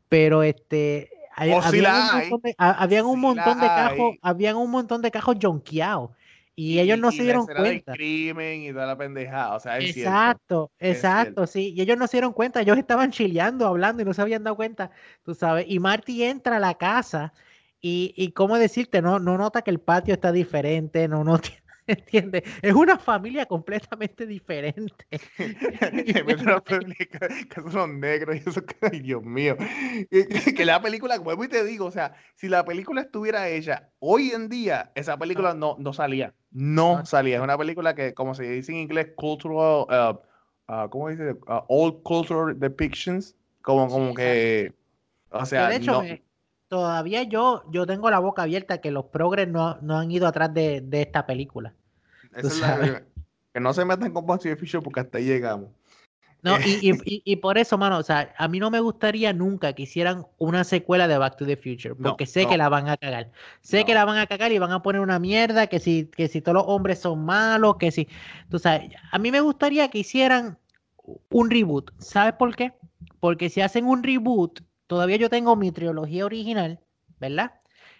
pero 0.08 0.42
este, 0.42 1.10
habían, 1.34 3.06
un 3.06 3.20
montón 3.20 3.60
de, 3.60 3.66
cajos, 3.66 4.16
habían 4.22 4.56
un 4.56 4.70
montón 4.70 5.02
de 5.02 5.10
cajos 5.10 5.36
jonqueados. 5.40 6.10
Y, 6.56 6.78
ellos 6.78 6.98
no 6.98 7.10
se 7.10 7.24
dieron 7.24 7.46
cuenta. 7.46 7.92
Del 7.92 7.98
crimen 7.98 8.62
y 8.62 8.72
toda 8.72 8.86
la 8.86 8.96
pendejada, 8.96 9.56
o 9.56 9.60
sea, 9.60 9.78
es 9.78 9.96
Exacto, 9.96 10.70
exacto, 10.78 11.46
sí. 11.46 11.74
Y 11.74 11.80
ellos 11.80 11.98
no 11.98 12.06
se 12.06 12.18
dieron 12.18 12.32
cuenta, 12.32 12.60
ellos 12.60 12.78
estaban 12.78 13.10
chileando, 13.10 13.66
hablando 13.66 14.02
y 14.02 14.04
no 14.04 14.14
se 14.14 14.22
habían 14.22 14.44
dado 14.44 14.56
cuenta, 14.56 14.90
tú 15.24 15.34
sabes. 15.34 15.66
Y 15.68 15.80
Marty 15.80 16.22
entra 16.22 16.56
a 16.56 16.60
la 16.60 16.74
casa 16.74 17.32
y, 17.80 18.14
y 18.16 18.30
cómo 18.30 18.56
decirte, 18.56 19.02
no, 19.02 19.18
no 19.18 19.36
nota 19.36 19.62
que 19.62 19.70
el 19.70 19.80
patio 19.80 20.14
está 20.14 20.30
diferente, 20.30 21.08
no 21.08 21.24
nota 21.24 21.48
¿Entiendes? 21.86 22.42
Es 22.62 22.72
una 22.72 22.98
familia 22.98 23.44
completamente 23.46 24.26
diferente. 24.26 25.04
que 25.36 26.24
son 27.70 28.00
negros 28.00 28.36
y 28.36 28.38
eso, 28.48 28.62
ay 28.80 29.00
Dios 29.00 29.22
mío. 29.22 29.56
Que 30.10 30.64
la 30.64 30.80
película, 30.80 31.18
como 31.18 31.44
y 31.44 31.48
te 31.48 31.62
digo, 31.64 31.84
o 31.86 31.90
sea, 31.90 32.14
si 32.36 32.48
la 32.48 32.64
película 32.64 33.02
estuviera 33.02 33.48
hecha 33.48 33.90
hoy 33.98 34.30
en 34.30 34.48
día, 34.48 34.92
esa 34.94 35.18
película 35.18 35.52
no, 35.54 35.76
no 35.78 35.92
salía. 35.92 36.32
No 36.50 37.04
salía. 37.04 37.36
Es 37.36 37.42
una 37.42 37.58
película 37.58 37.94
que, 37.94 38.14
como 38.14 38.34
se 38.34 38.44
dice 38.44 38.72
en 38.72 38.78
inglés, 38.78 39.08
cultural, 39.16 39.84
uh, 39.88 40.18
uh, 40.72 40.88
¿cómo 40.88 41.10
dice? 41.10 41.32
Uh, 41.32 41.60
old 41.68 42.02
cultural 42.02 42.58
depictions. 42.58 43.36
Como, 43.60 43.88
como 43.88 44.14
que, 44.14 44.72
o 45.30 45.44
sea, 45.46 45.68
de 45.68 45.76
hecho, 45.76 46.02
todavía 46.68 47.22
yo, 47.22 47.64
yo 47.70 47.86
tengo 47.86 48.10
la 48.10 48.18
boca 48.18 48.42
abierta 48.42 48.80
que 48.80 48.90
los 48.90 49.06
progres 49.06 49.48
no, 49.48 49.78
no 49.80 49.98
han 49.98 50.10
ido 50.10 50.26
atrás 50.26 50.52
de, 50.52 50.80
de 50.80 51.02
esta 51.02 51.26
película. 51.26 51.74
que 53.52 53.60
no 53.60 53.72
se 53.72 53.84
metan 53.84 54.12
con 54.12 54.26
Back 54.26 54.56
Fisher 54.56 54.82
porque 54.82 55.00
hasta 55.00 55.18
ahí 55.18 55.24
llegamos. 55.24 55.70
No, 56.44 56.58
y, 56.58 56.90
y, 57.06 57.22
y, 57.24 57.36
por 57.36 57.56
eso, 57.56 57.78
mano, 57.78 57.98
o 57.98 58.02
sea, 58.02 58.34
a 58.36 58.48
mí 58.48 58.60
no 58.60 58.70
me 58.70 58.78
gustaría 58.80 59.32
nunca 59.32 59.72
que 59.72 59.84
hicieran 59.84 60.26
una 60.36 60.62
secuela 60.62 61.08
de 61.08 61.16
Back 61.16 61.36
to 61.38 61.46
the 61.46 61.56
Future, 61.56 61.94
porque 61.94 62.26
sé 62.26 62.46
que 62.46 62.58
la 62.58 62.68
van 62.68 62.88
a 62.88 62.98
cagar. 62.98 63.30
Sé 63.62 63.84
que 63.84 63.94
la 63.94 64.04
van 64.04 64.18
a 64.18 64.26
cagar 64.26 64.52
y 64.52 64.58
van 64.58 64.72
a 64.72 64.82
poner 64.82 65.00
una 65.00 65.18
mierda, 65.18 65.66
que 65.68 65.80
si, 65.80 66.10
que 66.14 66.28
si 66.28 66.42
todos 66.42 66.56
los 66.56 66.64
hombres 66.66 66.98
son 66.98 67.24
malos, 67.24 67.78
que 67.78 67.90
si, 67.90 68.08
tú 68.50 68.58
sabes, 68.58 68.90
a 69.10 69.18
mí 69.18 69.30
me 69.30 69.40
gustaría 69.40 69.88
que 69.88 69.98
hicieran 69.98 70.58
un 71.30 71.50
reboot. 71.50 71.90
¿Sabes 71.98 72.34
por 72.34 72.54
qué? 72.54 72.72
Porque 73.20 73.48
si 73.48 73.62
hacen 73.62 73.86
un 73.86 74.02
reboot, 74.02 74.60
todavía 74.86 75.16
yo 75.16 75.30
tengo 75.30 75.56
mi 75.56 75.70
trilogía 75.72 76.24
original, 76.24 76.80
¿verdad? 77.18 77.52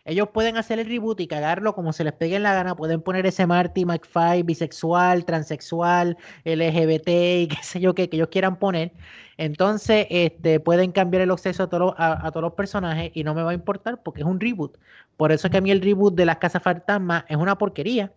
Ellos 0.07 0.29
pueden 0.35 0.59
hacer 0.59 0.79
el 0.79 0.87
reboot 0.87 1.19
y 1.21 1.27
cagarlo 1.27 1.75
como 1.75 1.95
se 1.95 2.05
les 2.05 2.13
pegue 2.13 2.37
en 2.37 2.43
la 2.43 2.53
gana. 2.53 2.77
Pueden 2.77 3.01
poner 3.01 3.25
ese 3.25 3.47
Marty 3.47 3.87
McFly 3.87 4.43
bisexual, 4.43 5.25
transexual, 5.25 6.19
LGBT 6.45 7.09
y 7.09 7.49
qué 7.51 7.57
sé 7.63 7.81
yo 7.81 7.95
qué, 7.95 8.11
que 8.11 8.17
ellos 8.17 8.29
quieran 8.29 8.59
poner. 8.59 8.93
Entonces, 9.39 10.07
este, 10.11 10.61
pueden 10.61 10.93
cambiar 10.93 11.23
el 11.23 11.31
acceso 11.31 11.63
a, 11.65 11.69
todos 11.71 11.95
a, 11.97 12.31
todos 12.31 12.43
los 12.43 12.53
personajes 12.53 13.13
y 13.15 13.25
no 13.25 13.35
me 13.35 13.43
va 13.43 13.53
a 13.53 13.55
importar 13.55 14.03
porque 14.03 14.21
es 14.21 14.27
un 14.27 14.41
reboot. 14.41 14.77
Por 15.17 15.33
eso 15.33 15.47
es 15.47 15.51
que 15.51 15.57
a 15.57 15.61
mí 15.63 15.71
el 15.71 15.81
reboot 15.81 16.15
de 16.15 16.27
las 16.27 16.37
Casas 16.37 16.63
Fantasmas 16.63 17.25
es 17.29 17.37
una 17.37 17.57
porquería 17.57 18.13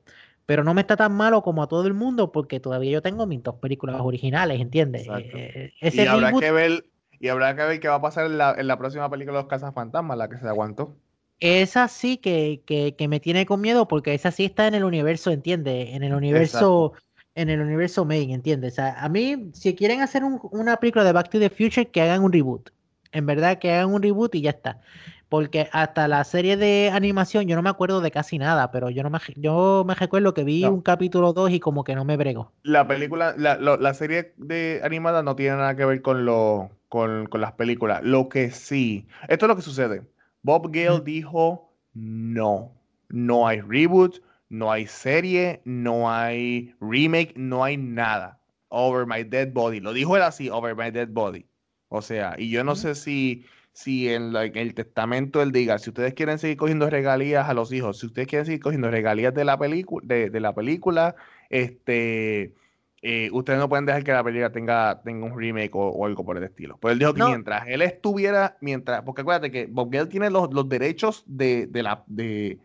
pero 0.45 0.63
no 0.63 0.73
me 0.73 0.79
está 0.79 0.95
tan 0.95 1.13
malo 1.13 1.43
como 1.43 1.61
a 1.61 1.67
todo 1.67 1.85
el 1.85 1.93
mundo 1.93 2.31
porque 2.31 2.61
todavía 2.61 2.89
yo 2.89 3.01
tengo 3.01 3.27
mis 3.27 3.43
dos 3.43 3.55
películas 3.55 3.97
originales, 3.99 4.61
¿entiendes? 4.61 5.05
Eh, 5.05 5.73
eh, 5.81 5.91
y 5.93 5.99
habrá 6.07 6.31
que 6.31 6.51
ver 6.51 6.85
y 7.19 7.29
habrá 7.29 7.55
que 7.55 7.63
ver 7.63 7.79
qué 7.79 7.87
va 7.87 7.95
a 7.95 8.01
pasar 8.01 8.25
en 8.25 8.37
la, 8.37 8.55
en 8.57 8.67
la 8.67 8.77
próxima 8.77 9.09
película 9.09 9.37
de 9.37 9.43
los 9.43 9.49
Casas 9.49 9.73
Fantasmas, 9.73 10.17
la 10.17 10.29
que 10.29 10.37
se 10.37 10.47
aguantó. 10.47 10.95
Esa 11.39 11.87
sí 11.87 12.17
que, 12.17 12.63
que, 12.65 12.95
que, 12.95 13.07
me 13.07 13.19
tiene 13.19 13.45
con 13.45 13.61
miedo 13.61 13.87
porque 13.87 14.13
esa 14.13 14.31
sí 14.31 14.45
está 14.45 14.67
en 14.67 14.73
el 14.73 14.83
universo, 14.83 15.29
¿entiendes? 15.29 15.89
En 15.93 16.03
el 16.03 16.13
universo, 16.13 16.93
en 17.35 17.49
el 17.49 17.61
universo 17.61 18.05
main, 18.05 18.31
¿entiendes? 18.31 18.73
O 18.73 18.75
sea, 18.77 18.95
a 18.99 19.07
mí, 19.07 19.51
si 19.53 19.75
quieren 19.75 20.01
hacer 20.01 20.23
una 20.23 20.77
película 20.77 21.03
de 21.03 21.11
Back 21.11 21.29
to 21.29 21.39
the 21.39 21.49
Future, 21.51 21.87
que 21.87 22.01
hagan 22.01 22.23
un 22.23 22.33
reboot. 22.33 22.71
En 23.11 23.25
verdad, 23.27 23.59
que 23.59 23.71
hagan 23.71 23.93
un 23.93 24.01
reboot 24.01 24.33
y 24.33 24.41
ya 24.41 24.49
está. 24.49 24.79
Porque 25.29 25.69
hasta 25.73 26.07
la 26.07 26.23
serie 26.23 26.57
de 26.57 26.89
animación, 26.91 27.47
yo 27.47 27.55
no 27.55 27.61
me 27.61 27.69
acuerdo 27.69 28.01
de 28.01 28.11
casi 28.11 28.39
nada, 28.39 28.71
pero 28.71 28.89
yo 28.89 29.03
no 29.03 29.09
me, 29.09 29.19
yo 29.35 29.83
me 29.85 29.93
recuerdo 29.93 30.33
que 30.33 30.43
vi 30.43 30.63
un 30.63 30.81
capítulo 30.81 31.33
2 31.33 31.51
y 31.51 31.59
como 31.59 31.83
que 31.83 31.95
no 31.95 32.05
me 32.05 32.17
brego. 32.17 32.53
La 32.63 32.87
película, 32.87 33.35
la, 33.37 33.57
la 33.57 33.93
serie 33.93 34.33
de 34.37 34.81
animada 34.83 35.21
no 35.21 35.35
tiene 35.35 35.57
nada 35.57 35.75
que 35.75 35.85
ver 35.85 36.01
con, 36.01 36.25
lo, 36.25 36.71
con, 36.89 37.27
con 37.27 37.41
las 37.41 37.53
películas. 37.53 38.01
Lo 38.03 38.29
que 38.29 38.51
sí, 38.51 39.07
esto 39.27 39.45
es 39.45 39.49
lo 39.49 39.55
que 39.55 39.61
sucede 39.61 40.01
Bob 40.47 40.71
Gale 40.71 41.01
dijo, 41.01 41.73
no, 41.93 42.73
no 43.09 43.47
hay 43.47 43.59
reboot, 43.59 44.21
no 44.49 44.71
hay 44.71 44.87
serie, 44.87 45.61
no 45.65 46.09
hay 46.09 46.73
remake, 46.79 47.33
no 47.35 47.65
hay 47.65 47.75
nada. 47.75 48.39
Over 48.69 49.05
My 49.05 49.23
Dead 49.23 49.51
Body. 49.51 49.79
Lo 49.81 49.93
dijo 49.93 50.15
él 50.15 50.23
así, 50.23 50.49
Over 50.49 50.75
My 50.75 50.91
Dead 50.91 51.09
Body. 51.09 51.45
O 51.89 52.01
sea, 52.01 52.35
y 52.37 52.49
yo 52.49 52.63
no 52.63 52.75
sé 52.75 52.95
si, 52.95 53.45
si 53.73 54.09
en, 54.09 54.35
el 54.35 54.73
testamento 54.73 55.41
él 55.41 55.51
diga, 55.51 55.79
si 55.79 55.89
ustedes 55.89 56.13
quieren 56.13 56.39
seguir 56.39 56.57
cogiendo 56.57 56.89
regalías 56.89 57.49
a 57.49 57.53
los 57.53 57.71
hijos, 57.73 57.99
si 57.99 58.05
ustedes 58.05 58.27
quieren 58.29 58.45
seguir 58.45 58.61
cogiendo 58.61 58.89
regalías 58.89 59.33
de 59.33 59.45
la, 59.45 59.57
película 59.57 60.05
de 60.05 60.39
la 60.39 60.53
película, 60.53 61.15
este 61.49 62.53
eh, 63.09 63.29
ustedes 63.31 63.57
no 63.57 63.69
pueden 63.69 63.85
dejar 63.85 64.03
que 64.03 64.11
la 64.11 64.21
película 64.21 64.51
tenga, 64.51 65.01
tenga 65.01 65.25
un 65.25 65.39
remake 65.39 65.71
o, 65.75 66.05
algo 66.05 66.25
por 66.25 66.35
el 66.35 66.43
estilo. 66.43 66.77
Pues 66.77 66.91
él 66.91 66.99
dijo 66.99 67.13
que 67.13 67.23
mientras 67.23 67.65
él 67.65 67.81
estuviera, 67.81 68.57
mientras, 68.59 69.01
porque 69.03 69.21
acuérdate 69.21 69.49
que 69.49 69.65
Bob 69.65 69.89
Gale 69.89 70.07
tiene 70.07 70.29
los, 70.29 70.49
derechos 70.67 71.23
de, 71.25 71.69
la, 71.71 72.03
de, 72.07 72.59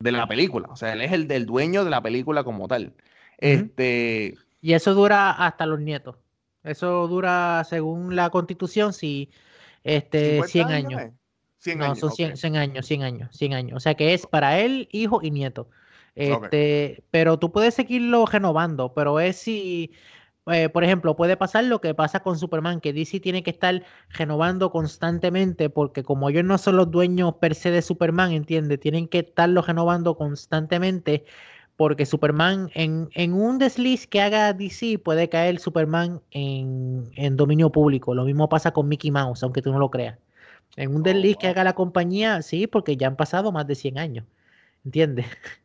la 0.00 0.28
película, 0.28 0.68
o 0.70 0.76
sea, 0.76 0.92
él 0.92 1.00
es 1.00 1.12
el 1.12 1.26
del 1.26 1.46
dueño 1.46 1.82
de 1.82 1.88
la 1.88 2.02
película 2.02 2.44
como 2.44 2.68
tal. 2.68 2.92
Este. 3.38 4.34
Y 4.60 4.74
eso 4.74 4.92
dura 4.92 5.30
hasta 5.30 5.64
los 5.64 5.80
nietos. 5.80 6.16
Eso 6.62 7.08
dura, 7.08 7.64
según 7.66 8.14
la 8.14 8.28
constitución, 8.28 8.92
si 8.92 9.30
este, 9.82 10.42
100 10.42 10.68
años. 10.68 11.02
100 11.60 11.78
no, 11.78 11.94
son 11.94 12.12
100, 12.12 12.36
100 12.36 12.56
años, 12.56 12.84
100 12.84 13.02
años, 13.02 13.34
100 13.34 13.54
años. 13.54 13.76
O 13.78 13.80
sea 13.80 13.94
que 13.94 14.12
es 14.12 14.26
para 14.26 14.60
él, 14.60 14.90
hijo 14.92 15.20
y 15.22 15.30
nieto. 15.30 15.70
Este, 16.14 17.02
Pero 17.10 17.38
tú 17.38 17.50
puedes 17.50 17.74
seguirlo 17.74 18.26
renovando, 18.26 18.94
pero 18.94 19.18
es 19.18 19.36
si, 19.36 19.92
eh, 20.46 20.68
por 20.68 20.84
ejemplo, 20.84 21.16
puede 21.16 21.36
pasar 21.36 21.64
lo 21.64 21.80
que 21.80 21.94
pasa 21.94 22.20
con 22.20 22.38
Superman, 22.38 22.80
que 22.80 22.92
DC 22.92 23.20
tiene 23.20 23.42
que 23.42 23.50
estar 23.50 23.82
renovando 24.10 24.70
constantemente, 24.70 25.70
porque 25.70 26.04
como 26.04 26.28
ellos 26.28 26.44
no 26.44 26.58
son 26.58 26.76
los 26.76 26.90
dueños 26.90 27.34
per 27.40 27.54
se 27.54 27.70
de 27.70 27.82
Superman, 27.82 28.32
¿entiendes? 28.32 28.78
Tienen 28.80 29.08
que 29.08 29.20
estarlo 29.20 29.62
renovando 29.62 30.16
constantemente, 30.16 31.24
porque 31.76 32.06
Superman, 32.06 32.70
en, 32.74 33.08
en 33.14 33.32
un 33.32 33.58
desliz 33.58 34.06
que 34.06 34.20
haga 34.20 34.52
DC, 34.52 34.98
puede 34.98 35.28
caer 35.28 35.58
Superman 35.58 36.20
en, 36.30 37.10
en, 37.16 37.36
dominio 37.36 37.70
público. 37.72 38.14
Lo 38.14 38.24
mismo 38.24 38.48
pasa 38.48 38.72
con 38.72 38.88
Mickey 38.88 39.10
Mouse, 39.10 39.42
aunque 39.42 39.62
tú 39.62 39.72
no 39.72 39.78
lo 39.78 39.90
creas. 39.90 40.18
En 40.76 40.90
un 40.94 41.00
oh, 41.00 41.04
desliz 41.04 41.36
que 41.36 41.48
haga 41.48 41.64
la 41.64 41.74
compañía, 41.74 42.42
sí, 42.42 42.66
porque 42.66 42.96
ya 42.96 43.08
han 43.08 43.16
pasado 43.16 43.52
más 43.52 43.66
de 43.66 43.74
100 43.74 43.98
años. 43.98 44.26
¿Entiendes? 44.84 45.26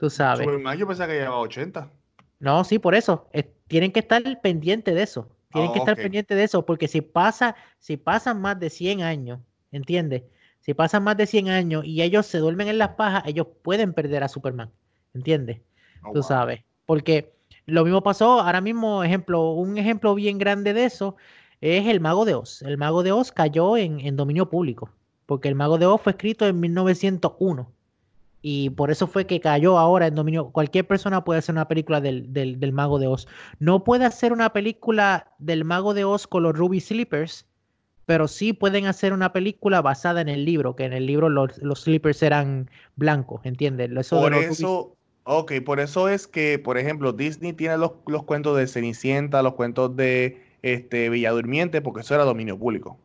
Tú 0.00 0.08
sabes. 0.08 0.46
yo 0.78 0.86
pensaba 0.86 1.12
que 1.12 1.18
llevaba 1.18 1.40
80. 1.40 1.90
No, 2.38 2.64
sí, 2.64 2.78
por 2.78 2.94
eso. 2.94 3.28
tienen 3.68 3.92
que 3.92 4.00
estar 4.00 4.22
pendientes 4.40 4.94
de 4.94 5.02
eso. 5.02 5.28
Tienen 5.52 5.72
que 5.72 5.80
oh, 5.80 5.82
estar 5.82 5.96
pendientes 5.96 6.34
de 6.38 6.44
eso, 6.44 6.64
porque 6.64 6.88
si 6.88 7.02
pasa, 7.02 7.54
si 7.78 7.98
pasan 7.98 8.40
más 8.40 8.58
de 8.58 8.70
100 8.70 9.02
años, 9.02 9.40
¿entiendes? 9.72 10.22
Si 10.60 10.72
pasan 10.72 11.04
más 11.04 11.18
de 11.18 11.26
100 11.26 11.48
años 11.50 11.84
y 11.84 12.00
ellos 12.00 12.24
se 12.24 12.38
duermen 12.38 12.68
en 12.68 12.78
las 12.78 12.90
pajas, 12.90 13.24
ellos 13.26 13.46
pueden 13.62 13.92
perder 13.92 14.22
a 14.22 14.28
Superman, 14.28 14.70
¿entiendes? 15.12 15.60
Oh, 16.02 16.12
Tú 16.12 16.22
sabes. 16.22 16.62
Porque 16.86 17.34
lo 17.66 17.84
mismo 17.84 18.02
pasó, 18.02 18.40
ahora 18.40 18.62
mismo, 18.62 19.04
ejemplo, 19.04 19.50
un 19.52 19.76
ejemplo 19.76 20.14
bien 20.14 20.38
grande 20.38 20.72
de 20.72 20.86
eso 20.86 21.16
es 21.60 21.86
el 21.88 22.00
Mago 22.00 22.24
de 22.24 22.36
Oz. 22.36 22.62
El 22.62 22.78
Mago 22.78 23.02
de 23.02 23.12
Oz 23.12 23.32
cayó 23.32 23.76
en, 23.76 24.00
en 24.00 24.16
dominio 24.16 24.48
público, 24.48 24.90
porque 25.26 25.48
el 25.48 25.56
Mago 25.56 25.76
de 25.76 25.84
Oz 25.84 26.00
fue 26.00 26.12
escrito 26.12 26.46
en 26.46 26.58
1901 26.58 27.70
y 28.42 28.70
por 28.70 28.90
eso 28.90 29.06
fue 29.06 29.26
que 29.26 29.40
cayó 29.40 29.78
ahora 29.78 30.06
en 30.06 30.14
dominio. 30.14 30.50
Cualquier 30.50 30.86
persona 30.86 31.24
puede 31.24 31.40
hacer 31.40 31.54
una 31.54 31.68
película 31.68 32.00
del, 32.00 32.32
del, 32.32 32.72
Mago 32.72 32.98
de 32.98 33.06
Oz. 33.06 33.26
No 33.58 33.84
puede 33.84 34.04
hacer 34.06 34.32
una 34.32 34.52
película 34.52 35.32
del 35.38 35.64
Mago 35.64 35.94
de 35.94 36.04
Oz 36.04 36.26
con 36.26 36.42
los 36.44 36.56
Ruby 36.56 36.80
Slippers, 36.80 37.46
pero 38.06 38.28
sí 38.28 38.52
pueden 38.52 38.86
hacer 38.86 39.12
una 39.12 39.32
película 39.32 39.82
basada 39.82 40.20
en 40.20 40.28
el 40.28 40.44
libro, 40.44 40.74
que 40.74 40.84
en 40.84 40.92
el 40.92 41.06
libro 41.06 41.28
los, 41.28 41.58
los 41.58 41.82
slippers 41.82 42.22
eran 42.22 42.68
blancos, 42.96 43.40
¿entiendes? 43.44 43.90
por 44.08 44.34
eso, 44.34 44.96
ok, 45.24 45.52
por 45.64 45.78
eso 45.78 46.08
es 46.08 46.26
que, 46.26 46.58
por 46.58 46.76
ejemplo, 46.76 47.12
Disney 47.12 47.52
tiene 47.52 47.76
los, 47.76 47.92
los 48.06 48.24
cuentos 48.24 48.56
de 48.56 48.66
Cenicienta, 48.66 49.42
los 49.42 49.54
cuentos 49.54 49.94
de 49.94 50.42
este, 50.62 51.08
Bella 51.08 51.30
Durmiente, 51.30 51.82
porque 51.82 52.00
eso 52.00 52.14
era 52.14 52.24
dominio 52.24 52.58
público. 52.58 52.98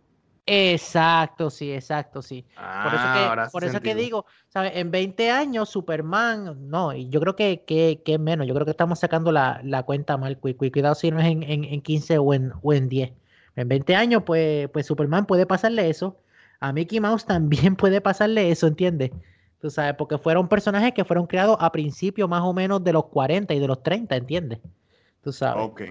Exacto, 0.48 1.50
sí, 1.50 1.74
exacto, 1.74 2.22
sí. 2.22 2.46
por 2.54 2.94
eso 2.94 3.04
que, 3.14 3.20
ah, 3.20 3.50
por 3.52 3.64
eso 3.64 3.82
que 3.82 3.96
digo, 3.96 4.26
¿sabes? 4.48 4.74
En 4.76 4.92
20 4.92 5.32
años, 5.32 5.70
Superman, 5.70 6.70
no, 6.70 6.94
y 6.94 7.10
yo 7.10 7.20
creo 7.20 7.36
que, 7.36 7.64
que, 7.66 8.04
que 8.06 8.20
menos, 8.20 8.46
yo 8.46 8.54
creo 8.54 8.66
que 8.66 8.72
estamos 8.72 9.00
sacando 9.00 9.32
la, 9.32 9.60
la 9.64 9.82
cuenta 9.84 10.18
mal, 10.18 10.38
cuidado 10.38 10.94
si 10.94 11.10
no 11.10 11.20
es 11.20 11.26
en, 11.26 11.42
en, 11.42 11.64
en 11.64 11.82
15 11.82 12.20
o 12.20 12.34
en, 12.34 12.54
o 12.62 12.74
en 12.74 12.90
10. 12.90 13.12
En 13.56 13.68
20 13.68 13.96
años, 13.96 14.24
pues, 14.24 14.70
pues 14.70 14.86
Superman 14.86 15.26
puede 15.26 15.48
pasarle 15.48 15.90
eso. 15.90 16.18
A 16.60 16.72
Mickey 16.74 17.00
Mouse 17.00 17.26
también 17.26 17.76
puede 17.78 18.00
pasarle 18.02 18.52
eso, 18.52 18.68
¿entiendes? 18.68 19.12
Tú 19.60 19.72
sabes, 19.72 19.96
porque 19.96 20.20
fueron 20.20 20.48
personajes 20.48 20.94
que 20.94 21.06
fueron 21.06 21.26
creados 21.26 21.58
a 21.60 21.72
principios 21.72 22.30
más 22.30 22.44
o 22.44 22.54
menos 22.54 22.84
de 22.84 22.94
los 22.94 23.06
40 23.06 23.52
y 23.54 23.60
de 23.60 23.68
los 23.68 23.82
30, 23.82 24.16
¿entiendes? 24.16 24.60
Tú 25.24 25.32
sabes. 25.32 25.66
Ok. 25.66 25.82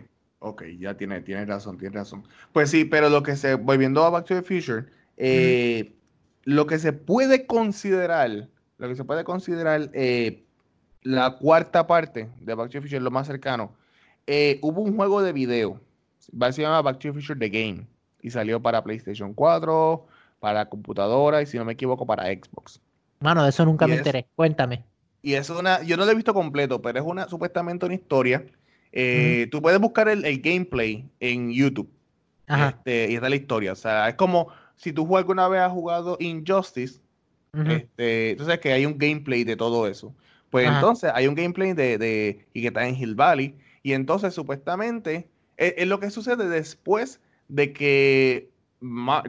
Ok, 0.46 0.64
ya 0.78 0.94
tiene, 0.94 1.22
tiene 1.22 1.46
razón, 1.46 1.78
tiene 1.78 1.96
razón. 1.96 2.22
Pues 2.52 2.70
sí, 2.70 2.84
pero 2.84 3.08
lo 3.08 3.22
que 3.22 3.34
se, 3.34 3.54
volviendo 3.54 4.04
a 4.04 4.10
Back 4.10 4.26
to 4.26 4.34
the 4.34 4.42
Future, 4.42 4.84
eh, 5.16 5.96
lo 6.42 6.66
que 6.66 6.78
se 6.78 6.92
puede 6.92 7.46
considerar, 7.46 8.50
lo 8.76 8.88
que 8.88 8.94
se 8.94 9.04
puede 9.04 9.24
considerar 9.24 9.88
eh, 9.94 10.44
la 11.00 11.38
cuarta 11.38 11.86
parte 11.86 12.28
de 12.42 12.54
Back 12.54 12.68
to 12.68 12.72
the 12.72 12.82
Future, 12.82 13.00
lo 13.00 13.10
más 13.10 13.26
cercano, 13.26 13.74
eh, 14.26 14.58
hubo 14.60 14.82
un 14.82 14.94
juego 14.94 15.22
de 15.22 15.32
video, 15.32 15.80
se 16.18 16.60
llama 16.60 16.82
Back 16.82 16.98
to 16.98 17.08
the 17.08 17.14
Future 17.14 17.38
The 17.38 17.48
Game, 17.48 17.86
y 18.20 18.30
salió 18.30 18.60
para 18.60 18.84
PlayStation 18.84 19.32
4, 19.32 20.06
para 20.40 20.68
computadora 20.68 21.40
y 21.40 21.46
si 21.46 21.56
no 21.56 21.64
me 21.64 21.72
equivoco 21.72 22.04
para 22.04 22.24
Xbox. 22.24 22.82
Mano, 23.20 23.44
de 23.44 23.48
eso 23.48 23.64
nunca 23.64 23.86
me 23.86 23.94
enteré. 23.94 24.26
Cuéntame. 24.36 24.84
Y 25.22 25.32
es 25.32 25.48
una, 25.48 25.82
yo 25.84 25.96
no 25.96 26.04
lo 26.04 26.10
he 26.10 26.14
visto 26.14 26.34
completo, 26.34 26.82
pero 26.82 26.98
es 26.98 27.04
una 27.06 27.30
supuestamente 27.30 27.86
una 27.86 27.94
historia. 27.94 28.44
Eh, 28.96 29.48
tú 29.50 29.60
puedes 29.60 29.80
buscar 29.80 30.08
el, 30.08 30.22
gameplay 30.40 31.04
en 31.18 31.52
YouTube. 31.52 31.90
Este, 32.46 33.10
y 33.10 33.16
está 33.16 33.28
la 33.28 33.34
historia. 33.34 33.72
O 33.72 33.76
sea, 33.76 34.08
es 34.08 34.14
como 34.14 34.48
si 34.76 34.92
tú 34.92 35.16
alguna 35.16 35.48
vez 35.48 35.62
has 35.62 35.72
jugado 35.72 36.16
Injustice, 36.20 37.00
este, 37.52 38.30
entonces 38.30 38.58
que 38.60 38.72
hay 38.72 38.86
un 38.86 38.96
gameplay 38.96 39.42
de 39.42 39.56
todo 39.56 39.88
eso. 39.88 40.14
Pues 40.50 40.68
entonces 40.68 41.10
hay 41.12 41.26
un 41.26 41.34
gameplay 41.34 41.72
de, 41.72 41.98
de, 41.98 42.46
y 42.52 42.62
que 42.62 42.68
está 42.68 42.86
en 42.86 42.94
Hill 42.94 43.16
Valley. 43.16 43.56
Y 43.82 43.94
entonces 43.94 44.32
supuestamente 44.32 45.28
es, 45.56 45.74
es 45.76 45.88
lo 45.88 45.98
que 45.98 46.10
sucede 46.10 46.48
después 46.48 47.20
de 47.48 47.72
que 47.72 48.48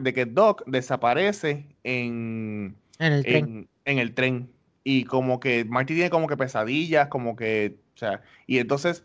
de 0.00 0.12
que 0.12 0.26
Doc 0.26 0.62
desaparece 0.66 1.66
en, 1.82 2.76
en 2.98 3.12
el 3.12 3.24
tren. 3.24 3.68
En 3.84 3.98
el 3.98 4.14
tren. 4.14 4.48
Y 4.84 5.04
como 5.04 5.40
que 5.40 5.64
Marty 5.64 5.94
tiene 5.94 6.10
como 6.10 6.28
que 6.28 6.36
pesadillas, 6.36 7.08
como 7.08 7.34
que, 7.34 7.76
o 7.94 7.98
sea, 7.98 8.22
y 8.46 8.58
entonces 8.58 9.02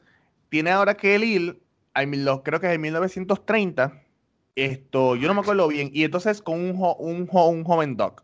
tiene 0.52 0.70
ahora 0.70 0.96
que 0.96 1.16
él 1.16 1.24
ir, 1.24 1.62
creo 2.44 2.60
que 2.60 2.68
es 2.68 2.74
en 2.74 2.82
1930, 2.82 4.04
esto, 4.58 5.16
yo 5.16 5.30
no 5.30 5.34
me 5.34 5.40
acuerdo 5.40 5.70
bien, 5.70 5.90
y 5.94 6.04
entonces 6.04 6.42
con 6.42 6.60
un, 6.60 6.76
un, 7.00 7.30
un 7.32 7.64
joven 7.64 7.96
Doc. 7.96 8.24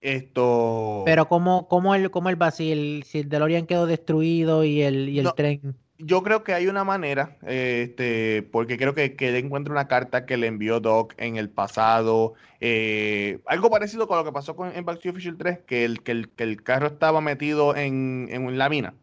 Esto. 0.00 1.02
Pero 1.06 1.26
cómo, 1.28 1.66
cómo 1.66 1.94
él, 1.94 2.10
cómo 2.12 2.30
va 2.36 2.50
si 2.52 2.70
el, 2.70 3.02
si 3.04 3.18
el 3.18 3.28
DeLorean 3.28 3.66
quedó 3.66 3.86
destruido 3.86 4.62
y 4.62 4.82
el, 4.82 5.08
y 5.08 5.18
el 5.18 5.32
tren 5.34 5.74
yo 5.98 6.22
creo 6.22 6.44
que 6.44 6.52
hay 6.52 6.66
una 6.66 6.84
manera, 6.84 7.36
este, 7.46 8.42
porque 8.42 8.76
creo 8.76 8.94
que, 8.94 9.14
que 9.14 9.36
encuentra 9.38 9.72
una 9.72 9.88
carta 9.88 10.26
que 10.26 10.36
le 10.36 10.48
envió 10.48 10.80
Doc 10.80 11.14
en 11.16 11.36
el 11.36 11.48
pasado, 11.48 12.34
eh, 12.60 13.38
algo 13.46 13.70
parecido 13.70 14.06
con 14.06 14.18
lo 14.18 14.24
que 14.24 14.32
pasó 14.32 14.56
con, 14.56 14.74
en 14.74 14.84
Back 14.84 15.00
to 15.00 15.02
the 15.02 15.12
Future 15.12 15.36
3, 15.38 15.58
que 15.66 15.84
el, 15.84 16.02
que 16.02 16.12
el, 16.12 16.28
que 16.30 16.44
el 16.44 16.62
carro 16.62 16.88
estaba 16.88 17.20
metido 17.20 17.74
en, 17.76 18.28
en 18.30 18.58
la 18.58 18.68
mina. 18.68 18.94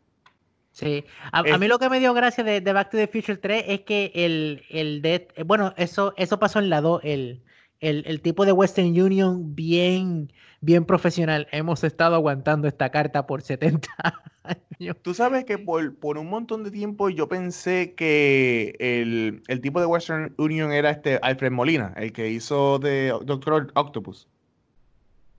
Sí, 0.72 1.04
a, 1.34 1.44
mí 1.58 1.68
lo 1.68 1.80
que 1.80 1.90
me 1.90 2.00
dio 2.00 2.14
gracia 2.14 2.46
de, 2.46 2.62
de, 2.62 2.74
Back 2.74 2.92
to 2.92 2.98
the 2.98 3.08
Future 3.08 3.38
3 3.38 3.66
es 3.68 3.82
que 3.82 4.12
el, 4.16 4.64
el 4.70 5.02
de, 5.02 5.28
bueno, 5.46 5.74
eso, 5.76 6.14
eso 6.16 6.40
pasó 6.40 6.60
en 6.60 6.70
la 6.70 6.80
2, 6.80 7.02
el, 7.04 7.44
el, 7.82 8.04
el, 8.08 8.22
tipo 8.22 8.46
de 8.46 8.54
Western 8.54 8.88
Union 8.88 9.54
bien, 9.54 10.32
bien 10.62 10.86
profesional. 10.86 11.48
Hemos 11.52 11.84
estado 11.84 12.16
aguantando 12.16 12.70
esta 12.70 12.90
carta 12.90 13.28
por 13.28 13.42
70 13.42 13.90
años. 14.44 14.96
Tú 15.02 15.14
sabes 15.14 15.44
que 15.44 15.58
por, 15.58 15.94
por 15.98 16.18
un 16.18 16.30
montón 16.30 16.64
de 16.64 16.72
tiempo 16.72 17.10
yo 17.10 17.28
pensé 17.28 17.94
que 17.94 18.74
el, 18.80 19.44
el, 19.48 19.60
tipo 19.60 19.82
de 19.82 19.88
Western 19.88 20.34
Union 20.38 20.72
era 20.72 20.92
este 20.92 21.20
Alfred 21.22 21.52
Molina, 21.52 21.94
el 21.98 22.14
que 22.14 22.30
hizo 22.30 22.80
de 22.80 23.10
Doctor 23.26 23.74
Octopus. 23.76 24.30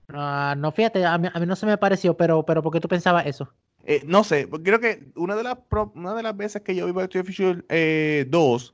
Uh, 0.09 0.55
no, 0.57 0.71
fíjate, 0.71 1.03
a 1.05 1.17
mí, 1.17 1.27
a 1.33 1.39
mí, 1.39 1.45
no 1.47 1.55
se 1.55 1.65
me 1.65 1.77
pareció, 1.77 2.15
pero, 2.15 2.45
pero 2.45 2.61
¿por 2.61 2.71
qué 2.71 2.79
tú 2.79 2.87
pensabas 2.87 3.25
eso? 3.25 3.51
Eh, 3.83 4.01
no 4.05 4.23
sé, 4.23 4.47
creo 4.63 4.79
que 4.79 5.11
una 5.15 5.35
de 5.35 5.43
las, 5.43 5.57
una 5.93 6.13
de 6.13 6.23
las 6.23 6.37
veces 6.37 6.61
que 6.61 6.75
yo 6.75 6.85
vi 6.85 6.93
Back 6.93 7.09
to 7.09 7.21
the 7.21 7.25
Future 7.25 7.63
eh, 7.69 8.25
2 8.29 8.73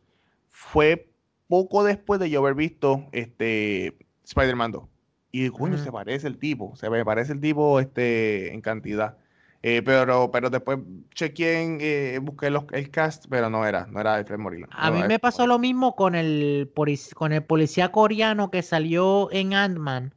fue 0.50 1.12
poco 1.48 1.84
después 1.84 2.20
de 2.20 2.30
yo 2.30 2.40
haber 2.40 2.54
visto 2.54 3.08
este 3.12 3.98
Spider-Man 4.24 4.72
2. 4.72 4.84
Y 5.32 5.50
coño, 5.50 5.78
se 5.78 5.92
parece 5.92 6.28
el 6.28 6.38
tipo, 6.38 6.76
se 6.76 6.90
me 6.90 7.06
parece 7.06 7.34
el 7.34 7.40
tipo 7.40 7.80
este, 7.80 8.54
en 8.54 8.62
cantidad. 8.62 9.18
Eh, 9.62 9.82
pero, 9.84 10.32
pero 10.32 10.50
después 10.50 10.80
chequeé, 11.14 11.78
eh, 11.82 12.20
busqué 12.20 12.50
los, 12.50 12.64
el 12.72 12.90
cast, 12.90 13.26
pero 13.30 13.50
no 13.50 13.66
era, 13.66 13.88
no 13.88 14.00
era 14.00 14.16
Alfred 14.16 14.38
Molina. 14.38 14.68
A 14.72 14.90
mí 14.90 15.04
me 15.08 15.20
pasó 15.20 15.46
lo 15.48 15.60
mismo 15.60 15.96
con 15.96 16.16
el, 16.16 16.72
con 17.14 17.34
el 17.34 17.44
policía 17.44 17.92
coreano 17.92 18.52
que 18.52 18.62
salió 18.62 19.30
en 19.32 19.54
Ant-Man, 19.54 20.14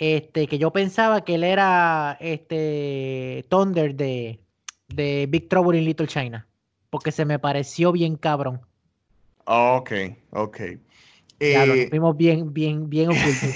este, 0.00 0.46
que 0.46 0.58
yo 0.58 0.72
pensaba 0.72 1.20
que 1.24 1.34
él 1.34 1.44
era 1.44 2.16
este 2.20 3.44
Thunder 3.50 3.94
de, 3.94 4.40
de 4.88 5.26
Big 5.28 5.48
Trouble 5.48 5.78
in 5.78 5.84
Little 5.84 6.06
China, 6.06 6.48
porque 6.88 7.12
se 7.12 7.26
me 7.26 7.38
pareció 7.38 7.92
bien 7.92 8.16
cabrón. 8.16 8.62
Ok, 9.44 9.92
ok. 10.30 10.60
Ya, 11.38 11.66
lo 11.66 11.74
vimos 11.74 12.16
bien, 12.16 12.52
bien, 12.52 12.88
bien 12.88 13.10
oculto. 13.10 13.46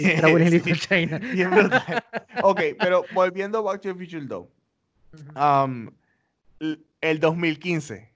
China. 0.89 1.19
bien 1.33 1.51
ok, 2.43 2.61
pero 2.79 3.05
volviendo 3.15 3.59
a 3.59 3.63
Back 3.63 3.81
to 3.81 3.95
the 3.95 3.95
Future 3.95 4.25
2. 4.25 4.47
Um, 5.37 5.91
el 7.01 7.21
2015. 7.21 8.11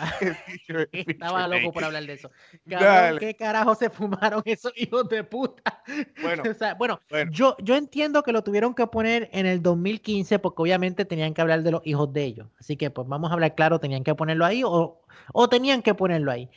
Estaba 0.92 1.48
loco 1.48 1.72
por 1.72 1.84
hablar 1.84 2.04
de 2.04 2.14
eso. 2.14 2.30
Cabrón, 2.68 3.18
¿Qué 3.18 3.34
carajo 3.34 3.74
se 3.74 3.90
fumaron 3.90 4.42
esos 4.44 4.72
hijos 4.76 5.08
de 5.08 5.24
puta? 5.24 5.82
Bueno, 6.22 6.42
o 6.48 6.54
sea, 6.54 6.74
bueno, 6.74 7.00
Yo, 7.30 7.56
yo 7.60 7.76
entiendo 7.76 8.22
que 8.22 8.32
lo 8.32 8.42
tuvieron 8.42 8.74
que 8.74 8.86
poner 8.86 9.28
en 9.32 9.46
el 9.46 9.62
2015 9.62 10.38
porque 10.38 10.62
obviamente 10.62 11.04
tenían 11.04 11.34
que 11.34 11.40
hablar 11.40 11.62
de 11.62 11.70
los 11.72 11.86
hijos 11.86 12.12
de 12.12 12.24
ellos. 12.24 12.46
Así 12.58 12.76
que 12.76 12.90
pues 12.90 13.08
vamos 13.08 13.30
a 13.30 13.34
hablar 13.34 13.54
claro, 13.54 13.80
tenían 13.80 14.04
que 14.04 14.14
ponerlo 14.14 14.44
ahí 14.44 14.62
o, 14.64 15.00
o 15.32 15.48
tenían 15.48 15.82
que 15.82 15.94
ponerlo 15.94 16.30
ahí. 16.30 16.48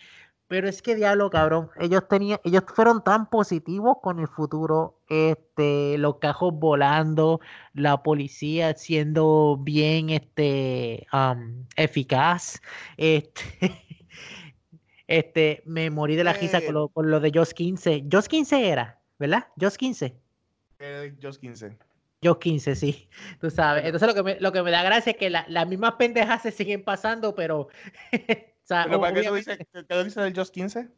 Pero 0.53 0.69
es 0.69 0.83
que 0.83 0.93
diablo, 0.93 1.31
cabrón. 1.31 1.71
Ellos 1.79 2.07
tenían, 2.07 2.39
ellos 2.43 2.61
fueron 2.67 3.03
tan 3.03 3.27
positivos 3.27 3.97
con 4.03 4.19
el 4.19 4.27
futuro. 4.27 4.99
Este, 5.09 5.97
los 5.97 6.17
cajos 6.17 6.53
volando, 6.53 7.41
la 7.73 8.03
policía 8.03 8.75
siendo 8.75 9.57
bien 9.59 10.11
este 10.11 11.07
eficaz. 11.75 12.61
Este, 12.97 13.43
este, 15.07 15.63
me 15.65 15.89
morí 15.89 16.15
de 16.15 16.23
la 16.23 16.33
risa 16.33 16.63
con 16.63 16.75
lo, 16.75 16.89
con 16.89 17.09
lo 17.09 17.19
de 17.19 17.31
Joss 17.33 17.55
15. 17.55 18.05
Joss 18.11 18.29
15 18.29 18.69
era, 18.69 19.01
¿verdad? 19.17 19.47
Joss 19.59 19.75
15. 19.75 20.15
Eh, 20.77 21.15
Joss 21.19 21.39
15. 21.39 21.75
Joss 22.23 22.37
15, 22.37 22.75
sí. 22.75 23.09
Tú 23.41 23.49
sabes. 23.49 23.85
Entonces 23.85 24.07
lo 24.07 24.13
que 24.13 24.21
me, 24.21 24.39
lo 24.39 24.51
que 24.51 24.61
me 24.61 24.69
da 24.69 24.83
gracia 24.83 25.13
es 25.13 25.17
que 25.17 25.31
las 25.31 25.67
mismas 25.67 25.93
pendejas 25.93 26.43
se 26.43 26.51
siguen 26.51 26.83
pasando, 26.83 27.33
pero 27.33 27.69
¿Pero 28.67 28.99
para 28.99 29.13
qué 29.13 29.23
tú 29.27 29.33
dices, 29.35 29.57
qué 29.87 30.03
dice 30.03 30.21
del 30.21 30.35
Just 30.35 30.53
15? 30.53 30.89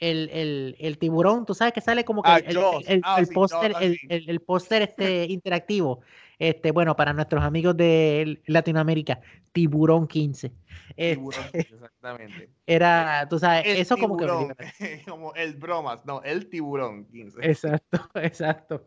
El, 0.00 0.28
el, 0.30 0.76
el, 0.80 0.98
tiburón, 0.98 1.46
tú 1.46 1.54
sabes 1.54 1.72
que 1.72 1.80
sale 1.80 2.04
como 2.04 2.22
que 2.22 2.30
ah, 2.30 2.38
el, 2.38 2.58
el, 2.86 3.00
ah, 3.04 3.22
póster 3.32 3.74
el, 3.80 3.98
el, 4.08 4.40
póster 4.40 4.82
este 4.82 5.24
interactivo. 5.30 6.00
Este, 6.38 6.70
bueno, 6.72 6.96
para 6.96 7.12
nuestros 7.12 7.42
amigos 7.42 7.76
de 7.76 8.40
Latinoamérica, 8.46 9.20
Tiburón 9.52 10.06
15. 10.06 10.52
Tiburón 10.96 11.44
este, 11.52 11.74
exactamente. 11.74 12.50
Era, 12.66 13.26
tú 13.28 13.38
sabes, 13.38 13.64
eso 13.66 13.96
como 13.96 14.16
que. 14.16 14.26
como 15.08 15.34
el 15.34 15.54
bromas, 15.54 16.04
no, 16.04 16.22
el 16.22 16.48
tiburón 16.48 17.06
15. 17.06 17.38
Exacto, 17.42 18.08
exacto. 18.14 18.84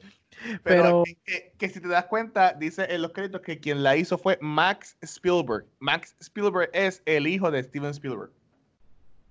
Pero, 0.63 1.03
que, 1.57 1.69
si 1.69 1.79
te 1.79 1.87
das 1.87 2.05
cuenta, 2.05 2.53
dice 2.53 2.85
en 2.89 3.01
los 3.01 3.11
créditos 3.11 3.41
que 3.41 3.59
quien 3.59 3.81
la 3.81 3.95
hizo 3.95 4.17
fue 4.17 4.37
Max 4.41 4.97
Spielberg. 5.01 5.65
Max 5.79 6.15
Spielberg 6.19 6.69
es 6.73 7.01
el 7.05 7.27
hijo 7.27 7.49
de 7.49 7.63
Steven 7.63 7.91
Spielberg. 7.91 8.31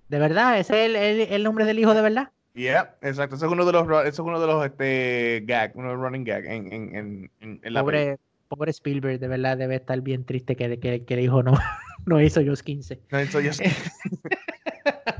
¿De 0.08 0.18
verdad? 0.18 0.58
¿Ese 0.58 0.86
es 0.86 1.30
el, 1.30 1.42
nombre 1.42 1.64
del 1.64 1.78
hijo 1.78 1.94
de 1.94 2.02
verdad? 2.02 2.30
Yeah, 2.56 2.96
exacto. 3.02 3.36
Ese 3.36 3.44
es 3.44 3.52
uno 3.52 3.66
de 3.66 3.72
los, 3.72 3.84
eso 3.84 4.08
es 4.08 4.18
uno 4.18 4.40
de 4.40 4.46
los 4.46 4.64
este, 4.64 5.42
gag, 5.44 5.72
uno 5.74 5.90
de 5.90 5.94
los 5.94 6.02
running 6.02 6.24
gag 6.24 6.46
en, 6.46 6.72
en, 6.72 7.30
en, 7.40 7.60
en 7.62 7.72
la 7.74 7.82
pobre, 7.82 8.16
pobre 8.48 8.70
Spielberg, 8.70 9.20
de 9.20 9.28
verdad 9.28 9.58
debe 9.58 9.76
estar 9.76 10.00
bien 10.00 10.24
triste 10.24 10.56
que, 10.56 10.80
que, 10.80 11.04
que 11.04 11.14
el 11.14 11.20
hijo 11.20 11.42
no, 11.42 11.52
no 12.06 12.18
hizo 12.18 12.42
Just 12.42 12.64
15. 12.64 12.98
No 13.10 13.20
hizo 13.20 13.42
Just 13.42 13.60
15. 13.60 13.90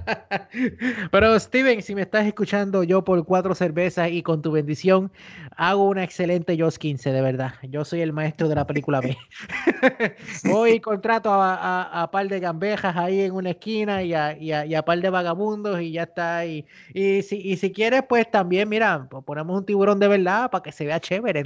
Pero 1.10 1.38
Steven, 1.38 1.82
si 1.82 1.94
me 1.94 2.02
estás 2.02 2.26
escuchando 2.26 2.82
yo 2.82 3.04
por 3.04 3.24
cuatro 3.24 3.54
cervezas 3.54 4.10
y 4.10 4.22
con 4.22 4.42
tu 4.42 4.52
bendición, 4.52 5.10
hago 5.56 5.88
una 5.88 6.04
excelente 6.04 6.56
Joss 6.58 6.78
15, 6.78 7.12
de 7.12 7.20
verdad. 7.20 7.54
Yo 7.62 7.84
soy 7.84 8.00
el 8.00 8.12
maestro 8.12 8.48
de 8.48 8.54
la 8.54 8.66
película 8.66 9.00
B. 9.00 9.16
Voy 10.44 10.80
contrato 10.80 11.32
a, 11.32 12.02
a, 12.02 12.10
par 12.10 12.28
de 12.28 12.40
gambejas 12.40 12.96
ahí 12.96 13.22
en 13.22 13.32
una 13.32 13.50
esquina 13.50 14.02
y 14.02 14.14
a, 14.14 14.36
y 14.36 14.74
a, 14.74 14.82
par 14.84 15.00
de 15.00 15.10
vagabundos 15.10 15.80
y 15.80 15.92
ya 15.92 16.04
está. 16.04 16.46
Y, 16.46 16.66
y, 16.94 17.22
si, 17.22 17.36
y 17.36 17.56
si 17.56 17.72
quieres, 17.72 18.02
pues 18.08 18.30
también, 18.30 18.68
mira, 18.68 19.06
pues 19.10 19.24
ponemos 19.24 19.58
un 19.58 19.66
tiburón 19.66 19.98
de 19.98 20.08
verdad 20.08 20.50
para 20.50 20.62
que 20.62 20.72
se 20.72 20.86
vea 20.86 21.00
chévere. 21.00 21.44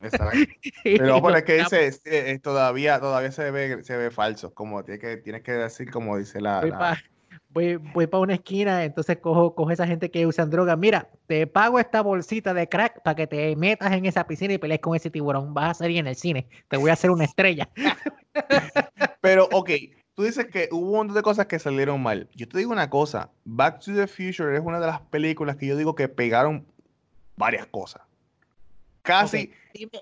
Pero 0.84 1.20
por 1.20 1.36
el 1.36 1.44
que 1.44 1.58
dice, 1.58 1.90
eh, 2.04 2.38
todavía, 2.38 3.00
todavía 3.00 3.32
se 3.32 3.50
ve, 3.50 3.82
se 3.82 3.96
ve 3.96 4.10
falso, 4.10 4.52
como 4.52 4.84
tienes 4.84 5.00
que, 5.00 5.16
tienes 5.16 5.42
que 5.42 5.52
decir 5.52 5.90
como 5.90 6.18
dice 6.18 6.40
la 6.40 6.60
voy, 7.56 7.76
voy 7.76 8.06
para 8.06 8.20
una 8.20 8.34
esquina, 8.34 8.84
entonces 8.84 9.16
cojo, 9.16 9.54
cojo 9.54 9.70
esa 9.70 9.86
gente 9.86 10.10
que 10.10 10.26
usan 10.26 10.50
droga. 10.50 10.76
Mira, 10.76 11.08
te 11.26 11.46
pago 11.46 11.78
esta 11.78 12.02
bolsita 12.02 12.52
de 12.52 12.68
crack 12.68 13.02
para 13.02 13.14
que 13.14 13.26
te 13.26 13.56
metas 13.56 13.92
en 13.92 14.04
esa 14.04 14.26
piscina 14.26 14.52
y 14.52 14.58
pelees 14.58 14.80
con 14.80 14.94
ese 14.94 15.10
tiburón. 15.10 15.54
Vas 15.54 15.70
a 15.70 15.74
salir 15.74 15.98
en 15.98 16.06
el 16.06 16.16
cine. 16.16 16.46
Te 16.68 16.76
voy 16.76 16.90
a 16.90 16.92
hacer 16.92 17.10
una 17.10 17.24
estrella. 17.24 17.70
Pero, 19.22 19.48
ok, 19.52 19.70
tú 20.14 20.24
dices 20.24 20.48
que 20.48 20.68
hubo 20.70 20.90
un 20.90 20.96
montón 20.96 21.16
de 21.16 21.22
cosas 21.22 21.46
que 21.46 21.58
salieron 21.58 22.02
mal. 22.02 22.28
Yo 22.34 22.46
te 22.46 22.58
digo 22.58 22.72
una 22.72 22.90
cosa, 22.90 23.30
Back 23.44 23.80
to 23.80 23.94
the 23.94 24.06
Future 24.06 24.54
es 24.54 24.62
una 24.62 24.78
de 24.78 24.88
las 24.88 25.00
películas 25.00 25.56
que 25.56 25.66
yo 25.66 25.76
digo 25.76 25.94
que 25.94 26.08
pegaron 26.08 26.66
varias 27.36 27.66
cosas. 27.68 28.02
Casi. 29.00 29.50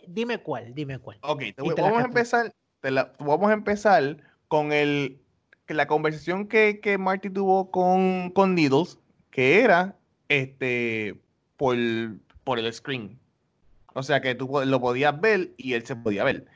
Dime, 0.09 0.38
cuál, 0.38 0.74
dime 0.74 0.98
cuál. 0.98 1.18
Ok, 1.20 1.42
vamos 1.76 2.02
a 2.02 2.07
empezar 2.07 2.52
vamos 3.18 3.48
a 3.48 3.52
empezar 3.52 4.18
con 4.48 4.72
el, 4.72 5.18
la 5.68 5.86
conversación 5.86 6.46
que, 6.46 6.80
que 6.80 6.98
Marty 6.98 7.30
tuvo 7.30 7.70
con, 7.70 8.30
con 8.30 8.54
Needles, 8.54 8.98
que 9.30 9.60
era 9.60 9.96
este, 10.28 11.16
por, 11.56 11.76
por 12.44 12.58
el 12.58 12.72
screen. 12.72 13.18
O 13.94 14.02
sea 14.02 14.20
que 14.20 14.34
tú 14.34 14.50
lo 14.66 14.80
podías 14.80 15.18
ver 15.18 15.52
y 15.56 15.72
él 15.72 15.86
se 15.86 15.96
podía 15.96 16.24
ver. 16.24 16.46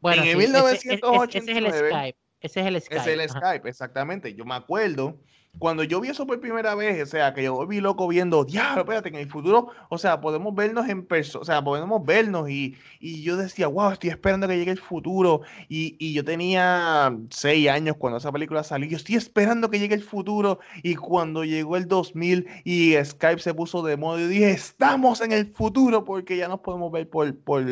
Bueno, 0.00 0.22
en 0.22 0.38
1989, 0.38 1.34
ese, 1.40 1.50
es 1.50 1.56
el 1.56 1.72
Skype. 1.72 2.18
Ese 2.40 2.60
es 2.60 2.66
el 2.66 2.80
Skype. 2.80 3.00
Ese 3.00 3.12
es 3.12 3.20
el 3.20 3.28
Skype, 3.28 3.68
exactamente. 3.68 4.34
Yo 4.34 4.44
me 4.44 4.54
acuerdo 4.54 5.18
cuando 5.58 5.82
yo 5.84 6.00
vi 6.00 6.08
eso 6.08 6.26
por 6.26 6.40
primera 6.40 6.74
vez, 6.74 7.02
o 7.02 7.06
sea, 7.06 7.32
que 7.34 7.42
yo 7.44 7.66
vi 7.66 7.80
loco 7.80 8.08
viendo, 8.08 8.44
diablo, 8.44 8.82
espérate, 8.82 9.08
en 9.08 9.16
el 9.16 9.28
futuro, 9.28 9.68
o 9.88 9.98
sea, 9.98 10.20
podemos 10.20 10.54
vernos 10.54 10.88
en 10.88 11.04
persona, 11.04 11.42
o 11.42 11.44
sea, 11.44 11.64
podemos 11.64 12.04
vernos 12.04 12.50
y, 12.50 12.76
y, 13.00 13.22
yo 13.22 13.36
decía, 13.36 13.66
wow, 13.66 13.92
estoy 13.92 14.10
esperando 14.10 14.48
que 14.48 14.56
llegue 14.56 14.70
el 14.70 14.78
futuro 14.78 15.42
y, 15.68 15.96
y, 15.98 16.12
yo 16.12 16.24
tenía 16.24 17.16
seis 17.30 17.68
años 17.68 17.96
cuando 17.98 18.18
esa 18.18 18.32
película 18.32 18.62
salió, 18.62 18.88
yo 18.88 18.96
estoy 18.96 19.16
esperando 19.16 19.70
que 19.70 19.78
llegue 19.78 19.94
el 19.94 20.02
futuro 20.02 20.58
y 20.82 20.94
cuando 20.94 21.44
llegó 21.44 21.76
el 21.76 21.88
2000 21.88 22.46
y 22.64 22.94
Skype 23.02 23.40
se 23.40 23.54
puso 23.54 23.82
de 23.82 23.96
moda, 23.96 24.20
yo 24.20 24.28
dije, 24.28 24.50
estamos 24.50 25.20
en 25.20 25.32
el 25.32 25.52
futuro 25.54 26.04
porque 26.04 26.36
ya 26.36 26.48
nos 26.48 26.60
podemos 26.60 26.92
ver 26.92 27.08
por, 27.08 27.34
por 27.38 27.64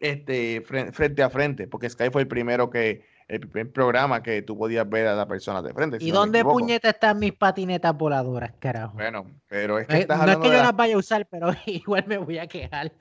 este, 0.00 0.62
frente 0.62 1.22
a 1.22 1.30
frente, 1.30 1.66
porque 1.66 1.90
Skype 1.90 2.10
fue 2.10 2.22
el 2.22 2.28
primero 2.28 2.70
que 2.70 3.15
el 3.28 3.40
primer 3.40 3.72
programa 3.72 4.22
que 4.22 4.42
tú 4.42 4.56
podías 4.56 4.88
ver 4.88 5.08
a 5.08 5.14
la 5.14 5.26
persona 5.26 5.60
de 5.60 5.74
frente. 5.74 5.98
¿Y 6.00 6.10
dónde 6.10 6.44
puñeta 6.44 6.90
están 6.90 7.18
mis 7.18 7.32
patinetas 7.32 7.96
voladoras, 7.96 8.52
carajo? 8.58 8.94
Bueno, 8.94 9.26
pero 9.48 9.78
es 9.78 9.86
que 9.86 9.94
no, 9.94 10.00
estás 10.00 10.26
no 10.26 10.32
es 10.32 10.38
que 10.38 10.48
yo 10.48 10.52
las 10.54 10.76
vaya 10.76 10.94
a 10.94 10.98
usar, 10.98 11.26
pero 11.26 11.50
igual 11.66 12.04
me 12.06 12.18
voy 12.18 12.38
a 12.38 12.46
quejar. 12.46 12.92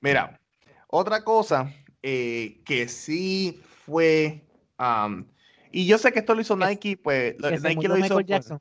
Mira, 0.00 0.40
otra 0.88 1.22
cosa 1.22 1.72
eh, 2.02 2.60
que 2.64 2.88
sí 2.88 3.60
fue. 3.86 4.44
y 5.70 5.86
yo 5.86 5.98
sé 5.98 6.12
que 6.12 6.18
esto 6.18 6.34
lo 6.34 6.40
hizo 6.40 6.56
Nike, 6.56 6.96
pues 6.96 7.36
Nike 7.38 7.88
lo 7.88 7.96
hizo. 7.98 8.16
Michael 8.16 8.26
Jackson. 8.26 8.60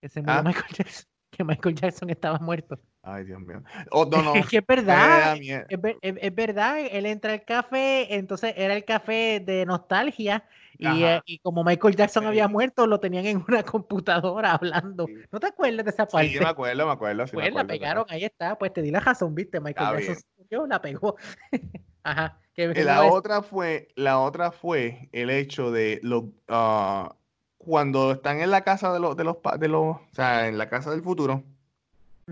Que 0.00 0.08
se 0.08 0.20
murió 0.20 0.38
¿Ah? 0.38 0.42
Michael 0.42 0.74
Jackson. 0.74 1.06
Que 1.30 1.44
Michael 1.44 1.74
Jackson 1.74 2.08
estaba 2.08 2.38
muerto. 2.38 2.80
Ay, 3.10 3.24
Dios 3.24 3.40
mío. 3.40 3.62
Oh, 3.90 4.04
no, 4.04 4.22
no. 4.22 4.34
es 4.34 4.46
que 4.48 4.58
es 4.58 4.66
verdad. 4.66 5.38
Es, 5.40 6.34
verdad. 6.34 6.78
Él 6.90 7.06
entra 7.06 7.32
al 7.32 7.42
café, 7.42 8.14
entonces 8.14 8.52
era 8.56 8.74
el 8.74 8.84
café 8.84 9.40
de 9.40 9.64
nostalgia. 9.64 10.44
Y, 10.76 11.02
eh, 11.02 11.20
y, 11.24 11.38
como 11.38 11.64
Michael 11.64 11.96
Jackson 11.96 12.26
había 12.26 12.46
muerto, 12.48 12.86
lo 12.86 13.00
tenían 13.00 13.24
en 13.24 13.44
una 13.48 13.62
computadora 13.62 14.52
hablando. 14.52 15.06
¿No 15.32 15.40
te 15.40 15.46
acuerdas 15.46 15.84
de 15.84 15.90
esa 15.90 16.06
parte? 16.06 16.28
Sí, 16.28 16.38
me 16.38 16.46
acuerdo, 16.46 16.86
me 16.86 16.92
acuerdo. 16.92 17.24
pues 17.32 17.52
la 17.52 17.66
pegaron, 17.66 18.04
ahí 18.08 18.24
está. 18.24 18.58
Pues 18.58 18.72
te 18.74 18.82
di 18.82 18.90
la 18.90 19.00
razón, 19.00 19.34
viste. 19.34 19.58
Michael 19.58 20.04
Jackson 20.04 20.24
yo 20.50 20.66
la 20.66 20.80
pegó. 20.80 21.16
Ajá. 22.04 22.38
la 22.56 23.04
otra 23.04 23.42
fue, 23.42 23.88
la 23.94 24.20
otra 24.20 24.50
fue 24.50 25.08
el 25.12 25.30
hecho 25.30 25.70
de 25.70 25.98
los 26.02 26.24
uh, 26.48 27.08
cuando 27.56 28.12
están 28.12 28.40
en 28.40 28.50
la 28.50 28.62
casa 28.64 28.92
de 28.92 29.00
los, 29.00 29.16
de 29.16 29.24
los, 29.24 29.36
de 29.58 29.68
los, 29.68 29.96
o 29.96 30.08
sea, 30.12 30.46
en 30.46 30.56
la 30.58 30.68
casa 30.68 30.90
del 30.90 31.02
futuro 31.02 31.42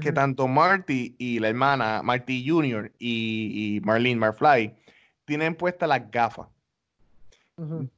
que 0.00 0.12
tanto 0.12 0.46
Marty 0.46 1.14
y 1.18 1.38
la 1.38 1.48
hermana, 1.48 2.02
Marty 2.02 2.46
Jr. 2.46 2.92
y, 2.98 3.80
Marlene 3.84 4.20
Marfly, 4.20 4.74
tienen 5.24 5.54
puestas 5.54 5.88
las 5.88 6.10
gafas. 6.10 6.48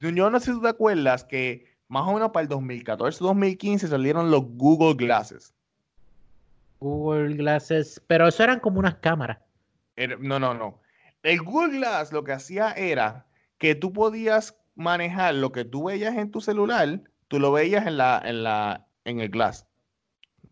Yo 0.01 0.31
no 0.31 0.39
sé 0.39 0.47
si 0.47 0.53
tú 0.53 0.63
te 0.63 0.69
acuerdas 0.69 1.25
que 1.25 1.67
más 1.89 2.07
o 2.07 2.15
menos 2.15 2.31
para 2.31 2.45
el 2.45 2.49
2014-2015 2.49 3.89
salieron 3.89 4.31
los 4.31 4.45
Google 4.45 4.95
Glasses. 4.95 5.53
Google 6.81 7.35
Glasses, 7.35 8.01
pero 8.07 8.29
eso 8.29 8.45
eran 8.45 8.61
como 8.61 8.79
unas 8.79 8.97
cámaras. 8.97 9.39
no, 10.21 10.39
no, 10.39 10.55
no. 10.55 10.81
El 11.23 11.43
Google 11.43 11.79
Glass 11.79 12.13
lo 12.13 12.23
que 12.23 12.33
hacía 12.33 12.73
era 12.73 13.27
que 13.59 13.75
tú 13.75 13.93
podías 13.93 14.57
manejar 14.77 15.35
lo 15.35 15.51
que 15.51 15.65
tú 15.65 15.85
veías 15.85 16.17
en 16.17 16.31
tu 16.31 16.41
celular, 16.41 17.03
tú 17.27 17.41
lo 17.41 17.51
veías 17.51 17.87
en 17.87 17.99
la, 17.99 18.23
en 18.25 18.45
la, 18.45 18.87
en 19.05 19.21
el 19.21 19.29
Glass. 19.29 19.68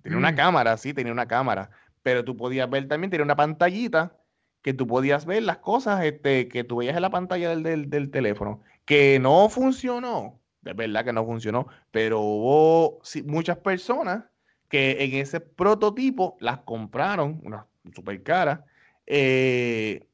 Tenía 0.06 0.18
una 0.18 0.30
mm. 0.30 0.36
cámara, 0.36 0.76
sí, 0.76 0.94
tenía 0.94 1.12
una 1.12 1.26
cámara. 1.26 1.70
Pero 2.04 2.24
tú 2.24 2.36
podías 2.36 2.70
ver 2.70 2.86
también, 2.86 3.10
tenía 3.10 3.24
una 3.24 3.34
pantallita 3.34 4.16
que 4.62 4.72
tú 4.72 4.86
podías 4.86 5.26
ver 5.26 5.42
las 5.42 5.58
cosas 5.58 6.04
este, 6.04 6.46
que 6.46 6.62
tú 6.62 6.76
veías 6.76 6.94
en 6.94 7.02
la 7.02 7.10
pantalla 7.10 7.56
del, 7.56 7.90
del, 7.90 8.10
teléfono. 8.12 8.60
Que 8.84 9.18
no 9.18 9.48
funcionó, 9.48 10.38
de 10.62 10.74
verdad 10.74 11.04
que 11.04 11.12
no 11.12 11.24
funcionó, 11.24 11.66
pero 11.90 12.20
hubo 12.20 13.00
muchas 13.24 13.58
personas 13.58 14.24
que 14.68 15.04
en 15.04 15.14
ese 15.14 15.40
prototipo 15.40 16.36
las 16.38 16.58
compraron, 16.58 17.40
una 17.42 17.66
super 17.92 18.22
cara. 18.22 18.64
Eh, 19.06 20.06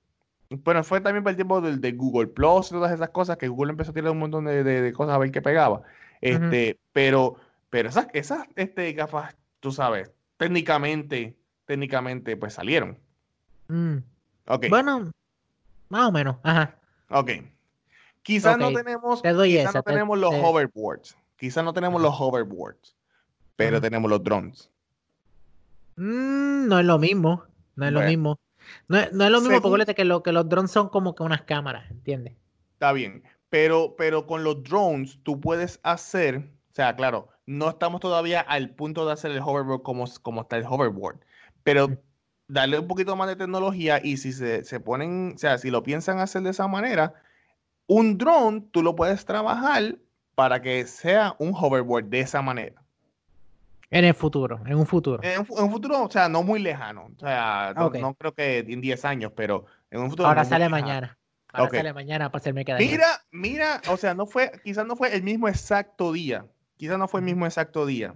bueno, 0.65 0.85
fue 0.85 1.03
también 1.03 1.25
para 1.25 1.33
el 1.33 1.37
tiempo 1.37 1.61
del 1.61 1.83
de 1.83 1.93
Google 1.93 2.29
Plus 2.29 2.69
y 2.69 2.75
todas 2.75 2.93
esas 2.93 3.11
cosas 3.11 3.37
que 3.37 3.49
Google 3.49 3.73
empezó 3.73 3.91
a 3.91 3.95
tirar 3.95 4.11
un 4.11 4.19
montón 4.19 4.47
de, 4.47 4.65
de, 4.65 4.93
cosas 4.95 5.15
a 5.15 5.19
ver 5.19 5.31
qué 5.31 5.43
pegaba. 5.43 5.83
Este, 6.23 6.79
pero, 6.93 7.37
pero 7.69 7.91
esas, 7.91 8.09
esas 8.15 8.47
este, 8.57 8.91
gafas 8.95 9.35
tú 9.63 9.71
sabes, 9.71 10.11
técnicamente, 10.37 11.39
técnicamente, 11.67 12.37
pues 12.37 12.55
salieron. 12.55 12.99
Mm. 13.69 13.99
Bueno, 14.69 15.13
más 15.89 16.09
o 16.09 16.13
menos, 16.13 16.37
ajá. 16.43 16.77
Ok. 17.09 17.31
Quizás 18.23 18.59
no 18.59 18.73
tenemos, 18.73 19.23
quizás 19.23 19.75
no 19.75 19.83
tenemos 19.83 20.19
los 20.19 20.35
hoverboards. 20.35 21.17
Quizás 21.37 21.65
no 21.65 21.73
tenemos 21.73 22.03
los 22.03 22.15
hoverboards, 22.19 22.97
pero 23.57 23.81
tenemos 23.81 24.11
los 24.11 24.23
drones. 24.23 24.69
Mm, 25.97 26.67
no 26.67 26.79
es 26.81 26.85
lo 26.85 26.99
mismo. 26.99 27.45
No 27.77 27.87
es 27.87 27.93
lo 27.93 28.03
mismo. 28.03 28.39
No, 28.89 28.99
es 28.99 29.13
lo 29.13 29.41
mismo 29.41 29.61
porque 29.63 29.95
que, 29.95 30.05
lo, 30.05 30.23
que 30.23 30.33
los 30.33 30.49
drones 30.49 30.73
son 30.73 30.89
como 30.89 31.15
que 31.15 31.23
unas 31.23 31.43
cámaras, 31.43 31.89
¿entiendes? 31.91 32.35
Está 32.75 32.93
bien. 32.93 33.23
Pero, 33.49 33.95
pero 33.97 34.27
con 34.27 34.45
los 34.45 34.63
drones 34.65 35.19
tú 35.23 35.41
puedes 35.41 35.79
hacer, 35.83 36.39
o 36.39 36.75
sea, 36.75 36.97
claro, 36.97 37.29
no 37.47 37.71
estamos 37.71 38.01
todavía 38.01 38.41
al 38.41 38.71
punto 38.71 39.07
de 39.07 39.13
hacer 39.13 39.31
el 39.31 39.41
hoverboard 39.41 39.83
como, 39.83 40.05
como 40.23 40.43
está 40.43 40.57
el 40.57 40.65
hoverboard, 40.65 41.21
pero 41.63 41.99
darle 42.49 42.79
un 42.79 42.87
poquito 42.87 43.17
más 43.17 43.29
de 43.29 43.37
tecnología 43.37 44.01
y 44.03 44.17
si 44.17 44.33
se, 44.33 44.65
se 44.65 44.81
ponen, 44.81 45.33
o 45.35 45.39
sea, 45.39 45.59
si 45.59 45.71
lo 45.71 45.83
piensan 45.83 46.19
hacer 46.19 46.43
de 46.43 46.51
esa 46.51 46.69
manera, 46.69 47.15
un 47.87 48.19
drone 48.19 48.63
tú 48.71 48.83
lo 48.83 48.95
puedes 48.95 49.25
trabajar 49.25 49.97
para 50.35 50.63
que 50.63 50.87
sea 50.87 51.35
un 51.39 51.55
hoverboard 51.55 52.05
de 52.05 52.21
esa 52.21 52.43
manera. 52.43 52.83
En 53.91 54.07
el 54.07 54.15
futuro, 54.15 54.59
en 54.65 54.75
un 54.75 54.87
futuro. 54.87 55.23
En 55.23 55.41
un, 55.41 55.71
futuro, 55.71 56.05
o 56.05 56.11
sea, 56.11 56.27
no 56.27 56.43
muy 56.43 56.61
lejano. 56.61 57.11
O 57.15 57.21
sea, 57.21 57.75
no, 57.77 58.15
creo 58.15 58.33
que 58.33 58.61
en 58.61 58.81
10 58.81 59.05
años, 59.05 59.33
pero 59.37 59.67
en 59.91 60.01
un 60.01 60.09
futuro. 60.09 60.27
Ahora 60.27 60.47
sale 60.47 60.71
mañana. 60.71 61.19
Ahora 61.53 61.71
sale 61.71 61.93
mañana 61.93 62.33
para 62.33 62.41
hacerme 62.41 62.65
quedar. 62.65 62.81
Mira, 62.81 63.23
mira, 63.31 63.83
o 63.91 63.99
sea, 63.99 64.15
no 64.15 64.25
fue, 64.25 64.51
quizás 64.65 64.87
no 64.87 64.97
fue 64.97 65.15
el 65.15 65.23
mismo 65.23 65.47
exacto 65.47 66.11
día, 66.11 66.47
quizás 66.83 66.99
no 66.99 67.07
fue 67.07 67.21
el 67.21 67.27
mismo 67.27 67.47
exacto 67.47 67.87
día, 67.87 68.13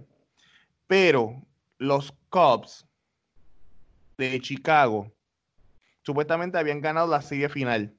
pero 0.87 1.41
los 1.77 2.13
Cubs 2.29 2.85
de 4.17 4.41
Chicago 4.41 5.09
supuestamente 6.01 6.57
habían 6.57 6.81
ganado 6.81 7.07
la 7.07 7.21
serie 7.21 7.47
final. 7.47 7.95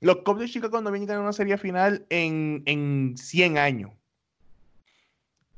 Los 0.00 0.16
Cubs 0.16 0.40
de 0.40 0.48
Chicago 0.50 0.78
no 0.82 0.90
habían 0.90 1.06
ganado 1.06 1.22
una 1.22 1.32
serie 1.32 1.56
final 1.56 2.04
en, 2.10 2.62
en 2.66 3.14
100 3.16 3.56
años. 3.56 3.92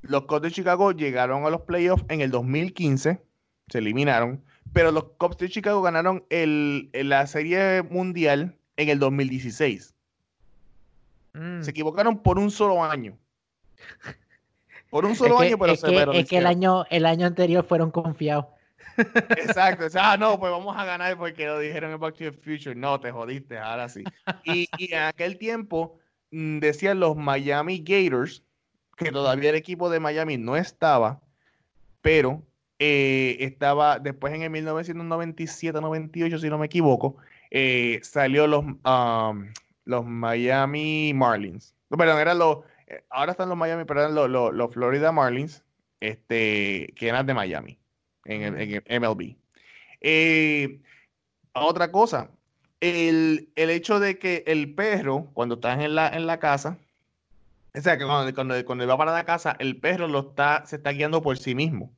Los 0.03 0.27
Cubs 0.27 0.43
de 0.43 0.53
Chicago 0.53 0.93
llegaron 0.93 1.45
a 1.45 1.51
los 1.51 1.63
playoffs 1.63 2.05
en 2.09 2.21
el 2.21 2.31
2015, 2.31 3.21
se 3.67 3.79
eliminaron, 3.79 4.45
pero 4.73 4.93
los 4.93 5.07
Cubs 5.19 5.39
de 5.39 5.49
Chicago 5.49 5.83
ganaron 5.83 6.25
el, 6.31 6.89
la 6.93 7.27
serie 7.27 7.83
mundial 7.83 8.57
en 8.77 8.91
el 8.91 9.01
2016. 9.01 9.93
Mm. 11.35 11.63
Se 11.63 11.71
equivocaron 11.73 12.23
por 12.23 12.39
un 12.39 12.53
solo 12.53 12.85
año. 12.85 13.19
Por 14.97 15.05
un 15.05 15.15
solo 15.15 15.39
año, 15.39 15.59
pero 15.59 15.75
es 15.75 15.83
que, 15.83 16.07
es 16.15 16.27
que 16.27 16.39
el 16.39 16.47
año, 16.47 16.87
el 16.89 17.05
año 17.05 17.27
anterior 17.27 17.67
fueron 17.67 17.91
confiados. 17.91 18.47
Exacto, 18.97 19.85
ah, 20.01 20.17
no, 20.19 20.41
pues 20.41 20.51
vamos 20.51 20.75
a 20.75 20.87
ganar 20.87 21.19
porque 21.19 21.45
lo 21.45 21.59
dijeron 21.59 21.93
en 21.93 22.01
Back 22.01 22.15
to 22.15 22.25
the 22.25 22.33
Future. 22.33 22.75
No, 22.75 22.99
te 22.99 23.13
jodiste, 23.13 23.59
ahora 23.59 23.91
sí. 23.91 24.05
Y, 24.45 24.67
en 24.79 25.03
aquel 25.03 25.37
tiempo 25.37 25.99
mm, 26.31 26.61
decían 26.61 26.99
los 26.99 27.15
Miami 27.15 27.85
Gators, 27.85 28.43
que 28.97 29.13
todavía 29.13 29.51
el 29.51 29.57
equipo 29.57 29.91
de 29.91 30.01
Miami 30.01 30.39
no 30.39 30.57
estaba, 30.57 31.21
pero 32.01 32.43
eh, 32.79 33.37
estaba 33.41 33.99
después 33.99 34.33
en 34.33 34.45
el 34.45 34.51
1997-98, 34.51 36.39
si 36.41 36.49
no 36.49 36.57
me 36.57 36.65
equivoco, 36.65 37.19
eh, 37.51 38.01
salió 38.03 38.47
los, 38.47 38.65
um, 38.65 39.53
los 39.85 40.07
Miami 40.07 41.13
Marlins. 41.15 41.75
No, 41.91 41.99
perdón, 41.99 42.19
eran 42.19 42.39
los 42.39 42.61
ahora 43.11 43.33
están 43.33 43.49
los 43.49 43.59
Miami, 43.59 43.85
pero 43.85 44.01
eran 44.01 44.15
los, 44.15 44.73
Florida 44.73 45.13
Marlins, 45.13 45.65
este, 46.01 46.93
que 46.97 47.09
eran 47.09 47.27
de 47.27 47.35
Miami, 47.35 47.79
en 48.25 48.43
el, 48.43 49.01
MLB. 49.01 49.37
Eh, 50.01 50.81
otra 51.53 51.91
cosa, 51.91 52.31
el, 52.81 53.51
hecho 53.57 54.01
de 54.01 54.19
que 54.19 54.45
el 54.47 54.75
perro, 54.75 55.31
cuando 55.33 55.57
estás 55.57 55.81
en 55.81 55.95
la, 55.95 56.09
en 56.09 56.27
la 56.27 56.39
casa, 56.39 56.79
o 57.75 57.81
sea, 57.81 57.99
que 57.99 58.05
cuando, 58.07 58.65
cuando, 58.65 58.87
va 58.87 58.97
para 58.97 59.13
la 59.13 59.25
casa, 59.25 59.57
el 59.59 59.79
perro 59.79 60.09
lo 60.09 60.31
está, 60.31 60.65
se 60.67 60.77
está 60.77 60.91
guiando 60.93 61.23
por 61.23 61.37
sí 61.39 61.55
mismo. 61.55 61.93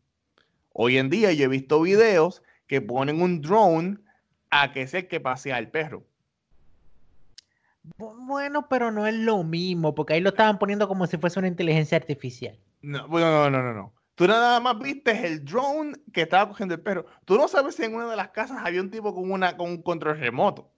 Hoy 0.73 0.99
en 0.99 1.11
día 1.11 1.33
yo 1.33 1.45
he 1.45 1.49
visto 1.49 1.81
videos 1.81 2.43
que 2.67 2.81
ponen 2.81 3.23
un 3.23 3.41
drone 3.41 3.99
a 4.51 4.73
que 4.73 4.87
sea 4.87 5.07
que 5.07 5.21
pasea 5.21 5.59
el 5.59 5.69
perro. 5.69 6.05
Bueno, 7.97 8.69
pero 8.69 8.91
no 8.91 9.07
es 9.07 9.15
lo 9.15 9.43
mismo, 9.45 9.95
porque 9.95 10.15
ahí 10.15 10.21
lo 10.21 10.31
estaban 10.31 10.59
poniendo 10.59 10.89
como 10.89 11.07
si 11.07 11.17
fuese 11.17 11.39
una 11.39 11.49
inteligencia 11.49 11.97
artificial. 11.97 12.59
No, 12.83 13.07
no, 13.09 13.51
no, 13.51 13.63
no, 13.63 13.73
no. 13.73 13.95
Tú 14.15 14.27
nada 14.27 14.59
más 14.61 14.79
viste 14.79 15.27
el 15.27 15.45
drone 15.45 15.95
que 16.13 16.23
estaba 16.23 16.49
cogiendo 16.49 16.75
el 16.75 16.81
perro. 16.81 17.07
Tú 17.25 17.37
no 17.37 17.47
sabes 17.47 17.77
si 17.77 17.85
en 17.85 17.95
una 17.95 18.11
de 18.11 18.17
las 18.17 18.31
casas 18.31 18.59
había 18.65 18.81
un 18.81 18.91
tipo 18.91 19.15
con, 19.15 19.31
una, 19.31 19.57
con 19.57 19.71
un 19.71 19.83
control 19.83 20.19
remoto 20.19 20.73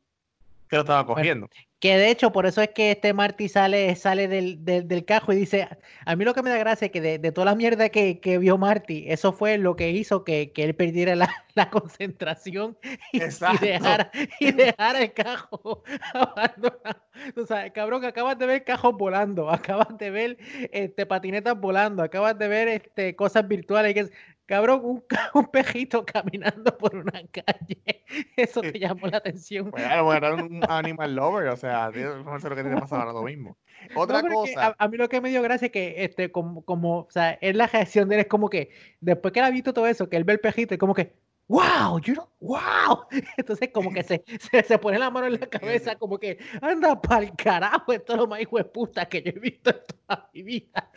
que 0.71 0.77
lo 0.77 0.83
estaba 0.83 1.05
cogiendo. 1.05 1.49
que 1.81 1.97
de 1.97 2.11
hecho, 2.11 2.31
por 2.31 2.47
eso 2.47 2.63
es 2.63 2.69
que 2.69 2.93
este 2.93 3.13
Marty 3.13 3.49
sale, 3.49 3.97
sale 3.97 4.29
del, 4.29 4.65
del, 4.65 5.05
cajo 5.05 5.33
y 5.33 5.37
dice, 5.37 5.69
a 6.07 6.15
mí 6.15 6.25
lo 6.25 6.33
que 6.33 6.43
me 6.43 6.51
da 6.51 6.59
gracia 6.59 6.87
es 6.87 6.93
que 6.93 7.01
de, 7.01 7.19
de 7.19 7.33
toda 7.33 7.47
la 7.47 7.57
mierda 7.57 7.89
que, 7.89 8.21
que, 8.21 8.39
vio 8.39 8.57
Marty, 8.57 9.07
eso 9.09 9.33
fue 9.33 9.59
lo 9.59 9.75
que 9.75 9.91
hizo 9.91 10.23
que, 10.23 10.53
que 10.53 10.63
él 10.63 10.77
perdiera 10.77 11.17
la, 11.17 11.29
la 11.55 11.71
concentración 11.71 12.79
y, 13.13 13.19
dejara, 13.19 14.13
y, 14.39 14.53
dejara, 14.53 15.03
el 15.03 15.13
cajo 15.13 15.83
abandonado. 16.15 17.03
O 17.37 17.45
sea, 17.47 17.73
cabrón, 17.73 18.05
acabas 18.05 18.39
de 18.39 18.47
ver 18.47 18.65
cajos 18.65 18.97
volando, 18.97 19.51
acabas 19.51 19.99
de 19.99 20.11
ver 20.11 20.39
este, 20.71 21.05
patinetas 21.05 21.59
volando, 21.59 22.05
acabas 22.05 22.39
de 22.39 22.47
ver 22.47 22.69
este, 22.69 23.17
cosas 23.17 23.49
virtuales. 23.49 23.93
Que, 23.95 24.11
cabrón, 24.51 24.81
un, 24.83 25.05
un 25.35 25.47
pejito 25.47 26.05
caminando 26.05 26.77
por 26.77 26.97
una 26.97 27.23
calle. 27.31 28.03
Eso 28.37 28.61
te 28.61 28.81
llamó 28.81 29.07
la 29.07 29.19
atención. 29.19 29.71
Bueno, 29.71 30.13
era 30.13 30.35
un 30.35 30.61
animal 30.69 31.15
lover, 31.15 31.49
o 31.49 31.57
sea, 31.57 31.91
no 31.91 32.41
sé 32.41 32.49
lo 32.49 32.57
que 32.57 32.65
te 32.65 32.77
pasa 32.77 32.99
ahora 32.99 33.13
lo 33.13 33.23
mismo. 33.23 33.57
Otra 33.95 34.23
cosa. 34.23 34.75
A, 34.77 34.89
mí 34.89 34.97
lo 34.97 35.09
que 35.09 35.21
me 35.21 35.31
dio 35.31 35.41
gracia 35.41 35.67
es 35.67 35.73
que, 35.73 36.03
este, 36.05 36.33
como, 36.33 36.65
como, 36.65 37.03
o 37.03 37.11
sea, 37.11 37.39
es 37.41 37.55
la 37.55 37.69
reacción 37.69 38.09
de 38.09 38.17
él, 38.17 38.21
es 38.23 38.27
como 38.27 38.51
que, 38.51 38.71
después 39.01 39.33
que 39.33 39.39
él 39.39 39.47
ha 39.47 39.51
visto 39.51 39.73
todo 39.73 39.87
eso, 39.87 40.09
que 40.09 40.17
él 40.17 40.25
ve 40.25 40.33
el 40.33 40.41
pejito, 40.41 40.75
es 40.75 40.81
como 40.81 40.95
que, 40.95 41.15
wow, 41.47 42.01
you 42.01 42.15
know, 42.15 42.29
wow. 42.41 43.07
Entonces, 43.37 43.71
como 43.73 43.93
que 43.93 44.03
se, 44.03 44.25
se, 44.65 44.79
pone 44.79 44.99
la 44.99 45.11
mano 45.11 45.29
en 45.29 45.39
la 45.39 45.47
cabeza, 45.47 45.95
como 45.95 46.19
que, 46.19 46.39
anda 46.61 47.01
para 47.01 47.23
el 47.23 47.37
carajo, 47.37 47.93
esto 47.93 48.15
es 48.15 48.19
lo 48.19 48.27
más 48.27 48.41
hijo 48.41 48.59
de 48.59 48.65
puta 48.65 49.09
que 49.09 49.23
yo 49.23 49.31
he 49.31 49.39
visto 49.39 49.71
en 49.71 49.79
toda 49.87 50.29
mi 50.35 50.43
vida. 50.43 50.91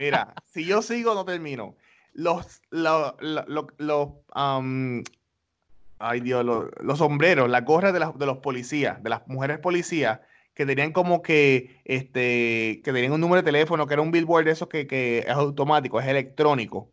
Mira, 0.00 0.34
si 0.46 0.64
yo 0.64 0.82
sigo, 0.82 1.14
no 1.14 1.24
termino 1.24 1.76
los, 2.14 2.62
los, 2.70 3.14
los, 3.78 4.08
ay 5.98 6.20
Dios, 6.20 6.44
los, 6.44 6.98
sombreros, 6.98 7.50
las 7.50 7.64
gorras 7.64 7.92
de, 7.92 7.98
de 7.98 8.26
los 8.26 8.38
policías, 8.38 9.02
de 9.02 9.10
las 9.10 9.26
mujeres 9.26 9.58
policías, 9.58 10.20
que 10.54 10.64
tenían 10.64 10.92
como 10.92 11.22
que, 11.22 11.80
este, 11.84 12.80
que 12.84 12.92
tenían 12.92 13.12
un 13.12 13.20
número 13.20 13.42
de 13.42 13.46
teléfono, 13.46 13.86
que 13.86 13.94
era 13.94 14.02
un 14.02 14.12
billboard 14.12 14.44
de 14.44 14.52
esos 14.52 14.68
que, 14.68 14.86
que 14.86 15.18
es 15.18 15.28
automático, 15.28 16.00
es 16.00 16.06
electrónico. 16.06 16.90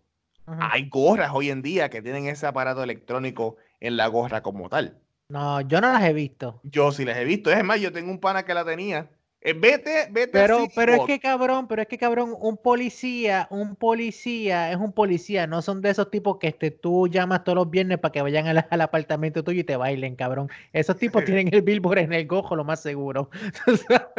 Hay 0.48 0.90
gorras 0.90 1.32
hoy 1.34 1.50
en 1.50 1.62
día 1.62 1.90
que 1.90 2.02
tienen 2.02 2.26
ese 2.26 2.46
aparato 2.46 2.84
electrónico 2.84 3.56
en 3.80 3.96
la 3.96 4.08
gorra 4.08 4.42
como 4.42 4.68
tal. 4.68 4.98
No, 5.30 5.62
yo 5.62 5.80
no 5.80 5.94
las 5.94 6.04
he 6.04 6.12
visto. 6.12 6.60
Yo 6.64 6.92
sí 6.92 7.06
las 7.06 7.18
he 7.18 7.24
visto. 7.24 7.52
Es 7.52 7.64
más, 7.64 7.80
yo 7.80 7.94
tengo 7.94 8.12
un 8.12 8.20
pana 8.20 8.44
que 8.44 8.54
la 8.54 8.66
tenía 8.66 9.10
vete, 9.44 10.08
vete. 10.12 10.32
Pero, 10.32 10.68
pero 10.76 10.94
es 10.94 11.02
que 11.06 11.20
cabrón, 11.20 11.68
pero 11.68 11.82
es 11.82 11.88
que 11.88 11.98
cabrón, 11.98 12.36
un 12.40 12.58
policía, 12.58 13.48
un 13.50 13.76
policía 13.76 14.72
es 14.72 14.78
un 14.78 14.92
policía, 14.94 15.48
no 15.48 15.62
son 15.62 15.82
de 15.82 15.90
esos 15.90 16.12
tipos 16.12 16.38
que 16.38 16.50
este, 16.50 16.70
tú 16.70 17.08
llamas 17.08 17.44
todos 17.44 17.56
los 17.56 17.70
viernes 17.70 17.98
para 17.98 18.12
que 18.12 18.22
vayan 18.22 18.48
al, 18.48 18.82
apartamento 18.82 19.44
tuyo 19.44 19.62
y 19.62 19.64
te 19.64 19.76
bailen, 19.76 20.16
cabrón. 20.16 20.50
Esos 20.74 20.98
tipos 20.98 21.26
tienen 21.26 21.54
el 21.54 21.62
billboard 21.62 22.00
en 22.00 22.14
el 22.14 22.28
gojo, 22.28 22.56
lo 22.56 22.64
más 22.64 22.82
seguro. 22.82 23.30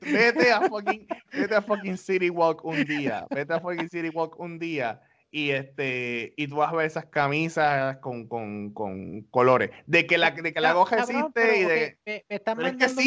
vete 0.00 0.52
a 0.52 0.62
fucking, 0.62 1.06
vete 1.32 1.54
a 1.54 1.62
fucking 1.62 1.98
City 1.98 2.30
Walk 2.30 2.64
un 2.64 2.84
día, 2.84 3.26
vete 3.30 3.52
a 3.52 3.60
fucking 3.60 3.90
City 3.90 4.08
Walk 4.08 4.40
un 4.40 4.58
día 4.58 5.00
y 5.36 5.50
este 5.50 6.32
y 6.38 6.48
tú 6.48 6.56
vas 6.56 6.72
a 6.72 6.76
ver 6.76 6.86
esas 6.86 7.04
camisas 7.04 7.98
con, 7.98 8.26
con, 8.26 8.72
con 8.72 9.20
colores. 9.24 9.70
De 9.84 10.06
que 10.06 10.16
la 10.16 10.30
de 10.30 10.54
que 10.54 10.62
la 10.62 10.72
goja 10.72 11.00
existe 11.00 11.58
y 11.58 11.64
de 11.64 11.98
me, 12.06 12.24
están 12.30 12.56
mandando 12.56 13.02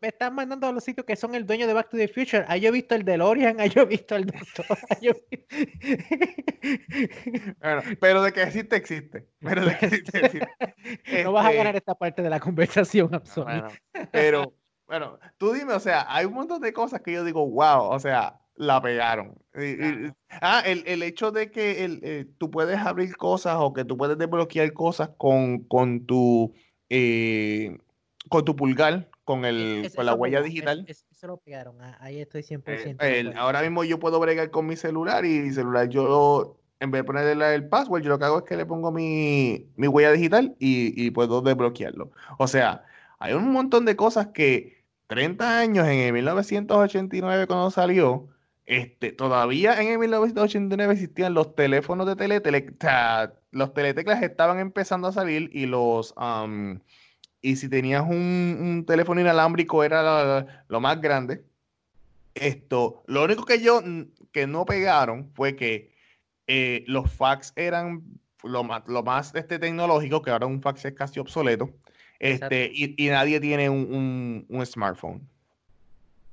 me 0.00 0.08
están 0.08 0.34
mandando 0.34 0.66
a 0.66 0.72
los 0.72 0.82
sitios 0.82 1.06
que 1.06 1.14
son 1.14 1.36
el 1.36 1.46
dueño 1.46 1.68
de 1.68 1.72
Back 1.72 1.90
to 1.90 1.96
the 1.96 2.08
Future. 2.08 2.44
Ahí 2.48 2.62
yo 2.62 2.70
he 2.70 2.72
visto 2.72 2.96
el 2.96 3.04
DeLorean 3.04 3.60
ahí 3.66 3.68
yo 3.68 3.82
he 3.82 3.84
visto 3.84 4.16
el 4.16 4.26
doctor 4.26 4.66
bueno, 7.60 7.82
pero 8.00 8.24
de 8.24 8.32
que 8.32 8.42
existe 8.42 8.74
existe 8.74 9.28
pero 9.38 9.64
de 9.64 9.78
que 9.78 9.86
existe, 9.86 10.26
existe. 10.26 10.48
no 11.22 11.30
vas 11.30 11.46
a 11.46 11.52
ganar 11.52 11.76
este 11.76 11.78
esta 11.78 11.94
parte 11.94 12.22
de 12.22 12.30
la 12.30 12.40
conversación 12.40 13.14
absolutamente 13.14 13.80
pero 14.10 14.52
bueno 14.88 15.20
tú 15.38 15.52
dime 15.52 15.74
o 15.74 15.80
sea 15.80 16.06
hay 16.08 16.24
un 16.24 16.32
montón 16.32 16.60
de 16.60 16.72
cosas 16.72 17.02
que 17.02 17.12
yo 17.12 17.22
digo 17.22 17.48
wow 17.48 17.84
o 17.84 18.00
sea 18.00 18.40
la 18.56 18.80
pegaron. 18.80 19.34
ah, 20.40 20.62
el, 20.64 20.82
el, 20.86 21.02
hecho 21.02 21.30
de 21.30 21.50
que 21.50 21.84
el, 21.84 22.00
eh, 22.02 22.26
tú 22.38 22.50
puedes 22.50 22.78
abrir 22.78 23.16
cosas 23.16 23.56
o 23.58 23.72
que 23.72 23.84
tú 23.84 23.96
puedes 23.96 24.18
desbloquear 24.18 24.72
cosas 24.72 25.10
con, 25.16 25.60
con 25.64 26.06
tu 26.06 26.54
eh, 26.88 27.78
con 28.28 28.44
tu 28.44 28.56
pulgar, 28.56 29.08
con, 29.24 29.44
el, 29.44 29.90
con 29.94 30.06
la 30.06 30.14
huella 30.14 30.42
digital. 30.42 30.84
eso 30.88 31.26
lo 31.26 31.36
pegaron, 31.38 31.80
ah, 31.80 31.96
ahí 32.00 32.20
estoy 32.20 32.42
100%. 32.42 32.96
Eh, 33.00 33.32
ahora 33.36 33.62
mismo 33.62 33.84
yo 33.84 33.98
puedo 33.98 34.18
bregar 34.20 34.50
con 34.50 34.66
mi 34.66 34.76
celular 34.76 35.24
y 35.24 35.40
mi 35.40 35.52
celular 35.52 35.88
yo, 35.88 36.58
en 36.80 36.90
vez 36.90 37.00
de 37.00 37.04
ponerle 37.04 37.54
el 37.54 37.68
password, 37.68 38.02
yo 38.02 38.10
lo 38.10 38.18
que 38.18 38.24
hago 38.24 38.38
es 38.38 38.44
que 38.44 38.56
le 38.56 38.66
pongo 38.66 38.90
mi, 38.90 39.70
mi 39.76 39.86
huella 39.86 40.12
digital 40.12 40.56
y, 40.58 40.92
y 41.00 41.10
puedo 41.10 41.40
desbloquearlo. 41.40 42.10
O 42.38 42.46
sea, 42.48 42.84
hay 43.18 43.34
un 43.34 43.50
montón 43.52 43.84
de 43.84 43.96
cosas 43.96 44.28
que 44.28 44.84
30 45.06 45.58
años 45.58 45.86
en 45.86 45.98
el 46.00 46.12
1989 46.12 47.46
cuando 47.46 47.70
salió, 47.70 48.28
este, 48.66 49.12
todavía 49.12 49.80
en 49.80 49.88
el 49.88 49.98
1989 49.98 50.92
existían 50.92 51.34
los 51.34 51.54
teléfonos 51.54 52.06
de 52.06 52.16
tele, 52.16 52.42
los 53.52 53.74
teleteclas 53.74 54.22
estaban 54.22 54.58
empezando 54.58 55.06
a 55.06 55.12
salir 55.12 55.50
y 55.52 55.66
los 55.66 56.14
y 57.42 57.56
si 57.56 57.68
tenías 57.68 58.02
un, 58.02 58.84
teléfono 58.88 59.20
inalámbrico 59.20 59.84
era 59.84 60.64
lo, 60.66 60.80
más 60.80 61.00
grande. 61.00 61.44
Esto, 62.34 63.04
lo 63.06 63.24
único 63.24 63.44
que 63.44 63.62
yo 63.62 63.80
que 64.32 64.48
no 64.48 64.66
pegaron 64.66 65.30
fue 65.32 65.54
que 65.54 65.94
eh, 66.48 66.84
los 66.88 67.10
fax 67.10 67.52
eran 67.54 68.02
lo 68.42 68.64
más, 68.64 68.82
lo 68.88 69.04
más 69.04 69.32
este, 69.34 69.60
tecnológico, 69.60 70.22
que 70.22 70.30
ahora 70.30 70.46
un 70.46 70.60
fax 70.60 70.86
es 70.86 70.94
casi 70.94 71.20
obsoleto, 71.20 71.70
este, 72.18 72.70
y, 72.72 73.08
nadie 73.08 73.40
tiene 73.40 73.70
un, 73.70 74.44
smartphone. 74.66 75.26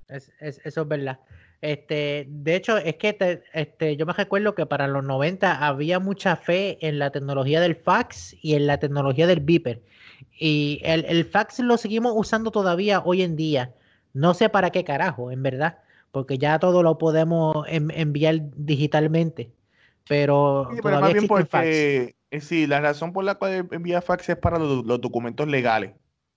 eso 0.09 0.81
es 0.81 0.87
verdad. 0.87 1.19
Este, 1.63 2.25
de 2.27 2.57
hecho, 2.57 2.75
es 2.75 2.97
que 2.97 3.41
este, 3.53 3.95
yo 3.95 4.05
me 4.05 4.11
recuerdo 4.11 4.53
que 4.53 4.65
para 4.65 4.85
los 4.89 5.01
90 5.01 5.65
había 5.65 5.97
mucha 5.97 6.35
fe 6.35 6.77
en 6.85 6.99
la 6.99 7.09
tecnología 7.11 7.61
del 7.61 7.77
fax 7.77 8.35
y 8.41 8.55
en 8.55 8.67
la 8.67 8.81
tecnología 8.81 9.27
del 9.27 9.39
beeper. 9.39 9.81
Y 10.37 10.81
el, 10.83 11.23
fax 11.23 11.59
lo 11.59 11.77
seguimos 11.77 12.11
usando 12.17 12.51
todavía 12.51 13.01
hoy 13.05 13.21
en 13.21 13.37
día. 13.37 13.73
No 14.11 14.33
sé 14.33 14.49
para 14.49 14.71
qué 14.71 14.83
carajo, 14.83 15.31
en 15.31 15.41
verdad, 15.41 15.77
porque 16.11 16.37
ya 16.37 16.59
todo 16.59 16.83
lo 16.83 16.97
podemos 16.97 17.65
enviar 17.69 18.41
digitalmente. 18.57 19.53
Pero 20.09 20.67
sí, 20.69 20.81
todavía 20.81 21.45
fax. 21.45 21.65
Eh, 21.65 22.15
sí, 22.41 22.67
la 22.67 22.81
razón 22.81 23.13
por 23.13 23.23
la 23.23 23.35
cual 23.35 23.69
envía 23.71 24.01
fax 24.01 24.27
es 24.27 24.35
para 24.35 24.59
los, 24.59 24.83
documentos 24.99 25.47
legales. 25.47 25.93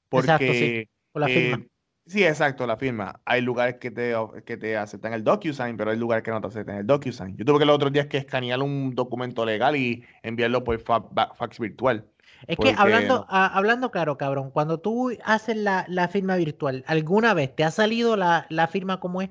Porque, 0.08 0.30
Exacto, 0.30 0.52
sí, 0.52 0.88
por 1.10 1.22
la 1.22 1.26
firma. 1.26 1.56
Eh, 1.64 1.68
Sí, 2.06 2.24
exacto, 2.24 2.66
la 2.68 2.76
firma. 2.76 3.20
Hay 3.24 3.40
lugares 3.40 3.76
que 3.80 3.90
te, 3.90 4.14
que 4.44 4.56
te 4.56 4.76
aceptan 4.76 5.12
el 5.12 5.24
DocuSign, 5.24 5.76
pero 5.76 5.90
hay 5.90 5.96
lugares 5.96 6.22
que 6.22 6.30
no 6.30 6.40
te 6.40 6.46
aceptan 6.46 6.76
el 6.76 6.86
DocuSign. 6.86 7.36
Yo 7.36 7.44
tuve 7.44 7.58
que 7.58 7.64
los 7.64 7.74
otros 7.74 7.92
días 7.92 8.06
que 8.06 8.18
escanear 8.18 8.62
un 8.62 8.94
documento 8.94 9.44
legal 9.44 9.74
y 9.74 10.04
enviarlo 10.22 10.62
por 10.62 10.78
fax 10.78 11.58
virtual. 11.58 12.04
Es 12.46 12.56
que 12.58 12.74
hablando, 12.76 13.26
hablando 13.28 13.90
claro, 13.90 14.16
cabrón, 14.16 14.50
cuando 14.50 14.78
tú 14.78 15.10
haces 15.24 15.56
la, 15.56 16.08
firma 16.12 16.36
virtual, 16.36 16.84
¿alguna 16.86 17.34
vez 17.34 17.54
te 17.56 17.64
ha 17.64 17.72
salido 17.72 18.16
la, 18.16 18.68
firma 18.70 19.00
como 19.00 19.22
es? 19.22 19.30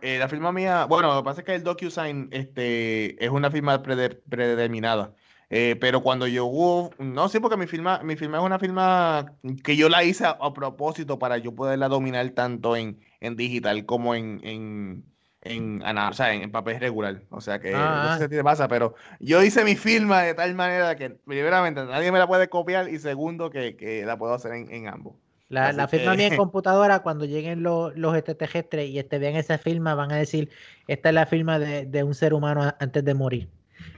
Eh, 0.00 0.18
la 0.18 0.28
firma 0.28 0.50
mía, 0.50 0.86
bueno, 0.86 1.14
lo 1.14 1.22
que 1.22 1.24
pasa 1.24 1.40
es 1.42 1.44
que 1.44 1.54
el 1.54 1.62
DocuSign 1.62 2.30
este, 2.32 3.22
es 3.24 3.30
una 3.30 3.50
firma 3.50 3.80
predeterminada. 3.82 5.12
Eh, 5.50 5.76
pero 5.80 6.02
cuando 6.02 6.26
yo, 6.26 6.90
no 6.98 7.28
sé, 7.28 7.40
porque 7.40 7.56
mi 7.56 7.66
firma, 7.66 8.00
mi 8.02 8.16
firma 8.16 8.38
es 8.38 8.44
una 8.44 8.58
firma 8.58 9.34
que 9.64 9.76
yo 9.76 9.88
la 9.88 10.04
hice 10.04 10.26
a, 10.26 10.52
propósito 10.52 11.18
para 11.18 11.38
yo 11.38 11.54
poderla 11.54 11.88
dominar 11.88 12.28
tanto 12.30 12.76
en, 12.76 13.00
en 13.20 13.34
digital 13.34 13.86
como 13.86 14.14
en, 14.14 14.40
en, 14.44 15.04
en, 15.40 15.82
o 15.82 16.12
sea, 16.12 16.34
en, 16.34 16.50
papel 16.52 16.78
regular. 16.80 17.22
O 17.30 17.40
sea 17.40 17.60
que 17.60 17.72
no 17.72 17.78
sé 17.78 17.82
ah. 17.82 18.18
si 18.20 18.28
te 18.28 18.44
pasa, 18.44 18.68
pero 18.68 18.94
yo 19.20 19.42
hice 19.42 19.64
mi 19.64 19.74
firma 19.74 20.22
de 20.22 20.34
tal 20.34 20.54
manera 20.54 20.96
que, 20.96 21.10
primeramente, 21.10 21.82
nadie 21.86 22.12
me 22.12 22.18
la 22.18 22.26
puede 22.26 22.48
copiar 22.48 22.90
y 22.90 22.98
segundo, 22.98 23.48
que, 23.48 23.74
que 23.74 24.04
la 24.04 24.18
puedo 24.18 24.34
hacer 24.34 24.52
en, 24.52 24.86
ambos. 24.86 25.14
La, 25.48 25.72
la 25.72 25.88
firma 25.88 26.14
mía 26.14 26.26
en 26.26 26.36
computadora, 26.36 26.98
cuando 26.98 27.24
lleguen 27.24 27.62
los, 27.62 27.96
los 27.96 28.14
extraterrestres 28.14 28.90
y 28.90 28.98
este, 28.98 29.18
vean 29.18 29.36
esa 29.36 29.56
firma, 29.56 29.94
van 29.94 30.12
a 30.12 30.16
decir, 30.16 30.50
esta 30.88 31.08
es 31.08 31.14
la 31.14 31.24
firma 31.24 31.58
de, 31.58 31.86
de 31.86 32.02
un 32.04 32.14
ser 32.14 32.34
humano 32.34 32.70
antes 32.78 33.02
de 33.02 33.14
morir. 33.14 33.48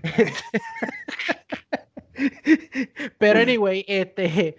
Pero 3.19 3.41
anyway, 3.41 3.85
este, 3.89 4.57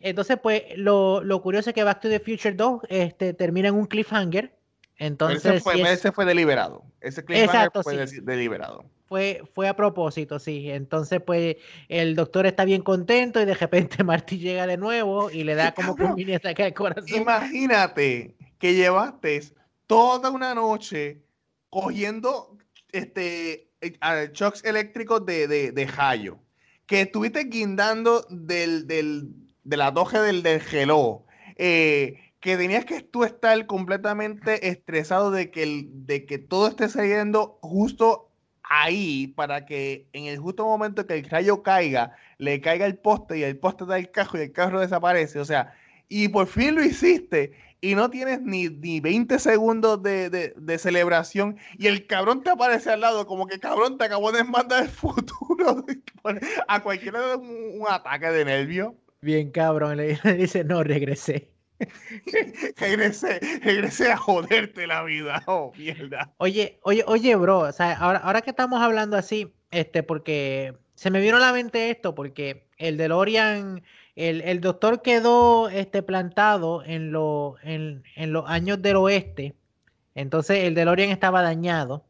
entonces 0.00 0.38
pues 0.42 0.62
lo, 0.76 1.22
curioso 1.42 1.70
es 1.70 1.74
que 1.74 1.84
Back 1.84 2.00
to 2.00 2.08
the 2.08 2.20
Future 2.20 2.54
2 2.54 2.82
este, 2.88 3.34
termina 3.34 3.68
en 3.68 3.74
un 3.74 3.86
cliffhanger. 3.86 4.56
Entonces, 4.98 5.62
ese 5.66 6.12
fue, 6.12 6.24
deliberado. 6.24 6.84
Ese 7.00 7.24
Exacto, 7.28 7.82
fue 7.82 8.06
deliberado. 8.22 8.84
Fue, 9.08 9.42
fue 9.52 9.68
a 9.68 9.74
propósito, 9.74 10.38
sí. 10.38 10.70
Entonces, 10.70 11.20
pues, 11.20 11.56
el 11.88 12.14
doctor 12.14 12.46
está 12.46 12.64
bien 12.64 12.82
contento 12.82 13.42
y 13.42 13.44
de 13.44 13.54
repente 13.54 14.04
Marty 14.04 14.38
llega 14.38 14.66
de 14.66 14.76
nuevo 14.76 15.30
y 15.30 15.44
le 15.44 15.54
da 15.54 15.74
como 15.74 15.96
que 15.96 16.04
un 16.04 16.14
mini 16.14 16.34
ataque 16.34 16.62
al 16.62 16.74
corazón. 16.74 17.04
Imagínate 17.08 18.36
que 18.58 18.74
llevaste 18.74 19.42
toda 19.86 20.30
una 20.30 20.54
noche 20.54 21.22
cogiendo 21.68 22.56
este 22.92 23.71
shocks 24.32 24.64
eléctricos 24.64 25.24
de, 25.26 25.48
de, 25.48 25.72
de 25.72 25.88
Hayo, 25.96 26.38
que 26.86 27.02
estuviste 27.02 27.44
guindando 27.44 28.26
del, 28.30 28.86
del, 28.86 29.28
de 29.64 29.76
la 29.76 29.90
doje 29.90 30.20
del, 30.20 30.42
del 30.42 30.60
geló, 30.60 31.24
eh, 31.56 32.18
que 32.40 32.56
tenías 32.56 32.84
que 32.84 33.02
tú 33.02 33.24
estar 33.24 33.66
completamente 33.66 34.68
estresado 34.68 35.30
de 35.30 35.50
que, 35.50 35.62
el, 35.62 36.06
de 36.06 36.26
que 36.26 36.38
todo 36.38 36.68
esté 36.68 36.88
saliendo 36.88 37.58
justo 37.62 38.32
ahí 38.64 39.28
para 39.28 39.66
que 39.66 40.08
en 40.12 40.24
el 40.24 40.38
justo 40.38 40.64
momento 40.64 41.06
que 41.06 41.14
el 41.14 41.28
rayo 41.28 41.62
caiga, 41.62 42.16
le 42.38 42.60
caiga 42.60 42.86
el 42.86 42.96
poste 42.96 43.38
y 43.38 43.42
el 43.44 43.58
poste 43.58 43.84
da 43.86 43.98
el 43.98 44.10
carro 44.10 44.38
y 44.38 44.42
el 44.42 44.52
carro 44.52 44.80
desaparece. 44.80 45.38
O 45.38 45.44
sea, 45.44 45.74
y 46.08 46.28
por 46.28 46.46
fin 46.46 46.74
lo 46.74 46.82
hiciste 46.82 47.52
y 47.82 47.96
no 47.96 48.08
tienes 48.08 48.40
ni, 48.40 48.68
ni 48.68 49.00
20 49.00 49.38
segundos 49.40 50.02
de, 50.02 50.78
celebración 50.78 51.58
y 51.76 51.88
el 51.88 52.06
cabrón 52.06 52.42
te 52.42 52.50
aparece 52.50 52.90
al 52.90 53.00
lado 53.00 53.26
como 53.26 53.46
que 53.46 53.58
cabrón 53.58 53.98
te 53.98 54.04
acabó 54.04 54.32
de 54.32 54.44
mandar 54.44 54.84
el 54.84 54.88
futuro 54.88 55.84
a 56.68 56.82
cualquiera 56.82 57.20
de 57.26 57.36
un, 57.36 57.80
un 57.80 57.86
ataque 57.88 58.30
de 58.30 58.44
nervio. 58.44 58.96
Bien 59.20 59.50
cabrón, 59.50 59.96
le 59.96 60.18
dice, 60.38 60.64
no, 60.64 60.82
regresé. 60.84 61.50
regresé, 62.76 63.40
regresé 63.62 64.12
a 64.12 64.16
joderte 64.16 64.86
la 64.86 65.02
vida. 65.02 65.42
Oh, 65.46 65.72
mierda. 65.76 66.32
Oye, 66.38 66.78
oye, 66.82 67.02
oye, 67.08 67.34
bro, 67.34 67.58
o 67.58 67.72
sea, 67.72 67.92
ahora, 67.94 68.20
ahora 68.20 68.42
que 68.42 68.50
estamos 68.50 68.80
hablando 68.80 69.16
así, 69.16 69.52
este, 69.72 70.04
porque 70.04 70.74
se 70.94 71.10
me 71.10 71.20
vino 71.20 71.38
a 71.38 71.40
la 71.40 71.52
mente 71.52 71.90
esto, 71.90 72.14
porque 72.14 72.68
el 72.78 72.96
DeLorean, 72.96 73.82
el, 74.16 74.40
el 74.42 74.60
doctor 74.60 75.02
quedó 75.02 75.68
este, 75.68 76.02
plantado 76.02 76.84
en, 76.84 77.12
lo, 77.12 77.56
en, 77.62 78.02
en 78.16 78.32
los 78.32 78.48
años 78.48 78.82
del 78.82 78.96
oeste, 78.96 79.54
entonces 80.14 80.64
el 80.64 80.74
DeLorean 80.74 81.10
estaba 81.10 81.42
dañado. 81.42 82.04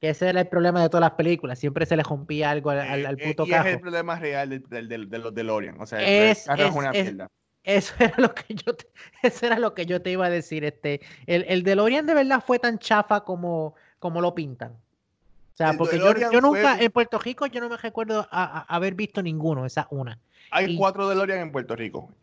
Que 0.00 0.10
ese 0.10 0.28
era 0.28 0.40
el 0.40 0.48
problema 0.48 0.82
de 0.82 0.90
todas 0.90 1.00
las 1.00 1.12
películas. 1.12 1.58
Siempre 1.58 1.86
se 1.86 1.96
le 1.96 2.02
rompía 2.02 2.50
algo 2.50 2.68
al, 2.68 3.06
al, 3.06 3.18
eh, 3.18 3.28
puto 3.28 3.46
y 3.46 3.54
es 3.54 3.64
el 3.64 3.80
problema 3.80 4.16
real 4.18 4.50
de, 4.50 5.18
los 5.18 5.34
DeLorean. 5.34 5.80
O 5.80 5.86
sea, 5.86 6.02
es, 6.02 6.46
es, 6.46 6.70
una 6.70 6.90
mierda. 6.90 7.30
Eso 7.64 7.94
era 7.98 8.14
lo 8.18 8.34
que 8.34 8.54
yo 8.54 8.76
te, 8.76 8.86
eso 9.22 9.46
era 9.46 9.58
lo 9.58 9.74
que 9.74 9.86
yo 9.86 10.02
te 10.02 10.10
iba 10.10 10.26
a 10.26 10.30
decir. 10.30 10.64
Este, 10.64 11.00
el, 11.26 11.46
el 11.48 11.62
DeLorean 11.62 12.04
de 12.04 12.12
verdad 12.12 12.44
fue 12.46 12.58
tan 12.58 12.78
chafa 12.78 13.24
como, 13.24 13.74
como 13.98 14.20
lo 14.20 14.34
pintan. 14.34 14.72
O 14.72 15.56
sea, 15.56 15.72
porque 15.72 15.98
yo, 15.98 16.12
yo, 16.30 16.42
nunca, 16.42 16.78
en 16.78 16.92
Puerto 16.92 17.18
Rico, 17.18 17.46
yo 17.46 17.62
no 17.62 17.70
me 17.70 17.78
recuerdo 17.78 18.28
haber 18.30 18.94
visto 18.94 19.22
ninguno, 19.22 19.64
esa 19.64 19.86
una. 19.90 20.18
Hay 20.50 20.76
cuatro 20.76 21.08
DeLorean 21.08 21.40
en 21.40 21.52
Puerto 21.52 21.76
Rico. 21.76 22.14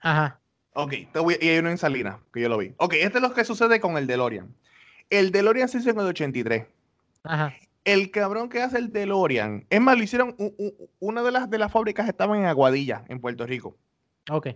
Ajá. 0.00 0.40
Ok, 0.74 0.92
y 0.92 1.48
hay 1.48 1.58
uno 1.58 1.70
en 1.70 1.78
Salinas, 1.78 2.16
que 2.32 2.40
yo 2.40 2.48
lo 2.48 2.58
vi. 2.58 2.74
Ok, 2.78 2.94
este 2.94 3.18
es 3.18 3.22
lo 3.22 3.32
que 3.32 3.44
sucede 3.44 3.80
con 3.80 3.96
el 3.96 4.06
DeLorean. 4.06 4.54
El 5.08 5.30
DeLorean 5.30 5.68
se 5.68 5.78
hizo 5.78 5.90
en 5.90 6.00
el 6.00 6.06
83. 6.06 6.66
Ajá. 7.22 7.54
El 7.84 8.10
cabrón 8.10 8.48
que 8.48 8.62
hace 8.62 8.78
el 8.78 8.92
DeLorean, 8.92 9.66
es 9.70 9.80
más, 9.80 9.96
lo 9.96 10.02
hicieron, 10.02 10.34
una 10.98 11.22
de 11.22 11.30
las, 11.30 11.48
de 11.48 11.58
las 11.58 11.70
fábricas 11.70 12.08
estaban 12.08 12.40
en 12.40 12.46
Aguadilla, 12.46 13.04
en 13.08 13.20
Puerto 13.20 13.46
Rico. 13.46 13.76
Ok. 14.30 14.48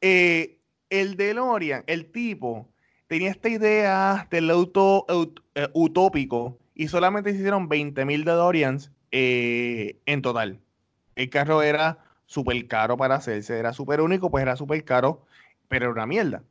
Eh, 0.00 0.58
el 0.90 1.16
DeLorean, 1.16 1.82
el 1.86 2.10
tipo, 2.12 2.68
tenía 3.08 3.30
esta 3.30 3.48
idea 3.48 4.28
del 4.30 4.50
auto 4.50 5.06
eh, 5.54 5.68
utópico 5.72 6.58
y 6.74 6.88
solamente 6.88 7.32
se 7.32 7.38
hicieron 7.38 7.68
20 7.68 8.04
mil 8.04 8.24
DeLoreans 8.24 8.92
eh, 9.10 9.98
en 10.06 10.22
total. 10.22 10.60
El 11.16 11.30
carro 11.30 11.62
era 11.62 11.98
súper 12.28 12.68
caro 12.68 12.96
para 12.96 13.16
hacerse, 13.16 13.58
era 13.58 13.72
súper 13.72 14.02
único, 14.02 14.30
pues 14.30 14.42
era 14.42 14.54
súper 14.54 14.84
caro, 14.84 15.24
pero 15.66 15.86
era 15.86 15.92
una 15.94 16.06
mierda. 16.06 16.42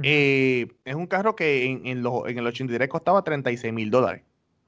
es 0.00 0.94
un 0.94 1.06
carro 1.08 1.34
que 1.34 1.66
en, 1.66 1.84
en, 1.84 2.06
en, 2.06 2.38
el 2.38 2.46
83 2.46 2.88
costaba 2.88 3.22
36 3.22 3.72
mil 3.74 3.90
dólares. 3.90 4.22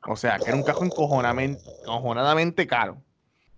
O 0.07 0.17
sea, 0.17 0.39
que 0.39 0.49
era 0.49 0.57
un 0.57 0.65
carro 0.65 0.85
encojonadamente 0.85 2.67
caro. 2.67 2.99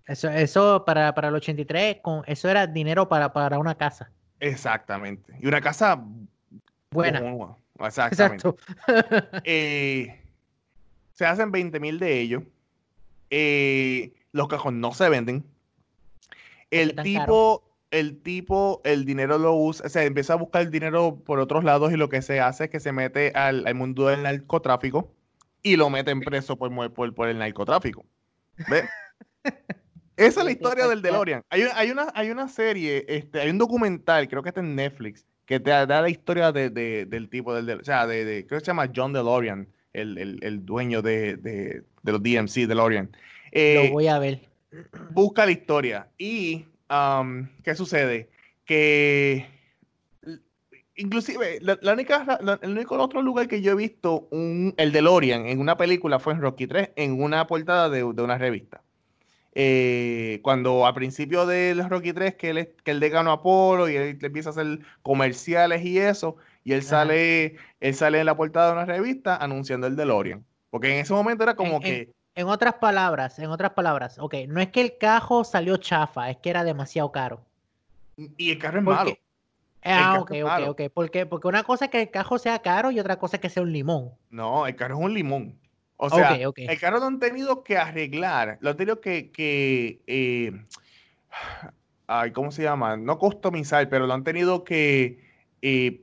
Eso, 0.06 0.28
eso 0.28 0.84
para, 0.84 1.12
para 1.14 1.28
el 1.28 1.34
83, 1.34 1.96
con, 2.02 2.22
eso 2.26 2.48
era 2.48 2.66
dinero 2.66 3.08
para, 3.08 3.32
para 3.32 3.58
una 3.58 3.74
casa. 3.74 4.10
Exactamente. 4.38 5.32
Y 5.40 5.46
una 5.46 5.60
casa 5.60 6.00
buena. 6.90 7.56
Exactamente. 7.80 8.48
Eh, 9.44 10.20
se 11.12 11.24
hacen 11.24 11.50
20 11.50 11.80
mil 11.80 11.98
de 11.98 12.20
ellos. 12.20 12.42
Eh, 13.30 14.12
los 14.32 14.46
cajos 14.46 14.74
no 14.74 14.92
se 14.92 15.08
venden. 15.08 15.42
El 16.70 16.96
tipo, 16.96 17.62
el 17.90 18.22
tipo, 18.22 18.80
el 18.84 19.04
dinero 19.04 19.38
lo 19.38 19.54
usa, 19.54 19.86
o 19.86 19.88
sea, 19.88 20.04
empieza 20.04 20.34
a 20.34 20.36
buscar 20.36 20.62
el 20.62 20.70
dinero 20.70 21.22
por 21.24 21.38
otros 21.38 21.64
lados 21.64 21.92
y 21.92 21.96
lo 21.96 22.08
que 22.08 22.22
se 22.22 22.40
hace 22.40 22.64
es 22.64 22.70
que 22.70 22.80
se 22.80 22.92
mete 22.92 23.32
al, 23.34 23.74
mundo 23.74 24.08
del 24.08 24.22
narcotráfico 24.22 25.12
y 25.62 25.76
lo 25.76 25.90
meten 25.90 26.20
preso 26.20 26.56
por, 26.56 26.92
por, 26.92 27.14
por 27.14 27.28
el 27.28 27.38
narcotráfico. 27.38 28.04
¿Ves? 28.68 28.84
Esa 30.16 30.40
es 30.40 30.46
la 30.46 30.50
historia 30.50 30.88
del 30.88 31.02
DeLorean. 31.02 31.42
Hay, 31.50 31.62
hay, 31.74 31.90
una, 31.90 32.10
hay 32.14 32.30
una 32.30 32.48
serie, 32.48 33.04
este, 33.06 33.40
hay 33.40 33.50
un 33.50 33.58
documental, 33.58 34.28
creo 34.28 34.42
que 34.42 34.48
está 34.48 34.60
en 34.60 34.74
Netflix, 34.74 35.26
que 35.44 35.60
te 35.60 35.70
da 35.70 36.00
la 36.00 36.08
historia 36.08 36.52
de, 36.52 36.70
del 36.70 37.28
tipo 37.28 37.54
del, 37.54 37.80
o 37.80 37.84
sea, 37.84 38.06
de, 38.06 38.46
creo 38.48 38.58
que 38.58 38.64
se 38.64 38.70
llama 38.70 38.90
John 38.94 39.12
DeLorean, 39.12 39.68
el, 39.92 40.16
el, 40.18 40.38
el 40.42 40.64
dueño 40.64 41.02
de, 41.02 41.36
de, 41.36 41.82
los 42.02 42.22
DMC 42.22 42.66
DeLorean. 42.66 43.14
Eh, 43.52 43.88
Lo 43.88 43.92
voy 43.92 44.08
a 44.08 44.18
ver. 44.18 44.40
Busca 45.10 45.44
la 45.44 45.52
historia. 45.52 46.08
Y, 46.18 46.66
um, 46.90 47.48
¿qué 47.62 47.74
sucede? 47.74 48.28
Que 48.64 49.46
inclusive 50.96 51.58
la, 51.60 51.92
única, 51.92 52.38
el 52.62 52.70
único 52.70 52.98
otro 52.98 53.22
lugar 53.22 53.48
que 53.48 53.60
yo 53.60 53.72
he 53.72 53.76
visto 53.76 54.28
un, 54.30 54.74
el 54.76 54.92
DeLorean 54.92 55.46
en 55.46 55.60
una 55.60 55.76
película 55.76 56.18
fue 56.18 56.32
en 56.32 56.40
Rocky 56.40 56.66
3 56.66 56.90
en 56.96 57.22
una 57.22 57.46
portada 57.46 57.88
de, 57.90 57.98
de 57.98 58.22
una 58.22 58.38
revista. 58.38 58.82
Eh, 59.58 60.40
cuando 60.42 60.86
a 60.86 60.92
principio 60.92 61.46
del 61.46 61.88
Rocky 61.88 62.12
3 62.12 62.34
que 62.34 62.50
él, 62.50 62.74
que 62.84 62.90
él 62.90 63.00
ganó 63.08 63.32
Apolo 63.32 63.88
y 63.88 63.96
él 63.96 64.18
empieza 64.20 64.50
a 64.50 64.52
hacer 64.52 64.80
comerciales 65.02 65.82
y 65.82 65.98
eso, 65.98 66.36
y 66.62 66.72
él 66.72 66.82
sale, 66.82 67.56
él 67.80 67.94
sale 67.94 68.20
en 68.20 68.26
la 68.26 68.36
portada 68.36 68.66
de 68.66 68.72
una 68.74 68.84
revista 68.84 69.36
anunciando 69.36 69.86
el 69.86 69.96
DeLorean. 69.96 70.44
Porque 70.68 70.92
en 70.92 70.98
ese 70.98 71.14
momento 71.14 71.42
era 71.42 71.56
como 71.56 71.80
que. 71.80 72.12
En, 72.36 72.46
otras 72.46 72.74
palabras, 72.74 73.38
en 73.38 73.50
otras 73.50 73.72
palabras, 73.72 74.18
ok, 74.18 74.34
no 74.48 74.60
es 74.60 74.68
que 74.68 74.80
el 74.80 74.98
cajo 74.98 75.42
salió 75.42 75.76
chafa, 75.78 76.30
es 76.30 76.36
que 76.36 76.50
era 76.50 76.62
demasiado 76.62 77.10
caro. 77.10 77.40
Y 78.16 78.52
el 78.52 78.58
carro 78.58 78.78
es 78.78 78.84
malo. 78.84 79.18
Ah, 79.82 80.18
ok, 80.20 80.32
ok, 80.44 80.68
ok. 80.68 80.80
Porque, 80.92 81.26
porque 81.26 81.48
una 81.48 81.62
cosa 81.62 81.86
es 81.86 81.90
que 81.90 82.02
el 82.02 82.10
cajo 82.10 82.38
sea 82.38 82.60
caro 82.60 82.90
y 82.90 83.00
otra 83.00 83.18
cosa 83.18 83.36
es 83.36 83.40
que 83.40 83.50
sea 83.50 83.62
un 83.62 83.72
limón. 83.72 84.12
No, 84.30 84.66
el 84.66 84.76
carro 84.76 84.96
es 84.98 85.04
un 85.04 85.14
limón. 85.14 85.58
O 85.98 86.10
sea, 86.10 86.34
el 86.34 86.80
carro 86.80 86.98
lo 86.98 87.06
han 87.06 87.18
tenido 87.18 87.64
que 87.64 87.78
arreglar, 87.78 88.58
lo 88.60 88.70
han 88.70 88.76
tenido 88.76 89.00
que, 89.00 89.30
que 89.30 90.02
eh, 90.06 90.52
ay, 92.06 92.32
¿cómo 92.32 92.50
se 92.50 92.62
llama? 92.62 92.96
No 92.96 93.18
customizar, 93.18 93.88
pero 93.88 94.06
lo 94.06 94.14
han 94.14 94.24
tenido 94.24 94.62
que 94.62 95.20
eh, 95.62 96.02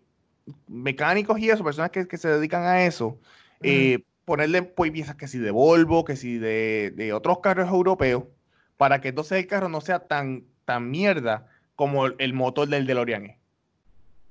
mecánicos 0.67 1.39
y 1.39 1.49
eso, 1.49 1.63
personas 1.63 1.91
que, 1.91 2.17
se 2.17 2.27
dedican 2.27 2.63
a 2.63 2.85
eso, 2.85 3.19
eh, 3.61 4.03
ponerle 4.25 4.63
pues, 4.63 4.91
piezas 4.91 5.15
que 5.15 5.27
si 5.27 5.37
de 5.37 5.51
Volvo, 5.51 6.05
que 6.05 6.15
si 6.15 6.37
de, 6.37 7.11
otros 7.13 7.39
carros 7.39 7.69
europeos, 7.69 8.23
para 8.77 9.01
que 9.01 9.09
entonces 9.09 9.39
el 9.39 9.47
carro 9.47 9.69
no 9.69 9.81
sea 9.81 9.99
tan, 9.99 10.43
tan 10.65 10.89
mierda 10.89 11.47
como 11.75 12.05
el, 12.05 12.33
motor 12.33 12.67
del 12.67 12.85
DeLorean 12.85 13.25
es. 13.25 13.37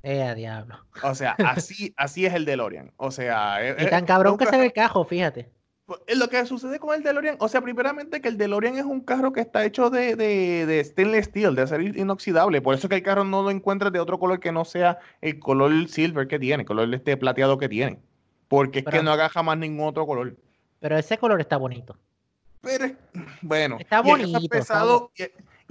Eh, 0.05 0.35
diablo. 0.35 0.78
O 1.02 1.14
sea, 1.14 1.36
así, 1.47 1.94
así 1.97 2.27
es 2.27 2.35
el 2.35 2.44
DeLorean. 2.44 2.93
O 2.97 3.10
sea, 3.10 3.59
y 3.78 3.86
tan 3.86 4.05
cabrón 4.05 4.36
que 4.36 4.47
se 4.47 4.56
ve 4.56 4.66
el 4.66 4.73
cajo, 4.73 5.05
fíjate. 5.05 5.48
Pues, 5.86 6.01
es 6.06 6.16
lo 6.16 6.28
que 6.28 6.44
sucede 6.47 6.78
con 6.78 6.94
el 6.94 7.02
DeLorean, 7.02 7.36
o 7.39 7.48
sea, 7.48 7.60
primeramente 7.60 8.20
que 8.20 8.28
el 8.28 8.39
DeLorean 8.39 8.77
es 8.77 8.85
un 8.85 9.01
carro 9.01 9.32
que 9.32 9.40
está 9.40 9.64
hecho 9.64 9.90
de, 9.90 10.16
de, 10.16 10.64
de 10.66 10.85
stainless 10.85 11.27
steel, 11.27 11.55
de 11.55 11.62
acero 11.62 11.82
inoxidable. 11.82 12.62
Por 12.62 12.74
eso 12.74 12.89
que 12.89 12.97
el 12.97 13.02
carro 13.02 13.24
no 13.24 13.43
lo 13.43 13.51
encuentras 13.51 13.93
de 13.93 14.01
otro 14.01 14.19
color 14.19 14.40
que 14.40 14.52
no 14.52 14.64
sea 14.64 14.98
el 15.20 15.39
color 15.39 15.89
silver 15.89 16.28
que 16.28 16.39
tiene, 16.39 16.62
el 16.62 16.66
color 16.66 16.93
este 16.94 17.16
plateado 17.16 17.59
que 17.59 17.69
tiene. 17.69 17.98
Porque 18.53 18.81
es 18.81 18.85
que 18.85 19.03
no 19.03 19.12
haga 19.12 19.31
jamás 19.31 19.57
ningún 19.57 19.89
otro 19.89 20.07
color. 20.07 20.37
Pero 20.79 20.99
ese 20.99 21.16
color 21.16 21.41
está 21.41 21.57
bonito. 21.57 21.97
Pero, 22.61 22.91
bueno. 23.41 23.79
Está 23.81 24.03
bonito. 24.03 24.39
pesado, 24.51 25.11
y, 25.16 25.23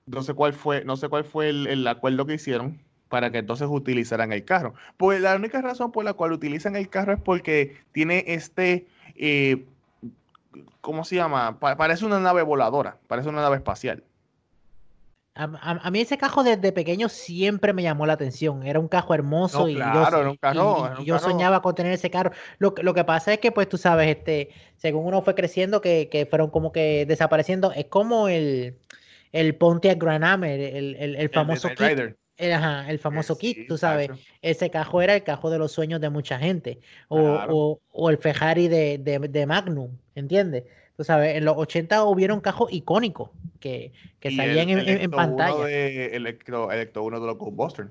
no 0.07 0.23
sé 0.23 0.35
cuál 0.35 0.53
fue, 0.53 0.85
no 0.85 0.97
sé 0.97 1.09
cuál 1.09 1.25
fue 1.25 1.49
el, 1.49 1.87
acuerdo 1.87 2.27
que 2.27 2.35
hicieron 2.35 2.81
para 3.09 3.31
que 3.31 3.39
entonces 3.39 3.69
utilizaran 3.71 4.33
el 4.33 4.45
carro. 4.45 4.75
Pues 4.97 5.21
la 5.21 5.37
única 5.37 5.61
razón 5.61 5.93
por 5.93 6.05
la 6.05 6.15
cual 6.15 6.33
utilizan 6.33 6.77
el 6.77 6.89
carro 6.89 7.13
es 7.13 7.21
porque 7.21 7.77
tiene 7.93 8.25
este, 8.27 8.87
eh, 9.17 9.65
¿cómo 10.81 11.05
se 11.05 11.17
llama? 11.17 11.59
parece 11.59 12.05
una 12.05 12.19
nave 12.19 12.43
voladora, 12.43 12.99
parece 13.07 13.29
una 13.29 13.43
nave 13.43 13.57
espacial. 13.57 14.03
A, 15.37 15.91
mí 15.91 16.01
ese 16.01 16.17
cajo 16.17 16.45
desde 16.45 16.71
pequeño 16.71 17.09
siempre 17.09 17.73
me 17.73 17.83
llamó 17.83 18.07
la 18.07 18.13
atención. 18.13 18.63
Era 18.63 18.79
un 18.79 18.87
cajo 18.87 19.15
hermoso 19.15 19.69
y, 19.69 19.75
yo, 21.05 21.19
soñaba 21.19 21.61
con 21.61 21.75
tener 21.75 21.93
ese 21.93 22.09
carro. 22.09 22.31
Lo, 22.59 22.73
lo, 22.81 22.95
que 22.95 23.03
pasa 23.03 23.33
es 23.33 23.41
que, 23.41 23.51
pues 23.51 23.69
tú 23.69 23.77
sabes, 23.77 24.07
este, 24.17 24.51
según 24.77 25.07
uno 25.07 25.23
fue 25.23 25.35
creciendo, 25.35 25.81
que, 25.81 26.09
que 26.09 26.27
fueron 26.27 26.51
como 26.51 26.71
que 26.71 27.05
desapareciendo. 27.05 27.73
Es 27.73 27.87
como 27.87 28.29
el, 28.29 28.79
el 29.35 29.57
Pontiac 29.57 29.99
Grand 29.99 30.25
Am, 30.25 30.45
el, 30.45 30.95
el, 30.97 31.29
famoso 31.29 31.69
kit. 31.71 32.15
El, 32.37 32.53
ajá, 32.53 32.89
el 32.89 33.01
famoso 33.01 33.37
kit, 33.37 33.67
tú 33.67 33.77
sabes. 33.77 34.11
Ese 34.43 34.71
cajo 34.71 35.03
era 35.03 35.17
el 35.17 35.25
cajo 35.25 35.51
de 35.51 35.59
los 35.59 35.73
sueños 35.73 36.01
de 36.01 36.09
mucha 36.09 36.39
gente. 36.39 36.79
O, 37.09 37.19
o, 37.19 37.81
o 37.91 38.11
el 38.11 38.19
Ferrari 38.19 38.69
de, 38.69 38.99
de, 38.99 39.19
de 39.19 39.47
Magnum, 39.47 39.91
¿entiendes? 40.15 40.63
Tú 40.97 41.03
sabes, 41.03 41.37
en 41.37 41.45
los 41.45 41.57
80 41.57 42.05
hubieron 42.05 42.41
cajos 42.41 42.73
icónicos 42.73 43.31
que, 43.59 43.93
que 44.21 44.31
salían 44.31 44.69
en, 44.69 44.79
en, 44.87 45.11
pantalla. 45.11 45.65
De 45.65 46.15
Electro, 46.15 46.71
Electro 46.71 47.03
1 47.03 47.19
de 47.19 47.27
los 47.27 47.37
Ghostbusters. 47.37 47.91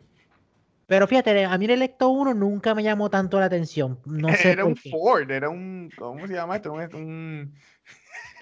Pero 0.87 1.07
fíjate, 1.07 1.43
a 1.43 1.57
mí 1.57 1.65
el 1.65 1.71
Electro 1.71 2.07
1 2.09 2.33
nunca 2.33 2.73
me 2.73 2.83
llamó 2.83 3.09
tanto 3.09 3.37
la 3.37 3.47
atención. 3.47 3.99
No 4.05 4.33
sé 4.33 4.51
era 4.51 4.63
un 4.63 4.77
Ford, 4.77 5.29
era 5.29 5.49
un. 5.49 5.89
¿Cómo 5.97 6.25
se 6.25 6.33
llama 6.33 6.55
esto? 6.55 6.71
Un. 6.71 7.53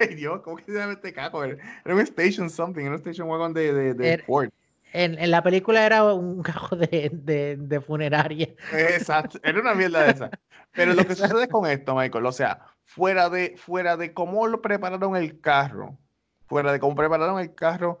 Dios, 0.16 0.40
¿cómo 0.42 0.58
se 0.58 0.72
llama 0.72 0.92
este 0.92 1.12
cajo? 1.12 1.44
Era 1.44 1.58
un 1.86 2.00
Station 2.00 2.50
Something, 2.50 2.82
era 2.82 2.90
un 2.90 2.96
Station 2.96 3.28
Wagon 3.28 3.52
de, 3.52 3.94
de, 3.94 4.18
Ford. 4.18 4.50
En, 4.92 5.18
en, 5.18 5.30
la 5.30 5.42
película 5.42 5.86
era 5.86 6.04
un 6.12 6.42
cajo 6.42 6.76
de, 6.76 7.10
de, 7.12 7.56
de, 7.56 7.80
funeraria. 7.80 8.48
Exacto, 8.72 9.38
era 9.42 9.60
una 9.60 9.74
mierda 9.74 10.04
de 10.04 10.10
esa. 10.10 10.30
Pero 10.72 10.94
lo 10.94 11.04
que 11.04 11.14
sucede 11.14 11.48
con 11.48 11.66
esto, 11.66 11.94
Michael, 11.94 12.26
o 12.26 12.32
sea, 12.32 12.66
fuera 12.84 13.28
de, 13.28 13.56
fuera 13.56 13.96
de 13.96 14.12
cómo 14.12 14.46
lo 14.46 14.62
prepararon 14.62 15.16
el 15.16 15.40
carro, 15.40 15.98
fuera 16.46 16.72
de 16.72 16.80
cómo 16.80 16.94
prepararon 16.94 17.40
el 17.40 17.54
carro 17.54 18.00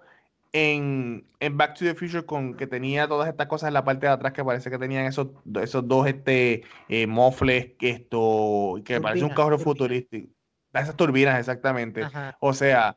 en, 0.52 1.26
en, 1.40 1.56
Back 1.56 1.78
to 1.78 1.84
the 1.84 1.94
Future 1.94 2.24
con 2.24 2.54
que 2.54 2.66
tenía 2.66 3.08
todas 3.08 3.28
estas 3.28 3.46
cosas 3.46 3.68
en 3.68 3.74
la 3.74 3.84
parte 3.84 4.06
de 4.06 4.12
atrás 4.12 4.32
que 4.32 4.44
parece 4.44 4.70
que 4.70 4.78
tenían 4.78 5.06
esos, 5.06 5.28
esos 5.60 5.88
dos 5.88 6.06
este, 6.06 6.62
eh, 6.88 7.06
mofles 7.06 7.72
que 7.78 7.90
esto 7.90 8.80
que 8.84 9.00
parece 9.00 9.24
un 9.24 9.34
carro 9.34 9.58
futurístico. 9.58 10.28
Esas 10.72 10.96
turbinas, 10.96 11.38
exactamente. 11.38 12.02
O 12.40 12.54
sea, 12.54 12.96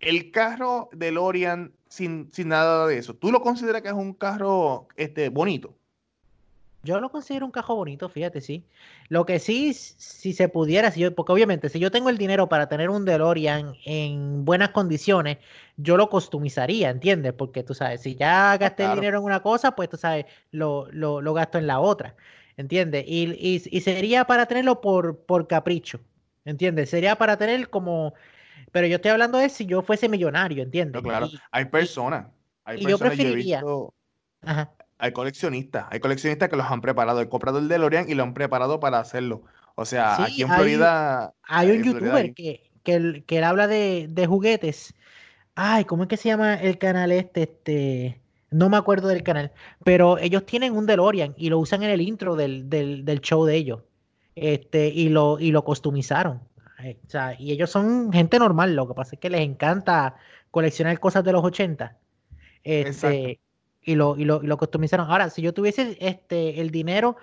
el 0.00 0.30
carro 0.30 0.88
de 0.92 1.10
Lorian 1.10 1.72
sin, 1.88 2.30
sin 2.32 2.48
nada 2.48 2.86
de 2.86 2.98
eso, 2.98 3.14
¿tú 3.14 3.32
lo 3.32 3.40
consideras 3.40 3.82
que 3.82 3.88
es 3.88 3.94
un 3.94 4.14
carro 4.14 4.88
este, 4.96 5.28
bonito? 5.28 5.74
Yo 6.84 7.00
lo 7.00 7.10
considero 7.10 7.46
un 7.46 7.52
cajo 7.52 7.74
bonito, 7.74 8.10
fíjate, 8.10 8.42
sí. 8.42 8.62
Lo 9.08 9.24
que 9.24 9.38
sí, 9.38 9.72
si 9.72 10.34
se 10.34 10.48
pudiera, 10.50 10.90
si 10.90 11.00
yo, 11.00 11.14
porque 11.14 11.32
obviamente 11.32 11.70
si 11.70 11.78
yo 11.78 11.90
tengo 11.90 12.10
el 12.10 12.18
dinero 12.18 12.48
para 12.50 12.68
tener 12.68 12.90
un 12.90 13.06
DeLorean 13.06 13.74
en 13.86 14.44
buenas 14.44 14.70
condiciones, 14.70 15.38
yo 15.78 15.96
lo 15.96 16.10
customizaría, 16.10 16.90
¿entiendes? 16.90 17.32
Porque 17.32 17.62
tú 17.62 17.72
sabes, 17.72 18.02
si 18.02 18.16
ya 18.16 18.52
ah, 18.52 18.58
gasté 18.58 18.84
el 18.84 18.96
dinero 18.96 19.18
en 19.18 19.24
una 19.24 19.40
cosa, 19.40 19.74
pues 19.74 19.88
tú 19.88 19.96
sabes, 19.96 20.26
lo, 20.50 20.86
lo, 20.92 21.22
lo 21.22 21.32
gasto 21.32 21.56
en 21.56 21.66
la 21.66 21.80
otra, 21.80 22.14
¿entiendes? 22.58 23.04
Y, 23.06 23.62
y, 23.70 23.80
sería 23.80 24.26
para 24.26 24.44
tenerlo 24.44 24.82
por, 24.82 25.16
por 25.24 25.46
capricho, 25.46 26.00
¿entiendes? 26.44 26.90
Sería 26.90 27.16
para 27.16 27.36
tener 27.36 27.70
como... 27.70 28.14
Pero 28.72 28.86
yo 28.86 28.96
estoy 28.96 29.12
hablando 29.12 29.38
de 29.38 29.48
si 29.48 29.66
yo 29.66 29.82
fuese 29.82 30.08
millonario, 30.08 30.62
¿entiendes? 30.62 31.00
claro, 31.02 31.28
hay 31.50 31.64
personas. 31.66 32.26
Hay 32.64 32.80
y 32.80 32.84
personas, 32.84 33.16
yo 33.16 33.16
preferiría... 33.16 33.62
Ajá 34.42 34.72
hay 34.98 35.12
coleccionistas, 35.12 35.86
hay 35.90 36.00
coleccionistas 36.00 36.48
que 36.48 36.56
los 36.56 36.66
han 36.66 36.80
preparado, 36.80 37.20
el 37.20 37.28
comprador 37.28 37.62
de 37.62 37.68
DeLorean 37.68 38.08
y 38.08 38.14
lo 38.14 38.22
han 38.22 38.34
preparado 38.34 38.80
para 38.80 38.98
hacerlo. 38.98 39.42
O 39.74 39.84
sea, 39.84 40.22
aquí 40.22 40.42
en 40.42 40.48
Florida. 40.48 41.34
Hay, 41.42 41.72
un 41.72 41.82
youtuber 41.82 42.32
que, 42.32 42.70
que, 42.84 43.24
que, 43.26 43.38
él 43.38 43.44
habla 43.44 43.66
de, 43.66 44.06
de, 44.08 44.26
juguetes. 44.26 44.94
Ay, 45.56 45.84
¿cómo 45.84 46.04
es 46.04 46.08
que 46.08 46.16
se 46.16 46.28
llama 46.28 46.54
el 46.54 46.78
canal 46.78 47.12
este? 47.12 47.42
Este. 47.42 48.20
No 48.50 48.68
me 48.68 48.76
acuerdo 48.76 49.08
del 49.08 49.24
canal. 49.24 49.52
Pero 49.84 50.16
ellos 50.18 50.46
tienen 50.46 50.74
un 50.74 50.86
DeLorean 50.86 51.34
y 51.36 51.50
lo 51.50 51.58
usan 51.58 51.82
en 51.82 51.90
el 51.90 52.00
intro 52.00 52.36
del, 52.36 52.70
del, 52.70 53.04
del 53.04 53.20
show 53.20 53.44
de 53.44 53.56
ellos. 53.56 53.80
Este, 54.34 54.88
y 54.88 55.08
lo, 55.08 55.38
y 55.38 55.50
lo 55.50 55.64
customizaron. 55.64 56.40
O 56.78 57.08
sea, 57.08 57.34
y 57.38 57.52
ellos 57.52 57.70
son 57.70 58.12
gente 58.12 58.38
normal. 58.38 58.74
Lo 58.74 58.86
que 58.86 58.94
pasa 58.94 59.14
es 59.14 59.20
que 59.20 59.30
les 59.30 59.40
encanta 59.40 60.16
coleccionar 60.50 60.98
cosas 61.00 61.24
de 61.24 61.32
los 61.32 61.44
80. 61.44 61.96
Este, 62.62 63.40
y 63.82 63.94
lo, 63.94 64.16
y 64.16 64.24
lo, 64.24 64.42
y 64.42 64.46
lo 64.46 64.56
customizaron. 64.56 65.10
Ahora, 65.10 65.30
si 65.30 65.42
yo 65.42 65.54
tuviese 65.54 65.96
este, 66.00 66.60
el 66.60 66.70
dinero, 66.70 67.16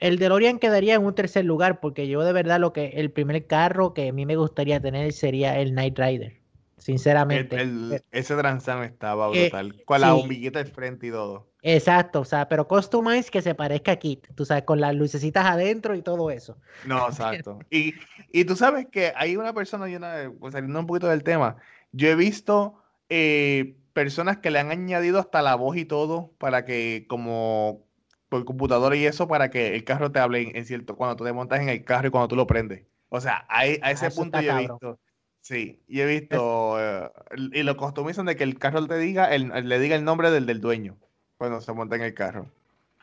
el 0.00 0.18
DeLorean 0.18 0.58
quedaría 0.58 0.94
en 0.94 1.04
un 1.04 1.14
tercer 1.14 1.44
lugar, 1.44 1.80
porque 1.80 2.08
yo 2.08 2.22
de 2.22 2.32
verdad 2.32 2.60
lo 2.60 2.72
que 2.72 2.88
el 2.96 3.10
primer 3.10 3.46
carro 3.46 3.94
que 3.94 4.08
a 4.08 4.12
mí 4.12 4.26
me 4.26 4.36
gustaría 4.36 4.80
tener 4.80 5.12
sería 5.12 5.58
el 5.58 5.74
Night 5.74 5.98
Rider. 5.98 6.40
Sinceramente. 6.78 7.56
Eh, 7.58 8.02
ese 8.10 8.36
Transam 8.36 8.82
estaba 8.82 9.30
eh, 9.32 9.48
brutal. 9.48 9.82
con 9.84 10.00
la 10.00 10.12
bombillita 10.12 10.62
del 10.62 10.72
frente 10.72 11.06
y 11.06 11.10
todo. 11.10 11.48
Exacto, 11.66 12.20
o 12.20 12.24
sea, 12.26 12.46
pero 12.46 12.68
customize 12.68 13.30
que 13.30 13.40
se 13.40 13.54
parezca 13.54 13.92
a 13.92 13.96
Kit, 13.96 14.28
tú 14.34 14.44
sabes, 14.44 14.64
con 14.64 14.82
las 14.82 14.94
lucecitas 14.94 15.46
adentro 15.46 15.94
y 15.94 16.02
todo 16.02 16.30
eso. 16.30 16.58
No, 16.84 17.08
exacto. 17.08 17.58
y, 17.70 17.94
y 18.32 18.44
tú 18.44 18.54
sabes 18.54 18.86
que 18.92 19.14
hay 19.16 19.38
una 19.38 19.54
persona, 19.54 19.88
y 19.88 19.96
una, 19.96 20.30
pues, 20.38 20.52
saliendo 20.52 20.78
un 20.78 20.86
poquito 20.86 21.08
del 21.08 21.22
tema, 21.22 21.56
yo 21.92 22.08
he 22.08 22.16
visto 22.16 22.74
eh, 23.08 23.78
personas 23.94 24.36
que 24.38 24.50
le 24.50 24.58
han 24.58 24.72
añadido 24.72 25.18
hasta 25.18 25.40
la 25.40 25.54
voz 25.54 25.78
y 25.78 25.86
todo 25.86 26.32
para 26.36 26.66
que 26.66 27.06
como 27.08 27.86
por 28.28 28.44
computadora 28.44 28.94
y 28.94 29.06
eso 29.06 29.26
para 29.26 29.48
que 29.48 29.74
el 29.74 29.84
carro 29.84 30.12
te 30.12 30.18
hable 30.18 30.52
en, 30.54 30.66
cierto 30.66 30.96
cuando 30.96 31.16
tú 31.16 31.24
te 31.24 31.32
montas 31.32 31.60
en 31.60 31.70
el 31.70 31.82
carro 31.82 32.08
y 32.08 32.10
cuando 32.10 32.28
tú 32.28 32.36
lo 32.36 32.46
prendes. 32.46 32.84
O 33.08 33.22
sea, 33.22 33.46
a, 33.48 33.60
a 33.60 33.90
ese 33.90 34.10
punto 34.10 34.38
yo 34.38 34.52
he 34.52 34.58
visto. 34.58 35.00
Sí, 35.40 35.82
y 35.88 36.00
he 36.00 36.06
visto 36.06 36.76
eh, 36.78 37.10
y 37.52 37.62
lo 37.62 37.74
customizan 37.78 38.26
de 38.26 38.36
que 38.36 38.44
el 38.44 38.58
carro 38.58 38.86
te 38.86 38.98
diga 38.98 39.34
el, 39.34 39.48
le 39.66 39.78
diga 39.78 39.96
el 39.96 40.04
nombre 40.04 40.30
del, 40.30 40.44
del 40.44 40.60
dueño 40.60 40.98
cuando 41.36 41.60
se 41.60 41.72
monta 41.72 41.96
en 41.96 42.02
el 42.02 42.14
carro. 42.14 42.46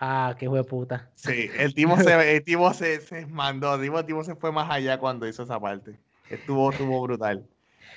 Ah, 0.04 0.36
qué 0.40 0.50
de 0.50 0.64
puta. 0.64 1.10
Sí, 1.14 1.50
el 1.60 1.76
tipo 1.76 1.96
se, 1.98 2.36
el 2.36 2.44
tipo 2.44 2.74
se, 2.74 3.02
se 3.02 3.28
mandó, 3.28 3.76
el 3.76 4.06
tipo, 4.06 4.24
se 4.24 4.36
fue 4.36 4.52
más 4.52 4.70
allá 4.72 4.98
cuando 4.98 5.28
hizo 5.28 5.44
esa 5.44 5.60
parte. 5.60 5.96
Estuvo, 6.30 6.72
estuvo 6.72 7.02
brutal. 7.04 7.46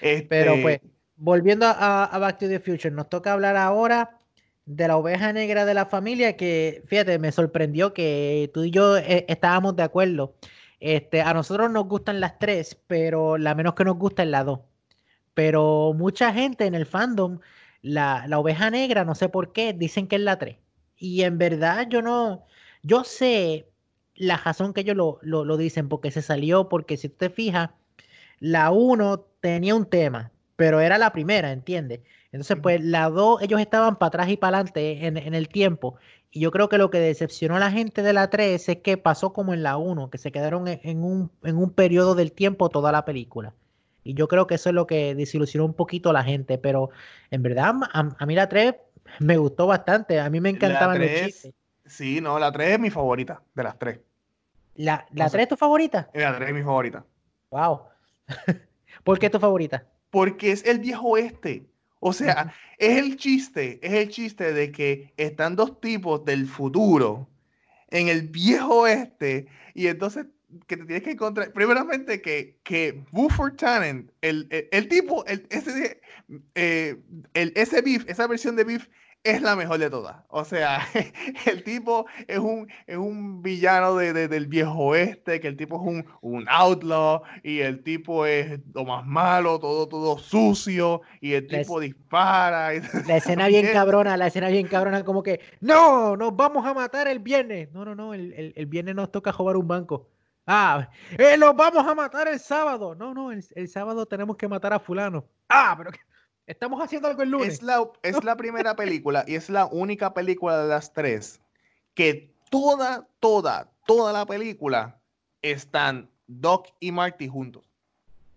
Pero 0.01 0.52
este 0.52 0.62
pues, 0.62 0.81
volviendo 1.16 1.66
a, 1.66 2.19
Back 2.19 2.40
to 2.40 2.48
the 2.48 2.61
Future, 2.61 2.90
nos 2.90 3.09
toca 3.09 3.32
hablar 3.32 3.56
ahora 3.56 4.19
de 4.66 4.86
la 4.86 4.98
oveja 4.98 5.32
negra 5.32 5.65
de 5.65 5.73
la 5.73 5.86
familia, 5.86 6.36
que 6.36 6.82
fíjate, 6.86 7.19
me 7.19 7.32
sorprendió 7.32 7.94
que 7.94 8.51
tú 8.52 8.65
y 8.65 8.70
yo 8.70 8.98
eh, 8.98 9.24
estábamos 9.28 9.74
de 9.77 9.82
acuerdo. 9.85 10.35
Este, 10.81 11.23
a 11.23 11.32
nosotros 11.32 11.70
nos 11.70 11.86
gustan 11.86 12.20
las 12.20 12.39
tres, 12.39 12.78
pero 12.86 13.39
la 13.39 13.55
menos 13.55 13.74
que 13.74 13.85
nos 13.85 13.97
gusta 13.97 14.24
es 14.24 14.28
la 14.28 14.44
dos. 14.44 14.61
Pero 15.32 15.94
mucha 15.97 16.35
gente 16.35 16.66
en 16.66 16.74
el 16.74 16.85
fandom, 16.85 17.40
la, 17.85 18.27
oveja 18.39 18.70
negra, 18.70 19.05
no 19.05 19.15
sé 19.15 19.28
por 19.28 19.52
qué, 19.52 19.73
dicen 19.74 20.09
que 20.09 20.16
es 20.16 20.23
la 20.23 20.39
tres. 20.39 20.56
Y 20.97 21.23
en 21.23 21.39
verdad 21.39 21.86
yo 21.89 22.02
no, 22.02 22.44
yo 22.82 23.05
sé 23.05 23.69
la 24.15 24.36
razón 24.39 24.73
que 24.73 24.81
ellos 24.82 24.97
lo, 24.97 25.19
lo, 25.23 25.44
lo 25.44 25.56
dicen, 25.56 25.89
porque 25.89 26.11
se 26.11 26.23
salió, 26.23 26.69
porque 26.69 26.97
si 26.97 27.09
tú 27.09 27.16
te 27.19 27.31
fijas, 27.31 27.70
la 28.40 28.70
uno 28.70 29.20
tenía 29.40 29.74
un 29.74 29.86
tema, 29.86 30.32
pero 30.56 30.81
era 30.81 30.98
la 30.98 31.12
primera, 31.12 31.52
¿entiendes? 31.52 32.01
Entonces, 32.32 32.56
pues 32.62 32.82
la 32.82 33.11
2, 33.11 33.43
ellos 33.43 33.61
estaban 33.61 33.97
para 33.97 34.09
atrás 34.09 34.28
y 34.31 34.36
para 34.36 34.59
adelante 34.59 35.06
en, 35.06 35.16
en, 35.16 35.35
el 35.35 35.48
tiempo. 35.48 35.97
Y 36.31 36.40
yo 36.40 36.51
creo 36.51 36.69
que 36.69 36.78
lo 36.78 36.90
que 36.90 36.98
decepcionó 36.98 37.56
a 37.56 37.61
la 37.61 37.70
gente 37.70 38.02
de 38.02 38.12
la 38.12 38.31
3 38.31 38.69
es 38.69 38.77
que 38.78 38.97
pasó 38.97 39.32
como 39.32 39.55
en 39.55 39.62
la 39.62 39.77
1, 39.77 40.11
que 40.11 40.19
se 40.19 40.32
quedaron 40.32 40.66
en, 40.69 41.05
un, 41.05 41.31
en 41.44 41.56
un 41.56 41.70
periodo 41.70 42.15
del 42.15 42.32
tiempo 42.32 42.70
toda 42.70 42.93
la 42.93 43.05
película. 43.05 43.55
Y 44.05 44.14
yo 44.14 44.28
creo 44.28 44.47
que 44.47 44.55
eso 44.55 44.68
es 44.68 44.74
lo 44.74 44.86
que 44.86 45.14
desilusionó 45.14 45.64
un 45.64 45.74
poquito 45.74 46.10
a 46.10 46.12
la 46.12 46.22
gente. 46.22 46.59
Pero 46.59 46.90
en 47.31 47.43
verdad, 47.43 47.74
a, 47.93 48.26
mí 48.26 48.35
la 48.35 48.48
3 48.48 48.74
me 49.20 49.36
gustó 49.36 49.66
bastante. 49.66 50.20
A 50.20 50.31
mí 50.31 50.40
me 50.40 50.51
encantaban 50.51 51.01
los 51.01 51.10
chistes. 51.10 51.55
Sí, 51.86 52.20
no, 52.20 52.39
la 52.39 52.52
3 52.52 52.74
es 52.74 52.81
mi 52.81 52.90
favorita 52.90 53.43
de 53.55 53.62
las 53.62 53.78
3. 53.78 53.98
¿La, 54.76 55.06
la 55.12 55.28
3 55.28 55.43
es 55.43 55.48
tu 55.48 55.56
favorita? 55.56 56.09
La 56.14 56.36
3 56.36 56.48
es 56.48 56.55
mi 56.55 56.62
favorita. 56.62 57.05
Wow. 57.51 57.82
¿Por 59.05 59.18
qué 59.18 59.26
es 59.26 59.32
tu 59.32 59.40
favorita? 59.40 59.86
Porque 60.10 60.52
es 60.52 60.64
el 60.64 60.78
viejo 60.78 61.16
este. 61.16 61.66
O 62.06 62.12
sea, 62.12 62.52
es 62.76 62.98
el 62.98 63.16
chiste, 63.16 63.81
es 63.82 63.94
el 63.94 64.10
chiste 64.10 64.52
de 64.52 64.70
que 64.70 65.14
están 65.16 65.56
dos 65.56 65.81
tipos 65.81 66.22
del 66.26 66.47
futuro 66.47 67.31
en 67.89 68.09
el 68.09 68.28
viejo 68.28 68.86
este 68.86 69.47
y 69.72 69.86
entonces 69.86 70.26
que 70.66 70.76
te 70.76 70.85
tienes 70.85 71.02
que 71.02 71.12
encontrar, 71.12 71.52
primeramente 71.52 72.20
que, 72.20 72.59
que 72.62 73.05
Buford 73.12 73.56
Tannen, 73.56 74.10
el, 74.22 74.48
el, 74.51 74.89
tipo, 74.89 75.24
el, 75.26 75.47
ese, 75.51 76.01
eh, 76.55 76.97
el, 77.35 77.52
ese 77.55 77.82
beef, 77.82 78.05
esa 78.09 78.26
versión 78.26 78.56
de 78.56 78.64
beef 78.64 78.89
es 79.24 79.40
la 79.40 79.56
mejor 79.56 79.78
de 79.78 79.89
todas. 79.89 80.16
O 80.28 80.44
sea, 80.44 80.86
el 81.47 81.64
tipo 81.64 82.06
es 82.28 82.39
un, 82.39 82.68
es 82.86 82.97
un 82.97 83.43
villano 83.43 83.97
de, 83.97 84.28
del 84.28 84.47
viejo 84.47 84.74
oeste, 84.74 85.40
que 85.40 85.48
el 85.48 85.56
tipo 85.56 85.76
es 85.76 85.82
un, 85.82 86.06
un, 86.20 86.47
outlaw 86.48 87.22
y 87.43 87.60
el 87.60 87.82
tipo 87.82 88.26
es 88.26 88.60
lo 88.74 88.85
más 88.85 89.06
malo, 89.06 89.59
todo, 89.59 89.89
todo 89.89 90.18
sucio 90.18 91.01
y 91.22 91.32
el 91.32 91.47
tipo 91.47 91.81
dispara. 91.81 92.72
La 93.06 93.16
escena 93.16 93.48
bien 93.48 93.68
cabrona, 93.72 94.16
la 94.16 94.26
escena 94.26 94.48
bien 94.48 94.68
cabrona, 94.68 95.05
como 95.05 95.22
que, 95.22 95.40
no, 95.60 96.16
nos 96.16 96.36
vamos 96.36 96.66
a 96.66 96.74
matar 96.74 97.09
el 97.09 97.18
viernes. 97.18 97.72
No, 97.72 97.85
no, 97.85 97.94
no, 97.94 98.12
el, 98.12 98.32
el, 98.35 98.52
el 98.55 98.66
viernes 98.66 98.94
nos 98.94 99.10
toca 99.10 99.32
robar 99.32 99.56
un 99.56 99.66
banco. 99.66 100.10
Ah, 100.47 100.89
eh, 101.16 101.37
los 101.37 101.57
vamos 101.57 101.87
a 101.87 101.95
matar 101.95 102.29
el 102.29 102.39
sábado. 102.39 102.95
No, 102.95 103.15
no, 103.15 103.33
el, 103.33 103.45
el 103.55 103.69
sábado 103.69 104.07
tenemos 104.07 104.37
que 104.37 104.49
matar 104.49 104.73
a 104.73 104.79
fulano. 104.79 105.25
Ah, 105.49 105.75
pero... 105.77 105.91
Estamos 106.47 106.83
haciendo 106.83 107.09
algo 107.09 107.23
el 107.23 107.31
lunes. 107.31 107.55
Es 107.55 107.62
la, 107.62 107.89
es 108.03 108.23
la 108.23 108.37
primera 108.37 108.77
película 108.77 109.25
y 109.27 109.35
es 109.35 109.49
la 109.49 109.66
única 109.66 110.12
película 110.12 110.62
de 110.62 110.69
las 110.69 110.93
tres 110.93 111.41
que 111.95 112.35
toda, 112.51 113.09
toda, 113.21 113.73
toda 113.87 114.12
la 114.12 114.27
película 114.27 115.01
están 115.41 116.11
Doc 116.27 116.69
y 116.81 116.93
Marty 116.93 117.29
juntos. 117.29 117.65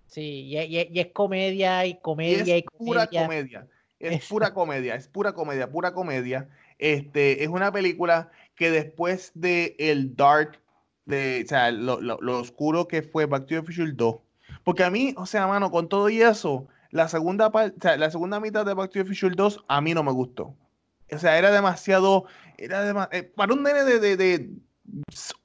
Sí, 0.07 0.45
y, 0.45 0.99
es 0.99 1.07
comedia 1.07 1.85
y 1.85 1.99
comedia 1.99 2.57
y, 2.57 2.59
es 2.59 2.65
pura 2.77 3.07
comedia. 3.07 3.67
Es, 3.99 4.27
pura 4.27 4.53
comedia, 4.53 4.95
es 4.95 5.07
pura 5.07 5.33
comedia, 5.33 5.69
pura 5.69 5.93
comedia. 5.93 6.47
Este, 6.77 7.43
es 7.43 7.49
una 7.49 7.71
película 7.71 8.31
que 8.55 8.71
después 8.71 9.31
de 9.33 9.75
el 9.79 10.15
dark, 10.15 10.61
de, 11.07 11.41
o 11.43 11.47
sea, 11.47 11.71
lo, 11.71 11.99
lo 11.99 12.39
oscuro 12.39 12.87
que 12.87 13.01
fue 13.01 13.25
Back 13.25 13.47
to 13.47 13.55
the 13.55 13.63
Future 13.63 13.91
2, 13.91 14.15
porque 14.63 14.83
a 14.83 14.91
mí, 14.91 15.13
o 15.17 15.25
sea, 15.25 15.47
mano, 15.47 15.71
con 15.71 15.89
todo 15.89 16.09
y 16.09 16.21
eso, 16.21 16.67
la 16.91 17.07
segunda, 17.07 17.51
parte, 17.51 17.97
la 17.97 18.11
segunda 18.11 18.39
mitad 18.39 18.65
de 18.65 18.73
Back 18.73 18.91
to 18.91 18.99
the 18.99 19.05
Future 19.05 19.33
2 19.35 19.65
a 19.67 19.81
mí 19.81 19.93
no 19.93 20.03
me 20.03 20.11
gustó. 20.11 20.55
O 21.11 21.17
sea, 21.17 21.37
era 21.37 21.51
demasiado. 21.51 22.25
Era 22.57 23.09
eh, 23.11 23.23
para 23.23 23.53
un 23.53 23.63
nene 23.63 23.83
de, 23.83 24.17
de, 24.17 24.49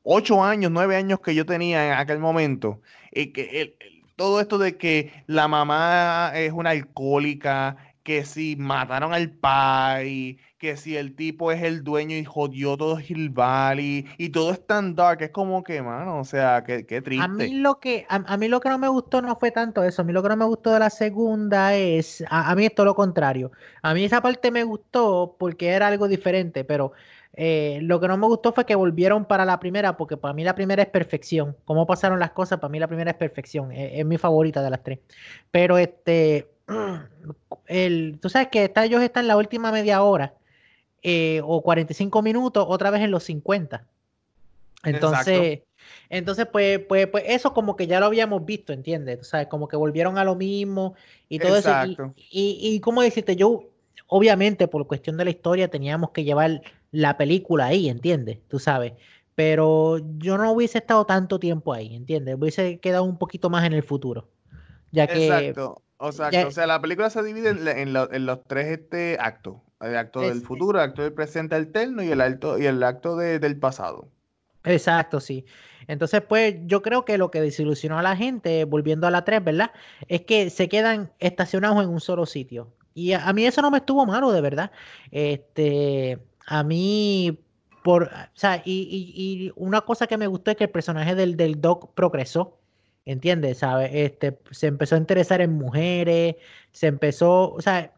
8 0.03 0.45
años, 0.45 0.71
9 0.71 0.97
años 0.97 1.21
que 1.21 1.35
yo 1.35 1.47
tenía 1.47 1.87
en 1.87 1.93
aquel 1.93 2.19
momento, 2.19 2.81
eh, 3.13 3.33
que 3.33 3.77
todo 4.17 4.41
esto 4.41 4.59
de 4.59 4.77
que 4.77 5.13
la 5.27 5.49
mamá 5.49 6.33
es 6.35 6.53
una 6.53 6.71
alcohólica, 6.71 7.77
que 8.03 8.25
si 8.25 8.57
mataron 8.57 9.13
al 9.15 9.31
pai, 9.31 10.39
que 10.59 10.77
si 10.77 10.97
el 10.97 11.15
tipo 11.15 11.53
es 11.53 11.63
el 11.63 11.85
dueño 11.85 12.17
y 12.17 12.25
jodió 12.25 12.77
todo 12.77 12.99
Hill 13.01 13.31
Valley, 13.31 14.07
y 14.19 14.31
todo 14.31 14.53
es 14.53 14.67
tan 14.67 14.95
dark, 14.95 15.23
es 15.23 15.31
como 15.31 15.63
que, 15.63 15.83
mano, 15.83 16.19
o 16.19 16.25
sea, 16.25 16.65
qué, 16.65 16.83
triste. 16.83 17.25
A 17.25 17.29
mí, 17.29 17.55
lo 17.55 17.79
que, 17.79 18.07
a, 18.09 18.37
mí 18.37 18.49
lo 18.49 18.61
que 18.61 18.69
no 18.69 18.79
me 18.79 18.89
gustó 18.89 19.23
no 19.23 19.37
fue 19.37 19.51
tanto 19.51 19.85
eso, 19.85 20.03
a 20.03 20.05
mí 20.05 20.13
lo 20.13 20.23
que 20.23 20.29
no 20.29 20.37
me 20.37 20.45
gustó 20.45 20.73
de 20.73 20.81
la 20.81 20.91
segunda 20.91 21.75
es, 21.75 22.25
a, 22.29 22.55
mí 22.55 22.67
es 22.67 22.75
todo 22.75 22.87
lo 22.87 22.95
contrario, 22.95 23.53
a 23.83 23.95
mí 23.95 24.05
esa 24.05 24.21
parte 24.21 24.51
me 24.51 24.65
gustó 24.65 25.37
porque 25.39 25.69
era 25.69 25.87
algo 25.87 26.09
diferente, 26.09 26.65
pero 26.65 26.93
eh, 27.35 27.79
lo 27.83 28.01
que 28.01 28.09
no 28.09 28.17
me 28.17 28.27
gustó 28.27 28.53
fue 28.53 28.67
que 28.67 28.75
volvieron 28.75 29.25
para 29.25 29.45
la 29.45 29.59
primera, 29.61 29.97
porque 29.97 30.17
para 30.17 30.35
mí 30.35 30.45
la 30.45 30.55
primera 30.55 30.83
es 30.83 30.89
perfección, 30.89 31.57
cómo 31.65 31.87
pasaron 31.87 32.19
las 32.19 32.33
cosas, 32.33 32.59
para 32.59 32.71
mí 32.71 32.79
la 32.79 32.89
primera 32.89 33.13
es 33.13 33.17
perfección, 33.17 33.71
es, 33.73 34.01
es 34.01 34.07
mi 34.07 34.19
favorita 34.19 34.63
de 34.63 34.71
las 34.71 34.83
tres, 34.83 34.99
pero 35.51 35.79
este 35.79 36.52
el, 37.67 38.19
tú 38.21 38.29
sabes 38.29 38.49
que 38.49 38.65
está, 38.65 38.85
ellos 38.85 39.03
están 39.03 39.25
en 39.25 39.29
la 39.29 39.37
última 39.37 39.73
media 39.73 40.03
hora 40.03 40.35
eh, 41.03 41.41
o 41.45 41.63
45 41.63 42.23
minutos, 42.23 42.65
otra 42.69 42.91
vez 42.91 43.03
en 43.03 43.11
los 43.11 43.25
50. 43.25 43.87
Entonces, 44.85 45.61
entonces 46.09 46.47
pues, 46.51 46.81
pues, 46.81 47.07
pues 47.07 47.25
eso 47.27 47.55
como 47.55 47.77
que 47.77 47.87
ya 47.87 48.01
lo 48.01 48.07
habíamos 48.07 48.45
visto, 48.45 48.73
¿entiendes? 48.73 49.21
O 49.21 49.25
sea, 49.25 49.49
como 49.49 49.69
que 49.69 49.77
volvieron 49.77 50.19
a 50.19 50.25
lo 50.25 50.35
mismo 50.35 50.95
y 51.29 51.39
todo 51.39 51.57
eso. 51.57 51.71
Y, 52.17 52.59
y, 52.61 52.81
como 52.81 53.03
decirte, 53.03 53.37
yo, 53.37 53.71
obviamente, 54.07 54.69
por 54.69 54.87
cuestión 54.87 55.17
de 55.17 55.25
la 55.25 55.31
historia, 55.31 55.69
teníamos 55.69 56.11
que 56.11 56.25
llevar 56.25 56.63
la 56.91 57.17
película 57.17 57.67
ahí, 57.67 57.89
¿entiendes? 57.89 58.39
Tú 58.49 58.59
sabes. 58.59 58.93
Pero 59.35 59.99
yo 60.19 60.37
no 60.37 60.53
hubiese 60.53 60.79
estado 60.79 61.07
tanto 61.07 61.39
tiempo 61.39 61.73
ahí, 61.73 61.95
¿entiendes? 61.95 62.37
Hubiese 62.39 62.79
quedado 62.79 63.05
un 63.05 63.19
poquito 63.19 63.49
más 63.49 63.65
en 63.65 63.73
el 63.73 63.83
futuro. 63.83 64.29
Ya 64.91 65.07
que, 65.07 65.27
Exacto. 65.27 65.81
O 66.05 66.11
sea, 66.11 66.31
o 66.49 66.51
sea, 66.51 66.67
la 66.67 66.81
película 66.81 67.11
se 67.11 67.23
divide 67.23 67.51
en, 67.51 67.93
los 68.27 68.45
tres 68.49 68.67
este, 68.67 69.19
actos. 69.21 69.59
El 69.81 69.97
acto 69.97 70.21
del 70.23 70.41
futuro, 70.41 70.81
el 70.81 70.91
acto 70.91 71.03
del 71.03 71.13
presente 71.13 71.55
alterno 71.55 72.03
y 72.03 72.11
el 72.11 72.21
acto, 72.21 72.59
y 72.59 72.67
el 72.67 72.83
acto 72.83 73.15
del 73.15 73.57
pasado. 73.61 74.09
Exacto, 74.65 75.21
sí. 75.21 75.45
Entonces, 75.87 76.21
pues 76.29 76.57
yo 76.65 76.83
creo 76.83 77.05
que 77.05 77.19
lo 77.19 77.31
que 77.31 77.41
desilusionó 77.41 78.01
a 78.01 78.03
la 78.03 78.17
gente, 78.17 78.65
volviendo 78.65 79.07
a 79.07 79.13
la 79.13 79.25
3, 79.25 79.45
¿verdad? 79.45 79.71
Es 80.09 80.23
que 80.23 80.51
se 80.51 80.69
quedan 80.69 81.13
estacionados 81.21 81.81
en 81.85 81.89
un 81.89 82.01
solo 82.01 82.27
sitio. 82.27 82.75
Y 82.95 83.13
a, 83.13 83.33
mí 83.33 83.47
eso 83.47 83.63
no 83.63 83.71
me 83.71 83.79
estuvo 83.79 84.05
malo, 84.05 84.33
de 84.33 84.41
verdad. 84.41 84.73
Este, 85.13 86.19
a 86.49 86.65
mí, 86.65 87.39
por, 87.85 88.05
o 88.05 88.09
sea, 88.35 88.61
y, 88.65 89.53
una 89.55 89.83
cosa 89.83 90.09
que 90.09 90.19
me 90.19 90.27
gustó 90.27 90.51
es 90.51 90.57
que 90.57 90.65
el 90.65 90.71
personaje 90.71 91.15
del, 91.15 91.37
del 91.37 91.61
Doc 91.61 91.95
progresó. 91.95 92.59
¿Entiendes? 93.05 93.59
¿Sabes? 93.59 93.91
Este, 93.93 94.39
se 94.51 94.69
empezó 94.69 94.95
a 94.95 94.99
interesar 94.99 95.41
en 95.41 95.53
mujeres, 95.53 96.37
se 96.71 96.87
empezó, 96.87 97.53
o 97.53 97.61
sea, 97.61 97.93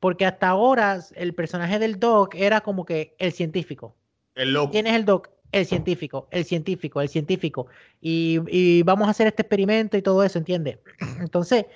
porque 0.00 0.26
hasta 0.26 0.48
ahora 0.48 1.00
el 1.14 1.34
personaje 1.34 1.78
del 1.78 2.00
Doc 2.00 2.34
era 2.34 2.60
como 2.60 2.84
que 2.84 3.14
el 3.18 3.32
científico. 3.32 3.94
El 4.34 4.52
loco. 4.52 4.72
¿Quién 4.72 4.86
es 4.86 4.94
el 4.94 5.04
Doc? 5.04 5.30
El 5.52 5.66
científico, 5.66 6.26
el 6.32 6.44
científico, 6.44 7.00
el 7.00 7.08
científico. 7.08 7.68
Y, 8.00 8.40
y 8.48 8.82
vamos 8.82 9.06
a 9.06 9.12
hacer 9.12 9.28
este 9.28 9.42
experimento 9.42 9.96
y 9.96 10.02
todo 10.02 10.24
eso, 10.24 10.38
¿entiendes? 10.38 10.78
Entonces, 11.20 11.66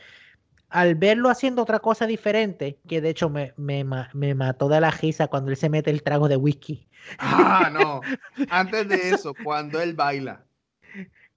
al 0.68 0.96
verlo 0.96 1.30
haciendo 1.30 1.62
otra 1.62 1.78
cosa 1.78 2.06
diferente, 2.06 2.78
que 2.88 3.00
de 3.00 3.10
hecho 3.10 3.30
me, 3.30 3.54
me, 3.56 3.84
me, 4.12 4.34
mató 4.34 4.68
de 4.68 4.80
la 4.80 4.90
risa 4.90 5.28
cuando 5.28 5.50
él 5.50 5.56
se 5.56 5.68
mete 5.68 5.90
el 5.90 6.02
trago 6.02 6.28
de 6.28 6.36
whisky. 6.36 6.88
Ah, 7.18 7.70
no. 7.72 8.00
Antes 8.50 8.88
de 8.88 9.10
eso, 9.10 9.32
cuando 9.44 9.80
él 9.80 9.94
baila 9.94 10.44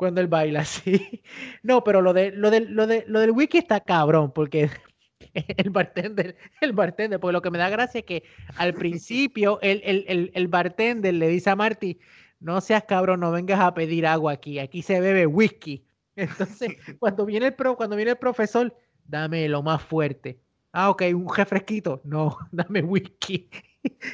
cuando 0.02 0.19
él 0.19 0.28
baila, 0.28 0.65
sí. 0.65 1.22
No, 1.61 1.84
pero 1.84 2.02
lo 2.02 2.11
de 2.11 2.32
lo 2.32 2.49
de 2.49 2.61
lo 2.61 2.88
de 2.88 3.06
lo 3.07 3.19
del 3.19 3.30
wiki 3.30 3.60
está 3.60 3.82
cabrón, 3.82 4.32
porque 4.34 4.72
el 5.57 5.69
bartender, 5.69 6.36
el 6.60 6.73
bartender, 6.73 7.19
porque 7.19 7.34
lo 7.34 7.41
que 7.44 7.52
me 7.52 7.60
da 7.60 7.69
gracia 7.69 7.99
es 7.99 8.06
que 8.06 8.23
al 8.56 8.73
principio 8.73 9.60
el, 9.61 9.80
el, 9.86 10.32
el, 10.34 10.48
bartender 10.48 11.14
le 11.14 11.28
dice 11.28 11.52
a 11.52 11.56
Marty, 11.56 11.99
no 12.40 12.61
seas 12.61 12.86
cabrón, 12.86 13.19
no 13.19 13.32
vengas 13.32 13.60
a 13.60 13.76
pedir 13.76 14.07
agua 14.07 14.32
aquí, 14.32 14.57
aquí 14.57 14.82
se 14.82 14.99
bebe 14.99 15.28
whisky. 15.28 15.86
Entonces, 16.15 16.78
cuando 16.98 17.23
viene 17.28 17.45
el 17.45 17.53
pro, 17.53 17.76
cuando 17.76 17.95
viene 17.95 18.10
el 18.10 18.18
profesor, 18.18 18.76
dame 19.06 19.48
lo 19.49 19.61
más 19.61 19.84
fuerte. 19.84 20.40
Ah, 20.72 20.90
ok, 20.90 21.03
un 21.14 21.32
refresquito. 21.32 22.02
No, 22.06 22.40
dame 22.52 22.82
whisky. 22.82 23.52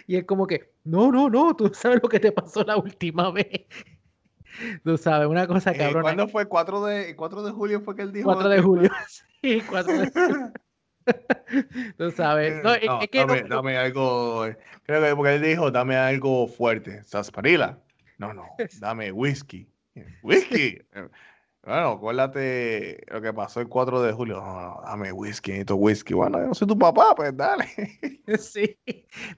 Y 0.06 0.18
es 0.18 0.26
como 0.26 0.48
que, 0.48 0.74
no, 0.84 1.14
no, 1.14 1.30
no, 1.30 1.56
tú 1.56 1.72
sabes 1.74 2.02
lo 2.04 2.10
que 2.10 2.20
te 2.20 2.34
pasó 2.34 2.66
la 2.66 2.76
última 2.76 3.32
vez. 3.32 3.68
Tú 4.84 4.98
sabes, 4.98 5.28
una 5.28 5.48
cosa 5.48 5.72
eh, 5.72 5.78
cabrona. 5.78 6.02
¿Cuándo 6.02 6.28
fue? 6.28 6.48
4 6.48 6.86
de, 6.86 7.16
4 7.16 7.44
de 7.44 7.52
julio 7.52 7.82
fue 7.82 7.96
que 7.96 8.02
él 8.04 8.12
dijo. 8.12 8.34
4 8.34 8.50
de 8.50 8.62
julio. 8.62 8.92
Sí, 9.42 9.62
4 9.70 9.94
de 9.94 10.12
julio. 10.12 10.54
Tú 11.98 12.12
sabes. 12.12 12.64
No, 12.64 12.74
es 12.74 13.10
que 13.10 13.20
dame, 13.20 13.44
dame, 13.44 13.78
algo. 13.78 14.46
Creo 14.84 15.02
que 15.02 15.16
porque 15.16 15.36
él 15.36 15.42
dijo, 15.42 15.72
dame 15.72 15.96
algo 15.96 16.48
fuerte. 16.48 17.04
¿Sarsaparilla? 17.04 17.80
No, 18.18 18.34
no. 18.34 18.46
Dame 18.80 19.12
whisky. 19.12 19.70
Whisky. 20.22 20.80
Bueno, 21.68 21.90
acuérdate 21.90 23.04
lo 23.12 23.22
que 23.22 23.34
pasó 23.34 23.60
el 23.60 23.68
4 23.68 24.02
de 24.02 24.14
julio. 24.14 24.42
dame 24.86 25.12
whisky, 25.12 25.52
necesito 25.52 25.76
whisky. 25.76 26.14
Bueno, 26.14 26.40
yo 26.40 26.48
no 26.48 26.54
soy 26.54 26.66
tu 26.66 26.80
papá, 26.80 27.14
pues 27.14 27.36
dale. 27.36 27.66
Sí. 28.40 28.78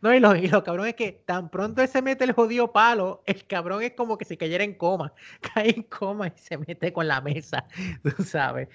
No, 0.01 0.13
y 0.13 0.19
lo, 0.19 0.35
y 0.35 0.47
lo 0.47 0.63
cabrón 0.63 0.87
es 0.87 0.95
que 0.95 1.11
tan 1.11 1.49
pronto 1.49 1.81
él 1.81 1.87
se 1.87 2.01
mete 2.01 2.23
el 2.23 2.33
jodido 2.33 2.71
palo, 2.71 3.23
el 3.27 3.45
cabrón 3.45 3.83
es 3.83 3.93
como 3.93 4.17
que 4.17 4.25
si 4.25 4.37
cayera 4.37 4.63
en 4.63 4.75
coma. 4.75 5.13
Cae 5.53 5.75
en 5.75 5.83
coma 5.83 6.27
y 6.27 6.33
se 6.35 6.57
mete 6.57 6.93
con 6.93 7.07
la 7.07 7.19
mesa, 7.19 7.65
tú 8.17 8.23
sabes. 8.23 8.67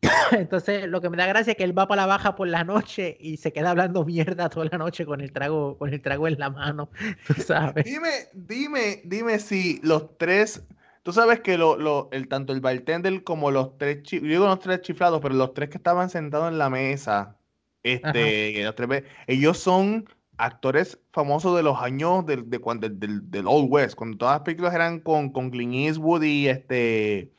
Entonces, 0.32 0.86
lo 0.86 1.02
que 1.02 1.10
me 1.10 1.18
da 1.18 1.26
gracia 1.26 1.50
es 1.50 1.56
que 1.58 1.64
él 1.64 1.76
va 1.78 1.86
para 1.86 2.02
la 2.02 2.06
baja 2.06 2.34
por 2.36 2.48
la 2.48 2.64
noche 2.64 3.18
y 3.20 3.36
se 3.36 3.52
queda 3.52 3.70
hablando 3.70 4.04
mierda 4.06 4.48
toda 4.48 4.66
la 4.70 4.78
noche 4.78 5.04
con 5.04 5.20
el 5.20 5.30
trago, 5.32 5.76
con 5.76 5.92
el 5.92 6.00
trago 6.00 6.26
en 6.26 6.38
la 6.38 6.48
mano, 6.48 6.90
tú 7.26 7.34
sabes. 7.34 7.84
Dime, 7.84 8.28
dime, 8.32 9.02
dime 9.04 9.38
si 9.38 9.78
los 9.82 10.16
tres, 10.16 10.62
tú 11.02 11.12
sabes 11.12 11.40
que 11.40 11.58
lo, 11.58 11.76
lo, 11.76 12.08
el, 12.12 12.28
tanto 12.28 12.52
el 12.52 12.60
bartender 12.60 13.24
como 13.24 13.50
los 13.50 13.76
tres, 13.78 14.02
yo 14.04 14.20
digo 14.20 14.46
los 14.46 14.60
tres 14.60 14.82
chiflados, 14.82 15.20
pero 15.20 15.34
los 15.34 15.54
tres 15.54 15.70
que 15.70 15.78
estaban 15.78 16.10
sentados 16.10 16.50
en 16.50 16.58
la 16.58 16.70
mesa, 16.70 17.36
este, 17.82 18.62
los 18.62 18.74
tres, 18.74 19.04
ellos 19.26 19.58
son 19.58 20.08
actores 20.36 20.98
famosos 21.12 21.56
de 21.56 21.62
los 21.62 21.80
años 21.80 22.26
del, 22.26 22.48
de, 22.48 22.58
del, 22.90 23.30
del, 23.30 23.46
Old 23.46 23.68
West, 23.70 23.94
cuando 23.94 24.18
todas 24.18 24.36
las 24.36 24.42
películas 24.42 24.74
eran 24.74 25.00
con, 25.00 25.30
con 25.30 25.50
Clint 25.50 25.74
Eastwood 25.74 26.22
y 26.22 26.48
este 26.48 27.32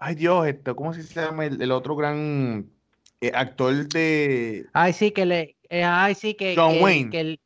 Ay 0.00 0.14
Dios, 0.14 0.46
este, 0.46 0.74
¿cómo 0.74 0.94
se 0.94 1.02
llama 1.02 1.46
el, 1.46 1.72
otro 1.72 1.96
gran 1.96 2.70
eh, 3.20 3.32
actor 3.34 3.88
de. 3.88 4.66
Ay, 4.72 4.92
sí, 4.92 5.10
que 5.10 5.26
le. 5.26 5.56
Eh, 5.68 5.82
ay, 5.82 6.14
sí, 6.14 6.34
que. 6.34 6.54
John 6.56 6.80
Wayne. 6.80 7.10
Que 7.10 7.20
el, 7.20 7.40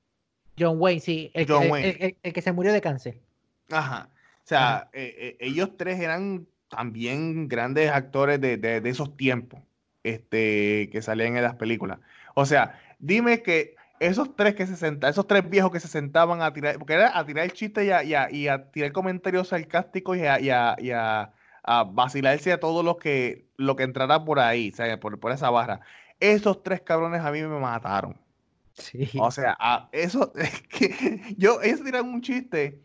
John 0.58 0.76
Wayne, 0.78 1.00
sí. 1.00 1.30
El, 1.32 1.46
John 1.48 1.70
Wayne. 1.70 2.16
El, 2.22 2.32
que 2.32 2.42
se 2.42 2.52
murió 2.52 2.72
de 2.72 2.82
cáncer. 2.82 3.18
Ajá. 3.70 4.10
O 4.44 4.48
sea, 4.48 4.88
eh, 4.92 5.36
ellos 5.40 5.70
tres 5.76 6.00
eran 6.00 6.46
también 6.68 7.48
grandes 7.48 7.90
actores 7.90 8.40
de, 8.40 8.56
de, 8.56 8.88
esos 8.88 9.16
tiempos 9.16 9.60
este, 10.02 10.88
que 10.90 11.02
salían 11.02 11.36
en 11.36 11.42
las 11.42 11.54
películas. 11.54 11.98
O 12.34 12.44
sea, 12.44 12.80
dime 12.98 13.42
que 13.42 13.76
esos 14.00 14.34
tres 14.34 14.54
que 14.54 14.66
se 14.66 14.76
sentaban, 14.76 15.12
esos 15.12 15.26
tres 15.26 15.48
viejos 15.48 15.70
que 15.70 15.80
se 15.80 15.88
sentaban 15.88 16.42
a 16.42 16.52
tirar, 16.52 16.78
porque 16.78 16.94
era 16.94 17.16
a 17.16 17.24
tirar 17.24 17.44
el 17.44 17.52
chiste 17.52 17.84
y 17.84 17.90
a, 17.90 18.02
y 18.02 18.48
a, 18.48 18.70
tirar 18.70 18.92
comentarios 18.92 19.48
sarcásticos 19.48 20.16
y 20.16 20.26
a, 20.26 20.40
y 20.40 20.90
a 20.90 21.32
a 21.64 21.84
vacilarse 21.84 22.52
a 22.52 22.60
todos 22.60 22.84
los 22.84 22.96
que, 22.96 23.46
lo 23.56 23.76
que 23.76 23.84
entrara 23.84 24.24
por 24.24 24.40
ahí, 24.40 24.72
Por, 25.00 25.18
por 25.20 25.32
esa 25.32 25.50
barra. 25.50 25.80
Esos 26.20 26.62
tres 26.62 26.80
cabrones 26.80 27.22
a 27.22 27.30
mí 27.30 27.40
me 27.42 27.58
mataron. 27.58 28.16
Sí. 28.74 29.10
O 29.18 29.30
sea, 29.30 29.56
eso 29.92 30.32
es 30.36 30.62
que 30.62 31.34
yo, 31.36 31.60
ellos 31.62 31.82
tiran 31.84 32.08
un 32.08 32.22
chiste. 32.22 32.80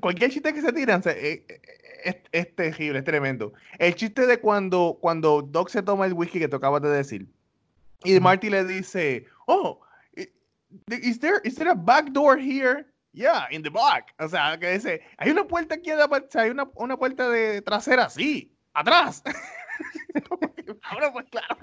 Cualquier 0.00 0.30
chiste 0.30 0.52
que 0.52 0.60
se 0.60 0.72
tiran 0.72 1.02
eh, 1.06 1.44
eh, 1.48 1.60
es, 2.04 2.16
es, 2.32 2.54
terrible, 2.56 2.98
es 2.98 3.04
tremendo. 3.04 3.52
El 3.78 3.94
chiste 3.94 4.26
de 4.26 4.38
cuando, 4.38 4.98
cuando 5.00 5.42
Doc 5.42 5.68
se 5.68 5.82
toma 5.82 6.06
el 6.06 6.12
whisky 6.12 6.38
que 6.38 6.48
te 6.48 6.56
acabas 6.56 6.82
de 6.82 6.90
decir. 6.90 7.26
Y 8.04 8.18
Marty 8.20 8.50
le 8.50 8.64
dice, 8.64 9.26
oh, 9.46 9.80
is 10.88 11.20
there, 11.20 11.40
is 11.44 11.54
there 11.54 11.70
a 11.70 11.74
back 11.74 12.10
door 12.10 12.36
here? 12.36 12.86
Yeah, 13.12 13.46
in 13.50 13.62
the 13.62 13.70
back. 13.70 14.14
O 14.18 14.28
sea, 14.28 14.58
que 14.58 14.72
dice, 14.72 15.02
hay 15.18 15.30
una 15.30 15.46
puerta 15.46 15.74
aquí, 15.76 15.90
hay 15.90 16.50
una, 16.50 16.68
una 16.74 16.96
puerta 16.96 17.28
de 17.28 17.62
trasera, 17.62 18.08
sí, 18.08 18.52
atrás. 18.74 19.22
Ahora 20.82 21.12
pues 21.12 21.26
claro. 21.30 21.56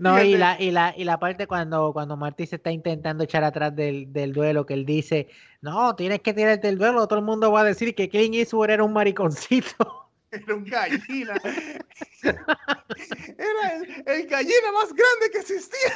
No, 0.00 0.22
y, 0.22 0.36
la, 0.36 0.60
y, 0.60 0.70
la, 0.70 0.94
y 0.96 1.04
la 1.04 1.18
parte 1.18 1.46
cuando, 1.46 1.92
cuando 1.92 2.16
Marty 2.16 2.46
se 2.46 2.56
está 2.56 2.70
intentando 2.70 3.24
echar 3.24 3.42
atrás 3.44 3.74
del, 3.74 4.12
del 4.12 4.32
duelo, 4.32 4.66
que 4.66 4.74
él 4.74 4.86
dice, 4.86 5.28
no, 5.60 5.96
tienes 5.96 6.20
que 6.20 6.32
tirarte 6.32 6.68
el 6.68 6.78
duelo, 6.78 7.06
todo 7.08 7.18
el 7.18 7.24
mundo 7.24 7.50
va 7.50 7.60
a 7.60 7.64
decir 7.64 7.94
que 7.94 8.08
Clint 8.08 8.34
Eastwood 8.34 8.70
era 8.70 8.84
un 8.84 8.92
mariconcito. 8.92 10.02
Era 10.32 10.54
un 10.56 10.64
gallina. 10.64 11.34
Era 12.22 12.42
el, 14.06 14.26
gallina 14.26 14.72
más 14.74 14.92
grande 14.92 15.30
que 15.32 15.38
existía. 15.38 15.92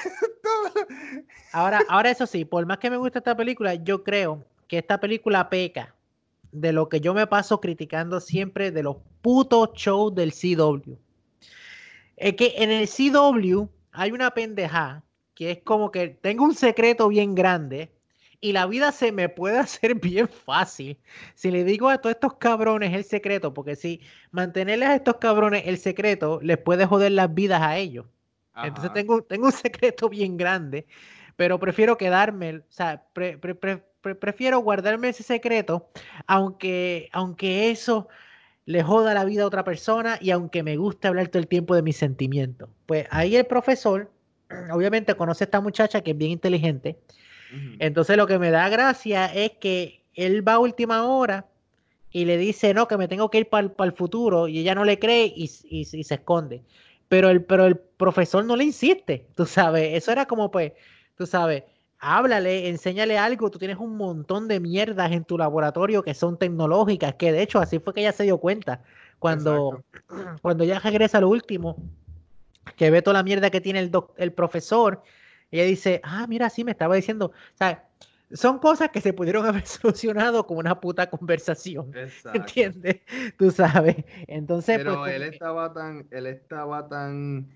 ahora, 1.53 1.81
ahora, 1.89 2.11
eso 2.11 2.27
sí, 2.27 2.45
por 2.45 2.65
más 2.65 2.79
que 2.79 2.91
me 2.91 2.97
guste 2.97 3.19
esta 3.19 3.37
película, 3.37 3.75
yo 3.75 4.05
creo 4.05 4.47
que 4.69 4.79
esta 4.79 5.01
película 5.01 5.51
peca 5.51 5.97
de 6.53 6.73
lo 6.73 6.89
que 6.89 7.01
yo 7.01 7.13
me 7.13 7.27
paso 7.27 7.61
criticando 7.61 8.21
siempre 8.21 8.71
de 8.71 8.85
los 8.85 8.99
putos 9.21 9.71
shows 9.75 10.15
del 10.15 10.33
CW. 10.33 10.95
Es 12.21 12.35
que 12.35 12.53
en 12.59 12.71
el 12.71 12.87
CW 12.87 13.67
hay 13.93 14.13
una 14.13 14.31
pendeja 14.33 15.03
que 15.35 15.53
es 15.53 15.59
como 15.65 15.91
que 15.91 16.09
tengo 16.09 16.45
un 16.45 16.55
secreto 16.55 17.09
bien 17.09 17.35
grande 17.35 17.91
y 18.43 18.53
la 18.53 18.67
vida 18.67 18.93
se 18.93 19.11
me 19.11 19.31
puede 19.31 19.59
hacer 19.59 19.95
bien 19.95 20.29
fácil 20.29 20.99
si 21.35 21.51
le 21.51 21.65
digo 21.65 21.89
a 21.89 21.97
todos 21.97 22.15
estos 22.17 22.35
cabrones 22.35 22.93
el 22.93 23.05
secreto, 23.05 23.55
porque 23.55 23.75
si 23.75 24.03
mantenerles 24.33 24.91
a 24.91 24.95
estos 24.97 25.17
cabrones 25.17 25.63
el 25.67 25.79
secreto 25.79 26.41
les 26.43 26.59
puede 26.59 26.85
joder 26.85 27.13
las 27.13 27.33
vidas 27.33 27.63
a 27.63 27.79
ellos. 27.79 28.05
Entonces 28.55 28.93
tengo, 28.93 29.23
tengo 29.23 29.47
un 29.47 29.53
secreto 29.53 30.11
bien 30.11 30.37
grande, 30.37 30.87
pero 31.37 31.59
prefiero 31.59 31.97
quedarme, 31.97 32.57
o 32.59 32.63
sea, 32.69 33.03
prefiero 34.21 34.59
guardarme 34.59 35.09
ese 35.09 35.23
secreto, 35.23 35.89
aunque, 36.27 37.09
aunque 37.13 37.71
eso 37.71 38.09
le 38.71 38.85
joda 38.85 39.15
la 39.15 39.25
vida 39.25 39.43
a 39.43 39.47
otra 39.47 39.65
persona 39.65 40.17
y 40.21 40.31
aunque 40.31 40.63
me 40.63 40.77
guste 40.77 41.09
hablar 41.09 41.27
todo 41.27 41.41
el 41.41 41.49
tiempo 41.49 41.75
de 41.75 41.83
mis 41.83 41.97
sentimientos. 41.97 42.69
Pues 42.87 43.07
ahí 43.11 43.35
el 43.35 43.45
profesor, 43.47 44.11
obviamente 44.73 45.17
conoce 45.17 45.45
a 45.45 45.47
esta 45.47 45.61
muchacha 45.61 46.03
que 46.03 46.13
es 46.13 46.19
bien 46.19 46.31
inteligente, 46.31 46.97
entonces 47.81 48.17
lo 48.17 48.29
que 48.29 48.39
me 48.39 48.53
da 48.53 48.69
gracia 48.69 49.27
es 49.27 49.51
que 49.59 50.05
él 50.15 50.47
va 50.47 50.55
a 50.55 50.59
última 50.61 51.05
hora 51.05 51.47
y 52.13 52.25
le 52.25 52.37
dice, 52.37 52.73
no, 52.75 52.87
que 52.87 52.97
me 52.97 53.09
tengo 53.09 53.29
que 53.29 53.39
ir 53.39 53.49
para 53.49 53.73
el 53.81 53.93
futuro 53.93 54.47
y 54.47 54.61
ella 54.61 54.77
no 54.77 54.85
le 54.85 55.01
cree 55.01 55.33
y, 55.35 55.49
se 55.49 56.15
esconde. 56.15 56.63
Pero 57.09 57.29
el, 57.29 57.43
pero 57.43 57.67
el 57.67 57.77
profesor 57.77 58.45
no 58.45 58.55
le 58.55 58.63
insiste, 58.63 59.27
tú 59.35 59.47
sabes, 59.47 59.95
eso 59.95 60.13
era 60.13 60.27
como 60.27 60.53
pues, 60.53 60.75
tú 61.17 61.27
sabes, 61.27 61.65
háblale, 62.01 62.69
enséñale 62.69 63.19
algo, 63.19 63.51
tú 63.51 63.59
tienes 63.59 63.77
un 63.77 63.97
montón 63.97 64.49
de 64.49 64.61
mierdas 64.61 65.13
en 65.13 65.25
tu 65.25 65.39
laboratorio 65.39 66.03
que 66.03 66.15
son 66.15 66.39
tecnológicas, 66.39 67.15
que 67.15 67.33
de 67.33 67.43
hecho 67.43 67.61
así 67.61 67.79
fue 67.79 67.95
que 67.95 68.01
ella 68.01 68.13
se 68.13 68.25
dio 68.25 68.39
cuenta 68.39 68.83
cuando, 69.19 69.85
cuando 70.43 70.65
ella 70.65 70.79
regresa 70.79 71.19
al 71.19 71.25
último, 71.25 71.77
que 72.77 72.91
ve 72.91 73.03
toda 73.03 73.19
la 73.19 73.23
mierda 73.23 73.51
que 73.51 73.61
tiene 73.61 73.81
el, 73.81 73.91
el 74.17 74.33
profesor 74.33 75.03
ella 75.51 75.65
dice, 75.65 76.01
ah, 76.05 76.27
mira, 76.29 76.49
sí, 76.49 76.65
me 76.65 76.71
estaba 76.71 76.95
diciendo, 76.95 77.27
o 77.27 77.57
sea, 77.57 77.85
son 78.33 78.59
cosas 78.59 78.91
que 78.91 79.01
se 79.01 79.13
pudieron 79.13 79.45
haber 79.47 79.67
solucionado 79.67 80.47
con 80.47 80.59
una 80.59 80.81
puta 80.81 81.11
conversación. 81.11 81.93
¿Entiendes? 82.33 83.01
Tú 83.39 83.51
sabes. 83.51 83.97
Entonces, 84.27 84.79
pero 84.79 84.99
pues, 84.99 85.15
él 85.15 85.23
estaba 85.25 85.73
tan, 85.73 86.07
él 86.11 86.27
estaba 86.27 86.89
tan, 86.89 87.49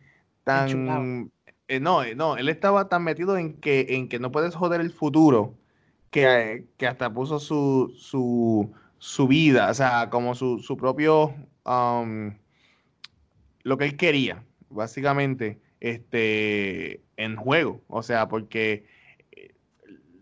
tan, 0.42 1.30
eh, 1.68 1.80
no, 1.80 2.02
eh, 2.02 2.14
no, 2.14 2.36
él 2.36 2.48
estaba 2.48 2.88
tan 2.88 3.04
metido 3.04 3.36
en 3.38 3.54
que, 3.60 3.86
en 3.90 4.08
que 4.08 4.18
no 4.18 4.30
puedes 4.32 4.54
joder 4.54 4.80
el 4.80 4.90
futuro, 4.90 5.54
que, 6.10 6.66
que 6.76 6.86
hasta 6.86 7.12
puso 7.12 7.38
su, 7.40 7.94
su, 7.98 8.72
su, 8.98 9.26
vida, 9.28 9.70
o 9.70 9.74
sea, 9.74 10.10
como 10.10 10.34
su, 10.34 10.58
su 10.60 10.76
propio, 10.76 11.34
lo 13.64 13.78
que 13.78 13.84
él 13.84 13.96
quería, 13.96 14.44
básicamente 14.70 15.60
este, 15.80 17.02
en 17.16 17.36
juego. 17.36 17.82
O 17.88 18.02
sea, 18.02 18.28
porque 18.28 18.86
eh, 19.32 19.54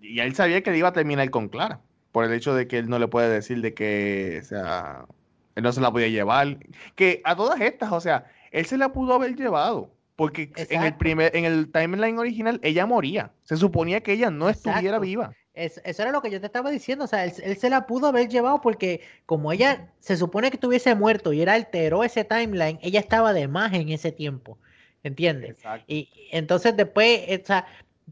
y 0.00 0.20
él 0.20 0.34
sabía 0.34 0.62
que 0.62 0.76
iba 0.76 0.88
a 0.88 0.92
terminar 0.92 1.30
con 1.30 1.48
Clara, 1.48 1.80
por 2.12 2.24
el 2.24 2.32
hecho 2.32 2.54
de 2.54 2.66
que 2.68 2.78
él 2.78 2.88
no 2.88 2.98
le 2.98 3.08
puede 3.08 3.28
decir 3.30 3.60
de 3.62 3.74
que, 3.74 4.42
sea, 4.44 5.06
él 5.54 5.62
no 5.62 5.72
se 5.72 5.80
la 5.80 5.92
podía 5.92 6.08
llevar. 6.08 6.58
Que 6.96 7.22
a 7.24 7.36
todas 7.36 7.60
estas, 7.60 7.92
o 7.92 8.00
sea, 8.00 8.26
él 8.50 8.66
se 8.66 8.78
la 8.78 8.92
pudo 8.92 9.14
haber 9.14 9.36
llevado. 9.36 9.90
Porque 10.16 10.52
en 10.56 10.82
el 10.82 10.96
primer, 10.96 11.34
en 11.34 11.44
el 11.44 11.70
timeline 11.72 12.18
original, 12.18 12.60
ella 12.62 12.86
moría. 12.86 13.32
Se 13.44 13.56
suponía 13.56 14.02
que 14.02 14.12
ella 14.12 14.30
no 14.30 14.48
estuviera 14.48 14.98
viva. 14.98 15.34
eso 15.54 15.80
era 15.84 16.12
lo 16.12 16.20
que 16.20 16.30
yo 16.30 16.40
te 16.40 16.46
estaba 16.46 16.70
diciendo. 16.70 17.04
O 17.04 17.08
sea, 17.08 17.24
él, 17.24 17.56
se 17.56 17.70
la 17.70 17.86
pudo 17.86 18.08
haber 18.08 18.28
llevado 18.28 18.60
porque 18.60 19.00
como 19.26 19.52
ella 19.52 19.90
se 20.00 20.16
supone 20.16 20.50
que 20.50 20.56
estuviese 20.56 20.94
muerto 20.94 21.32
y 21.32 21.40
era 21.40 21.54
alteró 21.54 22.04
ese 22.04 22.24
timeline, 22.24 22.78
ella 22.82 23.00
estaba 23.00 23.32
de 23.32 23.48
más 23.48 23.72
en 23.72 23.88
ese 23.88 24.12
tiempo. 24.12 24.58
¿entiendes? 25.02 25.56
Y 25.86 26.08
entonces 26.30 26.76
después, 26.76 27.20
o 27.40 27.44
sea, 27.44 27.66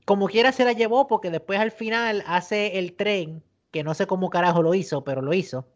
como 0.05 0.29
quiera 0.29 0.53
se 0.53 0.65
la 0.65 0.73
llevó 0.73 1.07
porque 1.07 1.31
después 1.31 1.59
al 1.59 1.71
final 1.71 2.23
hace 2.27 2.79
el 2.79 2.95
tren, 2.95 3.43
que 3.71 3.85
no 3.85 3.95
sé 3.95 4.07
cómo 4.07 4.31
carajo 4.31 4.63
lo 4.63 4.75
hizo, 4.75 5.05
pero 5.05 5.23
lo 5.23 5.33
hizo. 5.33 5.67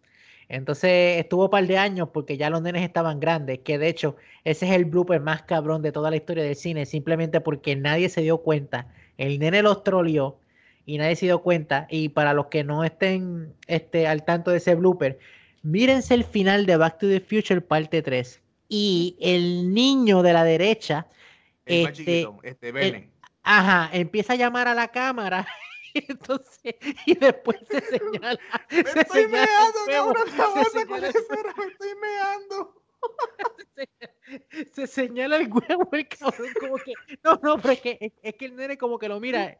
Entonces 0.48 1.18
estuvo 1.18 1.44
un 1.44 1.50
par 1.50 1.66
de 1.66 1.78
años 1.78 2.08
porque 2.12 2.36
ya 2.36 2.50
los 2.50 2.62
nenes 2.62 2.82
estaban 2.82 3.20
grandes, 3.20 3.60
que 3.60 3.78
de 3.78 3.88
hecho 3.88 4.16
ese 4.44 4.66
es 4.66 4.72
el 4.72 4.84
blooper 4.84 5.20
más 5.20 5.42
cabrón 5.42 5.82
de 5.82 5.92
toda 5.92 6.10
la 6.10 6.16
historia 6.16 6.44
del 6.44 6.56
cine, 6.56 6.86
simplemente 6.86 7.40
porque 7.40 7.76
nadie 7.76 8.08
se 8.08 8.22
dio 8.22 8.38
cuenta. 8.38 8.88
El 9.16 9.38
nene 9.38 9.62
los 9.62 9.84
troleó 9.84 10.38
y 10.86 10.98
nadie 10.98 11.16
se 11.16 11.26
dio 11.26 11.40
cuenta. 11.40 11.86
Y 11.90 12.10
para 12.10 12.34
los 12.34 12.46
que 12.46 12.64
no 12.64 12.84
estén 12.84 13.54
este, 13.66 14.06
al 14.06 14.24
tanto 14.24 14.50
de 14.50 14.58
ese 14.58 14.74
blooper, 14.74 15.18
mírense 15.62 16.14
el 16.14 16.24
final 16.24 16.66
de 16.66 16.76
Back 16.76 16.98
to 16.98 17.08
the 17.08 17.20
Future 17.20 17.60
parte 17.60 18.02
3 18.02 18.40
y 18.68 19.16
el 19.20 19.72
niño 19.72 20.22
de 20.22 20.32
la 20.32 20.44
derecha, 20.44 21.06
este, 21.66 22.26
este 22.42 23.08
ajá, 23.42 23.90
empieza 23.92 24.34
a 24.34 24.36
llamar 24.36 24.68
a 24.68 24.74
la 24.74 24.88
cámara. 24.88 25.46
Y 25.94 26.04
entonces, 26.10 26.74
y 27.06 27.14
después 27.14 27.58
se 27.70 27.80
señala. 27.80 28.40
Me 28.70 29.00
estoy 29.00 29.28
meando, 29.28 29.78
me 29.86 31.08
estoy 31.08 31.94
meando. 32.00 32.74
Se, 34.72 34.86
señala 34.86 35.36
el 35.36 35.52
huevo 35.52 35.88
el 35.92 36.08
cabrón, 36.08 36.48
como 36.58 36.76
que. 36.76 36.94
No, 37.22 37.38
no, 37.42 37.58
pero 37.58 37.74
es 37.74 37.80
que, 37.82 38.12
es, 38.22 38.34
que 38.34 38.46
el 38.46 38.56
nene 38.56 38.78
como 38.78 38.98
que 38.98 39.08
lo 39.08 39.20
mira. 39.20 39.58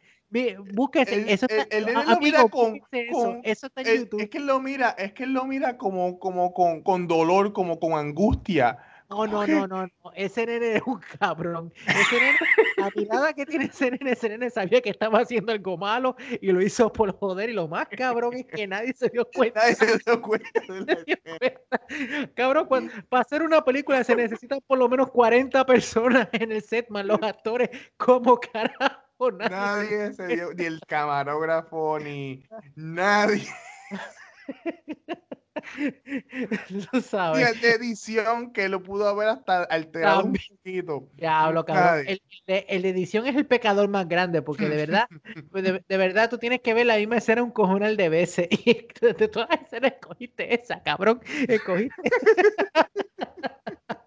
Búsquese, 0.72 1.30
eso 1.30 1.46
está, 1.48 1.66
el, 1.76 1.84
nene 1.84 2.04
lo 2.04 2.18
mira 2.18 2.48
con, 2.48 2.80
eso, 2.90 3.40
eso, 3.44 3.66
está 3.66 3.82
en 3.82 4.00
YouTube. 4.00 4.22
Es 4.22 4.30
que 4.30 4.40
lo 4.40 4.60
mira, 4.60 4.90
es 4.90 5.12
que 5.12 5.26
lo 5.26 5.44
mira 5.44 5.76
como, 5.76 6.18
como 6.18 6.54
con, 6.54 6.82
con 6.82 7.06
dolor, 7.06 7.52
como 7.52 7.78
con 7.78 7.92
angustia 7.92 8.78
No, 9.10 9.26
no, 9.26 9.46
no, 9.46 9.66
no, 9.66 9.86
no. 9.86 10.12
Ese 10.14 10.46
nene 10.46 10.76
es 10.76 10.82
un 10.86 11.00
cabrón. 11.18 11.72
Ese 11.86 12.20
nene, 12.20 12.38
la 12.76 12.90
mirada 12.96 13.32
que 13.32 13.46
tiene 13.46 13.66
ese 13.66 13.90
nene, 13.90 14.12
ese 14.12 14.28
nene 14.28 14.50
sabía 14.50 14.80
que 14.80 14.90
estaba 14.90 15.20
haciendo 15.20 15.52
algo 15.52 15.76
malo 15.76 16.16
y 16.40 16.52
lo 16.52 16.62
hizo 16.62 16.92
por 16.92 17.12
joder. 17.18 17.50
Y 17.50 17.52
lo 17.52 17.68
más 17.68 17.86
cabrón 17.88 18.34
es 18.34 18.46
que 18.46 18.66
nadie 18.66 18.92
se 18.94 19.08
dio 19.10 19.28
cuenta. 19.34 19.60
Nadie 19.60 19.74
se 19.74 19.98
dio 20.04 20.22
cuenta. 20.22 20.50
Cabrón, 22.34 22.68
para 23.08 23.22
hacer 23.22 23.42
una 23.42 23.62
película 23.62 24.02
se 24.04 24.16
necesitan 24.16 24.60
por 24.66 24.78
lo 24.78 24.88
menos 24.88 25.10
40 25.10 25.64
personas 25.66 26.28
en 26.32 26.52
el 26.52 26.62
set, 26.62 26.88
más 26.88 27.04
los 27.04 27.22
actores. 27.22 27.70
¿Cómo 27.96 28.38
carajo? 28.38 29.30
Nadie, 29.38 29.50
nadie 29.50 30.12
se 30.12 30.26
dio, 30.26 30.52
ni 30.54 30.64
el 30.64 30.80
camarógrafo, 30.86 31.98
ni 31.98 32.42
nadie. 32.74 33.46
Lo 36.92 37.00
sabes. 37.00 37.40
Y 37.40 37.52
el 37.52 37.60
de 37.60 37.70
edición 37.72 38.52
que 38.52 38.68
lo 38.68 38.82
pudo 38.82 39.08
haber 39.08 39.28
hasta 39.28 39.62
alterado 39.64 40.24
un 40.24 40.32
poquito. 40.32 41.08
Diablo, 41.16 41.64
cabrón. 41.64 42.06
El, 42.06 42.20
de, 42.46 42.64
edición 42.68 43.26
es 43.26 43.36
el 43.36 43.46
pecador 43.46 43.88
más 43.88 44.08
grande, 44.08 44.42
porque 44.42 44.68
de 44.68 44.76
verdad, 44.76 45.08
pues 45.50 45.64
de, 45.64 45.96
verdad 45.96 46.28
tú 46.28 46.38
tienes 46.38 46.60
que 46.60 46.74
ver 46.74 46.86
la 46.86 46.96
misma 46.96 47.18
escena 47.18 47.42
un 47.42 47.50
cojonal 47.50 47.96
de 47.96 48.08
veces. 48.08 48.48
Y 48.50 48.88
de 49.00 49.28
todas 49.28 49.48
las 49.50 49.62
escenas 49.62 49.92
escogiste 49.92 50.54
esa, 50.54 50.82
cabrón. 50.82 51.20
Escogiste. 51.48 51.94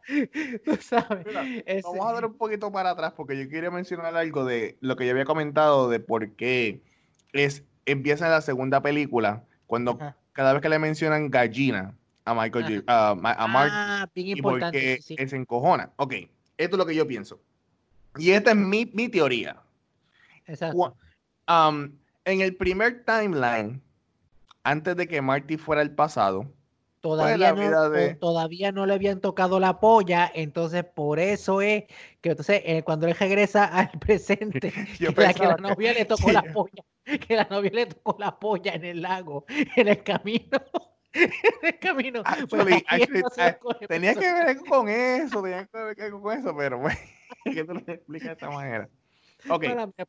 Tú 0.66 0.78
sabes. 0.78 1.26
Vamos 1.84 2.08
a 2.08 2.14
dar 2.14 2.26
un 2.26 2.38
poquito 2.38 2.72
para 2.72 2.92
atrás 2.92 3.14
porque 3.16 3.38
yo 3.38 3.50
quería 3.50 3.70
mencionar 3.70 4.16
algo 4.16 4.46
de 4.46 4.78
lo 4.80 4.96
que 4.96 5.06
yo 5.06 5.12
había 5.12 5.26
comentado 5.26 5.90
de 5.90 6.00
por 6.00 6.32
qué 6.36 6.82
es, 7.34 7.66
empieza 7.86 8.30
la 8.30 8.42
segunda 8.42 8.82
película 8.82 9.44
cuando 9.66 10.00
cada 10.38 10.54
vez 10.54 10.62
que 10.62 10.70
le 10.70 10.78
mencionan 10.78 11.32
gallina 11.32 11.96
a 12.24 12.36
Michael 12.36 12.84
a, 12.86 13.16
Mark 13.16 13.72
ah, 13.74 14.08
bien 14.14 14.38
porque 14.40 15.00
se 15.02 15.36
encojona. 15.36 15.92
Ok, 15.96 16.14
esto 16.60 16.76
es 16.76 16.78
lo 16.78 16.86
que 16.86 16.94
yo 16.94 17.08
pienso. 17.08 17.40
Y 18.20 18.30
esta 18.30 18.52
es 18.52 18.56
mi, 18.56 18.86
mi 18.94 19.10
teoría. 19.10 19.58
Exacto. 20.46 20.96
Um, 21.48 21.92
en 22.24 22.42
el 22.42 22.56
primer 22.56 23.04
timeline, 23.04 23.82
antes 24.62 24.96
de 24.96 25.08
que 25.08 25.24
Marty 25.24 25.58
fuera 25.58 25.82
el 25.82 25.90
pasado, 25.90 26.46
todavía 27.02 27.54
no, 27.54 28.16
todavía 28.20 28.72
no 28.72 28.86
le 28.86 28.94
habían 28.94 29.20
tocado 29.20 29.60
la 29.60 29.80
polla, 29.80 30.32
entonces 30.36 30.84
por 30.84 31.18
eso 31.18 31.62
es 31.62 31.86
que 32.22 32.30
entonces 32.30 32.62
eh, 32.64 32.84
cuando 32.84 33.08
él 33.08 33.16
regresa 33.16 33.66
al 33.66 33.90
presente, 34.00 34.72
que, 35.00 35.12
la, 35.20 35.34
que 35.34 35.48
la 35.48 35.58
novia 35.58 35.94
le 35.94 36.06
tocó 36.06 36.32
la 36.32 36.44
polla, 36.44 36.84
que 37.28 37.36
la 37.36 37.48
novia 37.50 37.72
le 37.74 37.86
tocó 37.88 38.18
la 38.20 38.38
polla 38.38 38.74
en 38.74 38.86
el 38.86 39.02
lago, 39.02 39.46
en 39.76 39.88
el 39.88 40.04
camino. 40.04 40.60
en 41.14 41.32
el 41.62 41.80
camino. 41.80 42.24
Pues, 42.50 42.84
tenía 43.88 44.14
que 44.14 44.34
ver 44.34 44.58
con 44.60 44.90
eso, 44.90 45.42
tenía 45.42 45.66
que 45.66 45.78
ver 45.78 46.12
con 46.12 46.38
eso, 46.38 46.56
pero 46.56 46.80
bueno, 46.80 47.00
que 47.46 47.64
tú 47.64 47.74
lo 47.74 47.80
explicas 47.80 48.28
de 48.28 48.34
esta 48.34 48.50
manera. 48.50 48.90
Ok. 49.50 49.66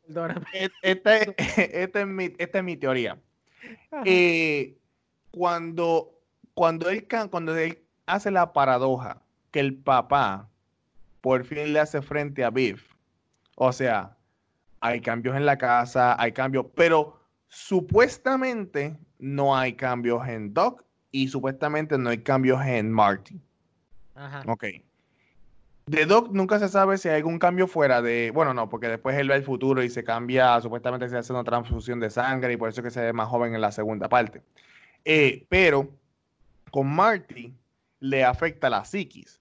Perdóname, 0.06 0.46
e, 0.52 0.70
Esta, 0.82 1.16
es 1.16 2.06
mi, 2.06 2.32
esta 2.38 2.58
es 2.58 2.64
mi 2.64 2.76
teoría. 2.76 3.18
Eh, 4.04 4.76
cuando 5.30 6.18
cuando 6.58 6.90
él, 6.90 7.06
cuando 7.30 7.56
él 7.56 7.84
hace 8.06 8.32
la 8.32 8.52
paradoja 8.52 9.22
que 9.52 9.60
el 9.60 9.76
papá 9.76 10.48
por 11.20 11.44
fin 11.44 11.72
le 11.72 11.78
hace 11.78 12.02
frente 12.02 12.42
a 12.42 12.50
Biff, 12.50 12.94
o 13.54 13.72
sea, 13.72 14.16
hay 14.80 15.00
cambios 15.00 15.36
en 15.36 15.46
la 15.46 15.58
casa, 15.58 16.20
hay 16.20 16.32
cambios, 16.32 16.66
pero 16.74 17.20
supuestamente 17.48 18.98
no 19.18 19.56
hay 19.56 19.74
cambios 19.74 20.26
en 20.28 20.54
Doc 20.54 20.84
y 21.10 21.28
supuestamente 21.28 21.98
no 21.98 22.10
hay 22.10 22.18
cambios 22.18 22.64
en 22.64 22.92
Marty. 22.92 23.40
Ajá. 24.14 24.42
Ok. 24.46 24.64
De 25.86 26.04
Doc 26.04 26.30
nunca 26.32 26.58
se 26.58 26.68
sabe 26.68 26.98
si 26.98 27.08
hay 27.08 27.16
algún 27.16 27.38
cambio 27.38 27.66
fuera 27.66 28.02
de. 28.02 28.30
Bueno, 28.34 28.52
no, 28.52 28.68
porque 28.68 28.88
después 28.88 29.16
él 29.16 29.28
ve 29.28 29.36
el 29.36 29.42
futuro 29.42 29.82
y 29.82 29.88
se 29.88 30.04
cambia, 30.04 30.60
supuestamente 30.60 31.08
se 31.08 31.16
hace 31.16 31.32
una 31.32 31.44
transfusión 31.44 31.98
de 31.98 32.10
sangre 32.10 32.52
y 32.52 32.56
por 32.58 32.68
eso 32.68 32.82
es 32.82 32.84
que 32.84 32.90
se 32.90 33.00
ve 33.00 33.12
más 33.14 33.28
joven 33.28 33.54
en 33.54 33.62
la 33.62 33.72
segunda 33.72 34.08
parte. 34.08 34.42
Eh, 35.06 35.46
pero 35.48 35.88
con 36.70 36.88
Marty 36.88 37.54
le 38.00 38.24
afecta 38.24 38.68
la 38.68 38.84
psiquis. 38.84 39.40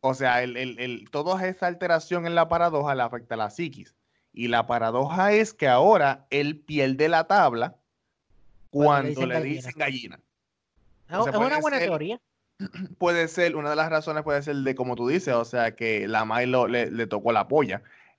O 0.00 0.14
sea, 0.14 0.42
el, 0.42 0.56
el, 0.56 1.10
toda 1.10 1.44
esa 1.46 1.66
alteración 1.66 2.24
en 2.24 2.36
la 2.36 2.48
paradoja 2.48 2.94
le 2.94 3.02
afecta 3.02 3.36
la 3.36 3.50
psiquis. 3.50 3.94
Y 4.32 4.48
la 4.48 4.66
paradoja 4.66 5.32
es 5.32 5.52
que 5.52 5.68
ahora 5.68 6.26
él 6.30 6.58
pierde 6.58 7.08
la 7.08 7.24
tabla 7.24 7.76
cuando, 8.70 9.26
le 9.26 9.40
dicen 9.42 9.72
gallina. 9.76 10.20
Es 11.08 11.16
una 11.16 11.58
buena 11.58 11.78
teoría. 11.78 12.20
Puede 12.98 13.28
ser, 13.28 13.56
una 13.56 13.70
de 13.70 13.76
las 13.76 13.88
razones 13.88 14.22
puede 14.22 14.42
ser 14.42 14.56
de 14.56 14.74
como 14.74 14.94
tú 14.94 15.08
dices, 15.08 15.32
o 15.34 15.46
sea, 15.46 15.74
que 15.74 16.06
la 16.06 16.26
Milo 16.26 16.68
le, 16.68 16.90
le 16.90 17.06
tocó 17.06 17.32
la 17.32 17.48
polla. 17.48 17.82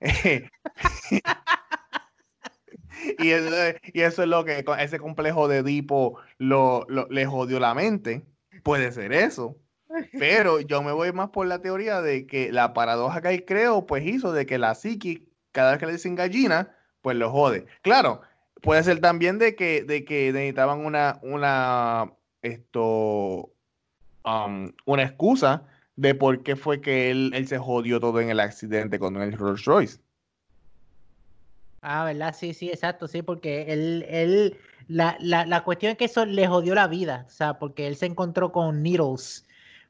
y, 3.18 3.30
eso, 3.30 4.22
es 4.22 4.28
lo 4.28 4.44
que 4.44 4.64
ese 4.80 4.98
complejo 4.98 5.46
de 5.48 5.58
Edipo 5.58 6.18
lo, 6.38 6.86
le 6.88 7.26
jodió 7.26 7.60
la 7.60 7.74
mente 7.74 8.24
puede 8.62 8.90
ser 8.92 9.12
eso. 9.12 9.56
Pero 10.18 10.60
yo 10.60 10.82
me 10.82 10.92
voy 10.92 11.12
más 11.12 11.30
por 11.30 11.46
la 11.46 11.60
teoría 11.60 12.00
de 12.00 12.26
que 12.26 12.50
la 12.50 12.72
paradoja 12.72 13.20
que 13.20 13.28
hay, 13.28 13.40
creo, 13.40 13.86
pues 13.86 14.06
hizo 14.06 14.32
de 14.32 14.46
que 14.46 14.58
la 14.58 14.74
psiqui, 14.74 15.28
cada 15.52 15.72
vez 15.72 15.80
que 15.80 15.86
le 15.86 15.92
dicen 15.92 16.14
gallina, 16.14 16.74
pues 17.02 17.16
lo 17.16 17.30
jode. 17.30 17.66
Claro, 17.82 18.22
puede 18.62 18.82
ser 18.82 19.00
también 19.00 19.38
de 19.38 19.54
que, 19.54 19.84
de 19.84 20.04
que 20.04 20.32
necesitaban 20.32 20.84
una, 20.84 21.18
una, 21.22 22.12
esto, 22.42 23.52
um, 24.24 24.72
una 24.86 25.02
excusa 25.02 25.64
de 25.96 26.14
por 26.14 26.42
qué 26.42 26.56
fue 26.56 26.80
que 26.80 27.10
él, 27.10 27.32
él 27.34 27.46
se 27.46 27.58
jodió 27.58 28.00
todo 28.00 28.20
en 28.20 28.30
el 28.30 28.40
accidente 28.40 28.98
con 28.98 29.16
el 29.20 29.32
Rolls 29.32 29.64
Royce. 29.64 30.00
Ah, 31.82 32.04
¿verdad? 32.04 32.34
Sí, 32.34 32.54
sí, 32.54 32.70
exacto, 32.70 33.08
sí, 33.08 33.22
porque 33.22 33.72
él, 33.72 34.06
él, 34.08 34.56
la, 34.86 35.16
la, 35.20 35.44
la, 35.44 35.64
cuestión 35.64 35.92
es 35.92 35.98
que 35.98 36.04
eso 36.04 36.24
le 36.24 36.46
jodió 36.46 36.76
la 36.76 36.86
vida, 36.86 37.24
o 37.26 37.30
sea, 37.30 37.58
porque 37.58 37.88
él 37.88 37.96
se 37.96 38.06
encontró 38.06 38.52
con 38.52 38.82
Needles. 38.82 39.44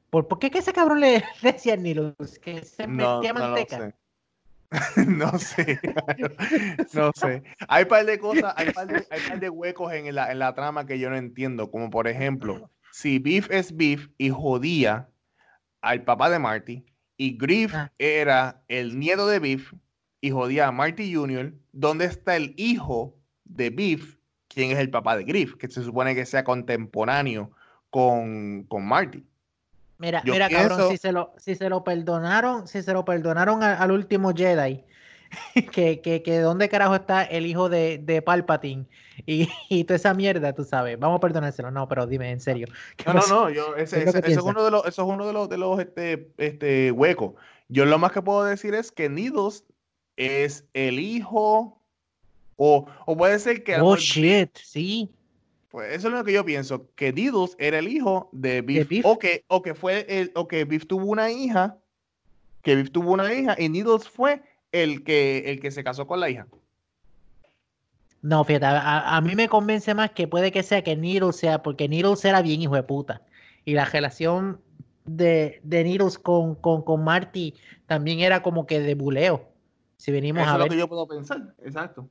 ¿Por, 0.09 0.27
¿por 0.27 0.39
qué 0.39 0.51
que 0.51 0.59
ese 0.59 0.73
cabrón 0.73 1.01
le 1.01 1.23
decía 1.43 1.77
Needles? 1.77 2.39
Que 2.39 2.65
se 2.65 2.87
metía 2.87 3.35
manteca. 3.35 3.95
no 5.07 5.39
sé, 5.39 5.79
no 6.95 7.13
sé. 7.15 7.43
Hay 7.69 7.83
un 7.85 7.89
par 7.89 8.07
de 8.07 8.19
cosas, 8.19 8.55
hay 8.57 8.69
un 8.69 8.73
par 8.73 8.87
de, 8.87 9.07
hay 9.11 9.21
par 9.29 9.41
de 9.41 9.51
huecos 9.51 9.93
en 9.93 10.15
la, 10.15 10.33
en 10.33 10.39
la 10.39 10.55
trama 10.55 10.87
que 10.87 10.99
yo 10.99 11.11
no 11.11 11.17
entiendo, 11.17 11.71
como 11.71 11.91
por 11.91 12.09
ejemplo, 12.09 12.71
si 12.91 13.19
Beef 13.19 13.51
es 13.51 13.77
Beef 13.77 14.09
y 14.19 14.31
jodía 14.31 15.09
al 15.81 16.05
papá 16.05 16.31
de 16.31 16.39
Marty, 16.39 16.85
y 17.17 17.37
Griff 17.37 17.75
ah. 17.75 17.93
era 17.99 18.63
el 18.69 18.99
nieto 18.99 19.27
de 19.27 19.39
Beef 19.39 19.73
y 20.21 20.31
jodía 20.31 20.69
a 20.69 20.73
Marty 20.73 21.15
Jr., 21.15 21.55
¿dónde 21.73 22.07
está 22.07 22.37
el 22.37 22.55
hijo 22.57 23.17
de 23.45 23.71
Beef 23.71 24.17
quién 24.53 24.71
es 24.71 24.79
el 24.79 24.91
papá 24.91 25.17
de 25.17 25.25
Griff, 25.25 25.57
que 25.57 25.69
se 25.69 25.83
supone 25.83 26.15
que 26.15 26.27
sea 26.27 26.45
contemporáneo 26.45 27.53
con, 27.91 28.65
con 28.65 28.87
Marty. 28.87 29.25
Mira, 30.03 30.21
mira, 30.25 30.49
cabrón, 30.49 30.91
si 30.91 30.97
se, 30.97 31.13
lo, 31.13 31.33
si 31.37 31.55
se 31.55 31.69
lo 31.69 31.85
perdonaron, 31.85 32.67
si 32.67 32.83
se 32.83 32.93
lo 32.93 33.05
perdonaron 33.05 33.63
al, 33.63 33.93
último 33.93 34.33
Jedi, 34.35 34.83
que, 35.73 36.01
que, 36.01 36.25
que 36.25 36.41
dónde 36.41 36.69
carajo 36.69 36.97
está 36.97 37.23
el 37.23 37.47
hijo 37.47 37.69
de, 37.69 37.99
de 37.99 38.21
Palpatine 38.21 38.87
y, 39.27 39.49
y, 39.69 39.85
toda 39.85 39.95
esa 39.95 40.13
mierda, 40.13 40.55
tú 40.55 40.65
sabes. 40.65 40.99
Vamos 40.99 41.19
a 41.19 41.21
perdonárselo, 41.21 41.71
no, 41.71 41.87
pero 41.89 42.09
dime 42.09 42.33
en 42.33 42.41
serio. 42.41 42.67
No, 43.07 43.15
no, 43.15 43.27
no, 43.29 43.51
yo, 43.51 43.77
ese, 43.77 44.03
eso 44.03 44.19
es 44.19 44.37
uno 44.39 44.65
de 44.65 44.73
los, 44.73 44.85
eso 44.87 45.03
es 45.03 45.09
uno 45.09 45.25
de 45.25 45.33
los, 45.33 45.49
de 45.49 45.59
los 45.59 45.79
este, 45.79 46.33
este, 46.37 46.91
huecos. 46.91 47.35
Yo 47.69 47.85
lo 47.85 47.97
más 47.97 48.11
que 48.11 48.23
puedo 48.23 48.43
decir 48.43 48.75
es 48.75 48.91
que 48.91 49.09
Nidos 49.09 49.63
es 50.17 50.65
el 50.75 50.99
hijo 50.99 51.81
o, 52.57 52.87
puede 53.17 53.39
ser 53.39 53.63
que. 53.63 53.77
Oh, 53.81 53.95
shit, 53.95 54.51
sí. 54.57 55.13
Pues 55.73 55.95
eso 55.95 56.09
es 56.09 56.15
lo 56.15 56.23
que 56.23 56.35
yo 56.35 56.45
pienso, 56.45 56.91
que 56.95 57.13
Didus 57.13 57.57
era 57.59 57.79
el 57.79 57.89
hijo 57.89 58.29
de 58.33 58.61
Biff, 58.61 59.07
O, 59.07 59.19
que, 59.19 59.47
o 59.49 59.63
que 59.63 59.75
fue 59.75 60.05
el, 60.07 60.31
o 60.35 60.47
que 60.47 60.67
Biff 60.67 60.87
tuvo 60.87 61.07
una 61.07 61.31
hija, 61.31 61.79
que 62.61 62.77
Biff 62.77 62.93
tuvo 62.93 63.13
una 63.13 63.33
hija 63.33 63.57
y 63.59 63.71
Didus 63.71 64.07
fue 64.07 64.43
el 64.71 65.03
que, 65.03 65.51
el 65.51 65.61
que 65.61 65.71
se 65.71 65.83
casó 65.83 66.07
con 66.07 66.21
la 66.21 66.29
hija. 66.29 66.47
No, 68.21 68.45
fíjate, 68.45 68.67
a, 68.69 69.19
mí 69.23 69.35
me 69.35 69.49
convence 69.49 69.95
más 69.95 70.11
que 70.11 70.29
puede 70.29 70.53
que 70.53 70.63
sea 70.63 70.85
que 70.85 70.95
Needles 70.95 71.37
sea, 71.37 71.63
porque 71.63 71.89
Needles 71.89 72.23
era 72.27 72.43
bien 72.43 72.61
hijo 72.61 72.75
de 72.75 72.83
puta. 72.83 73.23
Y 73.65 73.73
la 73.73 73.87
relación 73.87 74.61
de, 75.07 75.59
de 75.65 75.85
Needles 75.85 76.19
con, 76.19 76.55
con, 76.55 76.83
con 76.83 77.03
Marty 77.03 77.55
también 77.87 78.21
era 78.21 78.43
como 78.43 78.67
que 78.67 78.79
de 78.79 78.95
buleo. 78.95 79.49
Si 79.97 80.13
venimos 80.13 80.47
a 80.47 80.59
ver. 80.59 80.67
Es 80.67 80.67
lo 80.67 80.71
que 80.71 80.79
yo 80.81 80.89
puedo 80.89 81.09
pensar, 81.09 81.55
exacto. 81.65 82.11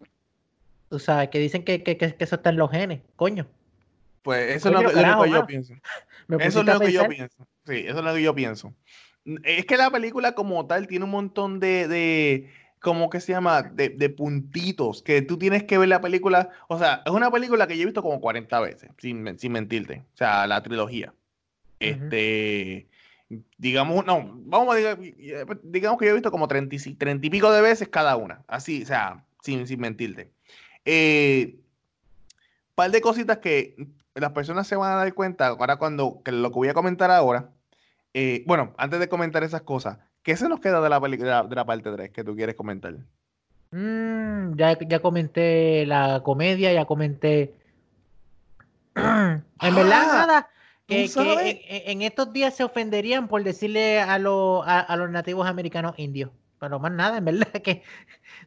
Tú 0.91 0.99
sabes, 0.99 1.29
que 1.29 1.39
dicen 1.39 1.63
que, 1.63 1.83
que, 1.83 1.95
que, 1.95 2.17
eso 2.19 2.35
está 2.35 2.49
en 2.49 2.57
los 2.57 2.69
genes, 2.69 2.99
coño. 3.15 3.47
Pues 4.23 4.57
eso 4.57 4.67
es 4.67 4.73
lo, 4.73 4.81
que, 4.81 5.31
yo 5.31 5.47
pienso. 5.47 5.73
Eso 6.37 6.59
es 6.59 6.65
lo 6.65 6.79
que 6.81 6.91
yo 6.91 7.07
pienso. 7.07 7.47
Sí, 7.65 7.85
eso 7.87 7.99
es 7.99 8.03
lo 8.03 8.13
que 8.13 8.21
yo 8.21 8.35
pienso. 8.35 8.73
Es 9.45 9.65
que 9.65 9.77
la 9.77 9.89
película 9.89 10.35
como 10.35 10.67
tal 10.67 10.87
tiene 10.87 11.05
un 11.05 11.11
montón 11.11 11.61
de, 11.61 11.87
de 11.87 12.49
¿cómo 12.81 13.09
que 13.09 13.21
se 13.21 13.31
llama? 13.31 13.61
De, 13.61 13.87
de, 13.87 14.09
puntitos, 14.09 15.01
que 15.01 15.21
tú 15.21 15.37
tienes 15.37 15.63
que 15.63 15.77
ver 15.77 15.87
la 15.87 16.01
película. 16.01 16.49
O 16.67 16.77
sea, 16.77 17.03
es 17.05 17.11
una 17.13 17.31
película 17.31 17.67
que 17.67 17.77
yo 17.77 17.83
he 17.83 17.85
visto 17.85 18.01
como 18.01 18.19
40 18.19 18.59
veces, 18.59 18.91
sin, 18.97 19.39
sin 19.39 19.53
mentirte. 19.53 20.03
O 20.13 20.17
sea, 20.17 20.45
la 20.45 20.61
trilogía. 20.61 21.13
Este, 21.79 22.89
digamos, 23.57 24.05
no, 24.05 24.29
vamos 24.45 24.75
a 24.75 24.97
digamos 25.63 25.97
que 25.97 26.05
yo 26.05 26.11
he 26.11 26.15
visto 26.15 26.31
como 26.31 26.49
30, 26.49 26.75
y 26.75 27.29
pico 27.29 27.49
de 27.49 27.61
veces 27.61 27.87
cada 27.87 28.17
una, 28.17 28.43
así, 28.47 28.83
o 28.83 28.85
sea, 28.85 29.23
sin, 29.41 29.65
sin 29.67 29.79
mentirte. 29.79 30.31
Eh, 30.85 31.59
par 32.75 32.91
de 32.91 33.01
cositas 33.01 33.37
que 33.39 33.75
las 34.15 34.31
personas 34.31 34.67
se 34.67 34.75
van 34.75 34.91
a 34.91 34.95
dar 34.95 35.13
cuenta 35.13 35.47
ahora 35.47 35.77
cuando, 35.77 36.21
que 36.23 36.31
lo 36.31 36.49
que 36.49 36.55
voy 36.55 36.69
a 36.69 36.73
comentar 36.73 37.11
ahora, 37.11 37.49
eh, 38.13 38.43
bueno, 38.47 38.73
antes 38.77 38.99
de 38.99 39.09
comentar 39.09 39.43
esas 39.43 39.61
cosas, 39.61 39.99
¿qué 40.23 40.35
se 40.35 40.49
nos 40.49 40.59
queda 40.59 40.81
de 40.81 40.89
la, 40.89 40.99
película 40.99 41.43
de 41.43 41.55
la 41.55 41.65
parte 41.65 41.91
3 41.91 42.11
que 42.11 42.23
tú 42.23 42.35
quieres 42.35 42.55
comentar? 42.55 42.95
Mm, 43.71 44.55
ya, 44.55 44.77
ya 44.79 44.99
comenté 44.99 45.85
la 45.85 46.21
comedia, 46.23 46.73
ya 46.73 46.85
comenté... 46.85 47.53
en 48.95 49.75
verdad, 49.75 50.03
ah, 50.09 50.25
nada 50.27 50.49
que, 50.91 51.09
en, 51.85 52.01
estos 52.01 52.33
días 52.33 52.55
se 52.55 52.63
ofenderían 52.63 53.27
por 53.27 53.43
decirle 53.43 54.01
a, 54.01 54.15
a, 54.15 54.95
los 54.97 55.09
nativos 55.09 55.47
americanos 55.47 55.93
indios. 55.97 56.31
Pero 56.59 56.79
más 56.79 56.91
nada, 56.91 57.17
en 57.17 57.25
verdad 57.25 57.47
que 57.63 57.83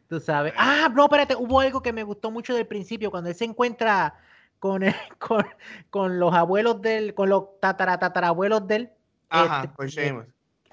tú 0.07 0.19
sabes. 0.19 0.53
Ah, 0.57 0.91
no, 0.93 1.05
espérate, 1.05 1.35
hubo 1.35 1.59
algo 1.59 1.81
que 1.81 1.93
me 1.93 2.03
gustó 2.03 2.31
mucho 2.31 2.53
del 2.53 2.67
principio, 2.67 3.11
cuando 3.11 3.29
él 3.29 3.35
se 3.35 3.45
encuentra 3.45 4.15
con, 4.59 4.81
con, 5.19 5.45
con 5.89 6.19
los 6.19 6.33
abuelos 6.33 6.81
del, 6.81 7.13
con 7.13 7.29
los 7.29 7.59
tatara, 7.59 7.99
tatarabuelos 7.99 8.67
del. 8.67 8.91
Ajá, 9.29 9.63
este, 9.63 9.75
con 9.75 9.89
Seamus. 9.89 10.25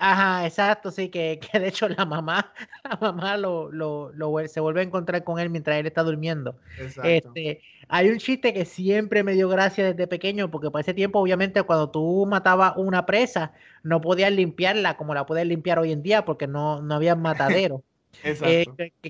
Ajá, 0.05 0.47
exacto, 0.47 0.91
sí, 0.91 1.11
que, 1.11 1.39
que, 1.39 1.61
de 1.61 1.69
hecho 1.69 1.89
la 1.89 2.05
mamá, 2.05 2.53
la 2.85 2.97
mamá 2.97 3.37
lo, 3.37 3.71
lo, 3.71 4.11
lo, 4.13 4.49
se 4.49 4.59
vuelve 4.59 4.81
a 4.81 4.83
encontrar 4.83 5.23
con 5.23 5.39
él 5.39 5.49
mientras 5.49 5.77
él 5.79 5.87
está 5.87 6.03
durmiendo. 6.03 6.57
Este, 7.05 7.61
hay 7.87 8.09
un 8.09 8.19
chiste 8.19 8.53
que 8.53 8.65
siempre 8.65 9.23
me 9.23 9.35
dio 9.35 9.49
gracia 9.49 9.85
desde 9.85 10.09
pequeño, 10.09 10.51
porque 10.51 10.73
para 10.73 10.81
ese 10.81 10.93
tiempo, 10.93 11.21
obviamente, 11.21 11.63
cuando 11.63 11.91
tú 11.91 12.27
matabas 12.29 12.73
una 12.77 13.07
presa, 13.07 13.53
no 13.85 14.01
podías 14.01 14.33
limpiarla 14.33 14.97
como 14.97 15.15
la 15.15 15.25
puedes 15.25 15.47
limpiar 15.47 15.79
hoy 15.79 15.93
en 15.93 16.03
día, 16.03 16.25
porque 16.25 16.49
no, 16.49 16.83
no 16.83 16.95
había 16.97 17.15
matadero. 17.15 17.85
Eh, 18.25 18.67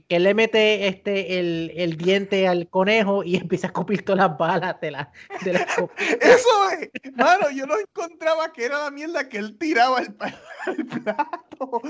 que, 0.08 0.20
le 0.20 0.32
mete 0.32 0.86
este 0.86 1.38
el, 1.38 1.72
el, 1.74 1.96
diente 1.96 2.46
al 2.48 2.68
conejo 2.68 3.22
y 3.24 3.36
empieza 3.36 3.66
a 3.66 3.70
escupir 3.70 4.04
todas 4.04 4.28
las 4.28 4.38
balas 4.38 4.80
de 4.80 4.90
la, 4.90 5.12
de 5.42 5.50
Eso 6.20 6.70
es, 6.80 6.90
mano, 7.14 7.50
yo 7.50 7.66
no 7.66 7.74
encontraba 7.78 8.52
que 8.52 8.64
era 8.64 8.84
la 8.84 8.90
mierda 8.90 9.28
que 9.28 9.38
él 9.38 9.58
tiraba 9.58 10.00
el, 10.00 10.14
plato. 11.04 11.82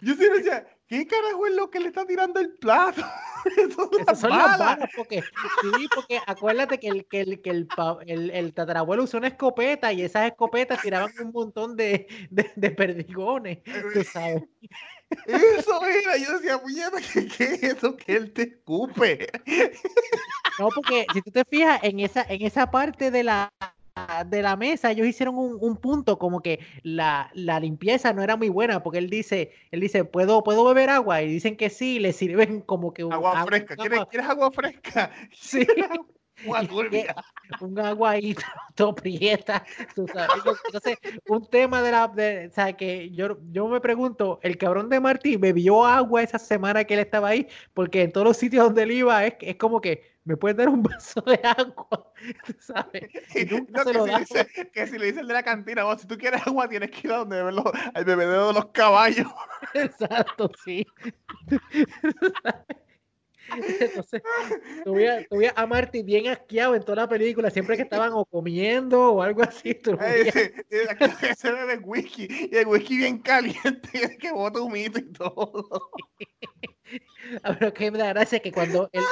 Yo 0.00 0.14
siempre 0.14 0.38
decía, 0.38 0.66
¿qué 0.86 1.06
carajo 1.06 1.46
es 1.46 1.54
lo 1.54 1.70
que 1.70 1.80
le 1.80 1.88
está 1.88 2.06
tirando 2.06 2.40
el 2.40 2.54
plato? 2.54 3.02
Esas 4.00 4.20
son 4.20 4.30
las 4.30 4.58
balas, 4.58 4.88
porque, 4.96 5.20
sí, 5.22 5.88
porque 5.94 6.18
acuérdate 6.26 6.78
que 6.78 6.88
el, 6.88 7.06
que 7.06 7.20
el, 7.20 7.42
que 7.42 7.50
el, 7.50 7.68
el, 8.06 8.30
el 8.30 8.54
tatarabuelo 8.54 9.02
usó 9.02 9.18
una 9.18 9.28
escopeta 9.28 9.92
y 9.92 10.02
esas 10.02 10.26
escopetas 10.26 10.80
tiraban 10.80 11.12
un 11.20 11.32
montón 11.32 11.76
de, 11.76 12.06
de, 12.30 12.50
de 12.54 12.70
perdigones, 12.70 13.58
tú 13.92 14.02
sabes. 14.04 14.44
Eso 15.26 15.84
era, 15.84 16.16
yo 16.16 16.38
decía, 16.38 16.58
puñeta, 16.58 16.98
¿qué, 17.12 17.26
¿qué, 17.26 17.44
es 17.44 17.62
eso 17.62 17.96
que 17.96 18.16
él 18.16 18.32
te 18.32 18.42
escupe? 18.42 19.28
No, 20.58 20.68
porque 20.74 21.06
si 21.12 21.22
tú 21.22 21.30
te 21.30 21.44
fijas 21.44 21.80
en 21.82 22.00
esa, 22.00 22.22
en 22.28 22.42
esa 22.42 22.70
parte 22.70 23.10
de 23.10 23.24
la 23.24 23.52
de 24.26 24.42
la 24.42 24.56
mesa, 24.56 24.90
ellos 24.90 25.06
hicieron 25.06 25.36
un, 25.38 25.56
un 25.60 25.76
punto 25.76 26.18
como 26.18 26.40
que 26.40 26.58
la, 26.82 27.30
la, 27.32 27.60
limpieza 27.60 28.12
no 28.12 28.22
era 28.22 28.36
muy 28.36 28.48
buena, 28.48 28.82
porque 28.82 28.98
él 28.98 29.08
dice, 29.08 29.52
él 29.70 29.80
dice, 29.80 30.04
¿puedo, 30.04 30.42
¿puedo 30.42 30.64
beber 30.64 30.90
agua? 30.90 31.22
Y 31.22 31.28
dicen 31.28 31.56
que 31.56 31.70
sí, 31.70 32.00
le 32.00 32.12
sirven 32.12 32.60
como 32.60 32.92
que 32.92 33.02
agua, 33.02 33.44
fresca. 33.44 33.76
¿Quieres, 33.76 34.00
¿Quieres, 34.10 34.28
agua 34.28 34.50
fresca? 34.50 35.10
Sí. 35.32 35.66
un 37.60 37.78
agua 37.78 38.10
ahí 38.10 38.34
todo 38.74 38.94
prieta. 38.94 39.64
Entonces, 39.96 40.98
un 41.28 41.46
tema 41.48 41.82
de 41.82 41.92
la. 41.92 42.08
De, 42.08 42.48
o 42.48 42.50
sea, 42.50 42.72
que 42.72 43.10
yo, 43.10 43.38
yo 43.50 43.68
me 43.68 43.80
pregunto, 43.80 44.40
el 44.42 44.58
cabrón 44.58 44.88
de 44.88 45.00
Martí 45.00 45.36
bebió 45.36 45.84
agua 45.84 46.22
esa 46.22 46.38
semana 46.38 46.84
que 46.84 46.94
él 46.94 47.00
estaba 47.00 47.28
ahí, 47.28 47.46
porque 47.72 48.02
en 48.02 48.12
todos 48.12 48.26
los 48.26 48.36
sitios 48.36 48.64
donde 48.64 48.82
él 48.82 48.92
iba 48.92 49.24
es, 49.24 49.34
es 49.40 49.56
como 49.56 49.80
que 49.80 50.14
me 50.24 50.36
puedes 50.36 50.56
dar 50.56 50.68
un 50.68 50.82
vaso 50.82 51.20
de 51.20 51.40
agua, 51.44 52.12
¿sabes? 52.58 53.08
que, 54.72 54.86
si 54.86 54.98
le 54.98 55.06
dice 55.06 55.20
el 55.20 55.28
de 55.28 55.34
la 55.34 55.42
cantina, 55.42 55.84
vos, 55.84 56.00
si 56.00 56.06
tú 56.06 56.16
quieres 56.16 56.46
agua, 56.46 56.68
tienes 56.68 56.90
que 56.90 57.06
ir 57.06 57.12
a 57.12 57.18
donde 57.18 57.42
verlo, 57.42 57.70
al 57.94 58.04
bebedero 58.04 58.48
de 58.48 58.54
los 58.54 58.66
caballos. 58.66 59.28
Exacto, 59.74 60.50
sí. 60.64 60.86
Entonces, 63.80 64.22
tuve, 64.84 65.26
tuve 65.30 65.52
a 65.54 65.66
Marty 65.66 66.02
bien 66.02 66.28
asqueado 66.28 66.74
en 66.74 66.82
toda 66.82 67.02
la 67.02 67.08
película, 67.08 67.50
siempre 67.50 67.76
que 67.76 67.82
estaban 67.82 68.12
o 68.12 68.24
comiendo 68.24 69.12
o 69.12 69.22
algo 69.22 69.42
así. 69.42 69.76
se 69.82 69.92
bebe 71.52 71.78
whisky 71.78 72.28
y 72.50 72.56
el 72.56 72.66
whisky 72.66 72.96
bien 72.96 73.18
caliente 73.18 73.90
que 74.20 74.32
bota 74.32 74.60
humito 74.60 74.98
y 74.98 75.12
todo. 75.12 75.90
A 77.42 77.52
ver, 77.52 77.72
que 77.72 77.90
me 77.90 77.98
da 77.98 78.08
gracia 78.12 78.40
que 78.40 78.52
cuando 78.52 78.90
el, 78.92 79.02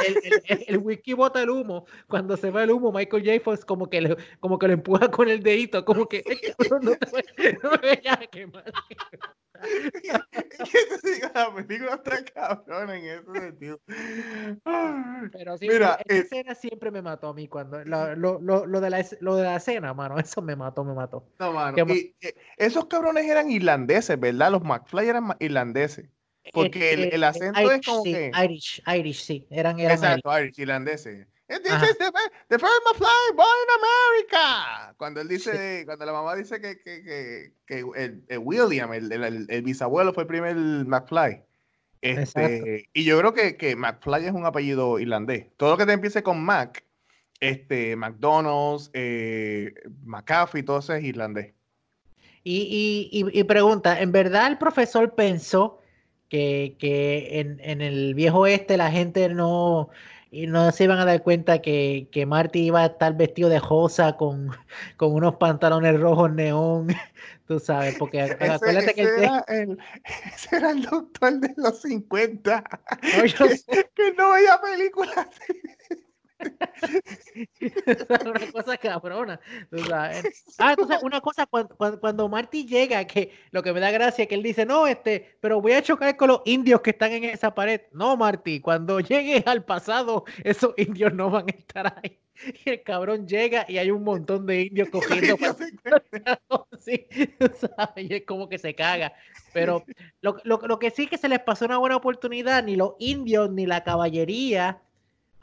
el, 0.47 0.65
el, 0.69 0.78
whisky 0.78 1.15
bota 1.15 1.43
el 1.43 1.51
humo, 1.51 1.86
cuando 2.09 2.36
se 2.36 2.51
va 2.51 2.62
el 2.62 2.70
humo, 2.70 2.93
Michael 2.93 3.24
J. 3.24 3.40
Fox 3.43 3.65
como 3.65 3.89
que, 3.89 4.01
le, 4.01 4.16
como 4.40 4.59
que 4.59 4.66
lo 4.69 4.74
empuja 4.74 5.11
con 5.11 5.28
el 5.28 5.43
dedito, 5.43 5.85
como 5.85 6.07
que 6.07 6.23
no, 6.70 6.97
te, 6.97 7.59
no 7.62 7.70
me 7.70 7.97
vayas 7.97 8.19
a 8.20 8.27
quemar. 8.27 8.65
la 11.35 11.55
película 11.55 11.94
está 11.94 12.24
cabrón 12.24 12.90
en 12.90 13.05
ese 13.07 13.40
sentido. 13.40 13.81
Pero 15.32 15.57
sí, 15.57 15.69
Mira, 15.69 15.99
esa 16.05 16.23
escena 16.23 16.55
siempre 16.55 16.90
me 16.90 17.01
mató 17.01 17.28
a 17.28 17.35
mí 17.35 17.49
cuando 17.49 17.82
lo, 17.85 18.15
lo, 18.16 18.66
lo, 18.66 18.81
de 18.81 18.90
la, 18.90 19.05
lo 19.20 19.36
de 19.36 19.44
la 19.44 19.57
escena, 19.57 19.94
mano, 19.94 20.19
eso 20.19 20.43
me 20.43 20.57
mató, 20.57 20.85
me 20.85 20.94
mató. 20.94 21.24
No, 21.39 21.53
mano. 21.53 21.77
Y, 21.94 22.15
esos 22.57 22.86
cabrones 22.86 23.24
eran 23.24 23.51
irlandeses, 23.51 24.19
¿verdad? 24.19 24.53
Los 24.53 24.62
McFly 24.62 25.09
eran 25.09 25.28
irlandeses. 25.39 26.09
Porque 26.52 26.93
el, 26.93 27.12
el, 27.12 27.24
acento 27.24 27.70
es 27.70 27.86
como 27.86 28.02
sí, 28.02 28.12
que. 28.12 28.32
Irish, 28.44 28.82
Irish, 28.86 29.23
sí. 29.23 29.47
Eran, 29.51 29.78
eran 29.78 29.93
Exacto, 29.93 30.39
Irish, 30.39 30.59
irlandeses. 30.59 31.27
This 31.48 31.82
is 31.82 31.98
the, 31.98 32.12
the 32.48 32.59
first 32.59 32.81
McFly 32.86 33.36
born 33.36 33.47
in 33.47 33.69
America. 33.78 34.94
Cuando 34.97 35.20
él 35.20 35.28
dice, 35.28 35.82
cuando 35.85 36.06
la 36.06 36.12
mamá 36.12 36.35
dice 36.35 36.60
que, 36.60 36.81
que, 36.81 37.02
que, 37.05 37.52
que 37.66 37.85
el, 37.97 38.24
el, 38.28 38.39
William, 38.39 38.93
el, 38.94 39.12
el, 39.12 39.47
el, 39.48 39.62
bisabuelo, 39.62 40.14
fue 40.14 40.23
el 40.23 40.28
primer 40.28 40.56
McFly. 40.56 41.43
Este, 42.01 42.89
y 42.94 43.05
yo 43.05 43.19
creo 43.19 43.35
que, 43.35 43.56
que 43.56 43.77
McFly 43.77 44.27
es 44.27 44.32
un 44.32 44.47
apellido 44.47 44.98
irlandés. 44.98 45.47
Todo 45.56 45.73
lo 45.73 45.77
que 45.77 45.86
te 45.86 45.93
empiece 45.93 46.23
con 46.23 46.43
Mac, 46.43 46.85
este, 47.39 47.97
McDonald's, 47.97 48.90
eh, 48.94 49.74
McAfee, 50.05 50.62
todo 50.62 50.78
eso 50.78 50.94
es 50.94 51.05
irlandés. 51.05 51.55
Y, 52.44 53.09
y, 53.12 53.39
y, 53.39 53.44
pregunta, 53.44 54.01
¿en 54.01 54.10
verdad 54.10 54.48
el 54.48 54.59
profesor 54.59 55.14
pensó 55.14 55.81
que, 56.32 56.76
que 56.78 57.40
en, 57.40 57.60
en, 57.62 57.82
el 57.82 58.14
viejo 58.14 58.46
este 58.46 58.78
la 58.78 58.90
gente 58.90 59.28
no, 59.28 59.90
no 60.32 60.72
se 60.72 60.84
iban 60.84 60.98
a 60.98 61.04
dar 61.04 61.22
cuenta 61.22 61.60
que, 61.60 62.09
que 62.10 62.24
Marty 62.24 62.60
iba 62.60 62.80
a 62.80 62.86
estar 62.86 63.14
vestido 63.18 63.50
de 63.50 63.60
rosa 63.60 64.16
con, 64.16 64.48
con 64.96 65.12
unos 65.12 65.34
pantalones 65.34 66.00
rojos 66.00 66.32
neón, 66.32 66.86
tú 67.46 67.60
sabes, 67.60 67.96
porque 67.98 68.22
acuérdate 68.22 68.94
que 68.94 69.02
era 69.02 69.44
el, 69.46 69.78
ese 70.34 70.56
era 70.56 70.70
el 70.70 70.84
doctor 70.84 71.38
de 71.38 71.52
los 71.59 71.82
50, 71.82 72.64
que, 73.02 73.90
que, 73.94 74.12
no 74.16 74.32
veía 74.32 74.59
películas. 74.59 75.26
una 78.27 78.52
cosa 78.52 78.77
cabrona. 78.77 79.40
Ah, 80.59 80.70
entonces, 80.70 81.02
una 81.02 81.20
cosa, 81.20 81.47
cuando, 81.47 82.01
cuando, 82.01 82.28
Marty 82.28 82.66
llega, 82.66 83.05
que 83.06 83.32
lo 83.51 83.62
que 83.62 83.73
me 83.73 83.81
da 83.81 83.90
gracia 83.90 84.23
es 84.23 84.28
que 84.28 84.35
él 84.35 84.43
dice, 84.43 84.66
no, 84.66 84.86
este, 84.86 85.36
pero 85.40 85.60
voy 85.60 85.73
a 85.73 85.82
chocar 85.82 86.16
con 86.16 86.28
los 86.28 86.43
indios 86.44 86.81
que 86.81 86.90
están 86.90 87.12
en 87.12 87.24
esa 87.24 87.55
pared. 87.55 87.82
No, 87.93 88.16
Marty, 88.16 88.60
cuando 88.60 89.01
llegue 89.01 89.43
al 89.47 89.64
pasado, 89.64 90.24
esos 90.44 90.74
indios 90.77 91.12
no 91.14 91.31
van 91.31 91.47
a 91.48 91.56
estar 91.56 91.98
ahí. 92.02 92.19
Y 92.64 92.70
el 92.70 92.82
cabrón 92.82 93.27
llega 93.27 93.64
y 93.69 93.78
hay 93.78 93.90
un 93.90 94.02
montón 94.02 94.47
de 94.47 94.62
indios 94.62 94.89
cogiendo. 94.93 95.36
sí, 96.81 97.06
y 97.97 98.14
es 98.14 98.24
como 98.27 98.48
que 98.48 98.59
se 98.59 98.74
caga. 98.74 99.12
Pero 99.52 99.85
lo, 100.23 100.39
lo, 100.44 100.59
lo 100.59 100.78
que 100.78 100.90
sí 100.90 101.06
que 101.06 101.19
se 101.19 101.28
les 101.28 101.40
pasó 101.40 101.66
una 101.66 101.78
buena 101.78 101.97
oportunidad, 101.97 102.64
ni 102.64 102.74
los 102.77 102.94
indios 102.98 103.51
ni 103.51 103.66
la 103.66 103.85
caballería 103.85 104.81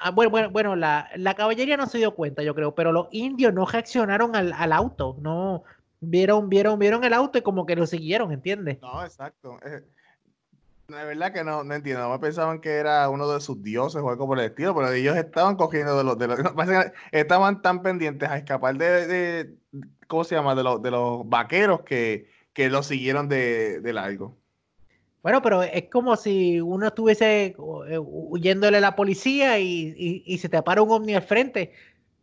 Ah, 0.01 0.11
bueno, 0.11 0.31
bueno, 0.31 0.49
bueno 0.49 0.75
la, 0.75 1.09
la, 1.15 1.33
caballería 1.33 1.75
no 1.75 1.85
se 1.85 1.97
dio 1.97 2.15
cuenta, 2.15 2.41
yo 2.41 2.55
creo, 2.55 2.73
pero 2.73 2.91
los 2.93 3.07
indios 3.11 3.53
no 3.53 3.65
reaccionaron 3.65 4.35
al, 4.35 4.53
al, 4.53 4.71
auto, 4.71 5.17
no 5.19 5.63
vieron, 5.99 6.47
vieron, 6.47 6.79
vieron 6.79 7.03
el 7.03 7.13
auto 7.13 7.37
y 7.37 7.41
como 7.41 7.65
que 7.65 7.75
lo 7.75 7.85
siguieron, 7.85 8.31
¿entiendes? 8.31 8.81
No, 8.81 9.03
exacto. 9.03 9.59
Eh, 9.65 9.83
la 10.87 11.03
verdad 11.03 11.33
que 11.33 11.43
no, 11.43 11.63
no 11.63 11.73
entiendo. 11.73 12.07
No 12.07 12.19
pensaban 12.19 12.61
que 12.61 12.75
era 12.75 13.09
uno 13.09 13.31
de 13.31 13.41
sus 13.41 13.61
dioses 13.61 14.01
o 14.01 14.09
algo 14.09 14.25
por 14.25 14.39
el 14.39 14.45
estilo, 14.45 14.73
pero 14.73 14.91
ellos 14.91 15.15
estaban 15.17 15.55
cogiendo 15.55 15.97
de 15.97 16.03
los, 16.03 16.17
de 16.17 16.27
los 16.27 16.39
estaban 17.11 17.61
tan 17.61 17.81
pendientes 17.81 18.29
a 18.29 18.37
escapar 18.37 18.77
de, 18.77 19.05
de 19.05 19.55
¿cómo 20.07 20.23
se 20.23 20.35
llama? 20.35 20.55
De 20.55 20.63
los, 20.63 20.81
de 20.81 20.91
los 20.91 21.27
vaqueros 21.27 21.81
que, 21.81 22.29
que 22.53 22.69
lo 22.69 22.83
siguieron 22.83 23.27
de, 23.27 23.81
de 23.81 23.93
largo. 23.93 24.38
Bueno, 25.21 25.41
pero 25.41 25.63
es 25.63 25.89
como 25.91 26.15
si 26.15 26.61
uno 26.61 26.87
estuviese 26.87 27.47
eh, 27.47 27.97
huyéndole 27.99 28.77
a 28.77 28.81
la 28.81 28.95
policía 28.95 29.59
y, 29.59 30.23
y, 30.25 30.37
se 30.37 30.47
te 30.47 30.61
para 30.63 30.81
un 30.81 30.91
ovni 30.91 31.13
al 31.13 31.23
frente. 31.23 31.73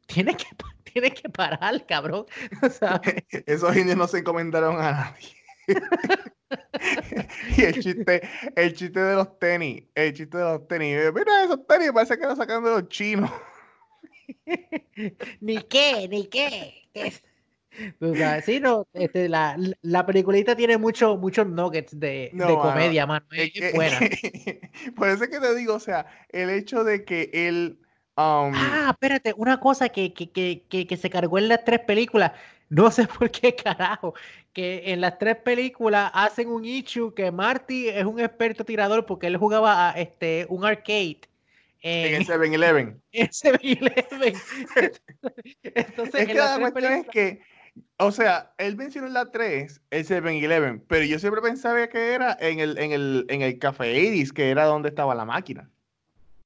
Tienes 0.07 0.37
que, 0.37 0.45
tienes 0.93 1.13
que 1.13 1.29
parar, 1.29 1.85
cabrón. 1.87 2.27
Esos 3.47 3.77
indios 3.77 3.99
no 3.99 4.09
se 4.09 4.19
encomendaron 4.19 4.81
a 4.81 4.93
nadie. 4.93 5.29
y 7.57 7.63
el 7.63 7.83
chiste, 7.83 8.23
el 8.55 8.75
chiste 8.75 9.01
de 9.01 9.15
los 9.17 9.39
tenis, 9.39 9.85
el 9.95 10.15
chiste 10.15 10.39
de 10.39 10.45
los 10.45 10.69
tenis. 10.69 10.97
Mira 11.13 11.45
esos 11.45 11.67
tenis, 11.67 11.93
parece 11.93 12.19
que 12.19 12.27
lo 12.27 12.37
sacan 12.37 12.65
de 12.65 12.71
los 12.71 12.89
chinos. 12.89 13.31
ni 15.41 15.63
qué, 15.65 16.09
ni 16.09 16.27
qué. 16.29 16.87
Sí, 18.45 18.61
no, 18.61 18.87
este, 18.93 19.29
la, 19.29 19.57
la 19.83 20.07
peliculita 20.07 20.57
tiene 20.57 20.79
muchos 20.79 21.19
muchos 21.19 21.47
nuggets 21.47 21.99
de, 21.99 22.31
de 22.33 22.55
comedia, 22.55 23.07
mano. 23.07 23.27
Es, 23.33 23.73
buena. 23.75 23.99
Por 24.97 25.09
eso 25.09 25.25
es 25.25 25.31
que 25.31 25.41
te 25.41 25.55
digo, 25.55 25.75
o 25.75 25.81
sea, 25.81 26.07
el 26.31 26.51
hecho 26.51 26.85
de 26.85 27.05
que 27.05 27.31
él. 27.33 27.79
Um, 28.19 28.53
ah, 28.55 28.89
espérate, 28.93 29.35
una 29.37 29.61
cosa 29.61 29.91
que, 29.91 30.15
que, 30.15 30.31
que, 30.31 30.87
que, 30.87 30.97
se 30.97 31.11
cargó 31.11 31.37
en 31.39 31.49
las 31.49 31.65
tres 31.65 31.81
películas. 31.81 32.33
No 32.69 32.91
sé 32.91 33.07
por 33.19 33.31
qué 33.31 33.55
carajo. 33.55 34.15
Que 34.53 34.85
en 34.87 35.03
las 35.03 35.19
tres 35.19 35.37
películas 35.37 36.11
hacen 36.15 36.49
un 36.49 36.65
issue 36.65 37.13
que 37.15 37.31
Marty 37.31 37.91
es 37.91 38.07
un 38.07 38.19
experto 38.19 38.65
tirador 38.65 39.05
porque 39.05 39.27
él 39.27 39.37
jugaba 39.37 39.91
a 39.91 39.93
este, 39.93 40.47
un 40.49 40.65
arcade. 40.65 41.21
En, 41.83 42.15
el 42.15 42.27
7-Eleven. 42.27 43.01
En 43.13 43.29
7-Eleven. 43.29 44.35
Entonces, 45.63 46.15
es 46.23 46.27
que 46.27 46.35
la 46.35 46.59
cuestión 46.59 46.93
es 46.95 47.07
que 47.09 47.41
o 47.99 48.11
sea, 48.11 48.53
él 48.59 48.77
mencionó 48.77 49.07
en 49.07 49.15
la 49.15 49.31
3 49.31 49.81
el 49.91 50.07
7-Eleven, 50.07 50.83
pero 50.87 51.05
yo 51.05 51.19
siempre 51.19 51.41
pensaba 51.41 51.87
que 51.89 52.15
era 52.15 52.37
en 52.41 52.61
el, 52.61 52.79
en 52.79 52.93
el, 52.93 53.27
en 53.29 53.43
el 53.43 53.59
Café 53.59 53.99
Iris, 53.99 54.33
que 54.33 54.51
era 54.51 54.67
donde 54.67 54.91
estaba 54.91 55.15
la 55.15 55.25
máquina. 55.25 55.71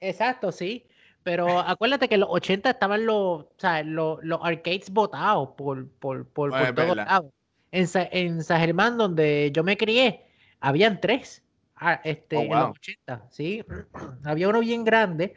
Exacto, 0.01 0.52
sí. 0.52 0.86
Pero 1.23 1.47
acuérdate 1.61 2.09
que 2.09 2.15
en 2.15 2.20
los 2.20 2.31
80 2.31 2.70
estaban 2.70 3.07
los, 3.07 3.43
o 3.43 3.52
sea, 3.57 3.82
los, 3.82 4.23
los 4.23 4.40
arcades 4.43 4.90
botados 4.90 5.51
por, 5.57 5.89
por, 5.89 6.27
por, 6.27 6.51
por 6.51 6.74
todos 6.74 6.97
lados. 6.97 7.32
En, 7.73 7.86
en 7.94 8.43
San 8.43 8.61
Germán, 8.61 8.98
donde 8.98 9.51
yo 9.52 9.62
me 9.62 9.77
crié, 9.77 10.24
habían 10.61 11.01
tres 11.01 11.43
ah, 11.77 12.01
este, 12.05 12.36
oh, 12.36 12.43
en 12.43 12.51
los 12.51 12.70
80, 12.70 13.27
¿sí? 13.31 13.65
Había 14.24 14.48
uno 14.48 14.61
bien 14.61 14.85
grande 14.85 15.35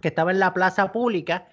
que 0.00 0.08
estaba 0.08 0.30
en 0.30 0.38
la 0.38 0.54
plaza 0.54 0.92
pública 0.92 1.48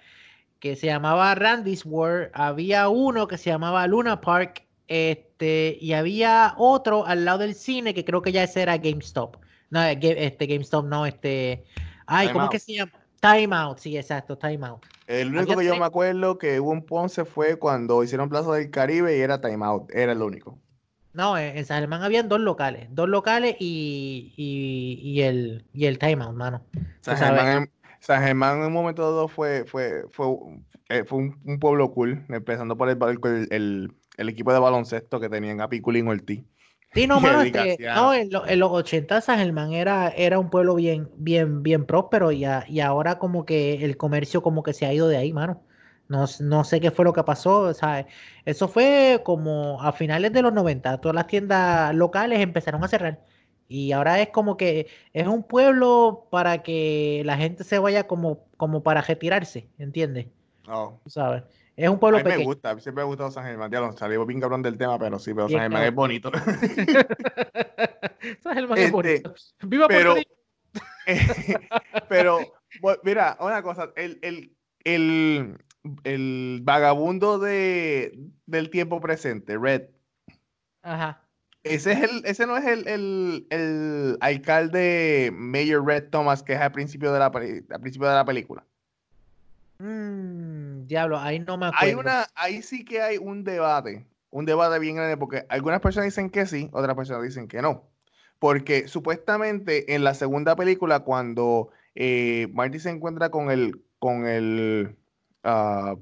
que 0.60 0.76
se 0.76 0.86
llamaba 0.86 1.34
Randy's 1.34 1.84
World, 1.84 2.30
había 2.34 2.88
uno 2.88 3.28
que 3.28 3.38
se 3.38 3.50
llamaba 3.50 3.86
Luna 3.86 4.20
Park, 4.20 4.64
este, 4.88 5.76
y 5.80 5.92
había 5.92 6.54
otro 6.56 7.06
al 7.06 7.24
lado 7.24 7.38
del 7.38 7.54
cine 7.54 7.94
que 7.94 8.04
creo 8.04 8.22
que 8.22 8.32
ya 8.32 8.42
ese 8.42 8.62
era 8.62 8.76
GameStop. 8.76 9.36
No, 9.70 9.82
eh, 9.84 9.98
este 10.00 10.46
GameStop 10.46 10.86
no, 10.86 11.06
este. 11.06 11.64
Ay, 12.06 12.28
¿cómo 12.28 12.44
es 12.44 12.50
que 12.50 12.58
se 12.58 12.74
llama? 12.74 12.92
Time 13.20 13.54
Out, 13.54 13.78
sí, 13.78 13.96
exacto, 13.96 14.38
Time 14.38 14.66
Out. 14.66 14.86
El 15.06 15.34
único 15.34 15.56
que 15.56 15.64
yo 15.64 15.76
me 15.76 15.84
acuerdo 15.84 16.38
que 16.38 16.60
hubo 16.60 16.70
un 16.70 16.84
Ponce 16.84 17.24
fue 17.24 17.56
cuando 17.56 18.02
hicieron 18.02 18.28
Plaza 18.28 18.52
del 18.52 18.70
Caribe 18.70 19.16
y 19.16 19.20
era 19.20 19.40
Time 19.40 19.64
Out, 19.64 19.90
era 19.92 20.12
el 20.12 20.22
único. 20.22 20.58
No, 21.12 21.36
en 21.36 21.64
San 21.64 21.80
Germán 21.80 22.02
habían 22.02 22.28
dos 22.28 22.40
locales, 22.40 22.86
dos 22.92 23.08
locales 23.08 23.56
y, 23.58 24.32
y, 24.36 25.20
el, 25.22 25.64
y 25.72 25.86
el 25.86 25.98
Time 25.98 26.24
Out, 26.24 26.36
mano. 26.36 26.62
San 27.00 27.16
Germán, 27.16 27.70
San 28.00 28.22
Germán 28.22 28.58
en 28.58 28.66
un 28.66 28.72
momento 28.72 29.02
dado 29.02 29.28
fue, 29.28 29.64
fue, 29.64 30.04
fue, 30.10 30.26
eh, 30.88 31.04
fue 31.04 31.18
un, 31.18 31.58
pueblo 31.58 31.92
cool, 31.92 32.24
empezando 32.28 32.76
por 32.76 32.88
el, 32.88 32.98
el, 33.50 33.92
el, 34.16 34.28
equipo 34.28 34.52
de 34.52 34.58
baloncesto 34.58 35.20
que 35.20 35.28
tenían 35.28 35.60
a 35.60 35.68
Piculín 35.68 36.08
Ortiz. 36.08 36.42
Sí, 36.94 37.06
no, 37.08 37.20
mano, 37.20 37.42
este, 37.42 37.78
no 37.84 38.14
en, 38.14 38.30
los 38.30 38.70
80 38.70 39.20
San 39.20 39.38
Germán 39.38 39.72
era, 39.72 40.08
era 40.08 40.38
un 40.38 40.50
pueblo 40.50 40.74
bien, 40.74 41.10
bien, 41.16 41.62
bien 41.62 41.84
próspero 41.84 42.32
y, 42.32 42.44
y 42.68 42.80
ahora 42.80 43.18
como 43.18 43.44
que 43.44 43.84
el 43.84 43.96
comercio 43.96 44.42
como 44.42 44.62
que 44.62 44.72
se 44.72 44.86
ha 44.86 44.92
ido 44.92 45.08
de 45.08 45.16
ahí, 45.16 45.32
mano. 45.32 45.62
No, 46.08 46.24
no, 46.40 46.64
sé 46.64 46.80
qué 46.80 46.90
fue 46.90 47.04
lo 47.04 47.12
que 47.12 47.22
pasó. 47.22 47.60
O 47.60 47.74
sea, 47.74 48.06
eso 48.46 48.66
fue 48.66 49.20
como 49.24 49.80
a 49.82 49.92
finales 49.92 50.32
de 50.32 50.40
los 50.40 50.54
90. 50.54 50.98
Todas 51.02 51.14
las 51.14 51.26
tiendas 51.26 51.94
locales 51.94 52.40
empezaron 52.40 52.82
a 52.82 52.88
cerrar. 52.88 53.20
Y 53.68 53.92
ahora 53.92 54.20
es 54.20 54.30
como 54.30 54.56
que 54.56 54.88
es 55.12 55.26
un 55.26 55.42
pueblo 55.42 56.26
para 56.30 56.62
que 56.62 57.22
la 57.26 57.36
gente 57.36 57.64
se 57.64 57.78
vaya 57.78 58.06
como, 58.06 58.46
como 58.56 58.82
para 58.82 59.02
retirarse, 59.02 59.68
¿entiendes? 59.76 60.26
Oh. 60.66 60.98
¿Sabes? 61.06 61.42
Es 61.76 61.88
un 61.88 61.98
pueblo 61.98 62.18
a 62.18 62.22
mí 62.22 62.30
me 62.30 62.44
gusta, 62.44 62.70
siempre 62.80 62.94
me 62.94 63.02
ha 63.02 63.04
gustado 63.04 63.30
San 63.30 63.44
Germán. 63.44 63.70
Ya 63.70 63.80
lo 63.80 63.92
salimos 63.92 64.26
bien 64.26 64.40
cabrón 64.40 64.62
del 64.62 64.78
tema, 64.78 64.98
pero 64.98 65.18
sí, 65.18 65.34
pero 65.34 65.50
San 65.50 65.60
Germán 65.60 65.84
es 65.84 65.94
bonito. 65.94 66.32
San 68.42 68.54
Germán 68.54 68.78
es 68.78 68.86
este, 68.86 68.90
bonito. 68.90 69.34
¡Viva 69.62 69.86
pero, 69.86 70.14
pero, 72.08 72.38
mira, 73.04 73.36
una 73.38 73.62
cosa, 73.62 73.92
el, 73.96 74.18
el, 74.22 74.56
el, 74.82 75.58
el 76.04 76.60
vagabundo 76.62 77.38
de, 77.38 78.18
del 78.46 78.70
tiempo 78.70 79.00
presente, 79.00 79.58
Red. 79.58 79.90
Ajá 80.82 81.27
ese, 81.64 81.92
es 81.92 82.02
el, 82.02 82.22
ese 82.24 82.46
no 82.46 82.56
es 82.56 82.64
el, 82.64 82.86
el, 82.88 83.46
el, 83.50 84.18
alcalde 84.20 85.30
Mayor 85.32 85.84
Red 85.86 86.10
Thomas 86.10 86.42
que 86.42 86.54
es 86.54 86.60
al 86.60 86.72
principio 86.72 87.12
de 87.12 87.18
la, 87.18 87.26
al 87.26 87.80
principio 87.80 88.08
de 88.08 88.14
la 88.14 88.24
película. 88.24 88.64
Mm, 89.78 90.86
diablo, 90.86 91.18
ahí 91.18 91.38
no 91.40 91.56
me 91.56 91.66
acuerdo. 91.66 91.86
Hay 91.86 91.94
una, 91.94 92.26
ahí 92.34 92.62
sí 92.62 92.84
que 92.84 93.00
hay 93.02 93.18
un 93.18 93.44
debate, 93.44 94.06
un 94.30 94.44
debate 94.44 94.78
bien 94.78 94.96
grande, 94.96 95.16
porque 95.16 95.46
algunas 95.48 95.80
personas 95.80 96.06
dicen 96.06 96.30
que 96.30 96.46
sí, 96.46 96.68
otras 96.72 96.96
personas 96.96 97.22
dicen 97.22 97.48
que 97.48 97.62
no. 97.62 97.84
Porque 98.38 98.86
supuestamente 98.88 99.94
en 99.94 100.04
la 100.04 100.14
segunda 100.14 100.56
película, 100.56 101.00
cuando 101.00 101.70
eh, 101.94 102.48
Marty 102.52 102.78
se 102.78 102.90
encuentra 102.90 103.30
con 103.30 103.50
el, 103.50 103.82
con 103.98 104.26
el 104.26 104.96
uh, 105.44 105.98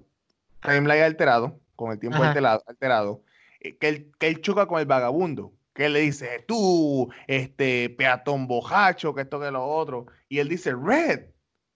timeline 0.61 1.03
alterado, 1.03 1.59
con 1.77 1.93
el 1.93 1.99
tiempo 1.99 2.23
alterado, 2.23 2.63
alterado 2.67 3.23
que 3.61 3.89
él, 3.89 4.13
que 4.19 4.29
él 4.29 4.41
choca 4.41 4.67
con 4.67 4.81
el 4.81 4.87
vagabundo, 4.87 5.53
que 5.75 5.87
él 5.87 5.93
le 5.93 6.01
dice, 6.01 6.45
tú, 6.47 7.11
este 7.27 7.91
peatón 7.91 8.47
bojacho, 8.47 9.15
que 9.15 9.23
esto, 9.23 9.39
que 9.39 9.51
lo 9.51 9.65
otro, 9.67 10.07
y 10.29 10.39
él 10.39 10.49
dice, 10.49 10.75
Red, 10.75 11.27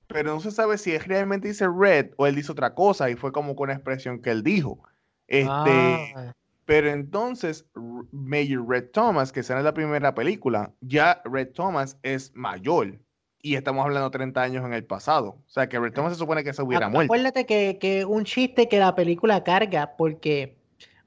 pero 0.07 0.35
no 0.35 0.41
se 0.41 0.51
sabe 0.51 0.79
si 0.79 0.93
él 0.93 1.05
realmente 1.05 1.49
dice 1.49 1.69
Red 1.69 2.13
o 2.17 2.27
él 2.27 2.35
dice 2.35 2.51
otra 2.53 2.75
cosa, 2.75 3.11
y 3.11 3.15
fue 3.15 3.31
como 3.31 3.55
con 3.55 3.65
una 3.65 3.75
expresión 3.75 4.21
que 4.21 4.31
él 4.31 4.43
dijo. 4.43 4.83
Este, 5.29 5.49
ah. 5.49 6.33
Pero 6.65 6.89
entonces, 6.91 7.67
Major 8.13 8.65
Red 8.69 8.91
Thomas, 8.93 9.33
que 9.33 9.43
será 9.43 9.61
la 9.63 9.75
primera 9.75 10.15
película, 10.15 10.73
ya 10.81 11.21
Red 11.25 11.49
Thomas 11.49 11.99
es 12.03 12.33
mayor. 12.35 12.99
Y 13.43 13.57
estamos 13.57 13.85
hablando 13.85 14.11
30 14.11 14.41
años 14.41 14.65
en 14.65 14.73
el 14.75 14.85
pasado. 14.85 15.31
O 15.31 15.49
sea, 15.49 15.69
que 15.69 15.81
Red 15.81 15.95
Thomas 15.95 16.13
se 16.13 16.19
supone 16.19 16.45
que 16.45 16.53
se 16.53 16.63
hubiera 16.63 16.89
muerto. 16.89 17.13
Acuérdate 17.13 17.45
que, 17.45 17.79
que 17.81 18.05
un 18.05 18.25
chiste 18.25 18.69
que 18.69 18.79
la 18.79 18.95
película 18.95 19.43
carga, 19.43 19.97
porque 19.97 20.60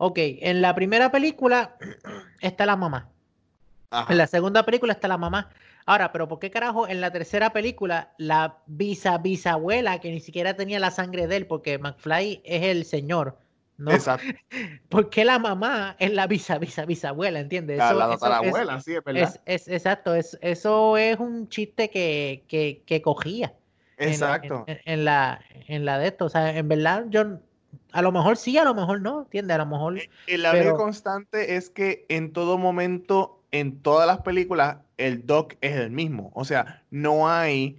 Ok, 0.06 0.20
en 0.20 0.62
la 0.62 0.76
primera 0.76 1.14
película 1.14 1.78
está 2.42 2.66
la 2.66 2.76
mamá. 2.76 3.10
En 4.10 4.18
la 4.18 4.28
segunda 4.28 4.66
película 4.66 4.92
está 4.92 5.08
la 5.08 5.18
mamá. 5.18 5.50
Ahora, 5.86 6.12
pero 6.12 6.28
¿por 6.28 6.40
qué 6.40 6.52
carajo 6.52 6.90
en 6.90 7.00
la 7.00 7.10
tercera 7.10 7.54
película 7.54 8.12
la 8.18 8.58
bisa 8.66 9.18
bisabuela 9.18 10.00
que 10.00 10.12
ni 10.12 10.20
siquiera 10.20 10.58
tenía 10.58 10.78
la 10.80 10.92
sangre 10.92 11.28
de 11.28 11.38
él, 11.38 11.48
porque 11.48 11.78
McFly 11.78 12.42
es 12.44 12.64
el 12.64 12.84
señor, 12.84 13.38
¿no? 13.78 13.94
Exacto. 13.94 14.28
¿Por 14.90 15.10
qué 15.10 15.24
la 15.24 15.40
mamá 15.40 15.96
es 16.00 16.12
la 16.12 16.28
bisa 16.28 16.58
bisa 16.58 16.84
bisabuela, 16.84 17.40
entiendes? 17.40 17.78
la 17.78 17.88
abuela, 17.90 18.82
sí, 18.82 18.96
es 18.96 19.04
verdad. 19.06 19.42
Es, 19.46 19.70
exacto, 19.70 20.16
es, 20.16 20.38
eso 20.42 20.98
es 20.98 21.18
un 21.18 21.48
chiste 21.48 21.90
que, 21.90 22.44
que, 22.50 22.84
que 22.86 23.02
cogía. 23.02 23.54
Exacto. 23.96 24.66
En, 24.68 25.06
la, 25.06 25.40
en 25.70 25.86
la 25.86 25.98
de 25.98 26.08
esto, 26.08 26.26
o 26.26 26.30
sea, 26.30 26.58
en 26.58 26.68
verdad 26.68 27.06
yo 27.08 27.40
a 27.92 28.02
lo 28.02 28.12
mejor 28.12 28.38
sí, 28.38 28.58
a 28.58 28.64
lo 28.64 28.74
mejor 28.74 29.02
no, 29.02 29.24
¿entiendes? 29.24 29.56
A 29.56 29.58
lo 29.60 29.66
mejor. 29.66 29.98
Eh, 29.98 30.10
el 30.28 30.46
pero... 30.52 30.76
constante 30.76 31.56
es 31.56 31.70
que 31.70 32.06
en 32.10 32.34
todo 32.34 32.58
momento, 32.58 33.42
en 33.52 33.82
todas 33.82 34.08
las 34.08 34.22
películas, 34.22 34.78
el 34.98 35.26
Doc 35.26 35.56
es 35.62 35.76
el 35.76 35.92
mismo. 35.92 36.32
O 36.34 36.46
sea, 36.46 36.84
no 36.92 37.30
hay 37.30 37.78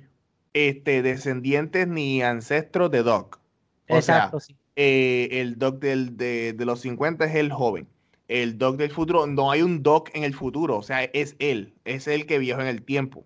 este, 0.53 1.03
descendientes 1.03 1.87
ni 1.89 2.23
ancestros 2.23 2.91
de 2.91 3.03
Doc. 3.03 3.41
O 3.89 3.97
Exacto, 3.97 4.41
sea, 4.41 4.47
sí. 4.47 4.57
Eh, 4.77 5.29
el 5.33 5.59
Doc 5.59 5.79
del, 5.79 6.17
de, 6.17 6.53
de, 6.53 6.65
los 6.65 6.81
50 6.81 7.25
es 7.25 7.35
el 7.37 7.53
joven. 7.53 7.87
El 8.29 8.59
Doc 8.59 8.77
del 8.77 8.91
futuro, 8.91 9.27
no 9.27 9.51
hay 9.51 9.63
un 9.63 9.83
Doc 9.83 10.11
en 10.15 10.25
el 10.25 10.35
futuro. 10.35 10.79
O 10.79 10.83
sea, 10.83 11.05
es 11.05 11.37
él. 11.39 11.75
Es 11.85 12.09
el 12.09 12.27
que 12.27 12.39
viajó 12.39 12.63
en 12.63 12.69
el 12.69 12.83
tiempo. 12.83 13.25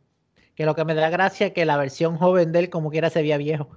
Que 0.55 0.66
lo 0.66 0.74
que 0.74 0.85
me 0.85 0.95
da 0.95 1.09
gracia 1.09 1.47
es 1.47 1.53
que 1.53 1.65
la 1.65 1.77
versión 1.77 2.16
joven 2.16 2.53
de 2.53 2.59
él, 2.59 2.70
como 2.70 2.90
quiera, 2.90 3.11
se 3.11 3.20
veía 3.20 3.36
viejo. 3.36 3.70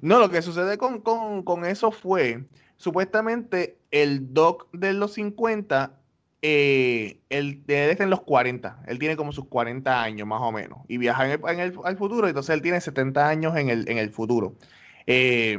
No, 0.00 0.18
lo 0.18 0.30
que 0.30 0.42
sucede 0.42 0.78
con, 0.78 1.64
eso 1.64 1.90
fue, 1.90 2.44
supuestamente 2.76 3.78
el 3.90 4.32
Doc 4.32 4.68
de 4.72 4.92
los 4.92 5.14
50, 5.14 5.98
eh, 6.42 7.20
él, 7.30 7.62
está 7.66 8.04
en 8.04 8.10
los 8.10 8.20
40, 8.22 8.82
él 8.86 8.98
tiene 8.98 9.16
como 9.16 9.32
sus 9.32 9.46
40 9.46 10.02
años 10.02 10.26
más 10.26 10.42
o 10.42 10.52
menos, 10.52 10.78
y 10.88 10.98
viaja 10.98 11.32
en 11.32 11.60
el, 11.60 11.72
al 11.84 11.96
futuro, 11.96 12.28
entonces 12.28 12.54
él 12.54 12.62
tiene 12.62 12.80
70 12.80 13.28
años 13.28 13.56
en 13.56 13.70
el, 13.70 13.88
en 13.88 13.98
el 13.98 14.10
futuro. 14.10 14.54
Eh, 15.06 15.58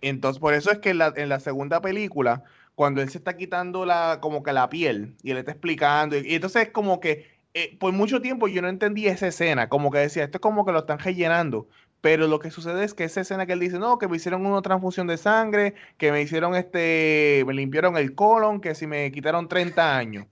entonces, 0.00 0.40
por 0.40 0.54
eso 0.54 0.70
es 0.70 0.78
que 0.78 0.90
en 0.90 0.98
la, 1.28 1.40
segunda 1.40 1.80
película, 1.80 2.44
cuando 2.74 3.02
él 3.02 3.10
se 3.10 3.18
está 3.18 3.36
quitando 3.36 3.84
la, 3.84 4.18
como 4.20 4.42
que 4.42 4.52
la 4.52 4.68
piel, 4.68 5.14
y 5.22 5.30
él 5.30 5.38
está 5.38 5.52
explicando, 5.52 6.16
y, 6.16 6.34
entonces 6.34 6.68
es 6.68 6.70
como 6.70 7.00
que 7.00 7.38
eh, 7.54 7.76
por 7.78 7.92
mucho 7.92 8.20
tiempo 8.20 8.48
yo 8.48 8.62
no 8.62 8.68
entendí 8.68 9.06
esa 9.06 9.28
escena, 9.28 9.68
como 9.68 9.90
que 9.90 9.98
decía, 9.98 10.24
esto 10.24 10.38
es 10.38 10.42
como 10.42 10.64
que 10.64 10.72
lo 10.72 10.80
están 10.80 10.98
rellenando, 10.98 11.68
Pero 12.00 12.28
lo 12.28 12.38
que 12.38 12.50
sucede 12.50 12.84
es 12.84 12.94
que 12.94 13.04
esa 13.04 13.22
escena 13.22 13.46
que 13.46 13.54
él 13.54 13.60
dice, 13.60 13.78
no, 13.78 13.98
que 13.98 14.06
me 14.06 14.16
hicieron 14.16 14.46
una 14.46 14.62
transfusión 14.62 15.06
de 15.08 15.16
sangre, 15.16 15.74
que 15.96 16.12
me 16.12 16.22
hicieron 16.22 16.54
este, 16.54 17.42
me 17.46 17.54
limpiaron 17.54 17.96
el 17.96 18.14
colon, 18.14 18.60
que 18.60 18.74
si 18.74 18.86
me 18.86 19.10
quitaron 19.10 19.48
30 19.48 19.96
años. 19.96 20.26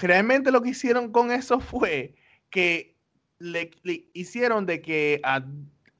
Realmente 0.00 0.50
lo 0.50 0.62
que 0.62 0.70
hicieron 0.70 1.10
con 1.10 1.30
eso 1.30 1.60
fue 1.60 2.14
que 2.50 2.94
le, 3.38 3.70
hicieron 4.12 4.66
de 4.66 4.82
que 4.82 5.20
a 5.24 5.44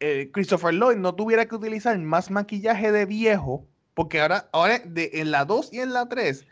eh, 0.01 0.31
Christopher 0.33 0.75
Lloyd 0.75 0.97
no 0.97 1.15
tuviera 1.15 1.47
que 1.47 1.55
utilizar 1.55 1.99
más 1.99 2.31
maquillaje 2.31 2.93
de 2.93 3.07
viejo, 3.07 3.67
porque 3.95 4.21
ahora, 4.21 4.49
ahora 4.53 4.79
de, 4.81 5.11
en 5.15 5.31
la 5.31 5.45
2 5.47 5.73
y 5.73 5.81
en 5.81 5.93
la 5.95 6.09
3, 6.09 6.47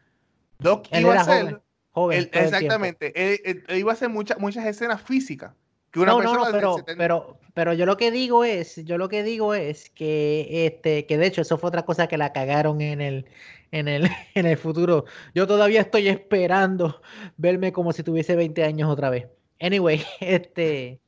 Doc 0.59 0.87
iba 0.93 1.15
a 1.15 1.25
ser... 1.25 1.62
Joven, 1.93 2.31
exactamente, 2.33 3.12
él, 3.17 3.65
iba 3.77 3.91
a 3.91 3.95
hacer 3.95 4.09
muchas 4.09 4.39
muchas 4.39 4.65
escenas 4.65 5.03
físicas 5.03 5.51
no, 5.95 6.23
no, 6.23 6.35
no, 6.35 6.53
pero, 6.53 6.77
pero, 6.97 7.40
pero 7.55 7.72
yo 7.72 7.86
lo 7.86 7.97
que 7.97 8.10
digo 8.10 8.44
es, 8.44 8.77
yo 8.85 8.98
lo 8.98 9.09
que 9.09 9.22
digo 9.22 9.55
es 9.55 9.90
que 9.90 10.66
este, 10.66 11.06
que 11.06 11.18
de 11.18 11.27
hecho 11.27 11.43
eso 11.43 11.59
fue 11.59 11.68
otra 11.68 11.85
cosa 11.85 12.06
que 12.06 12.18
la 12.18 12.32
cagaron 12.32 12.81
en 12.81 13.01
el, 13.01 13.27
en 13.72 13.89
el, 13.89 14.09
en 14.35 14.47
el 14.47 14.56
futuro. 14.56 15.05
Yo 15.35 15.47
todavía 15.47 15.81
estoy 15.81 16.09
esperando 16.09 17.01
verme 17.36 17.72
como 17.72 17.93
si 17.93 18.02
tuviese 18.02 18.36
20 18.36 18.64
años 18.64 18.90
otra 18.90 19.10
vez. 19.10 19.27
Anyway, 19.60 20.05
este, 20.20 21.01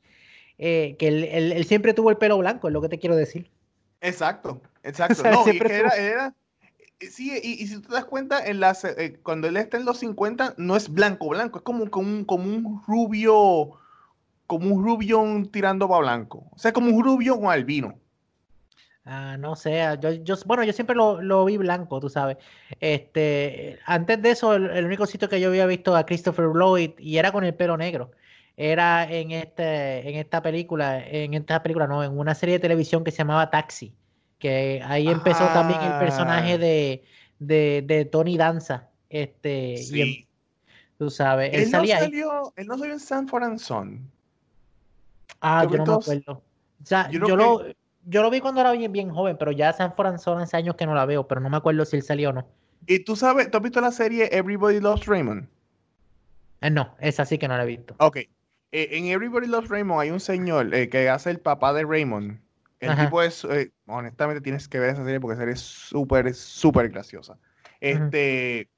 eh, 0.58 0.96
que 0.98 1.08
él, 1.08 1.64
siempre 1.64 1.94
tuvo 1.94 2.10
el 2.10 2.18
pelo 2.18 2.38
blanco, 2.38 2.68
es 2.68 2.72
lo 2.72 2.80
que 2.80 2.88
te 2.88 2.98
quiero 2.98 3.16
decir. 3.16 3.50
Exacto, 4.00 4.60
exacto. 4.82 5.22
no, 5.24 5.48
y 5.48 5.58
que 5.58 5.74
era, 5.74 5.90
eh, 5.96 6.32
sí, 7.08 7.32
y, 7.42 7.66
si 7.66 7.74
tú 7.74 7.88
te 7.88 7.94
das 7.94 8.04
cuenta, 8.04 8.44
en 8.44 8.60
las, 8.60 8.84
eh, 8.84 9.18
cuando 9.22 9.48
él 9.48 9.56
está 9.56 9.76
en 9.76 9.84
los 9.84 9.98
50, 9.98 10.54
no 10.58 10.76
es 10.76 10.88
blanco, 10.88 11.28
blanco, 11.28 11.58
es 11.58 11.64
como, 11.64 11.90
como, 11.90 12.08
un, 12.08 12.24
como 12.24 12.44
un 12.44 12.82
rubio 12.86 13.78
como 14.52 14.74
un 14.74 14.84
rubio 14.84 15.24
tirando 15.50 15.88
para 15.88 16.02
blanco. 16.02 16.46
O 16.50 16.58
sea, 16.58 16.74
como 16.74 16.90
un 16.90 17.02
rubio 17.02 17.40
con 17.40 17.50
albino. 17.50 17.98
Ah, 19.06 19.38
no 19.38 19.56
sé, 19.56 19.82
yo, 19.98 20.36
bueno, 20.44 20.62
yo 20.62 20.74
siempre 20.74 20.94
lo, 20.94 21.44
vi 21.46 21.56
blanco, 21.56 22.00
tú 22.00 22.10
sabes. 22.10 22.36
Este, 22.80 23.78
antes 23.86 24.20
de 24.20 24.30
eso, 24.30 24.54
el, 24.54 24.84
único 24.84 25.06
sitio 25.06 25.30
que 25.30 25.40
yo 25.40 25.48
había 25.48 25.64
visto 25.64 25.96
a 25.96 26.04
Christopher 26.04 26.50
Lloyd 26.54 26.90
y 26.98 27.16
era 27.16 27.32
con 27.32 27.44
el 27.44 27.54
pelo 27.54 27.78
negro. 27.78 28.10
Era 28.58 29.10
en 29.10 29.30
este, 29.30 30.06
en 30.06 30.16
esta 30.16 30.42
película, 30.42 31.02
en 31.02 31.32
esta 31.32 31.62
película, 31.62 31.86
no, 31.86 32.04
en 32.04 32.16
una 32.16 32.34
serie 32.34 32.56
de 32.56 32.60
televisión 32.60 33.04
que 33.04 33.10
se 33.10 33.18
llamaba 33.18 33.48
Taxi. 33.48 33.94
Que 34.38 34.82
ahí 34.84 35.08
empezó 35.08 35.46
también 35.46 35.80
el 35.80 35.98
personaje 35.98 36.54
ah. 36.54 37.04
de, 37.38 38.08
Tony 38.12 38.36
Danza. 38.36 38.90
Este, 39.08 39.78
sí. 39.78 40.28
tú 40.98 41.08
sabes, 41.08 41.54
él, 41.54 41.70
salía 41.70 41.96
no 41.96 42.02
salió, 42.02 42.52
él 42.56 42.66
no 42.66 42.76
salió 42.76 42.92
en 42.92 43.00
San 43.00 43.58
Son. 43.58 44.12
Ah, 45.40 45.66
yo, 45.70 45.78
no 45.78 45.86
me 45.86 45.92
acuerdo. 45.94 46.42
yo, 47.10 47.36
lo, 47.36 47.64
yo 48.04 48.22
lo 48.22 48.30
vi 48.30 48.40
cuando 48.40 48.60
era 48.60 48.72
bien, 48.72 48.92
bien 48.92 49.10
joven, 49.10 49.36
pero 49.38 49.52
ya 49.52 49.72
San 49.72 49.94
Francisco 49.94 50.32
hace 50.32 50.56
años 50.56 50.76
que 50.76 50.86
no 50.86 50.94
la 50.94 51.06
veo, 51.06 51.26
pero 51.26 51.40
no 51.40 51.50
me 51.50 51.56
acuerdo 51.56 51.84
si 51.84 51.96
él 51.96 52.02
salió 52.02 52.30
o 52.30 52.32
no. 52.32 52.46
¿Y 52.86 53.00
tú 53.00 53.16
sabes, 53.16 53.50
tú 53.50 53.58
has 53.58 53.62
visto 53.62 53.80
la 53.80 53.92
serie 53.92 54.28
Everybody 54.32 54.80
Loves 54.80 55.06
Raymond? 55.06 55.48
Eh, 56.60 56.70
no, 56.70 56.94
esa 57.00 57.24
sí 57.24 57.38
que 57.38 57.48
no 57.48 57.56
la 57.56 57.64
he 57.64 57.66
visto. 57.66 57.94
Ok. 57.98 58.16
Eh, 58.16 58.28
en 58.72 59.06
Everybody 59.06 59.46
Loves 59.46 59.68
Raymond 59.68 60.00
hay 60.00 60.10
un 60.10 60.20
señor 60.20 60.74
eh, 60.74 60.88
que 60.88 61.08
hace 61.08 61.30
el 61.30 61.38
papá 61.38 61.72
de 61.72 61.84
Raymond. 61.84 62.40
El 62.80 62.96
tipo 62.96 63.22
es, 63.22 63.46
honestamente 63.86 64.40
tienes 64.40 64.66
que 64.66 64.80
ver 64.80 64.90
esa 64.90 65.04
serie 65.04 65.20
porque 65.20 65.34
esa 65.34 65.42
serie 65.42 65.54
es 65.54 65.60
súper, 65.60 66.34
súper 66.34 66.88
graciosa. 66.88 67.38
Este, 67.80 68.68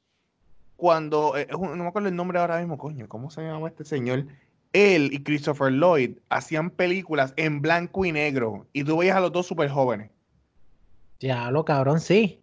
cuando, 0.76 1.32
no 1.50 1.76
me 1.76 1.86
acuerdo 1.86 2.10
el 2.10 2.16
nombre 2.16 2.38
ahora 2.38 2.58
mismo, 2.58 2.76
coño, 2.76 3.08
¿cómo 3.08 3.30
se 3.30 3.40
llama 3.40 3.66
este 3.66 3.86
señor? 3.86 4.26
Él 4.74 5.10
y 5.12 5.22
Christopher 5.22 5.72
Lloyd 5.72 6.18
hacían 6.28 6.68
películas 6.68 7.32
en 7.36 7.62
blanco 7.62 8.04
y 8.04 8.12
negro 8.12 8.66
y 8.74 8.84
tú 8.84 8.98
veías 8.98 9.16
a 9.16 9.20
los 9.20 9.32
dos 9.32 9.46
súper 9.46 9.70
jóvenes. 9.70 10.10
Ya, 11.20 11.50
lo 11.50 11.64
cabrón, 11.64 12.00
sí. 12.00 12.40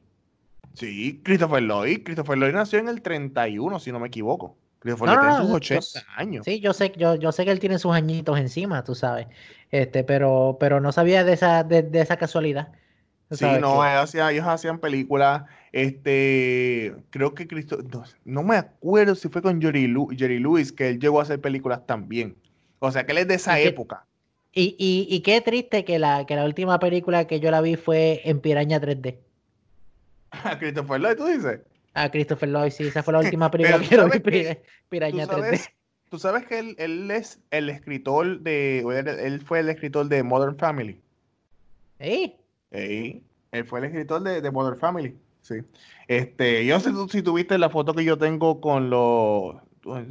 Sí, 0.73 1.21
Christopher 1.23 1.61
Lloyd. 1.61 2.03
Christopher 2.03 2.37
Lloyd 2.37 2.53
nació 2.53 2.79
en 2.79 2.87
el 2.87 3.01
31, 3.01 3.79
si 3.79 3.91
no 3.91 3.99
me 3.99 4.07
equivoco. 4.07 4.55
Christopher 4.79 5.09
Lloyd 5.09 5.19
tiene 5.19 5.37
sus 5.37 5.51
80 5.51 5.99
años. 6.15 6.45
Sí, 6.45 6.59
yo 6.59 6.73
sé, 6.73 6.93
yo, 6.97 7.15
yo 7.15 7.31
sé 7.31 7.45
que 7.45 7.51
él 7.51 7.59
tiene 7.59 7.77
sus 7.77 7.93
añitos 7.93 8.39
encima, 8.39 8.83
tú 8.83 8.95
sabes. 8.95 9.27
Este, 9.69 10.03
pero, 10.03 10.57
pero 10.59 10.79
no 10.79 10.91
sabía 10.91 11.23
de 11.23 11.33
esa, 11.33 11.63
de, 11.63 11.87
esa 11.93 12.17
casualidad. 12.17 12.69
Sí, 13.29 13.45
no, 13.59 13.85
ellos 13.85 14.45
hacían 14.47 14.79
películas 14.79 15.43
este, 15.73 16.93
creo 17.11 17.33
que 17.33 17.47
Cristo, 17.47 17.79
no, 18.25 18.43
me 18.43 18.57
acuerdo 18.57 19.15
si 19.15 19.29
fue 19.29 19.41
con 19.41 19.61
Jerry, 19.61 19.87
Lewis 19.87 20.71
que 20.71 20.89
él 20.89 20.99
llegó 20.99 21.19
a 21.19 21.23
hacer 21.23 21.39
películas 21.39 21.85
también. 21.85 22.35
O 22.79 22.91
sea, 22.91 23.05
que 23.05 23.13
él 23.13 23.19
es 23.19 23.27
de 23.27 23.35
esa 23.35 23.59
época. 23.59 24.05
y, 24.53 24.75
y, 24.77 25.21
qué 25.21 25.39
triste 25.39 25.85
que 25.85 25.97
la, 25.97 26.25
que 26.25 26.35
la 26.35 26.43
última 26.43 26.79
película 26.79 27.25
que 27.25 27.39
yo 27.39 27.51
la 27.51 27.61
vi 27.61 27.77
fue 27.77 28.21
en 28.25 28.41
Piraña 28.41 28.81
3D. 28.81 29.17
¿A 30.31 30.59
Christopher 30.59 30.99
Lloyd, 30.99 31.17
tú 31.17 31.25
dices? 31.25 31.61
A 31.93 32.09
Christopher 32.09 32.49
Lloyd, 32.49 32.71
sí, 32.71 32.87
esa 32.87 33.03
fue 33.03 33.13
la 33.13 33.19
última 33.25 33.49
película 33.49 33.79
que 33.79 33.95
yo 33.95 34.09
vi, 34.09 34.19
Piraña 34.89 35.25
3D. 35.25 35.71
Tú 36.09 36.19
sabes 36.19 36.45
que 36.45 36.59
él, 36.59 36.75
él, 36.77 37.09
es 37.09 37.39
el 37.51 37.69
escritor 37.69 38.41
de, 38.41 38.79
él, 38.79 39.39
fue 39.39 39.61
el 39.61 39.69
escritor 39.69 40.09
de 40.09 40.23
Modern 40.23 40.57
Family. 40.57 40.99
¿Eh? 41.99 42.35
Él 42.71 43.65
fue 43.65 43.79
el 43.79 43.85
escritor 43.85 44.21
de, 44.21 44.41
de 44.41 44.51
Modern 44.51 44.77
Family. 44.77 45.15
Sí. 45.41 45.55
Este, 46.07 46.65
yo 46.65 46.75
no 46.75 46.79
sé 46.79 46.91
si 47.09 47.21
tuviste 47.21 47.57
la 47.57 47.69
foto 47.69 47.93
que 47.93 48.03
yo 48.03 48.17
tengo 48.17 48.61
con 48.61 48.89
los. 48.89 49.55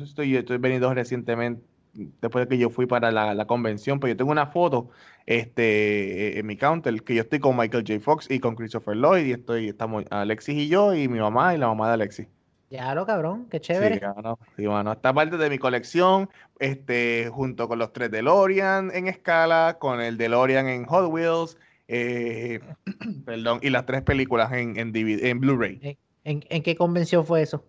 Estoy, 0.03 0.37
estoy 0.37 0.59
venido 0.59 0.93
recientemente, 0.93 1.63
después 1.95 2.45
de 2.45 2.49
que 2.49 2.59
yo 2.59 2.71
fui 2.71 2.87
para 2.87 3.11
la, 3.11 3.47
convención, 3.47 4.01
pero 4.01 4.13
yo 4.13 4.17
tengo 4.17 4.33
una 4.33 4.47
foto 4.47 4.91
este, 5.27 6.39
en 6.39 6.47
mi 6.47 6.57
counter 6.57 7.03
que 7.03 7.15
yo 7.15 7.23
estoy 7.23 7.39
con 7.39 7.57
Michael 7.57 7.85
J. 7.87 8.01
Fox 8.01 8.31
y 8.31 8.41
con 8.41 8.57
Christopher 8.57 8.97
Lloyd, 8.97 9.27
y 9.27 9.33
estoy, 9.33 9.69
estamos 9.69 10.05
Alexis 10.11 10.57
y 10.57 10.69
yo, 10.69 10.95
y 10.95 11.09
mi 11.09 11.21
mamá 11.21 11.55
y 11.55 11.59
la 11.59 11.69
mamá 11.69 11.89
de 11.89 11.95
Alexis. 11.95 12.27
Ya 12.71 12.95
lo 12.95 13.05
cabrón, 13.05 13.47
qué 13.51 13.61
chévere. 13.61 13.99
Sí, 13.99 14.07
bueno, 14.15 14.39
sí, 14.57 14.67
bueno, 14.67 14.93
esta 14.93 15.13
parte 15.13 15.37
de 15.37 15.51
mi 15.51 15.59
colección, 15.59 16.31
este, 16.61 17.29
junto 17.33 17.67
con 17.67 17.81
los 17.81 17.93
tres 17.93 18.13
DeLorean 18.13 18.93
en 18.95 19.09
escala, 19.09 19.77
con 19.81 20.01
el 20.01 20.17
DeLorean 20.17 20.69
en 20.69 20.85
Hot 20.85 21.11
Wheels, 21.11 21.59
eh, 21.93 22.61
perdón, 23.25 23.59
y 23.63 23.71
las 23.71 23.85
tres 23.85 24.03
películas 24.03 24.53
en, 24.53 24.79
en, 24.79 24.93
en 24.95 25.41
Blu-ray. 25.41 25.99
¿En, 26.23 26.63
qué 26.63 26.77
convención 26.77 27.27
fue 27.27 27.43
eso? 27.43 27.65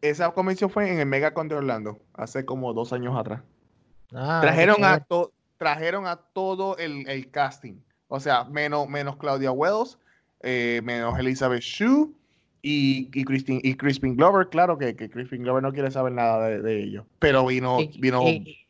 Esa 0.00 0.30
convención 0.30 0.70
fue 0.70 0.92
en 0.92 1.00
el 1.00 1.06
Megacon 1.06 1.48
de 1.48 1.56
Orlando, 1.56 1.98
hace 2.14 2.44
como 2.44 2.72
dos 2.72 2.92
años 2.92 3.16
atrás. 3.16 3.42
Ah, 4.14 4.38
trajeron, 4.42 4.84
a 4.84 5.04
trajeron 5.58 6.06
a 6.06 6.16
todo 6.16 6.76
el, 6.76 7.28
casting. 7.32 7.80
O 8.06 8.20
sea, 8.20 8.44
menos, 8.44 8.88
menos 8.88 9.16
Claudia 9.16 9.50
Wells, 9.50 9.98
eh, 10.42 10.80
menos 10.84 11.18
Elizabeth 11.18 11.62
Shue 11.62 12.12
y, 12.62 13.10
y, 13.12 13.24
Christine, 13.24 13.60
y 13.64 13.74
Crispin 13.74 14.14
Glover. 14.14 14.48
Claro 14.50 14.78
que, 14.78 14.94
que 14.94 15.10
Crispin 15.10 15.42
Glover 15.42 15.64
no 15.64 15.72
quiere 15.72 15.90
saber 15.90 16.12
nada 16.12 16.46
de, 16.46 16.62
de 16.62 16.84
ellos. 16.84 17.04
Pero 17.18 17.44
vino, 17.44 17.78
vino 17.98 18.22
y, 18.28 18.65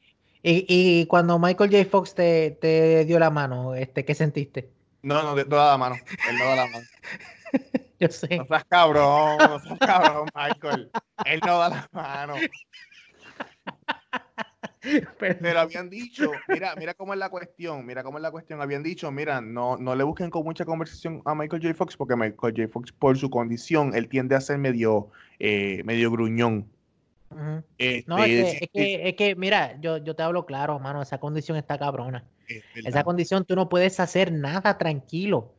cuando 1.09 1.39
Michael 1.39 1.70
J. 1.70 1.90
Fox 1.90 2.14
te, 2.14 2.52
te, 2.60 3.05
dio 3.05 3.18
la 3.18 3.31
mano, 3.31 3.74
este, 3.74 4.05
¿qué 4.05 4.14
sentiste? 4.14 4.70
No, 5.02 5.23
no, 5.23 5.35
no 5.35 5.44
da 5.44 5.73
la 5.73 5.78
mano. 5.78 5.97
Él 6.28 6.39
no 6.39 6.44
da 6.44 6.56
la 6.56 6.66
mano. 6.66 6.86
Yo 8.01 8.09
sé. 8.09 8.36
No 8.36 8.47
seas 8.47 8.64
cabrón, 8.64 9.39
no 9.39 9.60
seas 9.60 9.78
cabrón, 9.78 10.28
Michael. 10.35 10.90
Él 11.24 11.40
no 11.44 11.59
da 11.59 11.68
la 11.68 11.89
mano. 11.93 12.35
Pero 15.18 15.60
habían 15.60 15.90
dicho, 15.90 16.31
mira, 16.48 16.74
mira 16.77 16.94
cómo 16.94 17.12
es 17.12 17.18
la 17.18 17.28
cuestión, 17.28 17.85
mira 17.85 18.05
cómo 18.05 18.18
es 18.18 18.23
la 18.23 18.31
cuestión. 18.31 18.60
Habían 18.60 18.82
dicho, 18.82 19.10
mira, 19.10 19.40
no, 19.40 19.77
no 19.77 19.94
le 19.94 20.05
busquen 20.05 20.31
con 20.31 20.44
mucha 20.44 20.64
conversación 20.64 21.23
a 21.24 21.35
Michael 21.35 21.62
J. 21.62 21.74
Fox, 21.74 21.97
porque 21.97 22.14
Michael 22.14 22.55
J. 22.56 22.68
Fox, 22.68 22.93
por 22.93 23.18
su 23.18 23.31
condición, 23.31 23.94
él 23.94 24.09
tiende 24.09 24.36
a 24.36 24.40
ser 24.40 24.59
medio, 24.59 25.10
eh, 25.39 25.82
medio 25.85 26.10
gruñón. 26.10 26.70
Este, 27.78 28.04
no, 28.06 28.22
es 28.22 28.60
que, 28.72 29.08
es, 29.08 29.14
que, 29.14 29.34
mira, 29.36 29.78
yo, 29.80 29.98
yo 29.98 30.14
te 30.14 30.22
hablo 30.22 30.46
claro, 30.46 30.78
mano, 30.78 31.02
esa 31.02 31.18
condición 31.18 31.56
está 31.56 31.78
cabrona. 31.78 32.24
esa 32.74 33.04
condición 33.04 33.44
tú 33.44 33.56
no 33.56 33.68
puedes 33.68 34.00
hacer 34.00 34.32
nada 34.32 34.78
tranquilo. 34.78 35.52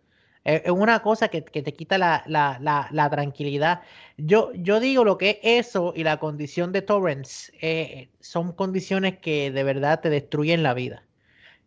Es, 0.44 0.70
una 0.72 1.02
cosa 1.02 1.28
que, 1.28 1.42
te 1.42 1.74
quita 1.74 1.98
la, 1.98 3.10
tranquilidad. 3.12 3.82
Yo, 4.18 4.52
yo 4.54 4.80
digo 4.80 5.04
lo 5.04 5.18
que 5.18 5.42
es 5.44 5.66
eso 5.68 5.94
y 5.96 6.04
la 6.04 6.18
condición 6.18 6.72
de 6.72 6.82
Torrance 6.82 7.52
eh, 7.60 8.10
son 8.22 8.54
condiciones 8.54 9.18
que 9.18 9.52
de 9.52 9.64
verdad 9.64 10.00
te 10.00 10.10
destruyen 10.10 10.64
la 10.64 10.74
vida. 10.74 11.04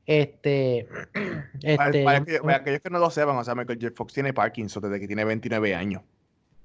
Este, 0.06 0.88
este 1.62 2.04
para, 2.04 2.56
aquellos 2.56 2.80
que 2.80 2.90
no 2.90 2.98
lo 2.98 3.10
sepan, 3.10 3.36
o 3.36 3.44
sea, 3.44 3.54
Michael 3.54 3.78
J. 3.80 3.94
Fox 3.94 4.14
tiene 4.14 4.32
Parkinson 4.32 4.82
desde 4.82 4.98
que 4.98 5.06
tiene 5.06 5.24
29 5.24 5.74
años. 5.74 6.02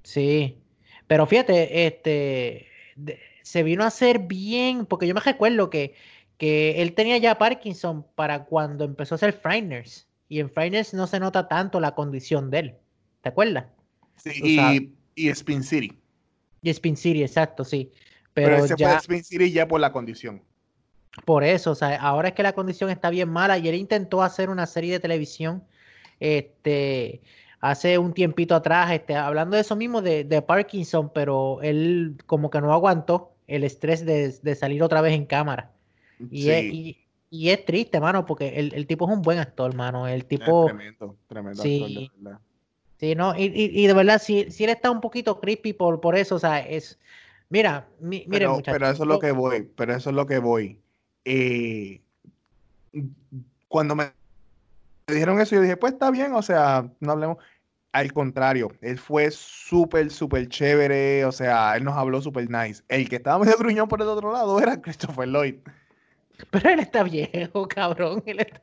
Sí, 0.04 0.58
pero 1.08 1.26
fíjate, 1.26 1.86
este, 1.86 2.68
se 3.44 3.64
vino 3.64 3.84
a 3.84 3.88
hacer 3.88 4.20
bien, 4.20 4.86
porque 4.86 5.08
yo 5.08 5.14
me 5.14 5.22
recuerdo 5.22 5.70
que, 5.70 5.96
que 6.38 6.82
él 6.82 6.94
tenía 6.94 7.18
ya 7.18 7.38
Parkinson 7.38 8.06
para 8.16 8.46
cuando 8.46 8.86
empezó 8.86 9.16
a 9.16 9.18
hacer 9.18 9.34
Frighteners. 9.34 10.08
Y 10.28 10.40
en 10.40 10.50
Frighteners 10.50 10.94
no 10.94 11.08
se 11.08 11.20
nota 11.20 11.48
tanto 11.48 11.80
la 11.80 11.94
condición 11.94 12.50
de 12.50 12.60
él. 12.60 12.76
¿Te 13.22 13.30
acuerdas? 13.30 13.66
Sí, 14.18 14.92
y, 15.16 15.30
Spin 15.30 15.64
City. 15.64 15.98
Y 16.62 16.70
Spin 16.70 16.98
City, 16.98 17.22
exacto, 17.22 17.64
sí. 17.64 17.92
Pero, 18.34 18.66
ya... 18.76 18.98
Spin 18.98 19.24
City 19.24 19.52
ya 19.52 19.68
por 19.68 19.80
la 19.80 19.92
condición. 19.92 20.42
Por 21.24 21.44
eso, 21.44 21.72
o 21.72 21.76
sea, 21.76 21.96
ahora 21.96 22.30
es 22.30 22.34
que 22.34 22.44
la 22.44 22.54
condición 22.54 22.90
está 22.90 23.10
bien 23.10 23.30
mala 23.30 23.58
y 23.58 23.68
él 23.70 23.76
intentó 23.76 24.22
hacer 24.22 24.50
una 24.50 24.66
serie 24.66 24.92
de 24.92 25.00
televisión 25.00 25.64
este, 26.20 27.22
hace 27.70 27.98
un 27.98 28.14
tiempito 28.14 28.56
atrás, 28.56 28.92
este, 28.92 29.16
hablando 29.16 29.56
de 29.56 29.62
eso 29.62 29.76
mismo 29.76 30.02
de, 30.02 30.44
Parkinson, 30.46 31.12
pero 31.14 31.62
él 31.62 32.16
como 32.26 32.50
que 32.50 32.62
no 32.62 32.72
aguantó 32.72 33.32
el 33.48 33.64
estrés 33.64 34.06
de, 34.06 34.56
salir 34.56 34.84
otra 34.84 35.02
vez 35.02 35.14
en 35.14 35.26
cámara. 35.26 35.72
Y, 36.30 36.50
es, 36.50 36.98
y, 37.30 37.50
es 37.50 37.66
triste, 37.66 38.00
mano, 38.00 38.26
porque 38.26 38.60
el, 38.60 38.88
tipo 38.88 39.10
es 39.10 39.16
un 39.16 39.22
buen 39.22 39.40
actor, 39.40 39.74
mano. 39.76 40.08
El 40.08 40.26
tipo. 40.26 40.66
tremendo, 40.66 41.18
tremendo 41.28 41.62
sí, 41.62 41.76
actor, 41.82 41.90
de 41.90 42.24
verdad. 42.24 42.40
Sí, 42.98 43.14
no, 43.14 43.36
y, 43.36 43.52
y, 43.54 43.88
de 43.88 43.94
verdad, 43.94 44.22
si, 44.22 44.50
si 44.52 44.64
él 44.64 44.70
está 44.70 44.90
un 44.90 45.02
poquito 45.02 45.42
creepy 45.42 45.74
por, 45.74 46.00
por 46.00 46.16
eso, 46.16 46.36
o 46.36 46.40
sea, 46.40 46.60
es. 46.60 47.00
Mira, 47.50 47.88
mi, 48.00 48.26
pero, 48.30 48.62
pero 48.64 48.90
eso 48.90 49.04
es 49.04 49.10
lo 49.10 49.20
que 49.20 49.32
voy, 49.32 49.70
pero 49.76 49.94
eso 49.96 50.10
es 50.12 50.16
lo 50.16 50.26
que 50.26 50.40
voy. 50.40 50.80
Eh, 51.26 52.02
cuando 53.68 53.96
me 53.96 54.12
dijeron 55.08 55.40
eso, 55.40 55.56
yo 55.56 55.62
dije, 55.62 55.78
pues 55.78 55.94
está 55.94 56.10
bien, 56.10 56.34
o 56.34 56.42
sea, 56.42 56.90
no 57.00 57.12
hablemos. 57.12 57.38
Al 57.96 58.12
contrario, 58.12 58.74
él 58.82 59.00
fue 59.00 59.32
súper, 59.32 60.12
súper 60.12 60.50
chévere, 60.50 61.24
o 61.24 61.32
sea, 61.32 61.78
él 61.78 61.86
nos 61.86 61.96
habló 61.96 62.22
súper 62.22 62.50
nice. 62.50 62.84
El 62.90 63.08
que 63.08 63.16
estaba 63.16 63.40
medio 63.40 63.58
gruñón 63.58 63.88
por 63.88 64.02
el 64.02 64.10
otro 64.10 64.34
lado 64.34 64.60
era 64.60 64.78
Christopher 64.82 65.30
Lloyd. 65.30 65.56
Pero 66.50 66.72
él 66.72 66.82
está 66.82 67.04
viejo, 67.04 67.66
cabrón. 67.70 68.22
Él 68.26 68.42
está... 68.42 68.62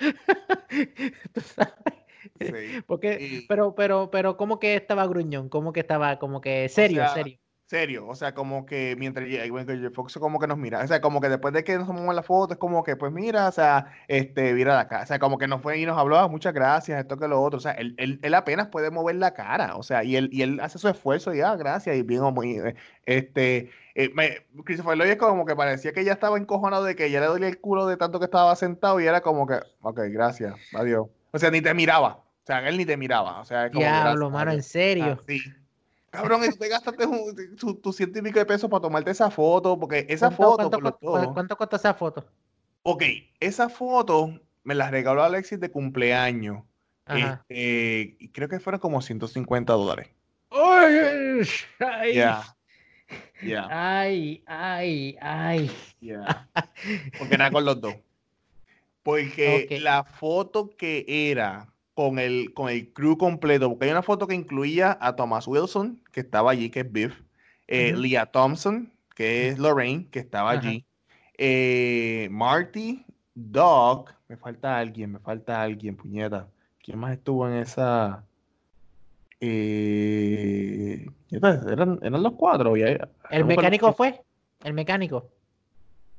Sí. 2.40 2.82
Porque, 2.86 3.44
pero, 3.48 3.74
pero, 3.76 4.10
pero, 4.10 4.36
¿cómo 4.36 4.58
que 4.58 4.74
estaba 4.74 5.06
gruñón? 5.06 5.48
¿Cómo 5.48 5.72
que 5.72 5.80
estaba 5.80 6.18
como 6.18 6.40
que 6.40 6.68
serio, 6.68 7.04
serio? 7.14 7.38
Serio, 7.72 8.06
o 8.06 8.14
sea, 8.14 8.34
como 8.34 8.66
que 8.66 8.94
mientras 8.98 9.26
Fox 9.94 10.18
como 10.18 10.38
que 10.38 10.46
nos 10.46 10.58
mira, 10.58 10.84
o 10.84 10.86
sea, 10.86 11.00
como 11.00 11.22
que 11.22 11.30
después 11.30 11.54
de 11.54 11.64
que 11.64 11.78
nos 11.78 11.86
tomamos 11.86 12.14
la 12.14 12.22
foto, 12.22 12.52
es 12.52 12.58
como 12.58 12.84
que, 12.84 12.96
pues 12.96 13.10
mira, 13.12 13.48
o 13.48 13.52
sea, 13.52 13.86
este, 14.08 14.52
mira 14.52 14.76
la 14.76 14.88
cara, 14.88 15.04
o 15.04 15.06
sea, 15.06 15.18
como 15.18 15.38
que 15.38 15.48
nos 15.48 15.62
fue 15.62 15.78
y 15.78 15.86
nos 15.86 15.96
habló, 15.96 16.18
ah, 16.18 16.28
muchas 16.28 16.52
gracias, 16.52 17.00
esto 17.00 17.16
que 17.16 17.26
lo 17.28 17.40
otro, 17.42 17.56
o 17.56 17.60
sea, 17.60 17.72
él, 17.72 17.94
él, 17.96 18.20
él, 18.22 18.34
apenas 18.34 18.68
puede 18.68 18.90
mover 18.90 19.16
la 19.16 19.32
cara, 19.32 19.76
o 19.76 19.82
sea, 19.82 20.04
y 20.04 20.16
él, 20.16 20.28
y 20.30 20.42
él 20.42 20.60
hace 20.60 20.78
su 20.78 20.86
esfuerzo 20.86 21.34
y, 21.34 21.40
ah, 21.40 21.56
gracias, 21.56 21.96
y 21.96 22.02
bien, 22.02 22.22
muy, 22.34 22.58
eh, 22.58 22.74
este, 23.06 23.70
eh, 23.94 24.10
me, 24.14 24.44
Christopher 24.64 24.98
Lloyd 24.98 25.12
es 25.12 25.16
como 25.16 25.46
que 25.46 25.56
parecía 25.56 25.94
que 25.94 26.04
ya 26.04 26.12
estaba 26.12 26.36
encojonado 26.36 26.84
de 26.84 26.94
que 26.94 27.10
ya 27.10 27.20
le 27.20 27.26
dolía 27.26 27.48
el 27.48 27.58
culo 27.58 27.86
de 27.86 27.96
tanto 27.96 28.18
que 28.18 28.26
estaba 28.26 28.54
sentado 28.54 29.00
y 29.00 29.06
era 29.06 29.22
como 29.22 29.46
que, 29.46 29.60
ok, 29.80 29.98
gracias, 30.10 30.56
adiós, 30.74 31.06
o 31.30 31.38
sea, 31.38 31.50
ni 31.50 31.62
te 31.62 31.72
miraba, 31.72 32.16
o 32.18 32.46
sea, 32.46 32.68
él 32.68 32.76
ni 32.76 32.84
te 32.84 32.98
miraba, 32.98 33.40
o 33.40 33.46
sea, 33.46 33.70
como 33.70 33.80
Diablo, 33.80 34.28
mano, 34.28 34.52
en 34.52 34.62
serio. 34.62 35.18
sí. 35.26 35.40
Cabrón, 36.12 36.44
y 36.44 36.50
tú 36.50 36.56
te 36.56 36.68
gastaste 36.68 37.06
tu, 37.58 37.74
tu 37.76 37.90
ciento 37.90 38.18
y 38.18 38.22
pico 38.22 38.38
de 38.38 38.44
pesos 38.44 38.68
para 38.68 38.82
tomarte 38.82 39.10
esa 39.10 39.30
foto, 39.30 39.80
porque 39.80 40.04
esa 40.10 40.30
foto. 40.30 40.70
¿cuánto, 40.70 41.32
¿Cuánto 41.32 41.56
costó 41.56 41.76
esa 41.76 41.94
foto? 41.94 42.26
Ok, 42.82 43.02
esa 43.40 43.70
foto 43.70 44.38
me 44.62 44.74
la 44.74 44.90
regaló 44.90 45.22
Alexis 45.22 45.58
de 45.58 45.70
cumpleaños. 45.70 46.64
Este, 47.06 48.18
creo 48.32 48.46
que 48.46 48.60
fueron 48.60 48.78
como 48.78 49.00
150 49.00 49.72
dólares. 49.72 50.10
¡Ay! 50.50 51.40
¡Ay! 51.78 52.18
¡Ay! 53.70 54.42
¡Ay! 54.46 55.16
¡Ay! 55.18 55.70
Porque 57.18 57.38
nada 57.38 57.50
con 57.50 57.64
los 57.64 57.80
dos. 57.80 57.94
Porque 59.02 59.78
la 59.80 60.04
foto 60.04 60.76
que 60.76 61.06
era 61.08 61.71
con 61.94 62.18
el, 62.18 62.52
con 62.54 62.68
el 62.68 62.92
crew 62.92 63.16
completo, 63.16 63.68
porque 63.68 63.86
hay 63.86 63.90
una 63.90 64.02
foto 64.02 64.26
que 64.26 64.34
incluía 64.34 64.96
a 65.00 65.14
Thomas 65.16 65.46
Wilson, 65.46 66.00
que 66.10 66.20
estaba 66.20 66.50
allí, 66.50 66.70
que 66.70 66.80
es 66.80 66.92
Biff, 66.92 67.20
eh, 67.68 67.94
Leah 67.96 68.26
Thompson, 68.26 68.92
que 69.14 69.48
es 69.48 69.58
Lorraine, 69.58 70.06
que 70.10 70.18
estaba 70.18 70.50
allí, 70.50 70.84
eh, 71.36 72.28
Marty, 72.30 73.04
Doc, 73.34 74.14
me 74.28 74.36
falta 74.36 74.78
alguien, 74.78 75.12
me 75.12 75.18
falta 75.18 75.60
alguien, 75.60 75.96
puñeta. 75.96 76.48
¿Quién 76.82 76.98
más 76.98 77.12
estuvo 77.12 77.46
en 77.48 77.54
esa? 77.54 78.24
Eh, 79.40 81.06
eran, 81.30 81.98
eran 82.02 82.22
los 82.22 82.32
cuatro. 82.34 82.74
¿El 82.76 83.44
mecánico 83.44 83.92
fue? 83.92 84.20
¿El 84.62 84.72
mecánico? 84.72 85.28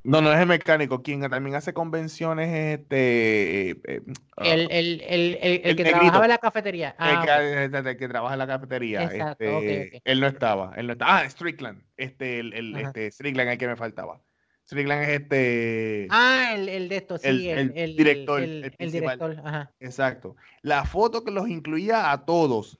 No, 0.03 0.21
no 0.21 0.33
es 0.33 0.39
el 0.39 0.47
mecánico. 0.47 1.01
Quien 1.01 1.21
también 1.29 1.55
hace 1.55 1.73
convenciones 1.73 2.49
es 2.49 2.79
este. 2.79 3.69
Eh, 3.71 3.81
eh, 3.85 4.01
el, 4.37 4.67
el, 4.69 5.01
el, 5.01 5.61
el, 5.63 5.75
que 5.75 5.85
trabajaba 5.85 6.25
en 6.25 6.29
la 6.29 6.37
cafetería. 6.37 6.95
Ah, 6.97 7.23
el, 7.63 7.97
que, 7.97 8.07
trabaja 8.09 8.33
en 8.33 8.39
la 8.39 8.47
cafetería. 8.47 9.03
este, 9.03 10.01
Él 10.03 10.19
no 10.19 10.27
estaba. 10.27 10.73
Él 10.75 10.87
no 10.87 10.93
estaba. 10.93 11.19
Ah, 11.19 11.29
Strickland. 11.29 11.83
Este, 11.95 12.39
el, 12.39 12.53
el 12.53 12.75
este, 12.75 13.11
Strickland 13.11 13.51
el 13.51 13.57
que 13.57 13.67
me 13.67 13.77
faltaba. 13.77 14.19
Strickland 14.65 15.03
es 15.03 15.09
este. 15.21 16.07
Ah, 16.09 16.51
el, 16.53 16.67
el 16.67 16.89
de 16.89 16.97
esto, 16.97 17.17
sí. 17.17 17.49
El, 17.49 17.71
el 17.75 17.95
director. 17.95 18.41
El, 18.41 18.91
director. 18.91 19.41
Ajá. 19.43 19.71
Exacto. 19.79 20.35
La 20.61 20.83
foto 20.83 21.23
que 21.23 21.31
los 21.31 21.47
incluía 21.47 22.11
a 22.11 22.25
todos 22.25 22.77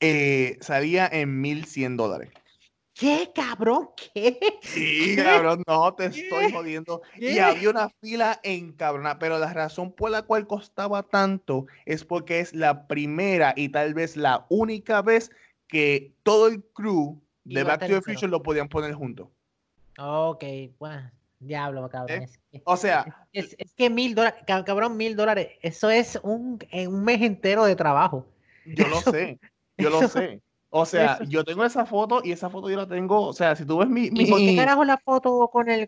eh, 0.00 0.56
salía 0.60 1.08
en 1.12 1.40
1100 1.40 1.96
dólares. 1.96 2.30
¿Qué, 2.94 3.30
cabrón? 3.34 3.90
¿Qué? 3.96 4.38
Sí, 4.62 5.16
cabrón, 5.16 5.62
no, 5.66 5.94
te 5.94 6.06
estoy 6.06 6.52
jodiendo. 6.52 7.02
Y 7.16 7.38
había 7.38 7.70
una 7.70 7.88
fila 7.88 8.38
en 8.42 8.72
cabrón, 8.72 9.16
pero 9.18 9.38
la 9.38 9.52
razón 9.52 9.92
por 9.92 10.10
la 10.10 10.22
cual 10.22 10.46
costaba 10.46 11.02
tanto 11.02 11.66
es 11.86 12.04
porque 12.04 12.40
es 12.40 12.54
la 12.54 12.86
primera 12.86 13.54
y 13.56 13.70
tal 13.70 13.94
vez 13.94 14.16
la 14.16 14.46
única 14.50 15.02
vez 15.02 15.30
que 15.68 16.12
todo 16.22 16.48
el 16.48 16.62
crew 16.62 17.20
de 17.44 17.62
Back 17.62 17.80
to 17.80 17.86
the 17.86 18.02
Future 18.02 18.28
lo 18.28 18.42
podían 18.42 18.68
poner 18.68 18.92
juntos. 18.92 19.28
Ok, 19.98 20.44
bueno, 20.78 21.10
diablo, 21.38 21.88
cabrón. 21.88 22.22
¿Eh? 22.52 22.62
o 22.64 22.76
sea, 22.76 23.26
es, 23.32 23.56
que 23.74 23.88
mil 23.88 24.14
dólares, 24.14 24.42
cabrón, 24.46 24.96
mil 24.96 25.16
dólares, 25.16 25.48
eso 25.62 25.90
es 25.90 26.20
un, 26.22 26.58
un 26.72 27.04
mes 27.04 27.22
entero 27.22 27.64
de 27.64 27.74
trabajo. 27.74 28.26
Yo 28.66 28.86
lo 28.88 29.00
sé, 29.00 29.38
yo 29.78 29.90
lo 29.90 30.06
sé. 30.08 30.42
O 30.74 30.86
sea, 30.86 31.18
yo 31.28 31.44
tengo 31.44 31.64
esa 31.66 31.84
foto 31.84 32.22
y 32.24 32.32
esa 32.32 32.48
foto 32.48 32.70
yo 32.70 32.78
la 32.78 32.88
tengo. 32.88 33.26
O 33.26 33.34
sea, 33.34 33.54
si 33.54 33.66
tú 33.66 33.76
ves 33.76 33.88
mi. 33.88 34.08
¿Y 34.10 34.26
por 34.26 34.38
qué 34.38 34.56
carajo 34.56 34.84
la 34.86 34.96
foto 34.96 35.48
con 35.52 35.68
el. 35.68 35.86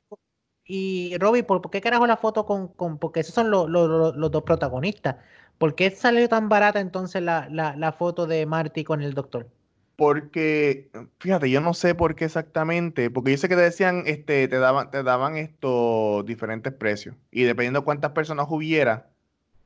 Y 0.67 1.17
Robbie, 1.17 1.43
¿por, 1.43 1.71
qué 1.71 1.81
carajo 1.81 2.07
la 2.07 2.19
foto 2.19 2.45
con. 2.45 2.69
con 2.69 2.99
porque 2.99 3.21
esos 3.21 3.35
son 3.35 3.51
los, 3.51 3.71
dos 3.71 4.43
protagonistas. 4.43 5.17
¿Por 5.57 5.75
qué 5.75 5.91
salió 5.91 6.29
tan 6.29 6.51
barata 6.51 6.81
entonces 6.81 7.23
la, 7.23 7.97
foto 7.99 8.27
de 8.27 8.45
Marty 8.45 8.85
con 8.85 9.01
el 9.01 9.15
doctor? 9.15 9.49
Porque, 9.97 10.91
fíjate, 11.19 11.49
yo 11.49 11.63
no 11.63 11.73
sé 11.73 11.95
por 11.95 12.15
qué 12.15 12.27
exactamente, 12.27 13.11
porque 13.11 13.31
yo 13.31 13.39
sé 13.39 13.49
que 13.49 13.57
te 13.57 13.63
decían, 13.63 14.03
este, 14.05 14.49
te 14.49 14.59
daban, 14.59 14.91
te 14.91 15.03
daban 15.03 15.39
estos 15.39 16.27
diferentes 16.27 16.75
precios. 16.75 17.17
Y 17.31 17.45
dependiendo 17.45 17.85
cuántas 17.85 18.11
personas 18.11 18.49
hubiera, 18.51 19.09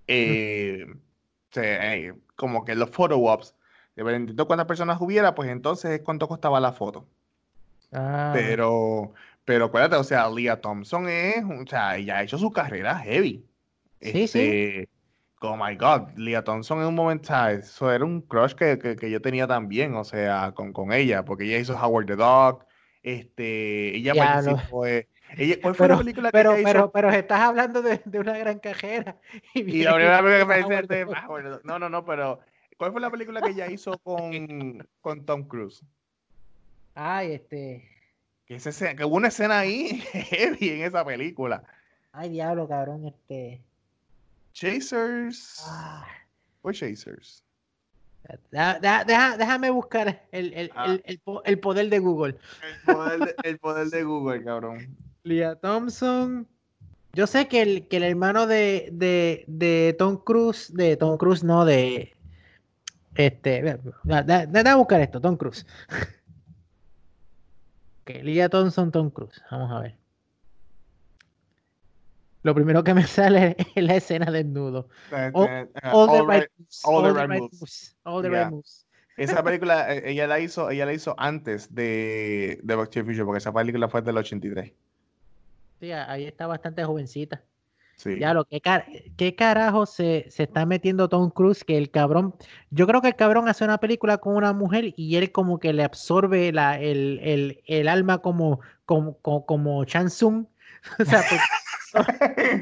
eh, 0.06 0.86
eh, 1.56 2.12
como 2.36 2.64
que 2.64 2.76
los 2.76 2.90
photo 2.90 3.18
ops 3.18 3.56
dependiendo 3.98 4.44
de 4.44 4.46
cuántas 4.46 4.66
personas 4.66 5.00
hubiera, 5.00 5.34
pues 5.34 5.50
entonces 5.50 5.90
es 5.90 6.00
cuánto 6.00 6.28
costaba 6.28 6.60
la 6.60 6.72
foto. 6.72 7.04
Ah. 7.92 8.30
Pero, 8.32 9.12
pero 9.44 9.66
acuérdate, 9.66 9.96
o 9.96 10.04
sea, 10.04 10.30
Leah 10.30 10.60
Thompson 10.60 11.08
es, 11.08 11.44
o 11.44 11.66
sea, 11.66 11.96
ella 11.96 12.18
ha 12.18 12.22
hecho 12.22 12.38
su 12.38 12.52
carrera 12.52 12.98
heavy. 13.00 13.44
Sí, 14.00 14.28
sí. 14.28 14.38
Este, 14.38 14.88
oh 15.40 15.56
my 15.56 15.74
God, 15.74 16.10
Leah 16.16 16.44
Thompson 16.44 16.78
en 16.80 16.86
un 16.86 16.94
momento, 16.94 17.34
eso 17.48 17.90
era 17.90 18.04
un 18.04 18.20
crush 18.20 18.52
que, 18.54 18.78
que, 18.78 19.10
yo 19.10 19.20
tenía 19.20 19.48
también, 19.48 19.96
o 19.96 20.04
sea, 20.04 20.52
con, 20.52 20.72
con, 20.72 20.92
ella, 20.92 21.24
porque 21.24 21.44
ella 21.44 21.58
hizo 21.58 21.74
Howard 21.74 22.06
the 22.06 22.16
Dog, 22.16 22.64
este, 23.02 23.96
ella 23.96 24.14
participó, 24.14 24.86
ella, 24.86 25.56
¿Cuál 25.60 25.74
fue 25.74 25.88
la 25.88 25.98
película 25.98 26.28
que 26.28 26.32
pero, 26.32 26.54
ella 26.54 26.64
pero, 26.64 26.78
hizo? 26.78 26.92
Pero 26.92 27.10
estás 27.10 27.40
hablando 27.40 27.82
de, 27.82 28.00
de 28.04 28.18
una 28.18 28.38
gran 28.38 28.60
cajera. 28.60 29.16
Y, 29.54 29.82
la 29.82 29.94
primera 29.94 30.22
película 30.22 30.82
que 30.82 31.04
me 31.04 31.60
no, 31.64 31.78
no, 31.78 31.88
no, 31.88 32.04
pero 32.04 32.40
¿Cuál 32.78 32.92
fue 32.92 33.00
la 33.00 33.10
película 33.10 33.42
que 33.42 33.50
ella 33.50 33.68
hizo 33.70 33.98
con, 33.98 34.88
con 35.00 35.26
Tom 35.26 35.42
Cruise? 35.48 35.82
Ay, 36.94 37.32
este. 37.32 37.88
Que, 38.46 38.54
ese, 38.54 38.94
que 38.94 39.04
hubo 39.04 39.16
una 39.16 39.28
escena 39.28 39.58
ahí 39.58 40.00
heavy 40.12 40.70
en 40.70 40.82
esa 40.84 41.04
película. 41.04 41.64
Ay, 42.12 42.30
diablo, 42.30 42.68
cabrón, 42.68 43.04
este. 43.04 43.60
Chasers. 44.52 45.64
Ah. 45.66 46.06
¿O 46.62 46.70
Chasers? 46.70 47.42
déjame 48.50 49.70
buscar 49.70 50.22
el, 50.30 50.52
el, 50.52 50.70
ah. 50.76 50.96
el, 51.04 51.20
el, 51.44 51.58
poder 51.58 51.88
de 51.88 51.98
Google. 51.98 52.36
El 52.62 52.94
poder 52.94 53.18
de, 53.20 53.34
el 53.42 53.58
poder 53.58 53.88
de 53.88 54.04
Google, 54.04 54.44
cabrón. 54.44 54.96
Leah 55.24 55.56
Thompson. 55.56 56.46
Yo 57.12 57.26
sé 57.26 57.48
que 57.48 57.62
el, 57.62 57.88
que 57.88 57.96
el 57.96 58.04
hermano 58.04 58.46
de, 58.46 58.90
de, 58.92 59.44
de 59.48 59.96
Tom 59.98 60.18
Cruise, 60.18 60.72
de 60.74 60.96
Tom 60.96 61.16
Cruise, 61.16 61.42
no, 61.42 61.64
de, 61.64 62.14
este, 63.18 63.68
a 63.68 64.76
buscar 64.76 65.00
esto, 65.00 65.20
Tom 65.20 65.36
Cruise. 65.36 65.66
que 68.04 68.22
Lia 68.22 68.48
Thompson, 68.48 68.92
Tom 68.92 69.10
Cruise. 69.10 69.42
Vamos 69.50 69.72
a 69.72 69.80
ver. 69.80 69.96
Lo 72.44 72.54
primero 72.54 72.84
que 72.84 72.94
me 72.94 73.02
sale 73.06 73.56
es 73.74 73.82
la 73.82 73.96
escena 73.96 74.30
desnudo. 74.30 74.88
All, 75.34 76.08
the 76.08 76.22
right 76.26 76.48
moves. 76.56 76.84
All 78.04 78.22
the 78.22 78.30
right 78.30 78.50
moves. 78.50 78.86
Esa 79.16 79.42
película, 79.42 79.92
eh, 79.92 80.12
ella 80.12 80.28
la 80.28 80.38
hizo, 80.38 80.70
ella 80.70 80.86
la 80.86 80.92
hizo 80.92 81.16
antes 81.18 81.74
de, 81.74 82.60
de 82.62 82.74
Back 82.76 82.90
to 82.90 83.00
the 83.00 83.04
Future, 83.04 83.24
porque 83.24 83.38
esa 83.38 83.52
película 83.52 83.88
fue 83.88 84.00
del 84.00 84.16
83. 84.16 84.72
Sí, 85.80 85.90
ahí 85.90 86.24
está 86.24 86.46
bastante 86.46 86.84
jovencita. 86.84 87.42
Sí. 87.98 88.18
Ya 88.18 88.32
lo 88.32 88.44
que 88.44 88.62
qué 89.16 89.34
carajo 89.34 89.84
se, 89.84 90.26
se, 90.30 90.44
está 90.44 90.64
metiendo 90.64 91.08
Tom 91.08 91.30
Cruise 91.30 91.64
que 91.64 91.76
el 91.76 91.90
cabrón, 91.90 92.32
yo 92.70 92.86
creo 92.86 93.02
que 93.02 93.08
el 93.08 93.16
cabrón 93.16 93.48
hace 93.48 93.64
una 93.64 93.78
película 93.78 94.18
con 94.18 94.36
una 94.36 94.52
mujer 94.52 94.94
y 94.96 95.16
él 95.16 95.32
como 95.32 95.58
que 95.58 95.72
le 95.72 95.82
absorbe 95.82 96.52
la, 96.52 96.78
el, 96.78 97.18
el, 97.22 97.60
el 97.66 97.88
alma 97.88 98.18
como, 98.18 98.60
como, 98.86 99.18
como, 99.18 99.44
como 99.46 99.84
Chansung. 99.84 100.46
O 101.00 101.04
sea, 101.04 101.22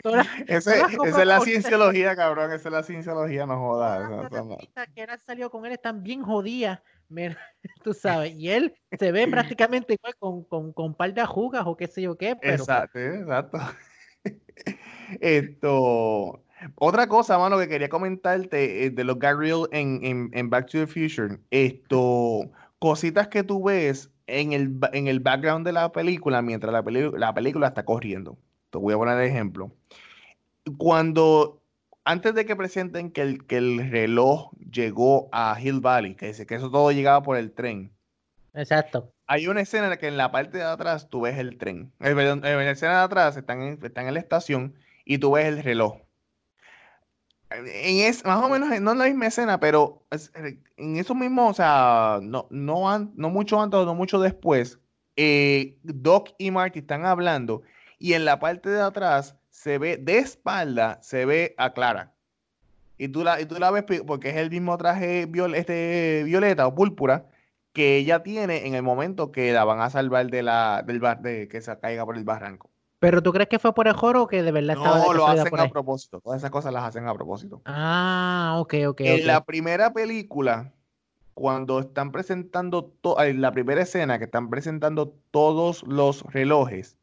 pues, 0.03 0.27
esa 0.47 0.87
es 0.87 1.27
la 1.27 1.41
cienciología, 1.41 2.17
cabrón. 2.17 2.53
Esa 2.53 2.69
es 2.69 2.73
la 2.73 2.83
cienciología, 2.83 3.45
no 3.45 3.59
jodas. 3.59 4.09
que 4.95 5.01
ahora 5.03 5.19
salió 5.19 5.51
con 5.51 5.67
él 5.67 5.73
están 5.73 6.03
bien 6.03 6.23
jodidas. 6.23 6.81
Tú 7.85 7.95
sabes, 7.95 8.33
y 8.35 8.51
él 8.51 8.75
se 8.99 9.13
ve 9.13 9.29
prácticamente 9.29 9.95
igual 9.95 10.17
con, 10.19 10.45
con, 10.45 10.73
con 10.73 10.95
par 10.95 11.15
de 11.15 11.25
jugas 11.25 11.65
o 11.67 11.77
qué 11.77 11.87
sé 11.87 12.03
yo 12.03 12.17
qué. 12.17 12.37
Pero... 12.37 12.55
Exacto, 12.55 12.99
exacto. 12.99 13.59
Esto. 15.21 16.43
Otra 16.77 17.07
cosa, 17.07 17.39
mano, 17.39 17.59
que 17.59 17.69
quería 17.69 17.89
comentarte 17.89 18.85
eh, 18.85 18.91
de 18.91 19.05
los 19.05 19.19
gag 19.19 19.39
en, 19.73 20.31
en, 20.33 20.51
Back 20.51 20.71
to 20.71 20.79
the 20.79 20.87
Future. 20.87 21.39
Esto, 21.51 22.51
cositas 22.79 23.29
que 23.29 23.43
tú 23.43 23.63
ves 23.65 24.11
en 24.27 24.53
el, 24.53 24.79
en 24.93 25.07
el 25.07 25.21
background 25.21 25.67
de 25.67 25.73
la 25.73 25.93
película 25.93 26.43
mientras 26.43 26.73
la, 26.73 26.83
la 27.17 27.35
película 27.35 27.69
está 27.69 27.85
corriendo. 27.85 28.39
Te 28.71 28.79
voy 28.79 28.95
a 28.95 28.97
poner 28.97 29.21
ejemplo. 29.21 29.71
Cuando, 30.79 31.63
antes 32.05 32.35
de 32.35 32.45
que 32.47 32.57
presenten 32.57 33.11
que 33.11 33.23
el, 33.23 33.47
que 33.47 33.59
el 33.59 33.91
reloj 33.91 34.51
llegó 34.71 35.29
a 35.33 35.57
Hill 35.61 35.81
Valley, 35.81 36.17
que 36.17 36.27
dice 36.27 36.47
que 36.47 36.57
eso 36.57 36.71
todo 36.71 36.91
llegaba 36.91 37.23
por 37.23 37.37
el 37.37 37.53
tren. 37.53 37.96
Exacto. 38.57 39.13
Hay 39.27 39.47
una 39.49 39.61
escena 39.61 39.93
en 39.93 39.99
que 39.99 40.09
en 40.09 40.17
la 40.17 40.33
parte 40.33 40.59
de 40.59 40.65
atrás 40.65 41.09
tú 41.11 41.21
ves 41.23 41.39
el 41.39 41.59
tren. 41.59 41.93
Eh, 42.01 42.11
en 42.11 42.41
la 42.41 42.71
escena 42.71 42.99
de 42.99 43.05
atrás 43.05 43.37
están 43.37 43.61
en, 43.61 43.79
están 43.83 44.09
en 44.09 44.15
la 44.15 44.21
estación 44.21 44.75
y 45.05 45.19
tú 45.19 45.33
ves 45.33 45.47
el 45.47 45.63
reloj. 45.63 45.99
En 47.51 47.99
es, 47.99 48.25
más 48.25 48.43
o 48.43 48.49
menos, 48.49 48.69
no 48.81 48.93
en 48.93 48.99
la 48.99 49.05
misma 49.05 49.27
escena, 49.27 49.61
pero 49.61 50.03
en 50.77 50.97
eso 50.97 51.15
mismo, 51.15 51.49
o 51.49 51.55
sea, 51.55 52.19
no, 52.23 52.49
no, 52.51 52.99
no 53.15 53.31
mucho 53.31 53.61
antes 53.61 53.79
o 53.79 53.85
no 53.85 53.95
mucho 53.95 54.19
después, 54.19 54.81
eh, 55.17 55.79
Doc 55.83 56.31
y 56.39 56.51
Marty 56.51 56.81
están 56.81 57.07
hablando 57.07 57.63
y 57.99 58.15
en 58.15 58.25
la 58.25 58.41
parte 58.41 58.71
de 58.71 58.81
atrás 58.81 59.37
se 59.51 59.79
ve, 59.79 59.97
de 59.97 60.19
espalda, 60.19 60.99
se 61.03 61.25
ve 61.25 61.55
a 61.59 61.73
Clara. 61.73 62.15
Y 62.99 63.09
tú 63.09 63.23
la, 63.23 63.41
y 63.41 63.45
tú 63.45 63.57
la 63.59 63.71
ves 63.71 63.85
porque 64.07 64.31
es 64.31 64.37
el 64.37 64.51
mismo 64.51 64.77
traje 64.79 65.29
este, 65.55 66.23
violeta 66.25 66.67
o 66.67 66.75
púrpura 66.75 67.27
que 67.77 67.99
ella 67.99 68.23
tiene 68.23 68.67
en 68.67 68.75
el 68.75 68.83
momento 68.83 69.31
que 69.31 69.53
la 69.53 69.63
van 69.65 69.83
a 69.83 69.91
salvar 69.91 70.31
de 70.31 70.43
la, 70.43 70.83
del 70.83 70.99
bar, 70.99 71.21
de 71.21 71.47
que 71.47 71.61
se 71.61 71.79
caiga 71.79 72.07
por 72.07 72.17
el 72.17 72.25
barranco. 72.25 72.71
¿Pero 73.01 73.23
tú 73.23 73.35
crees 73.35 73.51
que 73.51 73.59
fue 73.59 73.75
por 73.75 73.87
el 73.87 73.93
joro 73.93 74.23
o 74.23 74.27
que 74.27 74.43
de 74.43 74.51
verdad 74.51 74.79
estaba 74.79 74.99
No, 74.99 75.13
lo 75.13 75.27
hacen 75.27 75.61
a 75.61 75.69
propósito. 75.69 76.23
Todas 76.23 76.39
esas 76.39 76.51
cosas 76.51 76.73
las 76.73 76.85
hacen 76.85 77.07
a 77.07 77.13
propósito. 77.13 77.61
Ah, 77.67 78.57
ok, 78.61 78.75
ok. 78.89 79.01
En 79.03 79.27
la 79.27 79.45
primera 79.45 79.93
película, 79.93 80.73
cuando 81.35 81.81
están 81.81 82.13
presentando, 82.13 82.95
en 83.19 83.43
la 83.43 83.53
primera 83.53 83.83
escena 83.83 84.19
que 84.19 84.25
están 84.25 84.49
presentando 84.49 85.13
todos 85.31 85.83
los 85.83 86.23
relojes, 86.33 86.97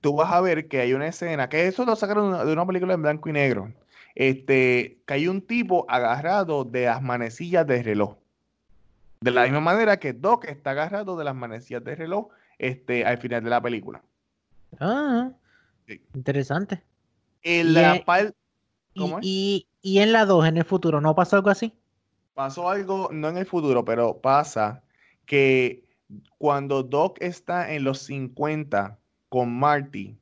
tú 0.00 0.16
vas 0.16 0.32
a 0.32 0.40
ver 0.40 0.68
que 0.68 0.80
hay 0.80 0.94
una 0.94 1.08
escena, 1.08 1.50
que 1.50 1.66
eso 1.66 1.84
lo 1.84 1.96
sacaron 1.96 2.46
de 2.46 2.50
una 2.50 2.64
película 2.64 2.94
en 2.94 3.02
blanco 3.02 3.28
y 3.28 3.32
negro, 3.32 3.74
este, 4.14 5.02
que 5.06 5.12
hay 5.12 5.28
un 5.28 5.42
tipo 5.42 5.84
agarrado 5.90 6.64
de 6.64 6.86
las 6.86 7.02
manecillas 7.02 7.66
del 7.66 7.84
reloj. 7.84 8.16
De 9.20 9.30
la 9.30 9.42
misma 9.44 9.60
manera 9.60 9.98
que 9.98 10.12
Doc 10.12 10.44
está 10.44 10.70
agarrado 10.70 11.16
de 11.16 11.24
las 11.24 11.34
manecillas 11.34 11.82
del 11.82 11.96
reloj 11.96 12.28
este, 12.58 13.04
al 13.04 13.18
final 13.18 13.42
de 13.42 13.50
la 13.50 13.60
película. 13.60 14.02
Ah, 14.78 15.30
interesante. 16.14 16.82
En 17.42 17.74
la 17.74 18.02
y, 19.22 19.66
y, 19.82 19.98
en 19.98 20.12
la 20.12 20.24
2, 20.24 20.46
en 20.46 20.56
el 20.56 20.64
futuro, 20.64 21.00
¿no 21.00 21.14
pasó 21.14 21.36
algo 21.36 21.50
así? 21.50 21.72
Pasó 22.34 22.68
algo, 22.68 23.08
no 23.12 23.28
en 23.28 23.36
el 23.36 23.46
futuro, 23.46 23.84
pero 23.84 24.18
pasa 24.18 24.82
que 25.26 25.84
cuando 26.38 26.82
Doc 26.82 27.18
está 27.20 27.72
en 27.72 27.84
los 27.84 27.98
50 28.00 28.98
con 29.28 29.52
Marty. 29.52 30.16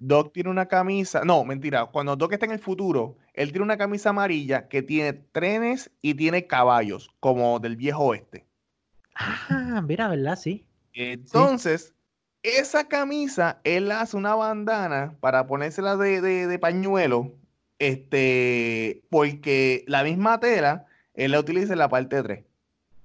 Doc 0.00 0.32
tiene 0.32 0.50
una 0.50 0.66
camisa, 0.66 1.24
no, 1.24 1.44
mentira, 1.44 1.86
cuando 1.86 2.16
Doc 2.16 2.32
está 2.32 2.46
en 2.46 2.52
el 2.52 2.58
futuro, 2.58 3.16
él 3.34 3.50
tiene 3.50 3.64
una 3.64 3.78
camisa 3.78 4.10
amarilla 4.10 4.68
que 4.68 4.82
tiene 4.82 5.14
trenes 5.14 5.90
y 6.02 6.14
tiene 6.14 6.46
caballos, 6.46 7.10
como 7.20 7.58
del 7.60 7.76
viejo 7.76 8.04
oeste. 8.04 8.46
Ah, 9.14 9.82
mira, 9.86 10.08
¿verdad? 10.08 10.36
Sí. 10.36 10.66
Entonces, 10.92 11.94
esa 12.42 12.88
camisa, 12.88 13.60
él 13.64 13.90
hace 13.90 14.16
una 14.16 14.34
bandana 14.34 15.16
para 15.20 15.46
ponérsela 15.46 15.96
de, 15.96 16.20
de, 16.20 16.58
pañuelo, 16.58 17.32
este, 17.78 19.02
porque 19.10 19.84
la 19.86 20.04
misma 20.04 20.38
tela, 20.40 20.86
él 21.14 21.30
la 21.32 21.40
utiliza 21.40 21.72
en 21.72 21.78
la 21.78 21.88
parte 21.88 22.22
3, 22.22 22.44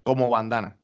como 0.03 0.29
bandana. 0.29 0.75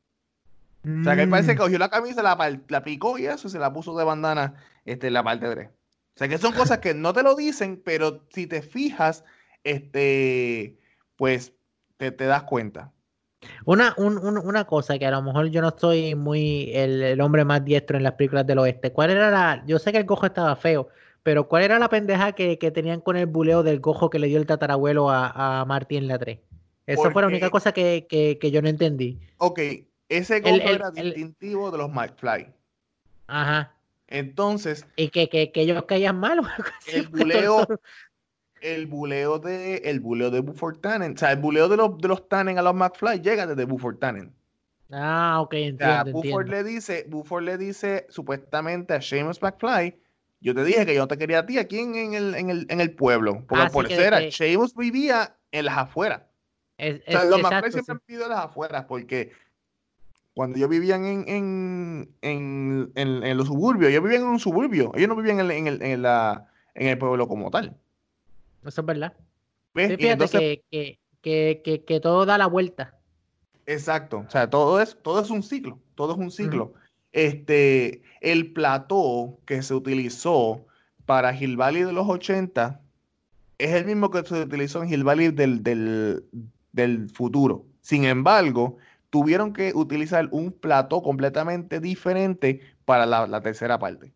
O 0.85 1.03
sea, 1.03 1.15
que 1.15 1.23
él 1.23 1.29
parece 1.29 1.55
que 1.55 1.55
mm. 1.55 1.63
cogió 1.63 1.79
la 1.79 1.89
camisa, 1.89 2.21
la, 2.21 2.59
la 2.67 2.83
picó 2.83 3.17
y 3.17 3.25
eso, 3.25 3.47
se 3.47 3.57
la 3.57 3.71
puso 3.71 3.97
de 3.97 4.03
bandana 4.03 4.55
este, 4.85 5.07
en 5.07 5.13
la 5.13 5.23
parte 5.23 5.49
3. 5.49 5.69
O 6.15 6.19
sea, 6.19 6.27
que 6.27 6.37
son 6.37 6.53
cosas 6.53 6.79
que 6.79 6.93
no 6.93 7.11
te 7.13 7.23
lo 7.23 7.35
dicen, 7.35 7.81
pero 7.83 8.23
si 8.29 8.45
te 8.45 8.61
fijas, 8.61 9.23
este, 9.63 10.79
pues 11.15 11.53
te, 11.97 12.11
das 12.11 12.43
cuenta. 12.43 12.91
Una, 13.65 13.95
una 13.97 14.65
cosa 14.65 14.99
que 14.99 15.05
a 15.05 15.11
lo 15.11 15.21
mejor 15.21 15.47
yo 15.47 15.61
no 15.61 15.69
estoy 15.69 16.13
muy 16.15 16.71
el, 16.73 17.19
hombre 17.19 17.45
más 17.45 17.65
diestro 17.65 17.97
en 17.97 18.03
las 18.03 18.13
películas 18.13 18.45
del 18.45 18.59
oeste. 18.59 18.91
¿Cuál 18.91 19.09
era 19.09 19.31
la.? 19.31 19.63
Yo 19.65 19.79
sé 19.79 19.91
que 19.91 19.97
el 19.97 20.05
cojo 20.05 20.27
estaba 20.27 20.55
feo, 20.55 20.87
pero 21.23 21.47
¿cuál 21.47 21.63
era 21.63 21.79
la 21.79 21.89
pendeja 21.89 22.33
que, 22.33 22.57
tenían 22.57 23.01
con 23.01 23.17
el 23.17 23.25
buleo 23.25 23.63
del 23.63 23.81
cojo 23.81 24.09
que 24.09 24.19
le 24.19 24.27
dio 24.27 24.37
el 24.37 24.45
tatarabuelo 24.45 25.09
a, 25.09 25.61
a 25.61 25.65
Marty 25.65 25.97
en 25.97 26.07
la 26.07 26.19
3? 26.19 26.39
Esa 26.85 27.11
fue 27.11 27.21
la 27.21 27.27
única 27.27 27.49
cosa 27.49 27.71
que, 27.71 28.07
que, 28.09 28.51
yo 28.51 28.61
no 28.61 28.67
entendí. 28.67 29.19
Ok, 29.37 29.59
ese 30.09 30.41
gozo 30.41 30.55
era 30.55 30.91
distintivo 30.91 31.71
de 31.71 31.77
los 31.77 31.89
McFly. 31.89 32.53
Ajá. 33.27 33.73
Entonces. 34.13 34.85
Y 34.95 35.09
que, 35.09 35.27
que, 35.27 35.51
que 35.51 35.61
ellos 35.61 35.83
caían 35.87 36.19
mal. 36.19 36.39
El 36.93 37.07
buleo. 37.09 37.67
el 38.61 38.87
buleo 38.87 39.39
de 39.39 39.77
el 39.77 39.99
buleo 39.99 40.29
de 40.29 40.39
Buford 40.39 40.79
Tannen, 40.79 41.15
o 41.15 41.17
sea, 41.17 41.31
el 41.33 41.39
buleo 41.39 41.67
de 41.67 41.75
los, 41.75 41.97
de 41.97 42.07
los 42.07 42.29
Tannen 42.29 42.57
a 42.57 42.61
los 42.61 42.73
McFly 42.73 43.19
llega 43.19 43.45
desde 43.45 43.65
Buford 43.65 43.97
Tannen. 43.97 44.33
Ah, 44.91 45.41
ok, 45.41 45.53
entiendo. 45.55 46.11
O 46.11 46.21
Buford 46.21 46.47
le 46.47 46.63
dice, 46.63 47.05
Buford 47.09 47.43
le 47.43 47.57
dice 47.57 48.05
supuestamente 48.09 48.93
a 48.93 49.01
Seamus 49.01 49.41
McFly, 49.41 49.99
yo 50.39 50.53
te 50.53 50.63
dije 50.63 50.85
que 50.85 50.93
yo 50.93 51.01
no 51.01 51.07
te 51.07 51.17
quería 51.17 51.39
a 51.39 51.45
ti 51.45 51.57
aquí 51.57 51.79
en, 51.79 52.13
el, 52.13 52.35
en, 52.35 52.49
el, 52.51 52.67
en 52.69 52.79
el 52.79 52.93
pueblo, 52.93 53.43
porque 53.47 53.65
ah, 53.65 53.69
por 53.73 53.91
eso 53.91 53.99
era, 53.99 54.31
Seamus 54.31 54.75
vivía 54.75 55.35
en 55.51 55.65
las 55.65 55.77
afueras. 55.77 56.21
o 56.77 57.11
sea, 57.11 57.23
los 57.25 57.41
McFly 57.41 57.71
siempre 57.71 57.93
han 57.93 58.01
vivido 58.07 58.25
en 58.25 58.31
las 58.31 58.45
afueras, 58.45 58.85
porque 58.85 59.31
cuando 60.33 60.57
yo 60.57 60.67
vivía 60.67 60.95
en, 60.95 61.25
en, 61.27 62.09
en, 62.21 62.91
en, 62.95 63.37
los 63.37 63.47
suburbios, 63.47 63.91
yo 63.91 64.01
vivía 64.01 64.17
en 64.17 64.25
un 64.25 64.39
suburbio, 64.39 64.91
ellos 64.95 65.09
no 65.09 65.15
vivían 65.15 65.39
en, 65.39 65.67
el, 65.67 65.81
en, 65.81 66.01
la, 66.01 66.47
en 66.73 66.87
el 66.87 66.97
pueblo 66.97 67.27
como 67.27 67.51
tal. 67.51 67.75
Eso 68.65 68.81
es 68.81 68.87
verdad. 68.87 69.13
fíjate 69.73 70.63
que, 70.71 70.99
que, 71.21 71.83
que, 71.85 71.99
todo 71.99 72.25
da 72.25 72.37
la 72.37 72.47
vuelta. 72.47 72.97
Exacto, 73.65 74.25
o 74.27 74.29
sea, 74.29 74.49
todo 74.49 74.81
es, 74.81 74.97
todo 75.01 75.21
es 75.21 75.29
un 75.29 75.43
ciclo, 75.43 75.79
todo 75.95 76.13
es 76.13 76.17
un 76.17 76.31
ciclo. 76.31 76.73
Este, 77.11 78.01
el 78.21 78.51
plató 78.53 79.37
que 79.45 79.61
se 79.61 79.75
utilizó 79.75 80.65
para 81.05 81.39
Hill 81.39 81.57
Valley 81.57 81.83
de 81.83 81.93
los 81.93 82.09
80 82.09 82.81
es 83.59 83.71
el 83.71 83.85
mismo 83.85 84.09
que 84.09 84.23
se 84.23 84.41
utilizó 84.41 84.81
en 84.81 84.91
Hill 84.91 85.03
Valley 85.03 85.29
del, 85.29 85.61
del, 85.61 86.25
del 86.71 87.09
futuro. 87.09 87.65
Sin 87.81 88.05
embargo, 88.05 88.77
tuvieron 89.13 89.53
que 89.53 89.73
utilizar 89.75 90.27
un 90.31 90.51
plato 90.51 91.03
completamente 91.03 91.79
diferente 91.79 92.61
para 92.83 93.05
la, 93.05 93.41
tercera 93.41 93.77
parte. 93.77 94.11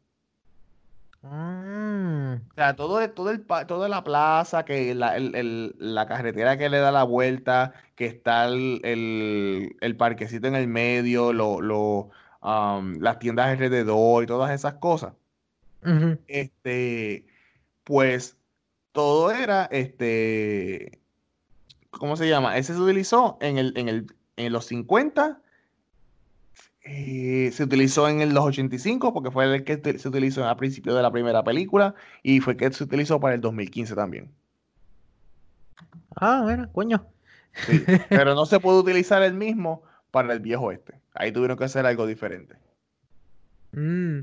Mm. 1.22 2.34
O 2.34 2.54
sea, 2.56 2.76
todo, 2.76 3.08
todo 3.12 3.30
el, 3.30 3.46
toda 3.46 3.90
la 3.90 4.04
plaza, 4.04 4.66
que 4.66 4.96
la, 4.96 6.06
carretera 6.08 6.58
que 6.58 6.70
le 6.70 6.80
da 6.80 6.92
la 6.92 7.04
vuelta, 7.04 7.74
que 7.94 8.08
está 8.08 8.46
el, 8.46 9.96
parquecito 10.00 10.48
en 10.48 10.56
el 10.56 10.68
medio, 10.68 11.32
lo, 11.32 12.10
las 12.42 13.20
tiendas 13.20 13.50
alrededor 13.50 14.24
y 14.24 14.26
todas 14.26 14.50
esas 14.50 14.74
cosas. 14.80 15.14
Este, 16.26 17.28
pues 17.84 18.36
todo 18.94 19.30
era, 19.30 19.66
este, 19.66 21.00
¿cómo 21.92 22.18
se 22.18 22.28
llama? 22.28 22.58
Ese 22.58 22.74
se 22.74 22.80
utilizó 22.80 23.38
en 23.42 23.60
el, 23.60 23.74
en 23.78 23.90
el, 23.90 24.17
en 24.38 24.54
los 24.54 24.66
50, 24.66 25.42
eh, 26.84 27.52
se 27.52 27.64
utilizó 27.64 28.08
en 28.08 28.34
los 28.34 28.46
85 28.46 29.14
porque 29.14 29.32
fue 29.32 29.44
el 29.54 29.64
que 29.66 30.00
se 30.00 30.08
utilizó 30.08 30.48
a 30.48 30.56
principio 30.56 30.96
de 30.96 31.02
la 31.02 31.12
primera 31.12 31.44
película 31.44 31.96
y 32.24 32.40
fue 32.40 32.56
que 32.56 32.72
se 32.72 32.84
utilizó 32.84 33.20
para 33.20 33.36
el 33.36 33.42
2015 33.42 33.96
también. 33.96 34.32
Ah, 36.16 36.42
bueno, 36.44 36.72
coño. 36.72 37.06
pero 38.10 38.36
no 38.36 38.46
se 38.46 38.60
puede 38.60 38.80
utilizar 38.80 39.22
el 39.24 39.34
mismo 39.34 39.84
para 40.12 40.32
el 40.32 40.40
viejo 40.40 40.72
este. 40.72 41.00
Ahí 41.14 41.32
tuvieron 41.32 41.58
que 41.58 41.66
hacer 41.66 41.86
algo 41.86 42.06
diferente. 42.06 42.56
Mm, 43.72 44.20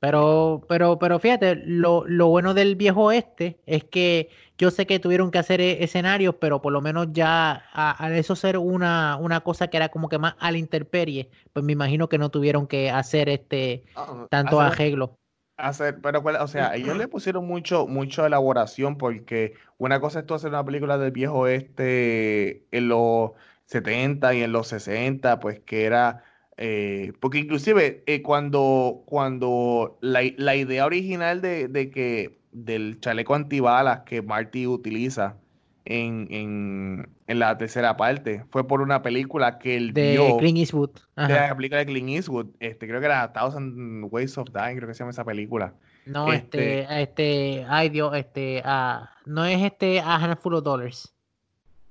Pero, 0.00 0.64
pero, 0.68 0.98
pero 0.98 1.18
fíjate, 1.18 1.56
lo, 1.56 2.04
lo, 2.06 2.28
bueno 2.28 2.54
del 2.54 2.76
viejo 2.76 3.10
este 3.10 3.58
es 3.66 3.82
que 3.82 4.30
yo 4.56 4.70
sé 4.70 4.86
que 4.86 5.00
tuvieron 5.00 5.32
que 5.32 5.38
hacer 5.38 5.60
e, 5.60 5.82
escenarios, 5.82 6.36
pero 6.40 6.62
por 6.62 6.72
lo 6.72 6.80
menos 6.80 7.08
ya 7.12 7.52
al 7.72 8.14
eso 8.14 8.36
ser 8.36 8.58
una, 8.58 9.16
una 9.16 9.40
cosa 9.40 9.68
que 9.68 9.76
era 9.76 9.88
como 9.88 10.08
que 10.08 10.18
más 10.18 10.36
a 10.38 10.52
la 10.52 10.58
interperie, 10.58 11.30
pues 11.52 11.64
me 11.64 11.72
imagino 11.72 12.08
que 12.08 12.18
no 12.18 12.30
tuvieron 12.30 12.68
que 12.68 12.90
hacer 12.90 13.28
este 13.28 13.84
ah, 13.96 14.26
tanto 14.30 14.60
arreglo. 14.60 15.16
Hacer, 15.56 16.00
pero 16.00 16.22
o 16.22 16.46
sea, 16.46 16.76
ellos 16.76 16.96
le 16.96 17.08
pusieron 17.08 17.44
mucho, 17.48 17.88
mucho 17.88 18.24
elaboración 18.24 18.96
porque 18.96 19.54
una 19.78 20.00
cosa 20.00 20.20
es 20.20 20.26
tú 20.26 20.34
hacer 20.34 20.50
una 20.50 20.64
película 20.64 20.98
del 20.98 21.10
viejo 21.10 21.48
este 21.48 22.64
en 22.70 22.88
los 22.88 23.32
70 23.66 24.34
y 24.34 24.42
en 24.42 24.52
los 24.52 24.68
60, 24.68 25.40
pues 25.40 25.58
que 25.58 25.84
era 25.84 26.22
eh, 26.60 27.12
porque 27.20 27.38
inclusive 27.38 28.02
eh, 28.06 28.20
cuando, 28.20 29.04
cuando 29.06 29.96
la, 30.00 30.24
idea 30.24 30.86
original 30.86 31.40
de, 31.40 31.90
que 31.94 32.36
del 32.50 32.98
chaleco 32.98 33.36
antibalas 33.36 34.00
que 34.00 34.22
Marty 34.22 34.66
utiliza 34.66 35.36
en, 35.84 37.08
la 37.28 37.56
tercera 37.56 37.96
parte 37.96 38.44
fue 38.50 38.66
por 38.66 38.80
una 38.80 39.02
película 39.02 39.60
que 39.60 39.76
él 39.76 39.92
de 39.94 40.18
Clint 40.40 40.58
Eastwood. 40.58 40.90
De 41.16 41.28
la 41.28 41.54
película 41.54 41.78
de 41.78 41.86
Clint 41.86 42.08
Eastwood. 42.08 42.48
Este, 42.58 42.88
creo 42.88 42.98
que 42.98 43.06
era 43.06 43.32
Thousand 43.32 44.08
Ways 44.10 44.36
of 44.36 44.48
Dying, 44.52 44.78
creo 44.78 44.88
que 44.88 44.94
se 44.94 44.98
llama 44.98 45.12
esa 45.12 45.24
película. 45.24 45.72
No, 46.06 46.32
este, 46.32 46.80
este, 46.80 47.02
este 47.02 47.66
ay 47.68 47.88
Dios, 47.88 48.16
este, 48.16 48.62
ah, 48.64 49.12
no 49.26 49.44
es 49.44 49.62
este 49.62 50.00
A 50.00 50.16
Handful 50.16 50.54
of 50.54 50.64
Dollars. 50.64 51.14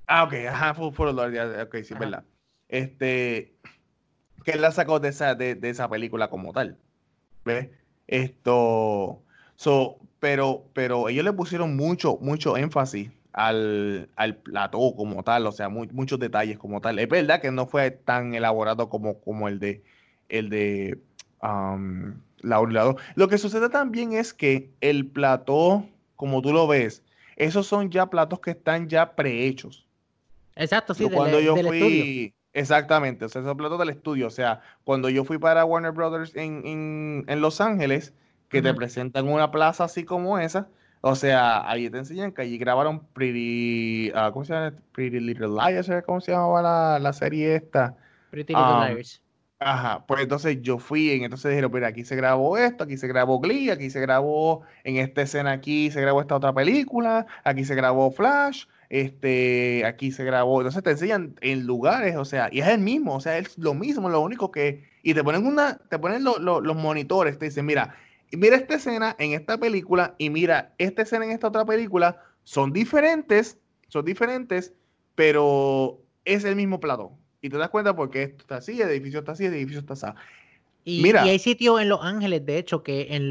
Ah, 0.07 0.26
ok, 0.26 0.34
A 0.49 0.68
Handful 0.68 1.07
of 1.07 1.15
Dollars, 1.15 1.68
ok, 1.68 1.76
sí, 1.84 1.94
es 1.94 1.99
verdad. 1.99 2.26
Este, 2.69 3.53
que 4.47 4.53
él 4.53 4.61
la 4.61 4.71
sacó 4.71 5.01
de 5.01 5.09
esa, 5.09 5.35
de, 5.35 5.59
esa 5.61 5.89
película 5.89 6.29
como 6.29 6.53
tal. 6.53 6.77
¿Ves? 7.43 7.67
Esto. 8.07 9.21
So, 9.57 9.97
pero, 10.21 10.63
pero 10.71 11.09
ellos 11.09 11.25
le 11.25 11.33
pusieron 11.33 11.75
mucho, 11.75 12.17
mucho 12.21 12.55
énfasis 12.55 13.11
al, 13.33 14.07
al 14.15 14.37
plató 14.37 14.95
como 14.95 15.21
tal, 15.23 15.47
o 15.47 15.51
sea, 15.51 15.67
muchos 15.67 16.17
detalles 16.17 16.57
como 16.57 16.79
tal. 16.79 16.97
Es 16.97 17.09
verdad 17.09 17.41
que 17.41 17.51
no 17.51 17.67
fue 17.67 17.91
tan 17.91 18.35
elaborado 18.35 18.87
como, 18.87 19.19
como 19.19 19.49
el 19.49 19.59
de 19.59 19.83
el 20.29 20.49
de 20.49 20.97
um, 21.43 22.13
la 22.39 22.95
Lo 23.15 23.27
que 23.27 23.37
sucede 23.37 23.67
también 23.67 24.13
es 24.13 24.33
que 24.33 24.69
el 24.79 25.07
plató, 25.07 25.85
como 26.15 26.41
tú 26.41 26.53
lo 26.53 26.67
ves, 26.67 27.03
esos 27.35 27.67
son 27.67 27.91
ya 27.91 28.05
platos 28.05 28.39
que 28.39 28.51
están 28.51 28.87
ya 28.87 29.13
prehechos. 29.13 29.85
Exacto, 30.55 30.93
sí, 30.93 31.09
cuando 31.09 31.41
yo 31.41 31.57
fui, 31.57 32.33
Exactamente, 32.57 33.23
o 33.23 33.29
sea, 33.29 33.43
esos 33.43 33.55
platos 33.55 33.77
del 33.77 33.89
estudio. 33.89 34.25
O 34.25 34.31
sea, 34.31 34.61
cuando 34.84 35.09
yo 35.09 35.23
fui 35.23 35.38
para 35.38 35.63
Warner 35.63 35.91
Brothers 35.91 36.35
en, 36.35 37.23
Los 37.39 37.61
Ángeles, 37.61 38.15
que 38.49 38.63
te 38.63 38.73
presentan 38.73 39.29
una 39.29 39.51
plaza 39.51 39.84
así 39.84 40.03
como 40.03 40.39
esa, 40.39 40.67
o 41.01 41.13
sea, 41.13 41.69
ahí 41.69 41.88
te 41.91 41.99
enseñan 41.99 42.31
que 42.31 42.41
allí 42.41 42.57
grabaron 42.57 43.05
Pretty, 43.13 44.09
uh, 44.09 44.31
¿cómo 44.31 44.43
se 44.43 44.53
llama? 44.53 44.73
Pretty 44.91 45.19
Little 45.19 45.49
Liars, 45.49 45.91
¿cómo 46.07 46.19
se 46.19 46.31
llamaba 46.31 46.97
la, 46.97 47.13
serie 47.13 47.57
esta? 47.57 47.95
Pretty 48.31 48.53
Little 48.53 48.73
um, 48.73 48.85
Liars. 48.88 49.21
Ajá, 49.59 50.03
pues 50.07 50.21
entonces 50.21 50.59
yo 50.63 50.79
fui, 50.79 51.11
y 51.11 51.23
entonces 51.23 51.51
dijeron, 51.51 51.71
mira, 51.71 51.89
aquí 51.89 52.05
se 52.05 52.15
grabó 52.15 52.57
esto, 52.57 52.85
aquí 52.85 52.97
se 52.97 53.07
grabó 53.07 53.39
Glee, 53.39 53.69
aquí 53.69 53.91
se 53.91 54.01
grabó, 54.01 54.63
en 54.84 54.97
esta 54.97 55.21
escena 55.21 55.51
aquí 55.51 55.91
se 55.91 56.01
grabó 56.01 56.21
esta 56.21 56.35
otra 56.35 56.53
película, 56.53 57.27
aquí 57.43 57.65
se 57.65 57.75
grabó 57.75 58.09
Flash, 58.09 58.65
este, 58.89 59.85
aquí 59.85 60.11
se 60.11 60.23
grabó, 60.23 60.61
entonces 60.61 60.84
te 60.84 60.91
enseñan 60.91 61.35
en 61.41 61.65
lugares, 61.65 62.15
o 62.15 62.26
sea, 62.26 62.49
y 62.51 62.59
es 62.59 62.68
el 62.68 62.80
mismo, 62.80 63.15
o 63.15 63.19
sea, 63.19 63.38
es 63.38 63.57
lo 63.57 63.73
mismo, 63.73 64.09
lo 64.09 64.22
único 64.22 64.51
que, 64.51 64.85
y 65.03 65.14
te 65.14 65.23
ponen 65.23 65.45
una, 65.45 65.77
te 65.89 65.99
ponen 65.99 66.23
los 66.23 66.76
monitores, 66.76 67.38
te 67.38 67.45
dicen, 67.45 67.65
mira, 67.65 67.95
mira 68.31 68.55
esta 68.55 68.76
escena 68.76 69.15
en 69.19 69.34
esta 69.34 69.57
película 69.57 70.15
y 70.18 70.30
mira 70.30 70.73
esta 70.77 71.01
escena 71.01 71.26
en 71.26 71.31
esta 71.31 71.47
otra 71.47 71.65
película, 71.65 72.22
son 72.43 72.72
diferentes, 72.72 73.57
son 73.89 74.05
diferentes, 74.05 74.73
pero 75.15 76.01
es 76.26 76.45
el 76.45 76.55
mismo 76.55 76.80
plato. 76.80 77.11
Y 77.41 77.49
te 77.49 77.57
das 77.57 77.69
cuenta 77.69 77.95
porque 77.95 78.23
esto 78.23 78.41
está 78.41 78.57
así, 78.57 78.81
el 78.81 78.89
edificio 78.89 79.19
está 79.19 79.34
así, 79.34 79.45
el 79.45 79.53
edificio 79.53 79.80
está 79.80 79.93
así. 79.93 80.07
Y, 80.89 81.05
hay 81.14 81.38
sitios 81.38 81.81
en 81.81 81.89
Los 81.89 81.99
Ángeles, 82.01 82.45
de 82.45 82.57
hecho, 82.57 82.81
que 82.81 83.07
en, 83.09 83.23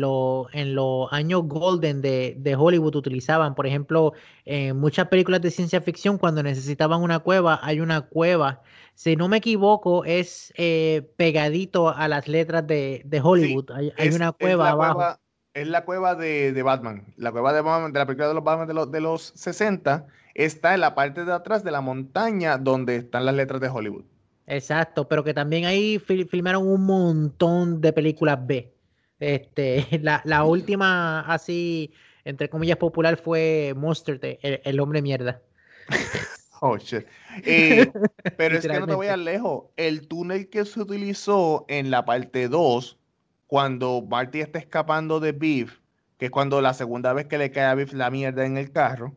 en 0.52 0.74
los 0.74 1.10
años 1.10 1.44
golden 1.44 2.02
de, 2.02 2.54
Hollywood 2.58 2.96
utilizaban, 2.96 3.54
por 3.54 3.66
ejemplo, 3.66 4.12
en 4.44 4.78
muchas 4.78 5.08
películas 5.08 5.40
de 5.40 5.50
ciencia 5.50 5.80
ficción, 5.80 6.18
cuando 6.18 6.42
necesitaban 6.42 7.00
una 7.00 7.20
cueva, 7.20 7.58
hay 7.62 7.80
una 7.80 8.02
cueva, 8.02 8.60
si 8.94 9.16
no 9.16 9.28
me 9.28 9.38
equivoco, 9.38 10.04
es 10.04 10.52
eh, 10.58 11.08
pegadito 11.16 11.88
a 11.88 12.08
las 12.08 12.28
letras 12.28 12.66
de, 12.66 13.20
Hollywood. 13.24 13.70
hay, 13.70 14.08
una 14.10 14.32
cueva 14.32 14.68
abajo. 14.68 15.18
es 15.54 15.66
la 15.66 15.86
cueva 15.86 16.14
de, 16.14 16.62
Batman. 16.62 17.06
La 17.16 17.32
cueva 17.32 17.54
de, 17.54 17.62
de 17.62 17.98
la 17.98 18.04
película 18.04 18.28
de 18.28 18.34
los 18.34 18.44
Batman 18.44 18.68
de 18.68 18.74
los, 18.74 18.90
de 18.92 19.00
los 19.00 19.32
60 19.34 20.06
está 20.34 20.74
en 20.74 20.80
la 20.80 20.94
parte 20.94 21.24
de 21.24 21.32
atrás 21.32 21.64
de 21.64 21.70
la 21.70 21.80
montaña 21.80 22.58
donde 22.58 22.96
están 22.96 23.24
las 23.24 23.34
letras 23.34 23.62
de 23.62 23.70
Hollywood. 23.70 24.04
Exacto, 24.46 25.08
pero 25.08 25.24
que 25.24 25.34
también 25.34 25.64
ahí 25.64 25.98
filmaron 25.98 26.66
un 26.66 26.86
montón 26.86 27.80
de 27.80 27.92
películas 27.92 28.46
B. 28.46 28.72
Este, 29.18 29.86
la, 30.02 30.44
última 30.44 31.20
así, 31.20 31.92
entre 32.24 32.48
comillas, 32.48 32.76
popular 32.76 33.16
fue 33.16 33.74
Monster, 33.76 34.20
el, 34.42 34.60
el 34.64 34.80
hombre 34.80 35.02
mierda. 35.02 35.42
Oh, 36.60 36.78
shit. 36.78 37.06
Eh, 37.44 37.92
pero 38.38 38.56
es 38.56 38.66
que 38.66 38.80
no 38.80 38.86
te 38.86 38.94
voy 38.94 39.08
a 39.08 39.16
lejos. 39.16 39.64
El 39.76 40.08
túnel 40.08 40.48
que 40.48 40.64
se 40.64 40.80
utilizó 40.80 41.66
en 41.68 41.90
la 41.90 42.06
parte 42.06 42.48
2, 42.48 42.98
cuando 43.46 44.02
Marty 44.08 44.40
está 44.40 44.58
escapando 44.58 45.20
de 45.20 45.32
Beef, 45.32 45.80
que 46.16 46.26
es 46.26 46.30
cuando 46.30 46.62
la 46.62 46.72
segunda 46.72 47.12
vez 47.12 47.26
que 47.26 47.36
le 47.36 47.50
cae 47.50 47.66
a 47.66 47.74
Beef 47.74 47.92
la 47.92 48.10
mierda 48.10 48.46
en 48.46 48.56
el 48.56 48.72
carro, 48.72 49.14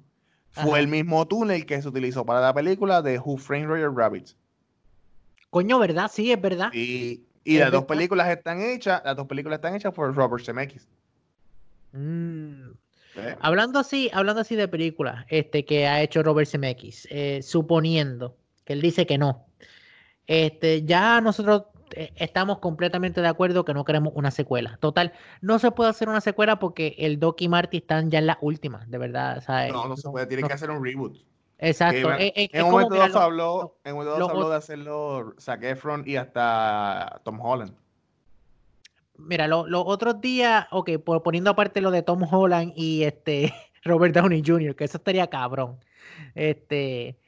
fue 0.51 0.79
el 0.79 0.89
mismo 0.89 1.25
túnel 1.29 1.65
que 1.65 1.81
se 1.81 1.87
utilizó 1.87 2.25
para 2.25 2.41
la 2.41 2.53
película 2.53 3.01
de 3.01 3.19
Who 3.19 3.37
Framed 3.37 3.67
Roger 3.67 3.91
Rabbit. 3.91 4.31
Coño, 5.49 5.79
¿verdad? 5.79 6.11
Sí, 6.13 6.31
es 6.31 6.41
verdad. 6.41 6.71
Y, 6.73 7.25
las 7.45 7.71
dos 7.71 7.85
películas 7.85 8.29
están 8.29 8.61
hechas, 8.61 9.01
las 9.03 9.15
dos 9.15 9.25
películas 9.25 9.57
están 9.57 9.75
hechas 9.75 9.93
por 9.93 10.13
Robert 10.15 10.45
Zemeckis. 10.45 10.87
Mm. 11.93 12.71
Hablando 13.41 13.79
así, 13.79 14.09
hablando 14.13 14.41
así 14.41 14.55
de 14.55 14.67
películas, 14.67 15.25
este 15.29 15.65
que 15.65 15.87
ha 15.87 16.01
hecho 16.01 16.23
Robert 16.23 16.47
Zemeckis, 16.47 17.07
eh, 17.09 17.41
suponiendo 17.41 18.37
que 18.65 18.73
él 18.73 18.81
dice 18.81 19.05
que 19.07 19.17
no, 19.17 19.47
este, 20.27 20.83
ya 20.83 21.19
nosotros 21.21 21.63
eh, 21.95 22.11
estamos 22.15 22.59
completamente 22.59 23.19
de 23.19 23.27
acuerdo 23.27 23.65
que 23.65 23.73
no 23.73 23.83
queremos 23.83 24.13
una 24.15 24.31
secuela. 24.31 24.77
Total, 24.79 25.13
no 25.41 25.59
se 25.59 25.71
puede 25.71 25.89
hacer 25.89 26.07
una 26.07 26.21
secuela 26.21 26.59
porque 26.59 26.95
el 26.99 27.19
Doc 27.19 27.41
y 27.41 27.47
Marty 27.47 27.77
están 27.77 28.11
ya 28.11 28.19
en 28.19 28.27
la 28.27 28.37
última, 28.41 28.85
de 28.87 28.97
verdad. 28.97 29.43
No, 29.71 29.87
no 29.87 29.97
se 29.97 30.09
puede, 30.09 30.27
tiene 30.27 30.47
que 30.47 30.53
hacer 30.53 30.69
un 30.69 30.83
reboot. 30.83 31.17
Exacto. 31.59 32.13
Eh, 32.13 32.31
eh, 32.35 32.49
en, 32.53 32.65
un 32.65 32.71
momento 32.71 32.95
dado 32.95 33.19
habló, 33.19 33.77
en 33.83 33.95
un 33.95 34.05
momento 34.05 34.29
habló 34.29 34.49
de 34.49 34.55
hacerlo 34.55 35.35
Zac 35.39 35.63
Efron 35.63 36.03
y 36.05 36.15
hasta 36.15 37.21
Tom 37.23 37.39
Holland. 37.41 37.75
Mira, 39.17 39.47
los 39.47 39.67
otros 39.69 40.21
días, 40.21 40.67
ok, 40.71 40.91
por, 41.03 41.21
poniendo 41.21 41.49
aparte 41.49 41.81
lo 41.81 41.91
de 41.91 42.01
Tom 42.01 42.23
Holland 42.23 42.71
y 42.75 43.03
este 43.03 43.53
Robert 43.83 44.15
Downey 44.15 44.41
Jr., 44.45 44.75
que 44.75 44.85
eso 44.85 44.97
estaría 44.97 45.27
cabrón. 45.27 45.77
Este, 46.35 47.19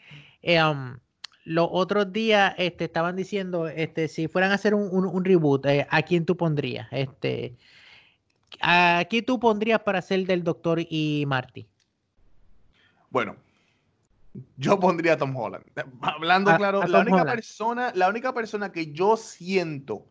eh, 0.42 0.64
um, 0.64 0.98
los 1.44 1.68
otros 1.70 2.14
días 2.14 2.54
este, 2.58 2.86
estaban 2.86 3.18
diciendo, 3.18 3.68
este, 3.68 4.08
si 4.08 4.30
fueran 4.30 4.52
a 4.52 4.56
hacer 4.56 4.74
un, 4.74 5.06
un, 5.06 5.26
reboot, 5.26 5.66
¿a 5.90 6.02
quién 6.04 6.26
tú 6.26 6.38
pondrías? 6.38 6.88
Este, 6.92 7.58
¿A 8.62 9.04
quién 9.10 9.26
tú 9.26 9.40
pondrías 9.40 9.82
para 9.82 10.02
ser 10.02 10.26
del 10.26 10.44
Doctor 10.44 10.80
y 10.82 11.26
Marty? 11.28 11.68
Bueno, 13.10 13.36
yo 14.58 14.80
pondría 14.80 15.14
a 15.14 15.18
Tom 15.18 15.36
Holland. 15.36 15.66
Hablando 16.02 16.56
claro, 16.56 16.86
la 16.88 17.00
única 17.00 17.26
persona, 17.26 17.92
la 17.96 18.10
única 18.10 18.34
persona 18.34 18.72
que 18.72 18.92
yo 18.92 19.18
siento 19.18 20.06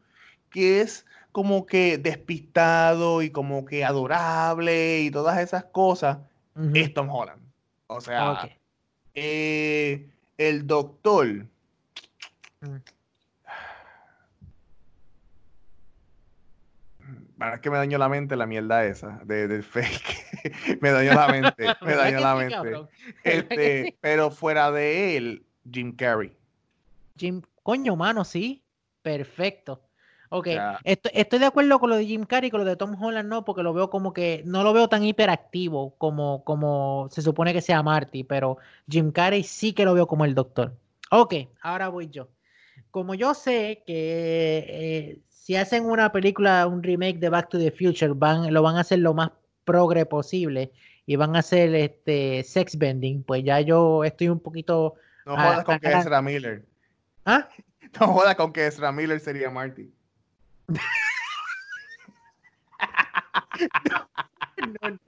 que 0.51 0.81
es 0.81 1.07
como 1.33 1.65
que 1.65 1.99
despistado 1.99 3.23
y 3.23 3.31
como 3.31 3.65
que 3.65 3.85
adorable 3.85 5.01
y 5.01 5.11
todas 5.11 5.39
esas 5.39 5.65
cosas 5.65 6.19
es 6.75 6.93
Tom 6.93 7.09
Holland. 7.09 7.41
O 7.87 8.01
sea, 8.01 8.49
eh, 9.15 10.09
el 10.39 10.67
doctor. 10.67 11.47
Mm. 12.61 12.77
Para 17.41 17.59
que 17.63 17.71
me 17.71 17.79
dañó 17.79 17.97
la 17.97 18.11
mente 18.11 18.37
la 18.37 18.45
mierda 18.45 18.85
esa 18.85 19.19
de, 19.25 19.49
del 19.49 19.63
fake. 19.65 20.79
me 20.83 20.91
dañó 20.91 21.15
la 21.15 21.27
mente. 21.33 21.67
me 21.81 21.95
dañó 21.95 22.21
la 22.21 22.35
mente. 22.35 22.87
Este, 23.25 23.97
pero 24.03 24.31
fuera 24.31 24.71
de 24.71 25.17
él, 25.17 25.47
Jim 25.73 25.97
Carrey. 25.97 26.37
Jim, 27.17 27.41
coño, 27.63 27.97
mano, 27.97 28.25
sí. 28.25 28.63
Perfecto. 29.01 29.81
Ok, 30.29 30.49
estoy, 30.85 31.39
de 31.41 31.47
acuerdo 31.47 31.81
con 31.81 31.89
lo 31.89 31.97
de 31.97 32.05
Jim 32.05 32.25
Carrey 32.25 32.49
y 32.49 32.51
con 32.51 32.61
lo 32.61 32.67
de 32.67 32.77
Tom 32.77 32.95
Holland, 33.03 33.29
no, 33.29 33.45
porque 33.45 33.63
lo 33.63 33.73
veo 33.73 33.89
como 33.89 34.13
que 34.13 34.43
no 34.45 34.63
lo 34.63 34.75
veo 34.75 34.89
tan 34.89 35.03
hiperactivo 35.03 35.97
como, 35.97 36.45
como 36.45 37.09
se 37.11 37.23
supone 37.23 37.53
que 37.55 37.63
sea 37.63 37.83
Marty, 37.83 38.23
pero 38.23 38.59
Jim 38.87 39.11
Carrey 39.13 39.43
sí 39.43 39.73
que 39.73 39.87
lo 39.87 39.95
veo 39.95 40.07
como 40.07 40.27
el 40.27 40.35
doctor. 40.35 40.77
Ok, 41.11 41.35
ahora 41.63 41.89
voy 41.89 42.11
yo. 42.11 42.29
como 42.91 43.15
yo 43.15 43.35
sé 43.35 43.83
que 43.87 44.67
eh, 44.69 45.21
si 45.51 45.57
hacen 45.57 45.85
una 45.85 46.13
película, 46.13 46.65
un 46.69 46.81
remake 46.81 47.19
de 47.19 47.29
Back 47.29 47.49
to 47.49 47.59
the 47.59 47.73
Future, 47.73 48.13
van, 48.15 48.55
lo 48.55 48.63
van 48.63 48.77
a 48.77 48.83
hacer 48.83 49.01
lo 49.01 49.15
más 49.15 49.33
progre 49.65 50.07
posible 50.07 50.71
y 51.07 51.17
van 51.17 51.35
a 51.35 51.41
hacer 51.41 51.75
este 51.75 52.45
sex 52.45 52.79
bending, 52.79 53.25
pues 53.25 53.43
ya 53.43 53.61
yo 53.61 54.05
estoy 54.05 54.29
un 54.29 54.39
poquito. 54.39 54.95
No 55.27 55.35
jodas 55.35 55.65
con 55.65 55.81
que 55.81 55.89
Ezra 55.91 56.23
Miller. 56.23 56.65
¿Ah? 57.25 57.49
No 57.99 58.07
jodas 58.07 58.37
con 58.37 58.53
que 58.53 58.65
Ezra 58.65 58.93
Miller 58.93 59.19
sería 59.19 59.51
Marty. 59.51 59.93
no, 60.69 60.79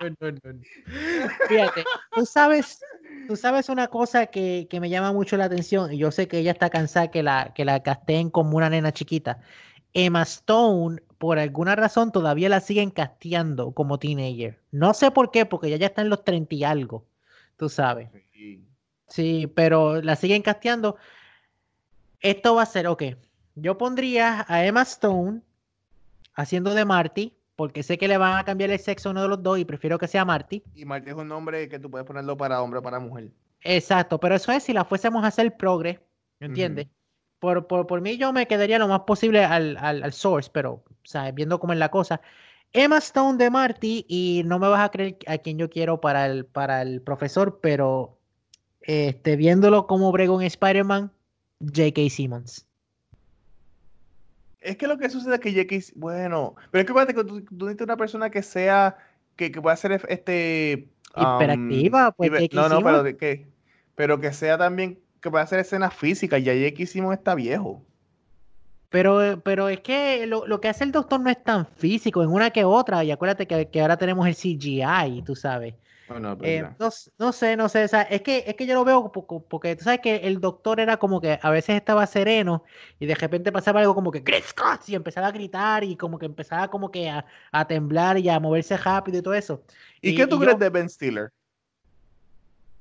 no, 0.01 0.10
no, 0.20 0.31
no. 0.32 0.60
Fíjate, 1.47 1.85
tú 2.12 2.27
sabes, 2.27 2.81
tú 3.28 3.36
sabes 3.36 3.69
una 3.69 3.86
cosa 3.86 4.27
que, 4.27 4.66
que, 4.69 4.81
me 4.81 4.90
llama 4.90 5.12
mucho 5.12 5.36
la 5.36 5.44
atención, 5.44 5.93
y 5.93 5.98
yo 5.98 6.10
sé 6.10 6.27
que 6.27 6.39
ella 6.39 6.51
está 6.51 6.69
cansada 6.69 7.12
que 7.12 7.23
la, 7.23 7.52
que 7.55 7.64
la 7.64 7.81
casteen 7.85 8.28
como 8.28 8.56
una 8.56 8.70
nena 8.70 8.90
chiquita. 8.90 9.39
Emma 9.94 10.23
Stone, 10.23 11.02
por 11.19 11.39
alguna 11.39 11.77
razón, 11.77 12.12
todavía 12.12 12.48
la 12.48 12.60
siguen 12.60 12.90
casteando 12.90 13.73
como 13.73 13.98
teenager. 13.98 14.60
No 14.70 14.94
sé 14.94 15.10
por 15.10 15.31
qué, 15.31 15.47
porque 15.47 15.69
ella 15.69 15.77
ya 15.77 15.86
está 15.86 16.02
en 16.02 16.09
los 16.09 16.24
30 16.24 16.55
y 16.55 16.64
algo, 16.64 17.05
tú 17.56 17.69
sabes. 17.69 18.09
Sí, 19.09 19.47
pero 19.55 20.01
la 20.01 20.16
siguen 20.16 20.43
casteando. 20.43 20.97
Esto 22.20 22.55
va 22.55 22.62
a 22.62 22.66
ser, 22.66 22.86
ok, 22.86 23.02
yo 23.55 23.77
pondría 23.77 24.47
a 24.48 24.64
Emma 24.64 24.82
Stone 24.82 25.43
haciendo 26.35 26.74
de 26.74 26.85
Marty, 26.85 27.35
porque 27.56 27.82
sé 27.82 27.98
que 27.98 28.09
le 28.09 28.16
van 28.16 28.39
a 28.39 28.44
cambiar 28.44 28.70
el 28.70 28.78
sexo 28.78 29.09
a 29.09 29.12
uno 29.12 29.23
de 29.23 29.28
los 29.28 29.43
dos 29.43 29.59
y 29.59 29.64
prefiero 29.64 29.98
que 29.98 30.09
sea 30.09 30.24
Marty. 30.24 30.62
Y 30.74 30.85
Marty 30.85 31.10
es 31.10 31.16
un 31.16 31.28
nombre 31.28 31.69
que 31.69 31.78
tú 31.78 31.90
puedes 31.90 32.06
ponerlo 32.06 32.36
para 32.36 32.62
hombre 32.62 32.78
o 32.78 32.82
para 32.82 32.98
mujer. 32.98 33.31
Exacto, 33.60 34.19
pero 34.19 34.35
eso 34.35 34.51
es 34.51 34.62
si 34.62 34.73
la 34.73 34.85
fuésemos 34.85 35.23
a 35.24 35.28
hacer 35.28 35.56
progre, 35.56 36.01
¿me 36.40 36.47
entiendes? 36.47 36.89
Por, 37.43 37.66
por, 37.66 37.89
por, 37.89 38.01
mí 38.01 38.19
yo 38.19 38.32
me 38.32 38.47
quedaría 38.47 38.78
lo 38.78 38.86
más 38.86 39.01
posible 39.01 39.44
al, 39.44 39.77
al, 39.78 40.05
al 40.05 40.12
source, 40.12 40.48
pero 40.52 40.74
o 40.74 40.85
sea, 41.02 41.28
viendo 41.32 41.59
cómo 41.59 41.73
es 41.73 41.78
la 41.81 41.89
cosa. 41.89 42.20
Emma 42.73 42.98
Stone 42.98 43.36
de 43.36 43.51
Marty 43.51 44.06
y 44.06 44.43
no 44.47 44.60
me 44.60 44.69
vas 44.69 44.86
a 44.86 44.90
creer 44.93 45.16
a 45.27 45.39
quien 45.39 45.59
yo 45.59 45.69
quiero 45.69 46.01
para 46.01 46.27
el, 46.27 46.47
para 46.47 46.82
el 46.82 47.02
profesor, 47.02 47.59
pero 47.60 48.16
este, 48.82 49.35
viéndolo 49.35 49.89
como 49.89 50.12
brego 50.12 50.40
en 50.40 50.47
Spider-Man, 50.47 51.10
J.K. 51.59 52.10
Simmons. 52.10 52.64
Es 54.60 54.77
que 54.77 54.86
lo 54.86 54.97
que 54.97 55.10
sucede 55.10 55.35
es 55.35 55.40
que 55.40 55.52
J.K. 55.52 55.94
Bueno, 55.97 56.55
pero 56.70 56.82
es 56.82 56.86
que 56.86 56.93
acuérdate 56.93 57.14
que 57.14 57.24
tú, 57.24 57.40
necesitas 57.64 57.86
una 57.86 57.97
persona 57.97 58.31
que 58.31 58.44
sea, 58.44 58.97
que, 59.35 59.51
que 59.51 59.60
pueda 59.60 59.74
ser 59.74 60.01
este... 60.09 60.89
Hiperactiva, 61.16 62.12
pues 62.12 62.31
No, 62.52 62.69
no, 62.69 62.81
pero 62.82 63.16
que, 63.19 63.48
pero 63.97 64.20
que 64.20 64.32
sea 64.32 64.56
también, 64.56 65.01
que 65.23 65.31
pueda 65.31 65.44
hacer 65.44 65.61
escenas 65.61 65.94
físicas. 65.94 66.43
Ya 66.44 66.53
J.K. 66.53 66.86
Simmons 66.86 67.16
está 67.16 67.35
viejo. 67.35 67.82
Pero, 68.90 69.40
pero 69.43 69.70
es 69.70 69.81
que 69.81 70.27
lo, 70.27 70.47
lo, 70.47 70.61
que 70.61 70.69
hace 70.69 70.85
el 70.85 70.93
doctor 70.93 71.19
no 71.19 71.31
es 71.31 71.43
tan 71.43 71.66
físico, 71.66 72.23
en 72.23 72.28
una 72.28 72.51
que 72.51 72.65
otra. 72.65 73.03
Y 73.05 73.11
acuérdate 73.11 73.47
que, 73.47 73.70
que 73.70 73.81
ahora 73.81 73.97
tenemos 73.97 74.27
el 74.27 74.35
CGI, 74.35 75.23
tú 75.24 75.35
sabes. 75.35 75.74
Eh, 76.43 76.65
no, 76.78 77.32
sé, 77.32 77.57
no 77.57 77.69
sé, 77.69 77.85
es 77.85 78.23
que 78.23 78.44
es 78.47 78.55
que 78.55 78.66
yo 78.66 78.74
lo 78.74 78.85
veo 78.85 79.11
porque, 79.12 79.77
tú 79.77 79.85
sabes 79.85 80.01
que 80.01 80.16
el 80.16 80.40
doctor 80.40 80.81
era 80.81 80.99
como 80.99 81.20
que 81.20 81.39
a 81.40 81.51
veces 81.51 81.77
estaba 81.77 82.07
sereno 82.07 82.65
y 82.99 83.07
de 83.07 83.15
repente 83.15 83.53
pasaba 83.53 83.81
algo 83.81 83.94
como 83.94 84.11
que 84.11 84.23
Scott 84.43 84.89
y 84.89 84.94
empezaba 84.94 85.28
a 85.28 85.32
gritar 85.32 85.85
y 85.85 85.97
como 85.97 86.19
que 86.19 86.27
empezaba 86.27 86.69
como 86.69 86.90
que 86.90 87.09
a, 87.09 87.24
temblar 87.66 88.19
y 88.19 88.28
a 88.28 88.40
moverse 88.40 88.77
rápido 88.77 89.19
y 89.19 89.23
todo 89.23 89.35
eso. 89.35 89.62
¿Y, 90.01 90.15
qué 90.15 90.27
tú 90.27 90.39
crees 90.39 90.59
de 90.59 90.69
Ben 90.69 90.90
Stiller? 90.90 91.32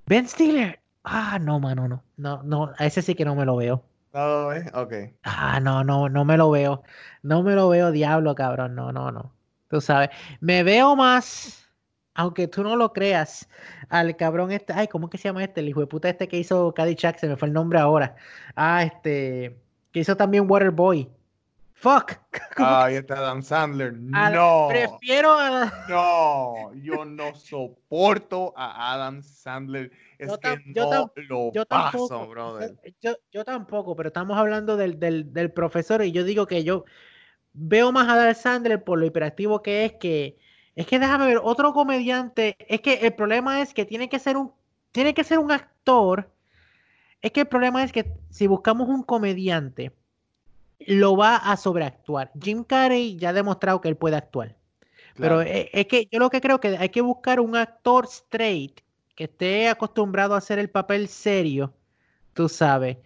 Ben 0.08 0.28
Stiller, 0.28 0.81
ah, 1.04 1.40
no, 1.40 1.60
mano, 1.60 1.88
no, 1.88 2.04
no, 2.18 2.44
no, 2.44 2.74
a 2.78 2.86
ese 2.86 3.02
sí 3.02 3.16
que 3.16 3.26
no 3.26 3.36
me 3.36 3.46
lo 3.46 3.56
veo. 3.56 3.84
No, 4.14 4.52
¿eh? 4.54 4.66
ok. 4.74 4.94
Ah, 5.24 5.60
no, 5.62 5.84
no, 5.84 6.10
no 6.10 6.26
me 6.26 6.38
lo 6.38 6.52
veo. 6.52 6.84
No 7.24 7.44
me 7.44 7.56
lo 7.56 7.70
veo, 7.70 7.92
diablo, 7.92 8.36
cabrón. 8.36 8.76
No, 8.76 8.92
no, 8.92 9.12
no. 9.12 9.34
Tú 9.70 9.80
sabes. 9.80 10.10
Me 10.42 10.64
veo 10.64 10.98
más 10.98 11.62
aunque 12.14 12.48
tú 12.48 12.64
no 12.64 12.76
lo 12.76 12.94
creas, 12.94 13.50
al 13.90 14.16
cabrón 14.16 14.52
este, 14.52 14.74
ay, 14.74 14.88
¿cómo 14.88 15.10
que 15.10 15.18
se 15.18 15.30
llama 15.30 15.44
este? 15.44 15.62
El 15.62 15.70
hijo 15.70 15.80
de 15.82 15.88
puta 15.88 16.10
este 16.10 16.28
que 16.28 16.38
hizo 16.38 16.74
Caddyshack, 16.74 17.18
se 17.18 17.28
me 17.28 17.38
fue 17.38 17.48
el 17.48 17.54
nombre 17.54 17.80
ahora. 17.80 18.16
Ah, 18.56 18.84
este, 18.84 19.58
que 19.92 20.00
hizo 20.02 20.16
también 20.18 20.50
Waterboy. 20.50 21.10
Fuck. 21.82 22.14
Ay, 22.58 22.98
está 22.98 23.18
Adam 23.18 23.42
Sandler. 23.42 23.94
no. 23.98 24.68
Prefiero 24.70 25.32
a... 25.32 25.86
No, 25.90 26.72
yo 26.76 27.06
no 27.06 27.34
soporto 27.34 28.54
a 28.56 28.94
Adam 28.94 29.24
Sandler. 29.24 29.92
Es 30.20 30.30
yo 30.30 30.40
que 30.40 30.62
no 30.68 31.12
lo 31.16 31.52
yo 31.52 31.66
paso, 31.66 32.08
tampoco, 32.08 32.28
brother. 32.30 32.80
Yo, 33.02 33.16
yo, 33.32 33.44
tampoco, 33.44 33.96
pero 33.96 34.10
estamos 34.10 34.38
hablando 34.38 34.78
del, 34.78 35.00
del, 35.00 35.34
del 35.34 35.52
profesor 35.52 36.04
y 36.04 36.12
yo 36.12 36.24
digo 36.24 36.46
que 36.46 36.64
yo 36.64 36.86
veo 37.54 37.92
más 37.92 38.08
a 38.08 38.14
Adam 38.14 38.36
Sandler 38.36 38.84
por 38.84 39.00
lo 39.00 39.08
hiperactivo 39.08 39.64
que 39.64 39.86
es 39.86 39.94
que 39.94 40.38
es 40.76 40.86
que 40.86 41.00
déjame 41.00 41.26
ver, 41.26 41.40
otro 41.44 41.74
comediante, 41.74 42.56
es 42.60 42.82
que 42.82 42.94
el 42.94 43.14
problema 43.14 43.62
es 43.62 43.74
que 43.74 43.86
tiene 43.86 44.08
que 44.08 44.20
ser 44.20 44.38
un, 44.38 44.54
tiene 44.92 45.14
que 45.14 45.24
ser 45.24 45.40
un 45.40 45.52
actor. 45.52 46.32
Es 47.22 47.32
que 47.32 47.42
el 47.42 47.48
problema 47.48 47.84
es 47.84 47.92
que 47.92 48.14
si 48.30 48.48
buscamos 48.48 48.88
un 48.88 49.04
comediante, 49.04 49.92
lo 50.88 51.16
va 51.16 51.38
a 51.38 51.58
sobreactuar. 51.58 52.32
Jim 52.42 52.64
Carrey 52.64 53.18
ya 53.18 53.30
ha 53.30 53.34
demostrado 53.34 53.82
que 53.82 53.90
él 53.90 53.98
puede 53.98 54.16
actuar. 54.16 54.58
Pero 55.16 55.42
es, 55.42 55.68
es, 55.74 55.88
que 55.88 56.08
yo 56.12 56.20
lo 56.20 56.30
que 56.30 56.42
creo 56.42 56.60
que 56.60 56.78
hay 56.78 56.90
que 56.90 57.02
buscar 57.02 57.40
un 57.40 57.56
actor 57.56 58.06
straight 58.06 58.80
que 59.16 59.26
esté 59.26 59.70
acostumbrado 59.70 60.34
a 60.34 60.38
hacer 60.38 60.58
el 60.58 60.70
papel 60.70 61.08
serio, 61.08 61.74
tú 62.34 62.48
sabes, 62.48 62.98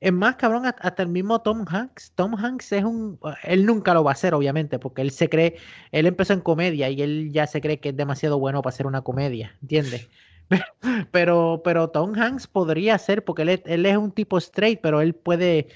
es 0.00 0.12
más, 0.12 0.36
cabrón, 0.36 0.64
hasta 0.66 1.02
el 1.02 1.08
mismo 1.08 1.40
Tom 1.40 1.64
Hanks. 1.68 2.12
Tom 2.14 2.36
Hanks 2.36 2.72
es 2.72 2.84
un. 2.84 3.18
Él 3.42 3.66
nunca 3.66 3.94
lo 3.94 4.04
va 4.04 4.12
a 4.12 4.14
hacer, 4.14 4.32
obviamente, 4.32 4.78
porque 4.78 5.02
él 5.02 5.10
se 5.10 5.28
cree. 5.28 5.56
Él 5.90 6.06
empezó 6.06 6.34
en 6.34 6.40
comedia 6.40 6.88
y 6.88 7.02
él 7.02 7.30
ya 7.32 7.46
se 7.48 7.60
cree 7.60 7.80
que 7.80 7.88
es 7.90 7.96
demasiado 7.96 8.38
bueno 8.38 8.62
para 8.62 8.72
hacer 8.72 8.86
una 8.86 9.02
comedia, 9.02 9.56
¿entiendes? 9.62 10.08
Pero, 11.10 11.60
pero 11.62 11.90
Tom 11.90 12.14
Hanks 12.14 12.46
podría 12.46 12.96
ser, 12.96 13.22
porque 13.22 13.42
él 13.42 13.48
es, 13.50 13.60
él 13.66 13.84
es 13.84 13.98
un 13.98 14.12
tipo 14.12 14.38
straight, 14.38 14.80
pero 14.80 15.02
él 15.02 15.14
puede 15.14 15.68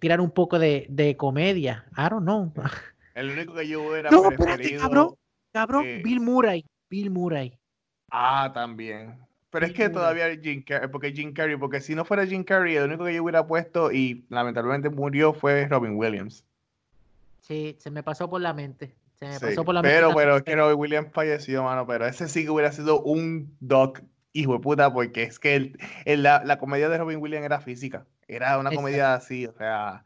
tirar 0.00 0.20
un 0.20 0.30
poco 0.30 0.58
de, 0.58 0.86
de 0.88 1.16
comedia. 1.16 1.86
I 1.96 2.08
don't 2.10 2.22
know. 2.22 2.52
El 3.14 3.30
único 3.30 3.54
que 3.54 3.66
yo 3.66 3.82
hubiera 3.82 4.10
no, 4.10 4.28
preferido. 4.28 4.82
cabrón, 4.82 5.14
cabrón, 5.52 5.84
eh, 5.86 6.02
Bill 6.04 6.20
Murray. 6.20 6.64
Bill 6.90 7.10
Murray. 7.10 7.58
Ah, 8.10 8.50
también. 8.52 9.18
Pero 9.50 9.66
es 9.66 9.72
que 9.72 9.88
todavía 9.88 10.36
Jim 10.36 10.62
Carrey, 10.62 10.88
porque 10.88 11.12
Jim 11.12 11.32
Carrey, 11.32 11.56
porque 11.56 11.80
si 11.80 11.94
no 11.94 12.04
fuera 12.04 12.26
Jim 12.26 12.44
Carrey, 12.44 12.76
el 12.76 12.84
único 12.84 13.06
que 13.06 13.14
yo 13.14 13.22
hubiera 13.22 13.46
puesto 13.46 13.90
y 13.90 14.26
lamentablemente 14.28 14.90
murió 14.90 15.32
fue 15.32 15.66
Robin 15.66 15.96
Williams. 15.96 16.44
Sí, 17.40 17.74
se 17.78 17.90
me 17.90 18.02
pasó 18.02 18.28
por 18.28 18.42
la 18.42 18.52
mente. 18.52 18.94
Se 19.14 19.26
me 19.26 19.40
pasó 19.40 19.64
por 19.64 19.74
la 19.74 19.80
pero, 19.80 20.08
mente. 20.08 20.20
Pero 20.20 20.36
es 20.36 20.42
que 20.42 20.56
Robin 20.56 20.78
Williams 20.78 21.08
falleció, 21.12 21.62
mano, 21.62 21.86
pero 21.86 22.06
ese 22.06 22.28
sí 22.28 22.44
que 22.44 22.50
hubiera 22.50 22.70
sido 22.70 23.00
un 23.00 23.56
doc 23.60 24.02
hijo 24.38 24.54
de 24.54 24.58
puta, 24.60 24.92
porque 24.92 25.22
es 25.22 25.38
que 25.38 25.56
el, 26.04 26.22
la, 26.22 26.42
la, 26.44 26.58
comedia 26.58 26.88
de 26.88 26.98
Robin 26.98 27.18
Williams 27.18 27.44
era 27.44 27.60
física. 27.60 28.06
Era 28.28 28.58
una 28.58 28.70
comedia 28.70 29.14
así, 29.14 29.46
o 29.46 29.52
sea, 29.52 30.04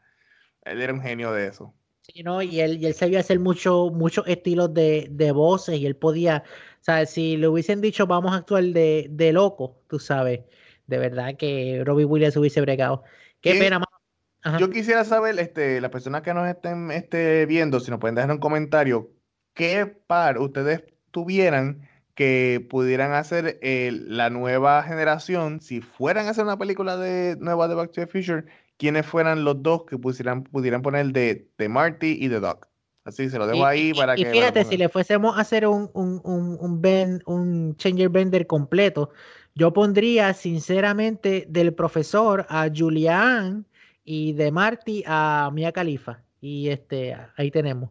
él 0.63 0.81
era 0.81 0.93
un 0.93 1.01
genio 1.01 1.31
de 1.31 1.47
eso. 1.47 1.73
Sí, 2.01 2.23
¿no? 2.23 2.41
Y 2.41 2.59
él, 2.59 2.77
y 2.77 2.85
él 2.85 2.93
sabía 2.93 3.19
hacer 3.19 3.39
muchos 3.39 3.91
muchos 3.91 4.27
estilos 4.27 4.73
de, 4.73 5.07
de 5.11 5.31
voces 5.31 5.77
y 5.79 5.85
él 5.85 5.95
podía 5.95 6.43
o 6.81 6.83
sea, 6.83 7.05
si 7.05 7.37
le 7.37 7.47
hubiesen 7.47 7.79
dicho 7.79 8.07
vamos 8.07 8.33
a 8.33 8.37
actuar 8.37 8.63
de, 8.63 9.05
de 9.11 9.31
loco, 9.31 9.77
tú 9.87 9.99
sabes, 9.99 10.41
de 10.87 10.97
verdad 10.97 11.35
que 11.37 11.83
Robbie 11.85 12.05
Williams 12.05 12.35
hubiese 12.37 12.59
bregado. 12.59 13.03
Qué 13.39 13.53
pena 13.53 13.77
más. 13.79 14.59
Yo 14.59 14.71
quisiera 14.71 15.05
saber, 15.05 15.37
este, 15.37 15.79
las 15.79 15.91
personas 15.91 16.23
que 16.23 16.33
nos 16.33 16.47
estén 16.49 16.89
este, 16.89 17.45
viendo, 17.45 17.79
si 17.79 17.91
nos 17.91 17.99
pueden 17.99 18.15
dejar 18.15 18.31
un 18.31 18.39
comentario, 18.39 19.11
¿qué 19.53 19.85
par 19.85 20.39
ustedes 20.39 20.83
tuvieran 21.11 21.87
que 22.15 22.65
pudieran 22.69 23.13
hacer 23.13 23.59
la 23.61 24.29
nueva 24.29 24.83
generación, 24.83 25.61
si 25.61 25.81
fueran 25.81 26.27
a 26.27 26.31
hacer 26.31 26.43
una 26.43 26.57
película 26.57 26.97
de 26.97 27.37
nueva 27.39 27.67
de 27.67 27.75
Back 27.75 27.91
to 27.91 28.01
the 28.01 28.07
Future, 28.07 28.45
quiénes 28.77 29.05
fueran 29.05 29.43
los 29.43 29.61
dos 29.61 29.85
que 29.85 29.97
pusieran, 29.97 30.43
pudieran 30.43 30.81
poner 30.81 31.07
de, 31.07 31.47
de 31.57 31.69
Marty 31.69 32.17
y 32.19 32.27
de 32.27 32.39
Doc? 32.39 32.67
Así 33.03 33.29
se 33.29 33.37
lo 33.39 33.47
dejo 33.47 33.65
ahí 33.65 33.93
para 33.93 34.15
que. 34.15 34.21
Y 34.21 34.25
fíjate, 34.25 34.63
si 34.63 34.77
le 34.77 34.87
fuésemos 34.87 35.37
a 35.37 35.41
hacer 35.41 35.67
un, 35.67 35.89
un, 35.93 36.21
un, 36.23 36.57
un, 36.59 36.81
ben, 36.81 37.21
un 37.25 37.75
Changer 37.75 38.09
Bender 38.09 38.45
completo, 38.45 39.09
yo 39.55 39.73
pondría 39.73 40.33
sinceramente 40.33 41.45
del 41.49 41.73
profesor 41.73 42.45
a 42.47 42.69
Julián 42.73 43.65
y 44.03 44.33
de 44.33 44.51
Marty 44.51 45.03
a 45.07 45.49
Mia 45.51 45.71
Khalifa. 45.71 46.21
Y 46.41 46.69
este, 46.69 47.17
ahí 47.37 47.49
tenemos. 47.49 47.89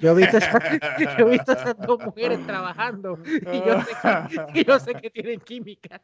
Yo 0.00 0.12
he 0.12 0.14
visto, 0.14 0.38
visto 1.30 1.52
esas 1.52 1.78
dos 1.78 1.98
mujeres 2.04 2.44
trabajando 2.46 3.18
y 3.24 3.58
yo 3.66 3.80
sé 3.82 3.92
que, 4.52 4.64
yo 4.64 4.78
sé 4.78 4.94
que 4.94 5.10
tienen 5.10 5.40
química. 5.40 6.00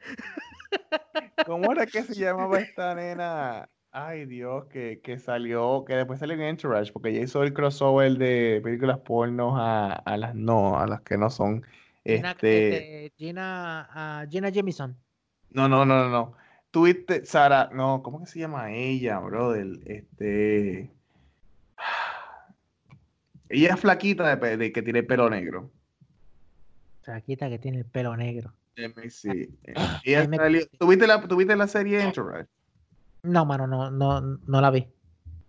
¿Cómo 1.47 1.73
era 1.73 1.86
que 1.86 2.02
se 2.02 2.15
llamaba 2.15 2.59
esta 2.60 2.94
nena? 2.94 3.69
Ay, 3.90 4.27
Dios, 4.27 4.66
que, 4.66 5.01
que 5.02 5.19
salió, 5.19 5.85
que 5.86 5.94
después 5.94 6.19
salió 6.20 6.35
en 6.35 6.43
Entourage, 6.43 6.93
porque 6.93 7.12
ya 7.12 7.20
hizo 7.20 7.43
el 7.43 7.55
crossover 7.55 8.19
de 8.19 8.60
películas 8.62 8.98
pornos 8.98 9.55
a, 9.56 9.93
a 9.94 10.16
las 10.19 10.35
no, 10.35 10.78
a 10.78 10.86
las 10.86 11.01
que 11.02 11.16
no 11.16 11.31
son. 11.31 11.65
Gina, 12.05 12.31
Este, 12.32 13.06
este, 13.06 13.15
Gina, 13.16 14.24
uh, 14.27 14.31
Gina 14.31 14.51
Jamison. 14.52 14.97
no, 15.51 15.69
no, 15.69 15.85
no, 15.85 16.05
no, 16.05 16.09
no. 16.10 16.36
tuviste, 16.70 17.24
Sara, 17.24 17.70
no, 17.73 18.02
¿cómo 18.02 18.20
que 18.20 18.27
se 18.27 18.39
llama 18.40 18.73
ella, 18.73 19.19
brother? 19.20 19.66
Este. 19.86 20.97
Ella 23.48 23.74
es 23.74 23.80
flaquita 23.80 24.36
de, 24.36 24.72
que 24.72 24.82
tiene 24.82 25.02
pelo 25.02 25.30
negro. 25.30 25.70
Flaquita 27.02 27.48
que 27.48 27.58
tiene 27.58 27.78
el 27.78 27.84
pelo 27.84 28.16
negro. 28.16 28.52
Sí. 29.08 29.48
¿Tuviste, 30.78 31.06
la, 31.06 31.20
¿Tuviste 31.26 31.56
la 31.56 31.66
serie 31.66 32.02
Entourage? 32.02 32.48
No, 33.22 33.44
mano, 33.44 33.66
no, 33.66 33.90
no, 33.90 34.20
no 34.20 34.60
la 34.60 34.70
vi. 34.70 34.86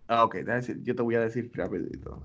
Ah, 0.08 0.24
ok, 0.24 0.38
yo 0.82 0.96
te 0.96 1.02
voy 1.02 1.14
a 1.14 1.20
decir 1.20 1.50
rapidito. 1.54 2.24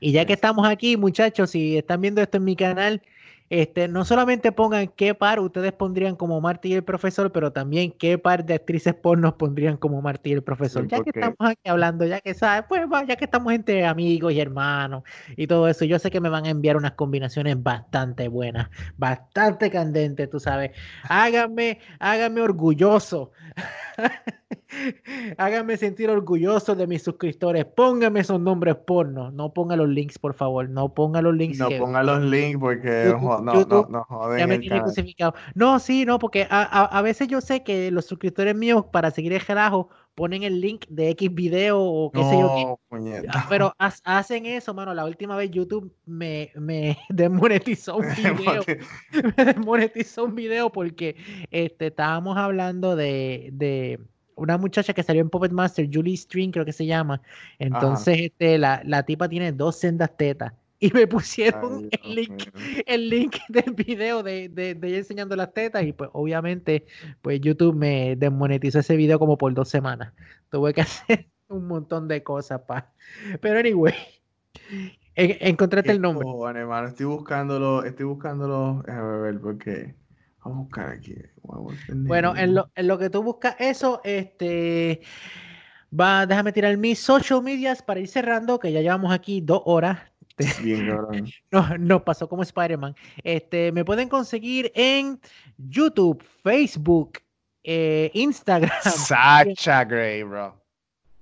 Y 0.00 0.12
ya 0.12 0.26
que 0.26 0.34
estamos 0.34 0.68
aquí, 0.68 0.96
muchachos, 0.98 1.50
si 1.50 1.78
están 1.78 2.02
viendo 2.02 2.20
esto 2.20 2.36
en 2.36 2.44
mi 2.44 2.56
canal, 2.56 3.02
este, 3.50 3.88
no 3.88 4.04
solamente 4.04 4.52
pongan 4.52 4.86
qué 4.94 5.12
par 5.12 5.40
ustedes 5.40 5.72
pondrían 5.72 6.14
como 6.14 6.40
Marty 6.40 6.68
y 6.68 6.74
el 6.74 6.84
profesor, 6.84 7.32
pero 7.32 7.52
también 7.52 7.90
qué 7.90 8.16
par 8.16 8.44
de 8.44 8.54
actrices 8.54 8.94
pornos 8.94 9.34
pondrían 9.34 9.76
como 9.76 10.00
Marty 10.00 10.30
y 10.30 10.32
el 10.34 10.42
profesor. 10.44 10.86
ya 10.86 11.02
que 11.02 11.10
estamos 11.10 11.36
aquí 11.40 11.68
hablando, 11.68 12.06
ya 12.06 12.20
que 12.20 12.32
sabes, 12.32 12.64
pues 12.68 12.82
ya 13.08 13.16
que 13.16 13.24
estamos 13.24 13.52
entre 13.52 13.84
amigos 13.84 14.32
y 14.32 14.40
hermanos 14.40 15.02
y 15.36 15.48
todo 15.48 15.66
eso, 15.66 15.84
yo 15.84 15.98
sé 15.98 16.12
que 16.12 16.20
me 16.20 16.28
van 16.28 16.46
a 16.46 16.50
enviar 16.50 16.76
unas 16.76 16.92
combinaciones 16.92 17.60
bastante 17.60 18.28
buenas, 18.28 18.70
bastante 18.96 19.68
candentes, 19.68 20.30
tú 20.30 20.38
sabes. 20.38 20.70
Háganme, 21.08 21.80
háganme 21.98 22.42
orgulloso. 22.42 23.32
Háganme 25.38 25.76
sentir 25.76 26.10
orgulloso 26.10 26.74
de 26.74 26.86
mis 26.86 27.02
suscriptores. 27.02 27.64
Pónganme 27.64 28.20
esos 28.20 28.40
nombres 28.40 28.76
porno. 28.76 29.30
No 29.30 29.52
pongan 29.52 29.78
los 29.78 29.88
links, 29.88 30.18
por 30.18 30.34
favor. 30.34 30.68
No 30.68 30.94
pongan 30.94 31.24
los 31.24 31.34
links. 31.34 31.58
No 31.58 31.68
pongan 31.70 32.06
los 32.06 32.22
links 32.22 32.58
porque 32.58 33.14
no, 33.40 33.64
no, 33.64 33.86
no, 33.88 34.04
joden 34.04 34.48
me 34.48 34.58
tiene 34.58 34.80
crucificado. 34.80 35.34
No, 35.54 35.78
sí, 35.78 36.04
no, 36.04 36.18
porque 36.18 36.46
a, 36.50 36.62
a, 36.62 37.02
veces 37.02 37.28
yo 37.28 37.40
sé 37.40 37.62
que 37.62 37.90
los 37.90 38.06
suscriptores 38.06 38.54
míos, 38.54 38.84
para 38.90 39.10
seguir 39.10 39.32
el 39.32 39.44
carajo, 39.44 39.88
ponen 40.14 40.42
el 40.42 40.60
link 40.60 40.84
de 40.88 41.10
X 41.10 41.34
video 41.34 41.80
o 41.80 42.10
qué 42.10 42.22
sé 42.24 42.38
yo. 42.38 42.78
Ah, 43.32 43.46
pero 43.48 43.74
hacen 43.78 44.46
eso, 44.46 44.74
mano. 44.74 44.92
La 44.92 45.04
última 45.04 45.36
vez 45.36 45.50
YouTube 45.50 45.92
me, 46.04 46.52
me 46.56 46.98
desmonetizó 47.08 47.96
un 47.96 48.06
video. 48.38 48.62
me 49.36 49.44
desmonetizó 49.44 50.24
un 50.24 50.34
video 50.34 50.70
porque 50.70 51.16
este, 51.50 51.86
estábamos 51.86 52.36
hablando 52.36 52.96
de, 52.96 53.50
de 53.52 54.00
una 54.34 54.58
muchacha 54.58 54.92
que 54.92 55.02
salió 55.02 55.22
en 55.22 55.30
Puppet 55.30 55.52
Master, 55.52 55.88
Julie 55.92 56.16
String, 56.16 56.50
creo 56.50 56.64
que 56.64 56.72
se 56.72 56.86
llama. 56.86 57.20
Entonces, 57.58 58.18
este, 58.20 58.58
la, 58.58 58.82
la, 58.84 59.02
tipa 59.04 59.28
tiene 59.28 59.52
dos 59.52 59.76
sendas 59.76 60.16
tetas. 60.16 60.52
Y 60.80 60.90
me 60.92 61.06
pusieron 61.06 61.88
el, 61.90 62.14
link, 62.14 62.42
el 62.86 63.08
link 63.10 63.36
del 63.48 63.74
video 63.74 64.22
de, 64.22 64.48
de, 64.48 64.74
de, 64.74 64.88
ella 64.88 64.98
enseñando 64.98 65.36
las 65.36 65.52
tetas. 65.52 65.82
Y 65.84 65.92
pues 65.92 66.08
obviamente, 66.14 66.86
pues 67.20 67.40
YouTube 67.40 67.76
me 67.76 68.16
desmonetizó 68.16 68.78
ese 68.78 68.96
video 68.96 69.18
como 69.18 69.36
por 69.36 69.52
dos 69.52 69.68
semanas. 69.68 70.14
Tuve 70.50 70.72
que 70.72 70.80
hacer 70.80 71.28
un 71.48 71.66
montón 71.66 72.08
de 72.08 72.22
cosas, 72.22 72.62
pa. 72.62 72.92
Pero 73.42 73.58
anyway, 73.58 73.94
encontré 75.14 75.82
el 75.90 76.00
nombre. 76.00 76.26
Bueno, 76.26 76.58
hermano, 76.58 76.88
estoy 76.88 77.06
buscándolo, 77.06 77.84
estoy 77.84 78.06
buscándolo. 78.06 78.82
A 78.88 79.02
ver, 79.02 79.38
porque 79.38 79.94
Vamos 80.44 80.58
a 80.58 80.62
buscar 80.62 80.88
aquí. 80.90 81.14
Bueno, 81.90 82.34
en 82.36 82.54
lo, 82.54 82.70
en 82.74 82.86
lo, 82.86 82.98
que 82.98 83.10
tú 83.10 83.22
buscas 83.22 83.56
eso, 83.58 84.00
este. 84.04 85.02
Va, 85.98 86.24
déjame 86.24 86.52
tirar 86.52 86.76
mis 86.76 86.98
social 86.98 87.42
medias 87.42 87.82
para 87.82 88.00
ir 88.00 88.08
cerrando, 88.08 88.58
que 88.58 88.72
ya 88.72 88.80
llevamos 88.80 89.12
aquí 89.12 89.40
dos 89.40 89.62
horas. 89.66 89.98
Bien, 90.62 90.86
no, 91.50 91.78
no 91.78 92.04
pasó 92.04 92.28
como 92.28 92.42
Spider-Man. 92.42 92.94
Este, 93.22 93.72
me 93.72 93.84
pueden 93.84 94.08
conseguir 94.08 94.72
en 94.74 95.20
YouTube, 95.58 96.22
Facebook, 96.42 97.18
eh, 97.64 98.10
Instagram. 98.14 98.70
Sacha 98.82 99.84
Gray, 99.84 100.22
bro. 100.22 100.60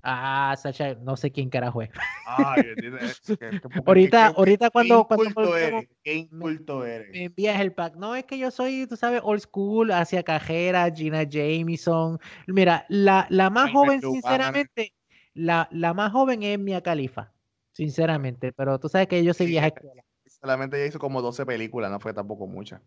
Ah, 0.01 0.55
Sacha, 0.57 0.95
no 1.01 1.17
sé 1.17 1.29
quién 1.31 1.49
carajo 1.49 1.81
es. 1.81 1.89
ahorita, 3.85 4.27
ahorita 4.27 4.69
cuando, 4.69 5.05
¿qué 5.07 5.15
cuando 5.15 5.57
eres? 5.57 5.89
¿Qué 6.03 6.15
inculto 6.15 6.85
eres? 6.85 7.09
Me 7.11 7.25
envías 7.25 7.59
el 7.59 7.73
pack. 7.73 7.95
No, 7.95 8.15
es 8.15 8.23
que 8.23 8.37
yo 8.37 8.49
soy, 8.49 8.87
tú 8.87 8.95
sabes, 8.95 9.21
old 9.23 9.41
school, 9.41 9.91
hacia 9.91 10.23
cajera, 10.23 10.89
Gina 10.89 11.23
Jameson. 11.23 12.17
Mira, 12.47 12.85
la, 12.87 13.27
la 13.29 13.49
más 13.49 13.71
joven, 13.71 14.01
sinceramente, 14.01 14.93
la, 15.33 15.67
la 15.71 15.93
más 15.93 16.13
joven 16.13 16.43
es 16.43 16.57
Mia 16.57 16.81
Califa, 16.81 17.33
sinceramente, 17.79 18.51
pero 18.51 18.77
tú 18.77 18.89
sabes 18.89 19.07
que 19.07 19.23
yo 19.23 19.33
soy 19.33 19.47
vieja 19.47 19.67
escuela. 19.67 20.03
Solamente 20.25 20.75
ella 20.75 20.87
hizo 20.87 20.99
como 20.99 21.21
12 21.21 21.45
películas, 21.45 21.89
no 21.89 22.01
fue 22.01 22.13
tampoco 22.13 22.45
mucha. 22.45 22.81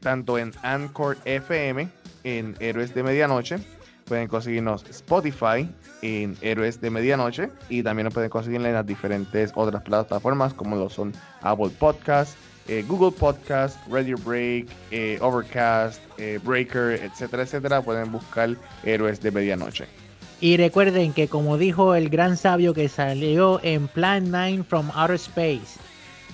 tanto 0.00 0.38
en 0.38 0.52
Anchor 0.62 1.16
FM, 1.24 1.88
en 2.24 2.56
Héroes 2.60 2.94
de 2.94 3.02
Medianoche, 3.02 3.58
pueden 4.04 4.28
conseguirnos 4.28 4.84
Spotify 4.88 5.68
en 6.02 6.36
Héroes 6.40 6.80
de 6.80 6.90
Medianoche 6.90 7.50
y 7.68 7.82
también 7.82 8.04
nos 8.04 8.14
pueden 8.14 8.30
conseguir 8.30 8.64
en 8.64 8.72
las 8.72 8.86
diferentes 8.86 9.52
otras 9.54 9.82
plataformas 9.82 10.54
como 10.54 10.76
lo 10.76 10.90
son 10.90 11.12
Apple 11.42 11.70
Podcast, 11.78 12.36
eh, 12.68 12.84
Google 12.86 13.12
Podcast, 13.12 13.76
Radio 13.90 14.16
Break, 14.24 14.66
eh, 14.90 15.18
Overcast, 15.20 16.00
eh, 16.18 16.38
Breaker, 16.44 17.00
etcétera, 17.02 17.42
etcétera. 17.42 17.82
Pueden 17.82 18.12
buscar 18.12 18.50
Héroes 18.84 19.20
de 19.20 19.30
Medianoche. 19.30 19.86
Y 20.40 20.56
recuerden 20.56 21.12
que 21.12 21.28
como 21.28 21.56
dijo 21.56 21.94
el 21.94 22.08
gran 22.08 22.36
sabio 22.36 22.74
que 22.74 22.88
salió 22.88 23.60
en 23.62 23.88
Plan 23.88 24.30
9 24.30 24.64
from 24.64 24.90
Outer 24.94 25.16
Space, 25.16 25.78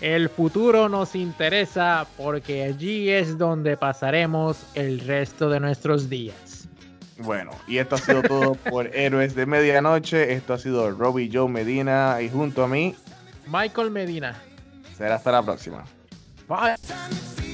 el 0.01 0.29
futuro 0.29 0.89
nos 0.89 1.15
interesa 1.15 2.07
porque 2.17 2.63
allí 2.63 3.11
es 3.11 3.37
donde 3.37 3.77
pasaremos 3.77 4.59
el 4.75 5.01
resto 5.01 5.51
de 5.51 5.61
nuestros 5.61 6.09
días. 6.09 6.58
Bueno, 7.19 7.51
y 7.67 7.79
esto 7.79 7.97
ha 7.97 7.99
sido 7.99 8.23
todo 8.23 8.55
por 8.55 8.95
Héroes 8.95 9.35
de 9.35 9.45
Medianoche. 9.45 10.33
Esto 10.33 10.55
ha 10.55 10.59
sido 10.59 10.91
Robbie 10.93 11.31
Joe 11.33 11.49
Medina 11.49 12.21
y 12.23 12.29
junto 12.29 12.63
a 12.63 12.69
mí, 12.69 12.95
Michael 13.47 13.91
Medina. 13.91 14.41
Será 14.97 15.17
hasta 15.17 15.33
la 15.33 15.43
próxima. 15.43 15.85
Bye. 16.49 17.48